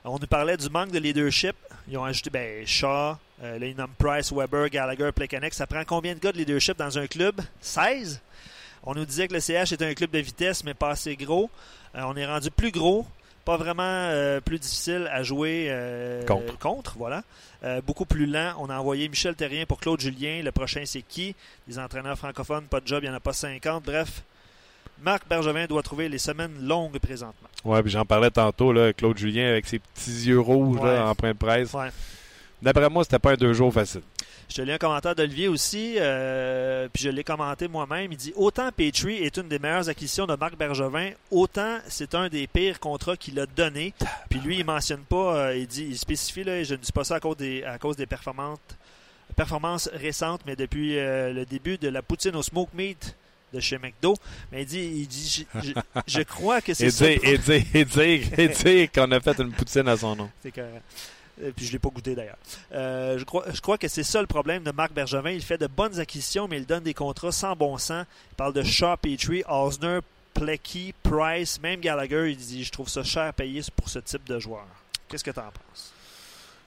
On 0.06 0.18
nous 0.18 0.28
parlait 0.28 0.58
du 0.58 0.70
manque 0.70 0.92
de 0.92 1.00
leadership. 1.00 1.56
Ils 1.88 1.98
ont 1.98 2.06
ajouté 2.06 2.30
ben, 2.30 2.66
Shaw, 2.66 3.18
euh, 3.44 3.88
Price, 3.98 4.32
Weber, 4.32 4.70
Gallagher, 4.70 5.12
Plekanec. 5.12 5.54
Ça 5.54 5.68
prend 5.68 5.84
combien 5.86 6.14
de 6.14 6.20
gars 6.20 6.32
de 6.32 6.38
leadership 6.38 6.78
dans 6.78 6.98
un 6.98 7.08
club? 7.08 7.42
16 7.62 8.22
On 8.84 8.94
nous 8.94 9.06
disait 9.06 9.28
que 9.28 9.34
le 9.34 9.40
CH 9.40 9.74
était 9.74 9.86
un 9.86 9.94
club 9.94 10.12
de 10.12 10.20
vitesse, 10.20 10.64
mais 10.64 10.74
pas 10.74 10.92
assez 10.92 11.16
gros. 11.16 11.50
Euh, 11.96 12.02
on 12.06 12.16
est 12.16 12.26
rendu 12.26 12.50
plus 12.52 12.72
gros, 12.72 13.06
pas 13.46 13.58
vraiment 13.58 13.84
euh, 13.84 14.40
plus 14.40 14.60
difficile 14.60 15.10
à 15.12 15.24
jouer 15.24 15.72
contre. 16.28 16.96
voilà. 16.98 17.24
Euh, 17.64 17.82
beaucoup 17.82 18.06
plus 18.06 18.26
lent. 18.26 18.54
On 18.60 18.70
a 18.70 18.78
envoyé 18.78 19.10
Michel 19.10 19.36
Terrien 19.36 19.66
pour 19.66 19.80
Claude 19.80 20.00
Julien. 20.00 20.42
Le 20.44 20.52
prochain, 20.52 20.84
c'est 20.86 21.02
qui? 21.02 21.36
Les 21.68 21.78
entraîneurs 21.78 22.18
francophones, 22.18 22.66
pas 22.66 22.80
de 22.80 22.88
job, 22.88 23.00
il 23.04 23.10
n'y 23.10 23.14
en 23.14 23.18
a 23.18 23.20
pas 23.20 23.34
50. 23.34 23.84
Bref, 23.84 24.24
Marc 25.02 25.28
Bergevin 25.28 25.66
doit 25.66 25.84
trouver 25.84 26.08
les 26.08 26.20
semaines 26.20 26.66
longues 26.66 27.00
présentement. 27.00 27.50
Ouais, 27.66 27.82
puis 27.82 27.92
j'en 27.92 28.06
parlais 28.06 28.32
tantôt, 28.32 28.72
là, 28.72 28.94
Claude 28.94 29.18
Julien 29.18 29.50
avec 29.50 29.68
ses 29.68 29.80
petits 29.80 30.28
yeux 30.28 30.40
rouges 30.40 30.80
en 30.80 31.14
point 31.16 31.32
de 31.32 31.38
presse. 31.38 31.76
D'après 32.62 32.90
moi, 32.90 33.04
c'était 33.04 33.20
pas 33.20 33.32
un 33.32 33.36
deux 33.36 33.54
jours 33.54 33.74
facile. 33.74 34.02
Je 34.50 34.56
te 34.56 34.62
lis 34.64 34.72
un 34.72 34.80
commentaire 34.80 35.14
d'Olivier 35.14 35.48
aussi, 35.48 35.96
euh, 35.98 36.88
puis 36.92 37.04
je 37.04 37.10
l'ai 37.10 37.24
commenté 37.24 37.68
moi-même. 37.68 38.12
Il 38.12 38.18
dit 38.18 38.34
Autant 38.36 38.72
Petrie 38.72 39.18
est 39.18 39.38
une 39.38 39.48
des 39.48 39.60
meilleures 39.60 39.90
acquisitions 39.90 40.26
de 40.26 40.36
Marc 40.36 40.58
Bergevin, 40.58 41.12
autant 41.30 41.78
c'est 41.88 42.16
un 42.16 42.30
des 42.30 42.48
pires 42.48 42.80
contrats 42.80 43.16
qu'il 43.16 43.40
a 43.40 43.46
donné. 43.46 43.94
Puis 44.28 44.40
lui, 44.40 44.58
il 44.58 44.66
mentionne 44.66 45.02
pas, 45.02 45.36
euh, 45.36 45.56
il 45.56 45.68
dit, 45.68 45.86
il 45.92 45.98
spécifie, 46.00 46.44
là, 46.44 46.64
je 46.64 46.74
ne 46.74 46.80
dis 46.80 46.92
pas 46.92 47.04
ça 47.04 47.16
à 47.16 47.20
cause 47.20 47.38
des, 47.38 47.64
à 47.64 47.78
cause 47.78 47.96
des 47.96 48.08
performances, 48.08 48.60
performances 49.36 49.88
récentes, 49.94 50.42
mais 50.48 50.56
depuis 50.56 50.98
euh, 50.98 51.32
le 51.32 51.46
début 51.46 51.78
de 51.78 51.88
la 51.88 52.02
poutine 52.02 52.36
au 52.36 52.42
smoke 52.42 52.72
meat 52.74 53.16
de 53.54 53.60
chez 53.60 53.78
McDo. 53.78 54.16
Mais 54.52 54.64
il 54.64 54.66
dit, 54.66 54.92
il 54.96 55.08
dit 55.08 55.46
je, 56.08 56.22
crois 56.24 56.62
que 56.62 56.74
c'est 56.74 56.90
ça. 56.90 57.06
Et 57.12 57.38
dire, 57.86 58.92
qu'on 58.92 59.12
a 59.12 59.20
fait 59.20 59.40
une 59.40 59.52
poutine 59.52 59.88
à 59.88 59.96
son 59.96 60.16
nom. 60.16 60.30
C'est 60.42 60.52
correct. 60.52 60.82
Euh, 61.42 61.52
puis 61.56 61.66
je 61.66 61.70
ne 61.70 61.74
l'ai 61.74 61.80
pas 61.80 61.90
goûté 61.90 62.16
d'ailleurs. 62.16 62.38
Euh, 62.74 63.18
je, 63.18 63.24
crois, 63.24 63.46
je 63.52 63.62
crois 63.62 63.78
que 63.78 63.88
c'est 63.88 64.04
ça 64.04 64.22
le 64.22 64.28
problème 64.28 64.64
de 64.64 64.72
Marc 64.72 64.94
Bergevin. 64.94 65.32
Il 65.32 65.42
fait 65.42 65.58
de 65.58 65.68
bonnes 65.68 66.00
acquisitions, 66.00 66.48
mais 66.48 66.58
il 66.58 66.66
donne 66.66 66.84
des 66.84 66.94
contrats 66.94 67.32
sans 67.32 67.56
bon 67.56 67.78
sens. 67.78 68.06
Il 68.32 68.36
parle 68.36 68.54
de 68.54 68.64
Shaw, 68.64 68.98
Petrie, 68.98 69.44
Osner, 69.48 70.00
Plecky, 70.34 70.94
Price, 71.04 71.62
même 71.62 71.80
Gallagher. 71.80 72.32
Il 72.32 72.38
dit 72.38 72.64
Je 72.64 72.72
trouve 72.72 72.90
ça 72.90 73.04
cher 73.04 73.24
à 73.24 73.34
payer 73.34 73.62
pour 73.76 73.90
ce 73.90 74.00
type 74.00 74.26
de 74.26 74.40
joueur. 74.40 74.66
Qu'est-ce 75.08 75.24
que 75.24 75.32
tu 75.32 75.40
en 75.40 75.44
penses? 75.44 75.94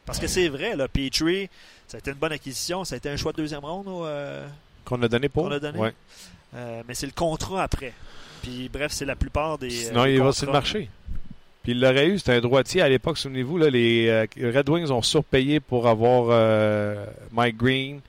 Parce 0.05 0.19
que 0.19 0.27
c'est 0.27 0.49
vrai, 0.49 0.75
là, 0.75 0.89
Petrie, 0.89 1.49
ça 1.87 1.97
a 1.97 1.99
été 1.99 2.11
une 2.11 2.17
bonne 2.17 2.33
acquisition. 2.33 2.85
Ça 2.85 2.95
a 2.95 2.99
été 2.99 3.09
un 3.09 3.17
choix 3.17 3.33
de 3.33 3.37
deuxième 3.37 3.65
ronde. 3.65 3.87
Euh, 3.89 4.47
Qu'on 4.85 5.01
a 5.03 5.09
donné 5.09 5.29
pour? 5.29 5.45
Qu'on 5.45 5.53
a 5.53 5.61
donné? 5.61 5.93
mais 6.53 6.95
c'est 6.95 7.07
le 7.07 7.13
contrat 7.13 7.63
après. 7.63 7.93
Puis 8.43 8.69
bref, 8.69 8.93
c'est 8.93 9.05
la 9.05 9.15
plupart 9.17 9.59
des. 9.59 9.71
Sinon, 9.71 10.05
il 10.07 10.21
va 10.21 10.33
sur 10.33 10.47
le 10.47 10.53
marché. 10.53 10.91
Puis 11.63 11.73
il 11.73 11.81
l'aurait 11.81 12.09
eu, 12.09 12.19
c'était 12.19 12.33
un 12.33 12.41
droitier 12.41 12.83
à 12.83 12.89
l'époque, 12.89 13.19
souvenez-vous, 13.19 13.57
les 13.57 14.09
euh, 14.09 14.53
Red 14.53 14.69
Wings 14.69 14.91
ont 14.91 15.03
surpayé 15.03 15.61
pour 15.61 15.87
avoir 15.87 16.27
euh, 16.31 17.07
Mike 17.31 17.57
Green. 17.57 18.01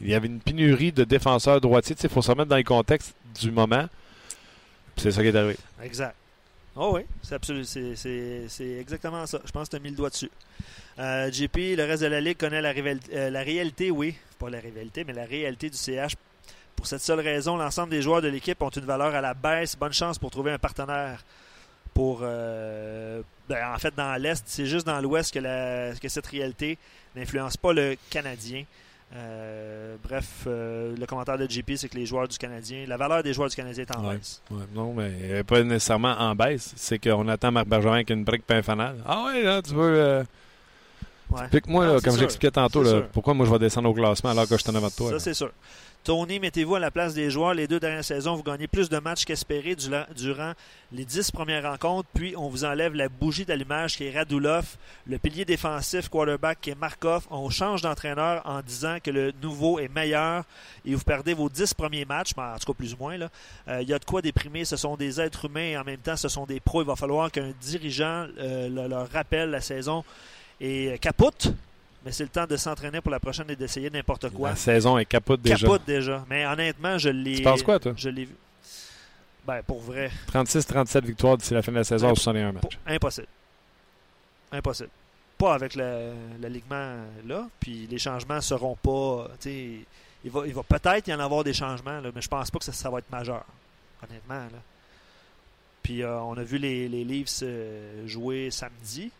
Il 0.00 0.08
y 0.08 0.14
avait 0.14 0.28
une 0.28 0.40
pénurie 0.40 0.92
de 0.92 1.02
défenseurs 1.02 1.60
droitiers. 1.60 1.96
Il 2.00 2.08
faut 2.08 2.22
se 2.22 2.30
remettre 2.30 2.50
dans 2.50 2.56
les 2.56 2.64
contextes 2.64 3.14
du 3.40 3.50
moment. 3.50 3.86
C'est 4.96 5.10
ça 5.10 5.22
qui 5.22 5.28
est 5.28 5.36
arrivé. 5.36 5.56
Exact. 5.82 6.14
Oh 6.76 6.92
oui, 6.94 7.02
c'est 7.22 7.96
C'est 7.96 8.78
exactement 8.80 9.26
ça. 9.26 9.40
Je 9.44 9.50
pense 9.50 9.68
que 9.68 9.70
tu 9.70 9.76
as 9.76 9.80
mis 9.80 9.90
le 9.90 9.96
doigt 9.96 10.10
dessus. 10.10 10.30
Euh, 10.98 11.30
JP, 11.30 11.56
le 11.76 11.84
reste 11.84 12.02
de 12.02 12.08
la 12.08 12.20
Ligue 12.20 12.36
connaît 12.36 12.60
la, 12.60 12.72
la 13.30 13.42
réalité, 13.42 13.90
oui. 13.90 14.14
Pas 14.38 14.50
la 14.50 14.58
rivalité, 14.58 15.04
mais 15.04 15.12
la 15.12 15.24
réalité 15.24 15.70
du 15.70 15.76
CH. 15.76 16.14
Pour 16.76 16.86
cette 16.86 17.00
seule 17.00 17.20
raison, 17.20 17.56
l'ensemble 17.56 17.90
des 17.90 18.02
joueurs 18.02 18.22
de 18.22 18.28
l'équipe 18.28 18.60
ont 18.62 18.68
une 18.70 18.84
valeur 18.84 19.14
à 19.14 19.20
la 19.20 19.34
baisse. 19.34 19.76
Bonne 19.76 19.92
chance 19.92 20.18
pour 20.18 20.30
trouver 20.30 20.52
un 20.52 20.58
partenaire 20.58 21.24
pour. 21.94 22.20
Euh, 22.22 23.22
ben, 23.48 23.72
en 23.74 23.78
fait, 23.78 23.94
dans 23.96 24.20
l'Est, 24.20 24.42
c'est 24.46 24.66
juste 24.66 24.86
dans 24.86 25.00
l'Ouest 25.00 25.32
que, 25.32 25.98
que 25.98 26.08
cette 26.08 26.26
réalité 26.26 26.76
n'influence 27.14 27.56
pas 27.56 27.72
le 27.72 27.96
Canadien. 28.10 28.64
Euh, 29.14 29.96
bref, 30.02 30.44
euh, 30.46 30.96
le 30.98 31.06
commentaire 31.06 31.38
de 31.38 31.48
JP, 31.48 31.72
c'est 31.76 31.88
que 31.88 31.96
les 31.96 32.06
joueurs 32.06 32.26
du 32.26 32.36
Canadien, 32.36 32.84
la 32.88 32.96
valeur 32.96 33.22
des 33.22 33.32
joueurs 33.32 33.48
du 33.48 33.54
Canadien 33.54 33.84
est 33.84 33.96
en 33.96 34.10
baisse. 34.10 34.42
non, 34.74 34.92
mais 34.92 35.44
pas 35.44 35.62
nécessairement 35.62 36.16
en 36.18 36.34
baisse. 36.34 36.72
C'est 36.76 36.98
qu'on 36.98 37.28
attend 37.28 37.52
Marc 37.52 37.68
Bergerin 37.68 37.94
avec 37.94 38.10
une 38.10 38.24
brique 38.24 38.44
pain 38.44 38.62
fanal. 38.62 38.96
Ah 39.06 39.24
ouais, 39.26 39.42
là, 39.42 39.62
tu 39.62 39.74
veux. 39.74 40.24
Explique-moi, 41.38 42.00
comme 42.00 42.16
j'expliquais 42.16 42.50
tantôt, 42.50 42.82
pourquoi 43.12 43.34
moi 43.34 43.46
je 43.46 43.52
vais 43.52 43.58
descendre 43.58 43.88
au 43.88 43.94
classement 43.94 44.30
alors 44.30 44.48
que 44.48 44.56
je 44.56 44.62
suis 44.62 44.70
en 44.70 44.74
avant 44.74 44.88
de 44.88 44.92
toi. 44.92 45.10
Ça, 45.10 45.18
c'est 45.18 45.34
sûr. 45.34 45.50
Tony, 46.04 46.38
mettez-vous 46.38 46.74
à 46.74 46.80
la 46.80 46.90
place 46.90 47.14
des 47.14 47.30
joueurs. 47.30 47.54
Les 47.54 47.66
deux 47.66 47.80
dernières 47.80 48.04
saisons, 48.04 48.34
vous 48.34 48.42
gagnez 48.42 48.66
plus 48.66 48.90
de 48.90 48.98
matchs 48.98 49.24
qu'espéré 49.24 49.74
durant 49.74 50.52
les 50.92 51.06
dix 51.06 51.30
premières 51.30 51.62
rencontres. 51.62 52.10
Puis, 52.12 52.34
on 52.36 52.50
vous 52.50 52.66
enlève 52.66 52.92
la 52.94 53.08
bougie 53.08 53.46
d'allumage 53.46 53.96
qui 53.96 54.04
est 54.04 54.10
Radulov, 54.14 54.76
le 55.06 55.16
pilier 55.16 55.46
défensif 55.46 56.10
quarterback 56.10 56.60
qui 56.60 56.68
est 56.68 56.74
Markov. 56.74 57.26
On 57.30 57.48
change 57.48 57.80
d'entraîneur 57.80 58.42
en 58.44 58.60
disant 58.60 58.98
que 59.02 59.10
le 59.10 59.32
nouveau 59.42 59.78
est 59.78 59.88
meilleur 59.88 60.44
et 60.84 60.94
vous 60.94 61.02
perdez 61.02 61.32
vos 61.32 61.48
dix 61.48 61.72
premiers 61.72 62.04
matchs, 62.04 62.32
en 62.36 62.58
tout 62.58 62.70
cas 62.70 62.76
plus 62.76 62.92
ou 62.92 62.98
moins. 62.98 63.16
Euh, 63.68 63.80
il 63.80 63.88
y 63.88 63.94
a 63.94 63.98
de 63.98 64.04
quoi 64.04 64.20
déprimer. 64.20 64.66
Ce 64.66 64.76
sont 64.76 64.98
des 64.98 65.22
êtres 65.22 65.46
humains 65.46 65.60
et 65.70 65.78
en 65.78 65.84
même 65.84 65.96
temps, 65.96 66.18
ce 66.18 66.28
sont 66.28 66.44
des 66.44 66.60
pros. 66.60 66.82
Il 66.82 66.86
va 66.86 66.96
falloir 66.96 67.32
qu'un 67.32 67.52
dirigeant 67.62 68.26
euh, 68.38 68.68
leur 68.68 69.10
rappelle 69.10 69.48
la 69.48 69.62
saison 69.62 70.04
et 70.64 70.98
capote 70.98 71.52
mais 72.04 72.12
c'est 72.12 72.24
le 72.24 72.28
temps 72.28 72.46
de 72.46 72.56
s'entraîner 72.56 73.00
pour 73.00 73.10
la 73.10 73.18
prochaine 73.18 73.50
et 73.50 73.56
d'essayer 73.56 73.88
n'importe 73.88 74.28
quoi. 74.30 74.50
La 74.50 74.56
saison 74.56 74.98
est 74.98 75.06
capote 75.06 75.40
déjà. 75.40 75.56
Capote 75.56 75.82
déjà. 75.86 76.24
Mais 76.28 76.44
honnêtement, 76.44 76.98
je 76.98 77.08
l'ai. 77.08 77.36
Tu 77.36 77.42
penses 77.42 77.62
quoi, 77.62 77.78
toi? 77.78 77.94
Je 77.96 78.10
l'ai 78.10 78.26
vu. 78.26 78.34
Ben, 79.46 79.62
pour 79.62 79.80
vrai. 79.80 80.10
36-37 80.32 81.04
victoires 81.04 81.38
d'ici 81.38 81.54
la 81.54 81.62
fin 81.62 81.72
de 81.72 81.78
la 81.78 81.84
saison, 81.84 82.08
61 82.14 82.52
matchs. 82.52 82.78
Impossible. 82.86 83.26
Impossible. 84.52 84.90
Pas 85.38 85.54
avec 85.54 85.74
l'alignement 85.74 86.96
là. 87.26 87.48
Puis 87.58 87.86
les 87.90 87.98
changements 87.98 88.40
seront 88.40 88.76
pas. 88.76 89.28
Il 89.46 90.30
va, 90.30 90.46
il 90.46 90.54
va 90.54 90.62
peut-être 90.62 91.08
y 91.08 91.14
en 91.14 91.20
avoir 91.20 91.42
des 91.42 91.54
changements, 91.54 92.00
là, 92.00 92.10
mais 92.14 92.22
je 92.22 92.28
pense 92.28 92.50
pas 92.50 92.58
que 92.58 92.64
ça, 92.64 92.90
va 92.90 92.98
être 92.98 93.10
majeur. 93.10 93.44
Honnêtement. 94.02 94.34
Là. 94.34 94.58
Puis 95.82 96.02
euh, 96.02 96.18
on 96.20 96.36
a 96.36 96.42
vu 96.42 96.58
les, 96.58 96.88
les 96.88 97.04
Leafs 97.04 97.40
euh, 97.42 98.06
jouer 98.06 98.50
samedi. 98.50 99.10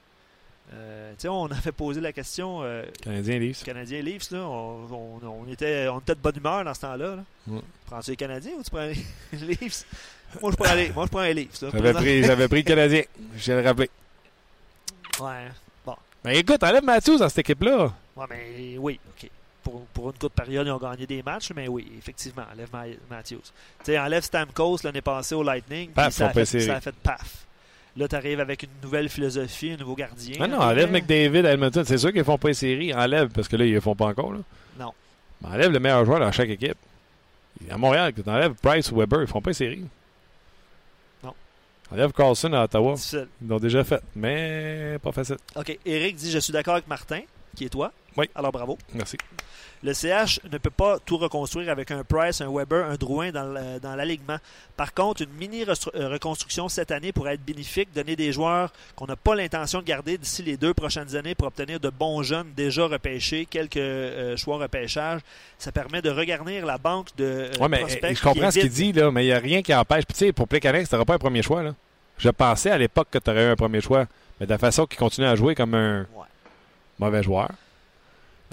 Euh, 0.72 1.14
on 1.26 1.46
avait 1.50 1.72
posé 1.72 2.00
la 2.00 2.12
question. 2.12 2.60
Euh, 2.62 2.84
Canadien 3.02 3.38
Leafs. 3.38 3.64
Canadien 3.64 4.02
Leafs, 4.02 4.30
là, 4.30 4.40
on, 4.40 5.20
on, 5.22 5.52
était, 5.52 5.88
on 5.88 6.00
était 6.00 6.14
de 6.14 6.20
bonne 6.20 6.36
humeur 6.36 6.64
dans 6.64 6.74
ce 6.74 6.80
temps-là. 6.80 7.18
Prends-tu 7.86 8.10
les 8.10 8.16
Canadiens 8.16 8.52
ou 8.58 8.62
tu 8.62 8.70
prends 8.70 8.86
les 8.86 8.96
Leafs? 9.46 9.84
Moi, 10.40 10.50
je 10.50 10.56
prends 10.56 10.74
les, 10.74 10.90
moi, 10.90 11.04
je 11.06 11.10
prends 11.10 11.22
les 11.22 11.34
Leafs. 11.34 11.60
J'avais 11.60 11.92
pris, 11.92 12.48
pris, 12.48 12.62
le 12.62 12.62
Canadien. 12.62 13.02
Je 13.36 13.52
vais 13.52 13.62
le 13.62 13.68
rappeler. 13.68 13.90
Ouais. 15.20 15.48
Bon. 15.86 15.94
Mais 16.24 16.38
écoute, 16.38 16.62
enlève 16.62 16.82
Matthews 16.82 17.18
dans 17.18 17.28
cette 17.28 17.38
équipe-là. 17.38 17.92
Ouais, 18.16 18.26
mais 18.30 18.78
oui, 18.78 18.98
OK. 19.10 19.30
Pour, 19.62 19.80
pour, 19.86 20.06
une 20.10 20.18
courte 20.18 20.34
période, 20.34 20.66
ils 20.66 20.70
ont 20.70 20.78
gagné 20.78 21.06
des 21.06 21.22
matchs, 21.22 21.52
mais 21.54 21.68
oui, 21.68 21.90
effectivement, 21.96 22.44
enlève 22.52 22.68
Matthews. 23.08 23.40
Tu 23.78 23.84
sais, 23.84 23.98
enlève 23.98 24.22
Stamkos 24.22 24.78
l'année 24.84 25.00
passée 25.00 25.34
au 25.34 25.42
Lightning, 25.42 25.90
paf, 25.90 26.12
ça, 26.12 26.28
a 26.28 26.32
fait, 26.32 26.44
ça 26.44 26.76
a 26.76 26.80
fait 26.80 26.94
paf. 26.94 27.43
Là, 27.96 28.08
tu 28.08 28.16
arrives 28.16 28.40
avec 28.40 28.64
une 28.64 28.70
nouvelle 28.82 29.08
philosophie, 29.08 29.72
un 29.72 29.76
nouveau 29.76 29.94
gardien. 29.94 30.36
Ah 30.40 30.48
non, 30.48 30.58
enlève 30.58 30.90
McDavid, 30.90 31.44
Edmonton. 31.46 31.84
C'est 31.84 31.98
sûr 31.98 32.10
qu'ils 32.10 32.18
ne 32.18 32.24
font 32.24 32.38
pas 32.38 32.48
les 32.48 32.54
séries. 32.54 32.92
Enlève, 32.92 33.28
parce 33.28 33.46
que 33.46 33.56
là, 33.56 33.64
ils 33.64 33.74
ne 33.74 33.80
font 33.80 33.94
pas 33.94 34.06
encore. 34.06 34.32
Là. 34.32 34.40
Non. 34.80 34.92
Mais 35.42 35.48
enlève 35.50 35.70
le 35.70 35.78
meilleur 35.78 36.04
joueur 36.04 36.18
dans 36.18 36.32
chaque 36.32 36.48
équipe. 36.48 36.76
À 37.70 37.78
Montréal, 37.78 38.12
tu 38.12 38.28
enlèves 38.28 38.54
Price 38.54 38.90
ou 38.90 38.96
Weber, 38.96 39.20
ils 39.20 39.22
ne 39.22 39.26
font 39.26 39.40
pas 39.40 39.50
les 39.50 39.54
séries. 39.54 39.84
Non. 41.22 41.32
Enlève 41.92 42.12
Carlson 42.12 42.52
à 42.52 42.64
Ottawa. 42.64 42.94
Difficile. 42.94 43.28
Ils 43.42 43.48
l'ont 43.48 43.60
déjà 43.60 43.84
fait, 43.84 44.02
mais 44.16 44.98
pas 45.00 45.12
facile. 45.12 45.36
OK. 45.54 45.78
Eric 45.86 46.16
dit 46.16 46.32
Je 46.32 46.38
suis 46.40 46.52
d'accord 46.52 46.74
avec 46.74 46.88
Martin, 46.88 47.20
qui 47.54 47.64
est 47.66 47.68
toi. 47.68 47.92
Oui. 48.16 48.28
Alors 48.34 48.50
bravo. 48.50 48.76
Merci. 48.92 49.16
Le 49.84 49.92
CH 49.92 50.40
ne 50.50 50.56
peut 50.56 50.70
pas 50.70 50.98
tout 50.98 51.18
reconstruire 51.18 51.70
avec 51.70 51.90
un 51.90 52.04
Price, 52.04 52.40
un 52.40 52.50
Weber, 52.50 52.86
un 52.86 52.94
Drouin 52.94 53.30
dans 53.30 53.94
l'alignement. 53.94 54.38
Par 54.78 54.94
contre, 54.94 55.22
une 55.22 55.32
mini 55.38 55.62
euh, 55.62 56.08
reconstruction 56.08 56.70
cette 56.70 56.90
année 56.90 57.12
pourrait 57.12 57.34
être 57.34 57.44
bénéfique, 57.44 57.90
donner 57.94 58.16
des 58.16 58.32
joueurs 58.32 58.72
qu'on 58.96 59.06
n'a 59.06 59.16
pas 59.16 59.34
l'intention 59.34 59.80
de 59.80 59.84
garder 59.84 60.16
d'ici 60.16 60.42
les 60.42 60.56
deux 60.56 60.72
prochaines 60.72 61.14
années 61.16 61.34
pour 61.34 61.48
obtenir 61.48 61.80
de 61.80 61.90
bons 61.90 62.22
jeunes 62.22 62.46
déjà 62.56 62.86
repêchés, 62.86 63.44
quelques 63.44 63.76
euh, 63.76 64.38
choix 64.38 64.56
repêchage. 64.56 65.20
Ça 65.58 65.70
permet 65.70 66.00
de 66.00 66.08
regarnir 66.08 66.64
la 66.64 66.78
banque 66.78 67.08
de 67.18 67.24
euh, 67.24 67.50
ouais, 67.60 67.68
mais, 67.68 68.14
Je 68.14 68.22
comprends 68.22 68.50
ce 68.50 68.60
qu'il 68.60 68.70
dit, 68.70 68.92
là, 68.94 69.10
mais 69.10 69.24
il 69.24 69.28
n'y 69.28 69.34
a 69.34 69.38
rien 69.38 69.60
qui 69.60 69.74
empêche. 69.74 70.06
Puis, 70.06 70.14
tu 70.14 70.24
sais, 70.26 70.32
pour 70.32 70.48
Plekanec, 70.48 70.88
tu 70.88 70.94
n'auras 70.94 71.04
pas 71.04 71.14
un 71.14 71.18
premier 71.18 71.42
choix. 71.42 71.62
Là. 71.62 71.74
Je 72.16 72.30
pensais 72.30 72.70
à 72.70 72.78
l'époque 72.78 73.08
que 73.10 73.18
tu 73.18 73.30
aurais 73.30 73.44
eu 73.44 73.50
un 73.50 73.56
premier 73.56 73.82
choix, 73.82 74.06
mais 74.40 74.46
de 74.46 74.50
la 74.50 74.58
façon 74.58 74.86
qu'il 74.86 74.98
continue 74.98 75.26
à 75.26 75.36
jouer 75.36 75.54
comme 75.54 75.74
un 75.74 76.06
mauvais 76.98 77.22
joueur. 77.22 77.50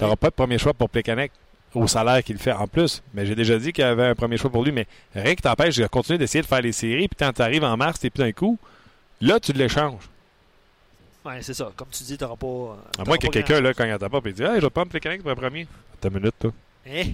Tu 0.02 0.06
n'auras 0.06 0.16
pas 0.16 0.32
de 0.32 0.34
premier 0.34 0.58
choix 0.58 0.74
pour 0.74 0.90
Plekanec 0.90 1.32
au 1.76 1.86
salaire 1.86 2.24
qu'il 2.24 2.40
fait 2.40 2.54
en 2.54 2.66
plus. 2.66 3.04
Mais 3.14 3.24
j'ai 3.24 3.36
déjà 3.36 3.60
dit 3.60 3.72
qu'il 3.72 3.84
y 3.84 3.88
avait 3.88 4.08
un 4.08 4.16
premier 4.16 4.36
choix 4.36 4.50
pour 4.50 4.64
lui. 4.64 4.72
Mais 4.72 4.88
rien 5.14 5.36
qui 5.36 5.44
t'empêche 5.44 5.78
de 5.78 5.86
continuer 5.86 6.18
d'essayer 6.18 6.42
de 6.42 6.48
faire 6.48 6.60
les 6.60 6.72
séries. 6.72 7.08
Puis 7.08 7.18
quand 7.20 7.32
tu 7.32 7.44
arrives 7.44 7.64
en 7.64 7.78
mars, 7.78 8.04
et 8.04 8.10
puis 8.10 8.24
d'un 8.24 8.32
coup, 8.32 8.58
là, 9.22 9.40
tu 9.40 9.54
l'échanges. 9.54 10.10
Oui, 11.24 11.34
c'est 11.42 11.54
ça. 11.54 11.72
Comme 11.76 11.90
tu 11.92 12.02
dis, 12.02 12.18
tu 12.18 12.24
n'auras 12.24 12.36
pas. 12.36 12.48
Euh, 12.48 13.02
à 13.02 13.06
moins 13.06 13.18
que 13.18 13.28
quelqu'un, 13.28 13.62
là, 13.62 13.76
quand 13.76 13.84
il 13.84 13.92
n'entend 13.92 14.10
pas, 14.10 14.22
puis 14.22 14.32
il 14.32 14.34
dit 14.34 14.42
Hey, 14.42 14.56
je 14.56 14.62
vais 14.62 14.72
prendre 14.72 14.90
Plekanec 14.90 15.22
pour 15.22 15.30
un 15.30 15.36
premier. 15.36 15.68
T'as 16.00 16.10
une 16.10 16.16
minute, 16.16 16.34
toi. 16.40 16.52
Eh? 16.88 17.14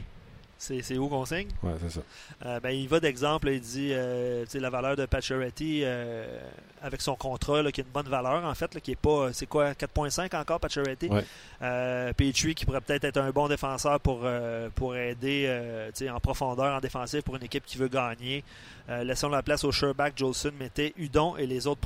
C'est 0.57 0.97
où 0.97 1.07
qu'on 1.07 1.25
signe? 1.25 1.49
Oui, 1.61 1.71
c'est 1.81 1.91
ça. 1.91 2.01
Euh, 2.45 2.59
ben, 2.59 2.71
il 2.71 2.87
va 2.87 2.99
d'exemple, 2.99 3.49
il 3.49 3.61
dit 3.61 3.89
euh, 3.91 4.43
la 4.55 4.69
valeur 4.69 4.95
de 4.95 5.05
Pacioretty 5.05 5.81
euh, 5.83 6.39
avec 6.81 7.01
son 7.01 7.15
contrat, 7.15 7.61
là, 7.61 7.71
qui 7.71 7.81
a 7.81 7.83
une 7.83 7.91
bonne 7.91 8.09
valeur, 8.09 8.43
en 8.43 8.55
fait, 8.55 8.79
qui 8.81 8.91
est 8.91 8.95
pas. 8.95 9.31
C'est 9.33 9.45
quoi, 9.45 9.71
4,5 9.73 10.35
encore, 10.35 10.59
Pacioretty? 10.59 11.09
Ouais. 11.09 12.13
Petrie 12.13 12.55
qui 12.55 12.65
pourrait 12.65 12.81
peut-être 12.81 13.03
être 13.03 13.17
un 13.17 13.29
bon 13.29 13.47
défenseur 13.47 13.99
pour, 13.99 14.27
pour 14.75 14.95
aider 14.95 15.89
en 16.11 16.19
profondeur, 16.19 16.75
en 16.75 16.79
défensif, 16.79 17.21
pour 17.21 17.35
une 17.35 17.43
équipe 17.43 17.65
qui 17.65 17.77
veut 17.77 17.87
gagner. 17.87 18.43
laissons 18.87 19.29
la 19.29 19.43
place 19.43 19.63
au 19.63 19.71
Sherback, 19.71 20.17
Jolson, 20.17 20.51
Mété, 20.59 20.93
Udon 20.97 21.37
et 21.37 21.45
les 21.45 21.67
autres 21.67 21.81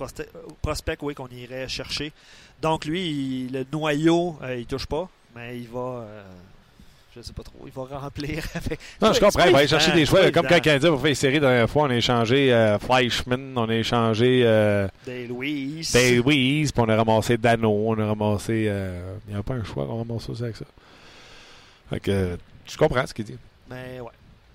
prospects 0.62 1.00
oui, 1.02 1.14
qu'on 1.14 1.28
irait 1.28 1.68
chercher. 1.68 2.14
Donc, 2.62 2.86
lui, 2.86 3.50
le 3.50 3.66
noyau, 3.72 4.38
il 4.56 4.66
touche 4.66 4.86
pas, 4.86 5.10
mais 5.36 5.58
il 5.58 5.68
va 5.68 6.06
je 7.16 7.22
sais 7.22 7.34
pas 7.34 7.44
trop, 7.44 7.60
il 7.66 7.72
va 7.72 8.00
remplir 8.00 8.44
avec. 8.56 8.80
Non, 9.02 9.12
je 9.12 9.20
comprends. 9.20 9.46
Il 9.46 9.52
va 9.52 9.60
aller 9.60 9.68
chercher 9.68 9.92
des 9.92 10.06
choix. 10.06 10.32
Comme 10.32 10.48
quand 10.48 10.56
le 10.56 10.62
Canadien 10.62 10.92
va 10.92 10.98
faire 10.98 11.08
une 11.08 11.16
série, 11.16 11.34
la 11.36 11.50
dernière 11.50 11.70
fois, 11.70 11.84
on 11.84 11.90
a 11.90 11.96
échangé 11.96 12.54
euh, 12.54 12.80
Fleischmann, 12.80 13.54
on 13.58 13.70
a 13.70 13.76
échangé. 13.76 14.44
Euh, 14.46 14.88
Des 15.06 15.28
Louise. 15.28 15.92
Des 15.92 16.16
Louise, 16.16 16.72
puis 16.72 16.84
on 16.86 16.90
a 16.90 16.96
ramassé 16.96 17.38
Dano, 17.38 17.70
on 17.70 18.00
a 18.00 18.06
ramassé. 18.06 18.68
Euh, 18.70 19.16
il 19.28 19.34
n'y 19.34 19.40
a 19.40 19.44
pas 19.44 19.56
un 19.56 19.64
choix 19.64 19.86
qu'on 19.86 19.98
ramasse 19.98 20.30
aussi 20.30 20.44
avec 20.44 20.56
ça. 20.56 20.66
Fait 21.90 22.00
que, 22.00 22.38
je 22.66 22.78
comprends 22.78 23.06
ce 23.06 23.14
qu'il 23.14 23.26
dit. 23.26 23.38
Mais 23.70 24.00
ouais. 24.00 24.12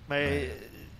Mais 0.09 0.49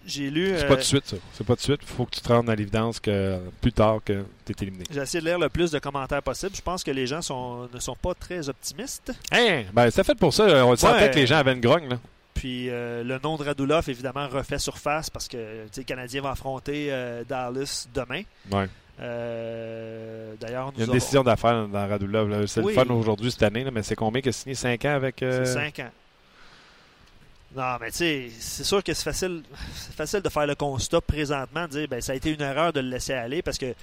j'ai 0.08 0.30
lu. 0.30 0.54
C'est 0.58 0.68
pas 0.68 0.78
de 0.78 0.82
suite, 0.82 1.06
ça. 1.06 1.18
C'est 1.34 1.46
pas 1.46 1.56
de 1.56 1.60
suite. 1.60 1.82
Il 1.82 1.88
faut 1.88 2.06
que 2.06 2.12
tu 2.12 2.22
te 2.22 2.28
rendes 2.30 2.50
à 2.50 2.56
l'évidence 2.56 3.00
que 3.00 3.38
plus 3.62 3.74
tard 3.74 4.00
que 4.04 4.24
tu 4.46 4.54
es 4.54 4.56
éliminé. 4.64 4.86
J'ai 4.90 5.02
essayé 5.02 5.22
de 5.22 5.28
lire 5.28 5.38
le 5.38 5.50
plus 5.50 5.70
de 5.70 5.80
commentaires 5.80 6.24
possible. 6.24 6.56
Je 6.56 6.62
pense 6.62 6.84
que 6.84 6.92
les 6.92 7.06
gens 7.06 7.22
sont, 7.22 7.68
ne 7.72 7.80
sont 7.80 7.96
pas 7.96 8.14
très 8.14 8.48
optimistes. 8.48 9.12
Hein? 9.32 9.64
Ben, 9.74 9.92
c'est 9.92 10.04
fait 10.04 10.16
pour 10.16 10.34
ça. 10.34 10.66
On 10.66 10.76
sentait 10.76 11.12
que 11.12 11.16
les 11.16 11.28
gens 11.28 11.38
avaient 11.38 11.54
une 11.54 11.62
grogne, 11.62 11.90
là. 11.90 12.00
Puis 12.34 12.70
euh, 12.70 13.04
le 13.04 13.20
nom 13.24 13.36
de 13.36 13.44
Radulov, 13.44 13.90
évidemment, 13.90 14.28
refait 14.28 14.60
surface 14.60 15.10
parce 15.10 15.28
que 15.28 15.66
le 15.76 15.84
Canadien 15.84 16.22
va 16.22 16.32
affronter 16.32 16.88
euh, 16.92 17.24
Dallas 17.28 17.88
demain. 17.94 18.22
Ouais. 18.52 18.68
Euh, 19.00 20.34
d'ailleurs, 20.40 20.72
Il 20.76 20.80
y 20.80 20.84
a 20.84 20.86
une 20.86 20.92
décision 20.92 21.24
d'affaires 21.24 21.68
dans 21.68 21.88
Radulov. 21.88 22.46
C'est 22.46 22.62
le 22.62 22.70
fun 22.70 22.86
aujourd'hui 22.90 23.32
cette 23.32 23.44
année, 23.44 23.66
mais 23.72 23.84
c'est 23.84 23.96
combien 23.96 24.22
qu'il 24.22 24.30
a 24.30 24.34
signé? 24.34 24.56
5 24.56 24.86
ans 24.86 24.96
avec. 24.96 25.16
C'est 25.20 25.46
5 25.46 25.80
ans. 25.80 25.90
Non, 27.58 27.78
mais 27.82 27.90
tu 27.90 27.98
sais, 27.98 28.30
c'est 28.40 28.64
sûr 28.64 28.84
que 28.84 28.94
c'est 28.94 29.04
facile, 29.04 29.42
facile 29.96 30.22
de 30.22 30.30
faire 30.30 30.46
le 30.46 30.54
constat 30.54 31.02
présentement, 31.02 31.64
de 31.64 31.72
dire 31.72 31.88
ben 31.88 32.00
ça 32.02 32.12
a 32.12 32.16
été 32.16 32.32
une 32.32 32.42
erreur 32.42 32.72
de 32.72 32.82
le 32.82 32.90
laisser 32.90 33.14
aller 33.14 33.42
parce 33.42 33.58
que 33.58 33.74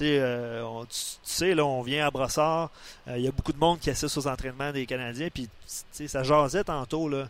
euh, 0.00 0.84
tu 0.88 0.96
sais, 1.24 1.52
là, 1.52 1.64
on 1.64 1.82
vient 1.82 2.06
à 2.06 2.12
Brossard, 2.12 2.70
euh, 3.08 3.18
il 3.18 3.24
y 3.24 3.28
a 3.28 3.32
beaucoup 3.32 3.52
de 3.52 3.58
monde 3.58 3.80
qui 3.80 3.90
assiste 3.90 4.16
aux 4.18 4.28
entraînements 4.28 4.70
des 4.70 4.86
Canadiens, 4.86 5.30
puis 5.34 5.48
ça 5.66 6.22
jasait 6.22 6.62
tantôt, 6.62 7.08
là. 7.08 7.28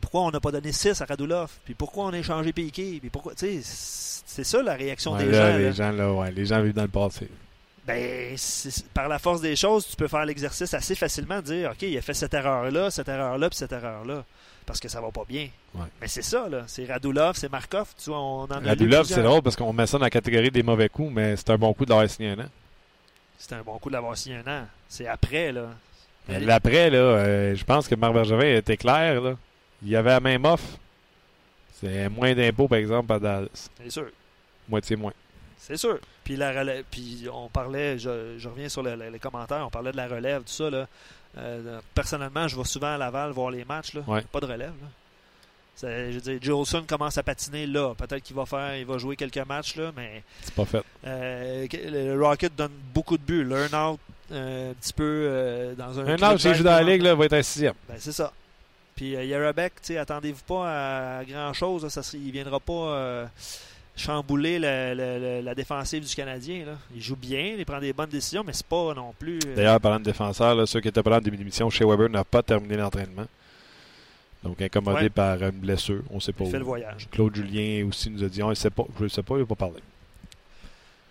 pourquoi 0.00 0.22
on 0.22 0.32
n'a 0.32 0.40
pas 0.40 0.50
donné 0.50 0.72
6 0.72 1.00
à 1.00 1.04
Radulov? 1.04 1.52
Puis 1.64 1.74
pourquoi 1.74 2.06
on 2.06 2.12
a 2.12 2.18
échangé 2.18 2.52
Piqué? 2.52 2.98
Puis 3.00 3.10
pourquoi, 3.10 3.34
c'est 3.36 3.62
ça 4.44 4.60
la 4.60 4.74
réaction 4.74 5.14
des 5.16 5.32
gens. 5.32 5.56
Les 5.56 5.72
gens, 5.72 5.92
là, 5.92 6.12
ouais, 6.12 6.32
les 6.32 6.46
gens 6.46 6.60
vivent 6.62 6.74
dans 6.74 6.82
le 6.82 6.88
passé. 6.88 7.28
Ben, 7.86 8.34
par 8.92 9.06
la 9.06 9.20
force 9.20 9.40
des 9.40 9.54
choses, 9.54 9.86
tu 9.86 9.94
peux 9.94 10.08
faire 10.08 10.24
l'exercice 10.24 10.74
assez 10.74 10.96
facilement 10.96 11.36
de 11.36 11.42
dire, 11.42 11.70
OK, 11.70 11.82
il 11.82 11.96
a 11.96 12.02
fait 12.02 12.14
cette 12.14 12.34
erreur-là, 12.34 12.90
cette 12.90 13.08
erreur-là, 13.08 13.48
puis 13.48 13.58
cette 13.58 13.72
erreur-là 13.72 14.24
parce 14.66 14.80
que 14.80 14.88
ça 14.88 15.00
va 15.00 15.10
pas 15.10 15.24
bien. 15.28 15.48
Mais 16.00 16.08
c'est 16.08 16.22
ça, 16.22 16.48
là. 16.48 16.64
C'est 16.66 16.86
Radulov, 16.86 17.36
c'est 17.36 17.50
Markov. 17.50 17.88
Tu 18.02 18.10
vois, 18.10 18.20
on 18.20 18.44
en 18.44 18.60
Radulov, 18.64 19.06
c'est 19.06 19.22
drôle 19.22 19.42
parce 19.42 19.56
qu'on 19.56 19.72
met 19.72 19.86
ça 19.86 19.98
dans 19.98 20.04
la 20.04 20.10
catégorie 20.10 20.50
des 20.50 20.62
mauvais 20.62 20.88
coups, 20.88 21.12
mais 21.12 21.36
c'est 21.36 21.50
un 21.50 21.58
bon 21.58 21.72
coup 21.74 21.84
de 21.84 21.90
l'avoir 21.90 22.08
signé 22.08 22.30
un 22.30 22.40
an. 22.40 22.48
C'est 23.38 23.54
un 23.54 23.62
bon 23.62 23.78
coup 23.78 23.88
de 23.90 23.94
l'avoir 23.94 24.16
signé 24.16 24.38
un 24.44 24.62
an. 24.62 24.66
C'est 24.88 25.06
après, 25.06 25.52
là. 25.52 25.68
L'après, 26.28 26.88
là, 26.88 26.96
euh, 26.96 27.54
je 27.54 27.64
pense 27.64 27.86
que 27.86 27.94
Marc 27.94 28.14
Bergevin 28.14 28.56
était 28.56 28.76
clair, 28.78 29.20
là. 29.20 29.36
Il 29.82 29.90
y 29.90 29.96
avait 29.96 30.10
la 30.10 30.20
même 30.20 30.44
offre. 30.46 30.78
C'est 31.80 32.08
moins 32.08 32.34
d'impôts, 32.34 32.68
par 32.68 32.78
exemple, 32.78 33.12
à 33.12 33.18
Dallas. 33.18 33.68
C'est 33.82 33.90
sûr. 33.90 34.06
Moitié 34.68 34.96
moins. 34.96 35.12
C'est 35.66 35.78
sûr. 35.78 35.98
Puis, 36.24 36.36
la 36.36 36.52
puis 36.90 37.26
on 37.32 37.48
parlait, 37.48 37.98
je, 37.98 38.46
reviens 38.46 38.68
sur 38.68 38.82
les 38.82 39.18
commentaires, 39.18 39.64
on 39.66 39.70
parlait 39.70 39.92
de 39.92 39.96
la 39.96 40.08
relève, 40.08 40.42
tout 40.42 40.52
ça, 40.52 40.68
là. 40.68 40.86
Euh, 41.38 41.80
personnellement, 41.94 42.46
je 42.46 42.56
vais 42.56 42.64
souvent 42.64 42.94
à 42.94 42.98
Laval 42.98 43.32
voir 43.32 43.50
les 43.50 43.64
matchs. 43.64 43.94
Là. 43.94 44.02
Pas 44.30 44.40
de 44.40 44.46
relève. 44.46 44.72
je 45.82 46.12
veux 46.12 46.20
dire, 46.20 46.38
Jolson 46.40 46.84
commence 46.86 47.18
à 47.18 47.22
patiner 47.22 47.66
là. 47.66 47.94
Peut-être 47.94 48.22
qu'il 48.22 48.36
va 48.36 48.46
faire, 48.46 48.76
il 48.76 48.86
va 48.86 48.98
jouer 48.98 49.16
quelques 49.16 49.38
matchs 49.38 49.74
là, 49.74 49.90
mais 49.96 50.22
c'est 50.42 50.54
pas 50.54 50.64
fait. 50.64 50.84
Euh, 51.06 51.66
le 51.72 52.22
Rocket 52.22 52.54
donne 52.54 52.70
beaucoup 52.92 53.18
de 53.18 53.22
buts. 53.22 53.42
Learn 53.42 53.74
out 53.74 54.00
euh, 54.30 54.70
un 54.70 54.74
petit 54.74 54.92
peu 54.92 55.74
dans 55.76 55.98
un. 55.98 56.06
Un 56.06 56.34
out, 56.34 56.38
s'il 56.38 56.54
joue 56.54 56.62
dans 56.62 56.70
la 56.70 56.82
ligue, 56.84 57.02
là, 57.02 57.14
va 57.16 57.24
être 57.24 57.32
un 57.32 57.42
sixième. 57.42 57.74
Ben, 57.88 57.96
c'est 57.98 58.12
ça. 58.12 58.32
Puis 58.94 59.10
Yarabek, 59.10 59.72
attendez-vous 59.98 60.44
pas 60.46 61.18
à, 61.18 61.24
grand 61.24 61.52
chose. 61.52 61.88
Ça, 61.88 62.02
il 62.14 62.30
viendra 62.30 62.60
pas 62.60 63.26
chambouler 63.96 64.58
la, 64.58 65.54
défensive 65.54 66.06
du 66.06 66.14
Canadien. 66.14 66.66
Là. 66.66 66.72
Il 66.94 67.02
joue 67.02 67.16
bien, 67.16 67.54
il 67.58 67.64
prend 67.64 67.80
des 67.80 67.92
bonnes 67.92 68.10
décisions, 68.10 68.42
mais 68.44 68.52
c'est 68.52 68.66
pas 68.66 68.94
non 68.94 69.14
plus. 69.18 69.38
Euh, 69.46 69.54
D'ailleurs, 69.54 69.80
parlant 69.80 70.00
de 70.00 70.04
défenseur, 70.04 70.66
ceux 70.68 70.80
qui 70.80 70.88
étaient 70.88 71.02
parlant 71.02 71.20
de 71.20 71.30
d'émission, 71.30 71.70
chez 71.70 71.84
Weber 71.84 72.08
n'a 72.08 72.24
pas 72.24 72.42
terminé 72.42 72.76
l'entraînement. 72.76 73.26
Donc 74.42 74.60
incommodé 74.60 75.08
par 75.08 75.42
une 75.42 75.50
blessure. 75.52 76.02
On 76.10 76.16
ne 76.16 76.20
sait 76.20 76.32
pas. 76.32 76.44
Il 76.44 76.50
fait 76.50 76.58
le 76.58 76.64
voyage. 76.64 77.08
Claude 77.10 77.34
Julien 77.34 77.86
aussi 77.88 78.10
nous 78.10 78.22
a 78.22 78.28
dit 78.28 78.42
on 78.42 78.50
ne 78.50 78.54
sait 78.54 78.70
pas. 78.70 78.84
Je 78.98 79.04
ne 79.04 79.08
sais 79.08 79.22
pas, 79.22 79.36
il 79.36 79.40
n'a 79.40 79.46
pas 79.46 79.54
parlé. 79.54 79.80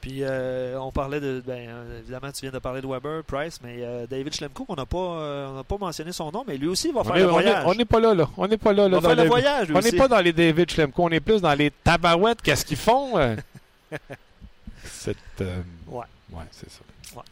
Puis 0.04 0.18
euh, 0.20 0.78
on 0.82 0.92
parlait 0.92 1.22
de. 1.22 1.42
Ben, 1.48 1.70
évidemment, 2.00 2.30
tu 2.34 2.42
viens 2.42 2.52
de 2.52 2.60
parler 2.60 2.82
de 2.82 2.88
Weber, 2.88 3.24
Price, 3.24 3.62
mais 3.64 3.78
euh, 3.80 4.06
David 4.06 4.34
Schlemko, 4.34 4.66
on 4.68 4.76
n'a 4.76 4.86
pas, 4.86 4.98
euh, 4.98 5.64
pas 5.64 5.78
mentionné 5.78 6.12
son 6.12 6.30
nom, 6.30 6.44
mais 6.46 6.58
lui 6.58 6.68
aussi 6.68 6.92
va 6.92 7.06
faire 7.06 7.16
le 7.16 7.24
voyage. 7.24 7.64
On 7.66 7.74
n'est 7.74 7.86
pas 7.86 8.02
là, 8.02 8.14
là. 8.14 8.30
On 8.36 8.46
n'est 8.46 8.58
pas 8.58 8.74
là. 8.74 8.90
là 8.90 9.00
va 9.00 9.08
faire 9.08 9.24
le 9.24 9.30
voyage, 9.30 9.70
On 9.74 9.80
n'est 9.80 9.94
pas 9.94 10.10
dans 10.10 10.20
les 10.20 10.34
David 10.34 10.70
Schlemko, 10.70 11.04
on 11.04 11.10
est 11.10 11.22
plus 11.22 11.42
dans 11.42 11.54
les 11.54 11.72
tabarouettes. 11.72 12.42
Qu'est-ce 12.42 12.66
qu'ils 12.66 12.76
font? 12.76 13.14
c'est. 14.84 15.16
ouais. 15.40 16.06
Ouais, 16.34 16.44
c'est 16.52 16.70
ça. 16.70 16.82
Ouais. 17.16 17.24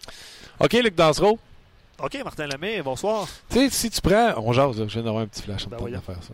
OK, 0.62 0.72
Luc 0.72 0.96
Dansereau. 0.96 1.38
OK, 2.02 2.18
Martin 2.24 2.48
Lemay, 2.48 2.82
bonsoir. 2.82 3.28
Tu 3.50 3.58
sais, 3.58 3.70
si 3.70 3.90
tu 3.90 4.00
prends. 4.00 4.34
On 4.38 4.54
jase, 4.54 4.78
je 4.78 4.84
viens 4.84 5.04
d'avoir 5.04 5.24
un 5.24 5.28
petit 5.28 5.42
flash 5.42 5.68
en 5.68 5.72
ben, 5.72 5.92
de 5.92 5.98
faire 5.98 6.24
ça. 6.24 6.34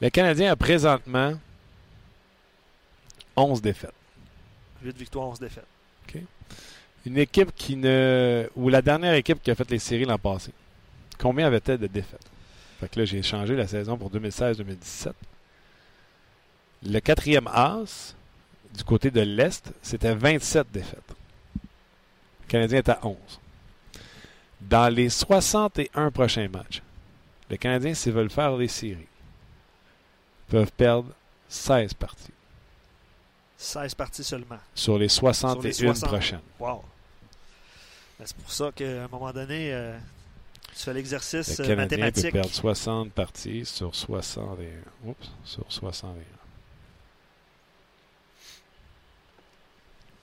Le 0.00 0.08
Canadien 0.08 0.52
a 0.52 0.56
présentement 0.56 1.34
11 3.36 3.60
défaites. 3.60 3.92
8 4.82 4.96
victoires, 4.96 5.28
11 5.28 5.40
défaites. 5.40 5.66
Une 7.06 7.16
équipe 7.16 7.54
qui 7.54 7.76
ne. 7.76 8.48
ou 8.56 8.68
la 8.68 8.82
dernière 8.82 9.14
équipe 9.14 9.42
qui 9.42 9.50
a 9.50 9.54
fait 9.54 9.70
les 9.70 9.78
séries 9.78 10.04
l'an 10.04 10.18
passé. 10.18 10.52
Combien 11.18 11.46
avait-elle 11.46 11.78
de 11.78 11.86
défaites? 11.86 12.26
Fait 12.80 12.88
que 12.88 12.98
là, 12.98 13.04
j'ai 13.04 13.22
changé 13.22 13.56
la 13.56 13.66
saison 13.66 13.96
pour 13.96 14.10
2016-2017. 14.10 15.12
Le 16.84 17.00
quatrième 17.00 17.48
as, 17.48 18.14
du 18.76 18.84
côté 18.84 19.10
de 19.10 19.20
l'Est, 19.20 19.72
c'était 19.82 20.14
27 20.14 20.70
défaites. 20.70 21.14
Le 21.54 22.48
Canadien 22.48 22.78
est 22.78 22.88
à 22.88 23.00
11. 23.02 23.16
Dans 24.60 24.92
les 24.92 25.08
61 25.08 26.10
prochains 26.10 26.48
matchs, 26.48 26.82
les 27.50 27.58
Canadiens, 27.58 27.94
s'ils 27.94 28.12
veulent 28.12 28.30
faire 28.30 28.56
les 28.56 28.68
séries, 28.68 29.06
peuvent 30.48 30.72
perdre 30.72 31.10
16 31.48 31.94
parties. 31.94 32.32
16 33.58 33.94
parties 33.96 34.24
seulement. 34.24 34.58
Sur 34.74 34.98
les 34.98 35.08
61 35.08 35.92
prochaines. 35.94 36.40
Wow. 36.60 36.84
Ben, 38.18 38.24
c'est 38.24 38.36
pour 38.36 38.50
ça 38.50 38.70
qu'à 38.74 39.04
un 39.04 39.08
moment 39.08 39.32
donné, 39.32 39.72
euh, 39.72 39.98
tu 40.74 40.84
fais 40.84 40.94
l'exercice 40.94 41.58
le 41.58 41.76
mathématique. 41.76 42.26
peut 42.26 42.40
perdre 42.40 42.54
60 42.54 43.12
parties 43.12 43.64
sur 43.64 43.94
61. 43.94 44.64
Oups, 45.04 45.30
sur 45.44 45.64
61. 45.68 46.14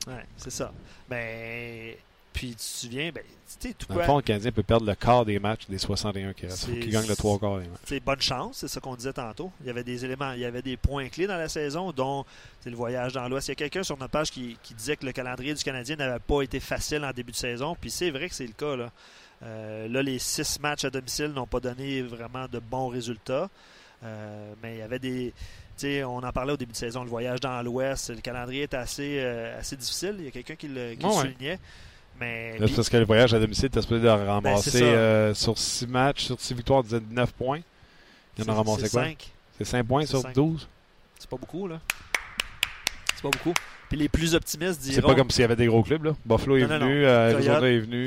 Oui, 0.08 0.14
c'est 0.38 0.52
ça. 0.52 0.72
Ben, 1.10 1.96
puis 2.36 2.50
tu 2.50 2.56
te 2.58 2.62
souviens, 2.62 3.12
ben, 3.14 3.24
tu 3.60 3.70
sais, 3.70 3.74
tout 3.74 3.88
Dans 3.88 3.96
le 3.96 4.04
fond, 4.04 4.18
le 4.18 4.22
Canadien 4.22 4.52
peut 4.52 4.62
perdre 4.62 4.86
le 4.86 4.94
quart 4.94 5.24
des 5.24 5.40
matchs 5.40 5.68
des 5.70 5.78
61 5.78 6.34
qui 6.34 6.46
restent. 6.46 6.70
Gagne 6.70 7.08
le 7.08 7.16
trois 7.16 7.40
quarts 7.40 7.60
des 7.60 7.68
matchs. 7.68 7.80
C'est 7.86 8.04
bonne 8.04 8.22
chance, 8.22 8.58
c'est 8.58 8.68
ça 8.68 8.82
qu'on 8.82 8.96
disait 8.96 9.14
tantôt. 9.14 9.52
Il 9.62 9.68
y 9.68 9.70
avait 9.70 9.86
des 9.86 10.04
éléments, 10.04 10.34
il 10.34 10.42
y 10.42 10.46
avait 10.46 10.62
des 10.62 10.76
points 10.76 11.08
clés 11.08 11.28
dans 11.28 11.38
la 11.38 11.48
saison, 11.48 11.94
dont 11.94 12.26
le 12.66 12.76
voyage 12.76 13.14
dans 13.14 13.28
l'Ouest. 13.30 13.48
Il 13.48 13.52
y 13.52 13.54
a 13.54 13.56
quelqu'un 13.56 13.84
sur 13.84 13.98
notre 13.98 14.12
page 14.12 14.32
qui, 14.32 14.58
disait 14.78 14.98
que 14.98 15.06
le 15.06 15.14
calendrier 15.14 15.54
du 15.54 15.64
Canadien 15.64 15.96
n'avait 15.96 16.20
pas 16.20 16.42
été 16.42 16.60
facile 16.60 17.06
en 17.06 17.12
début 17.14 17.32
de 17.32 17.38
saison. 17.38 17.78
Puis 17.80 17.90
c'est 17.90 18.12
vrai 18.12 18.28
que 18.28 18.36
c'est 18.36 18.48
le 18.48 18.54
cas. 18.54 18.76
Là. 18.76 18.92
Euh, 19.44 19.88
là, 19.88 20.02
les 20.02 20.20
six 20.20 20.60
matchs 20.60 20.84
à 20.84 20.90
domicile 20.90 21.28
n'ont 21.28 21.48
pas 21.48 21.62
donné 21.62 22.02
vraiment 22.02 22.48
de 22.48 22.60
bons 22.60 22.90
résultats. 22.90 23.50
Euh, 24.04 24.54
mais 24.62 24.76
il 24.76 24.80
y 24.80 24.82
avait 24.82 25.00
des. 25.00 25.34
on 26.04 26.24
en 26.24 26.32
parlait 26.32 26.54
au 26.54 26.58
début 26.58 26.74
de 26.74 26.78
saison, 26.78 27.04
le 27.04 27.10
voyage 27.10 27.40
dans 27.40 27.62
l'Ouest, 27.62 28.10
le 28.10 28.22
calendrier 28.22 28.64
est 28.64 28.74
assez, 28.74 29.20
euh, 29.20 29.60
assez 29.60 29.76
difficile. 29.76 30.16
Il 30.20 30.26
y 30.26 30.28
a 30.28 30.32
quelqu'un 30.32 30.56
qui 30.56 30.68
le, 30.68 30.96
soulignait. 31.00 31.60
Mais, 32.20 32.56
c'est 32.60 32.76
parce 32.76 32.90
que 32.90 32.98
le 32.98 33.06
voyage 33.06 33.34
à 33.34 33.40
domicile, 33.40 33.70
tu 33.70 33.78
as 33.78 33.82
supposé 33.82 34.02
de 34.04 34.08
ramasser 34.08 34.82
ben, 34.82 35.34
sur 35.34 35.58
6 35.58 35.88
matchs, 35.88 36.24
sur 36.26 36.40
6 36.40 36.54
victoires, 36.54 36.84
9 37.12 37.34
points. 37.34 37.60
Il 38.38 38.50
en 38.50 38.54
a 38.54 38.56
ramassé 38.58 38.90
quoi? 38.90 39.06
C'est 39.58 39.66
5 39.66 39.86
points 39.86 40.06
sur 40.06 40.24
12? 40.24 40.68
C'est 41.20 41.30
pas 41.30 41.38
beaucoup, 41.38 41.68
là. 41.68 41.80
C'est 43.16 43.22
pas 43.22 43.30
beaucoup. 43.30 43.54
Puis 43.90 43.98
les 43.98 44.10
plus 44.10 44.34
optimistes 44.36 44.82
diront... 44.82 44.96
C'est 44.96 45.02
pas 45.02 45.16
comme 45.16 45.30
s'il 45.30 45.42
y 45.42 45.46
avait 45.46 45.56
des 45.56 45.68
gros 45.68 45.84
clubs, 45.84 46.04
là. 46.04 46.16
Buffalo 46.26 46.58
est 46.58 46.66
venu, 46.66 47.06
Arizona 47.06 47.68
est 47.68 47.80
venu. 47.80 48.06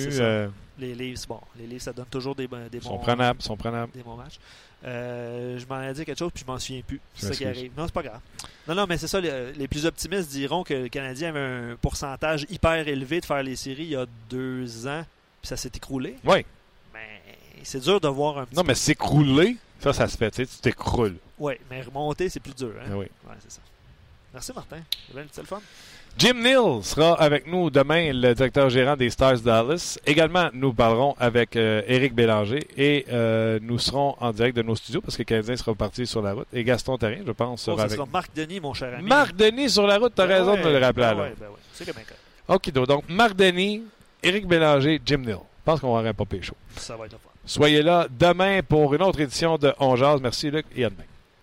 Les 0.78 0.94
Leafs, 0.94 1.26
bon, 1.26 1.40
les 1.58 1.66
Leafs, 1.66 1.82
ça 1.82 1.92
donne 1.92 2.06
toujours 2.06 2.36
des, 2.36 2.46
des 2.46 2.78
bons... 2.78 2.88
Sont 2.88 2.98
prenables, 2.98 3.42
sont 3.42 3.56
prenables. 3.56 3.90
Des 3.92 4.02
bons 4.02 4.16
matchs. 4.16 4.38
Euh, 4.84 5.58
je 5.58 5.66
m'en 5.66 5.82
ai 5.82 5.92
dit 5.92 6.04
quelque 6.04 6.18
chose, 6.18 6.30
puis 6.32 6.44
je 6.46 6.50
m'en 6.50 6.58
souviens 6.58 6.82
plus. 6.86 7.00
C'est 7.14 7.26
ça 7.26 7.34
qui 7.34 7.44
arrive. 7.44 7.72
Non, 7.76 7.86
c'est 7.86 7.92
pas 7.94 8.02
grave. 8.02 8.20
Non, 8.66 8.74
non, 8.74 8.86
mais 8.88 8.96
c'est 8.96 9.08
ça. 9.08 9.20
Les, 9.20 9.68
plus 9.68 9.86
optimistes 9.86 10.30
diront 10.30 10.62
que 10.62 10.74
le 10.74 10.88
Canadien 10.88 11.30
avait 11.30 11.40
un 11.72 11.76
pourcentage 11.80 12.46
hyper 12.48 12.86
élevé 12.86 13.20
de 13.20 13.26
faire 13.26 13.42
les 13.42 13.56
séries 13.56 13.84
il 13.84 13.90
y 13.90 13.96
a 13.96 14.06
deux 14.30 14.86
ans, 14.86 15.04
puis 15.40 15.48
ça 15.48 15.56
s'est 15.56 15.72
écroulé. 15.74 16.16
Oui. 16.24 16.44
Mais 16.94 17.20
c'est 17.64 17.80
dur 17.80 18.00
de 18.00 18.08
voir 18.08 18.38
un 18.38 18.44
petit 18.44 18.56
Non, 18.56 18.62
mais 18.62 18.74
s'écrouler, 18.74 19.56
ça, 19.80 19.92
ça 19.92 20.06
se 20.06 20.16
fait. 20.16 20.30
Tu 20.30 20.46
t'écroules. 20.46 21.16
Oui, 21.38 21.54
mais 21.70 21.82
remonter, 21.82 22.28
c'est 22.28 22.40
plus 22.40 22.54
dur. 22.54 22.72
Hein? 22.80 22.88
Ah 22.90 22.96
oui. 22.96 23.06
Ouais, 23.26 23.34
c'est 23.40 23.52
ça. 23.52 23.60
Merci, 24.32 24.52
Martin. 24.54 24.78
C'est 25.06 25.14
bien 25.14 25.22
le 25.22 25.28
téléphone. 25.28 25.62
Jim 26.18 26.34
Neal 26.34 26.82
sera 26.82 27.14
avec 27.14 27.46
nous 27.46 27.70
demain, 27.70 28.12
le 28.12 28.34
directeur 28.34 28.68
gérant 28.70 28.96
des 28.96 29.08
Stars 29.08 29.38
Dallas. 29.38 30.00
Également, 30.04 30.48
nous 30.52 30.74
parlerons 30.74 31.14
avec 31.16 31.54
euh, 31.54 31.80
Éric 31.86 32.12
Bélanger 32.12 32.66
et 32.76 33.06
euh, 33.12 33.60
nous 33.62 33.78
serons 33.78 34.16
en 34.18 34.32
direct 34.32 34.56
de 34.56 34.62
nos 34.62 34.74
studios 34.74 35.00
parce 35.00 35.16
que 35.16 35.22
Canadien 35.22 35.54
sera 35.54 35.76
parti 35.76 36.08
sur 36.08 36.20
la 36.20 36.32
route. 36.32 36.48
Et 36.52 36.64
Gaston 36.64 36.98
Terrien, 36.98 37.20
je 37.24 37.30
pense, 37.30 37.62
sera 37.62 37.76
oh, 37.76 37.80
avec... 37.82 37.92
sera 37.92 38.08
Marc 38.12 38.34
Denis, 38.34 38.58
mon 38.58 38.74
cher 38.74 38.98
ami. 38.98 39.08
Marc 39.08 39.36
Denis 39.36 39.70
sur 39.70 39.86
la 39.86 39.96
route, 39.96 40.12
tu 40.12 40.20
as 40.20 40.26
ben 40.26 40.38
raison 40.38 40.56
de 40.56 40.68
le 40.68 40.84
rappeler. 40.84 41.04
Ben 41.04 41.16
ouais, 41.20 41.34
ben 41.38 41.46
ouais. 41.46 41.60
C'est 41.72 41.94
OK, 42.48 42.70
donc 42.72 43.04
Marc 43.08 43.36
Denis, 43.36 43.84
Éric 44.20 44.48
Bélanger, 44.48 45.00
Jim 45.06 45.18
Neal. 45.18 45.36
Je 45.36 45.64
pense 45.64 45.78
qu'on 45.78 45.92
va 45.92 45.98
avoir 45.98 46.10
un 46.10 46.14
papier 46.14 46.42
chaud. 46.42 46.56
Ça 46.74 46.96
va 46.96 47.06
être 47.06 47.12
le 47.12 47.18
fun. 47.18 47.30
Soyez 47.46 47.82
là 47.82 48.08
demain 48.10 48.60
pour 48.66 48.92
une 48.92 49.02
autre 49.02 49.20
édition 49.20 49.56
de 49.56 49.72
On 49.78 49.94
Merci 50.18 50.50
Luc 50.50 50.66
et 50.74 50.84
à 50.84 50.90
demain. 50.90 51.04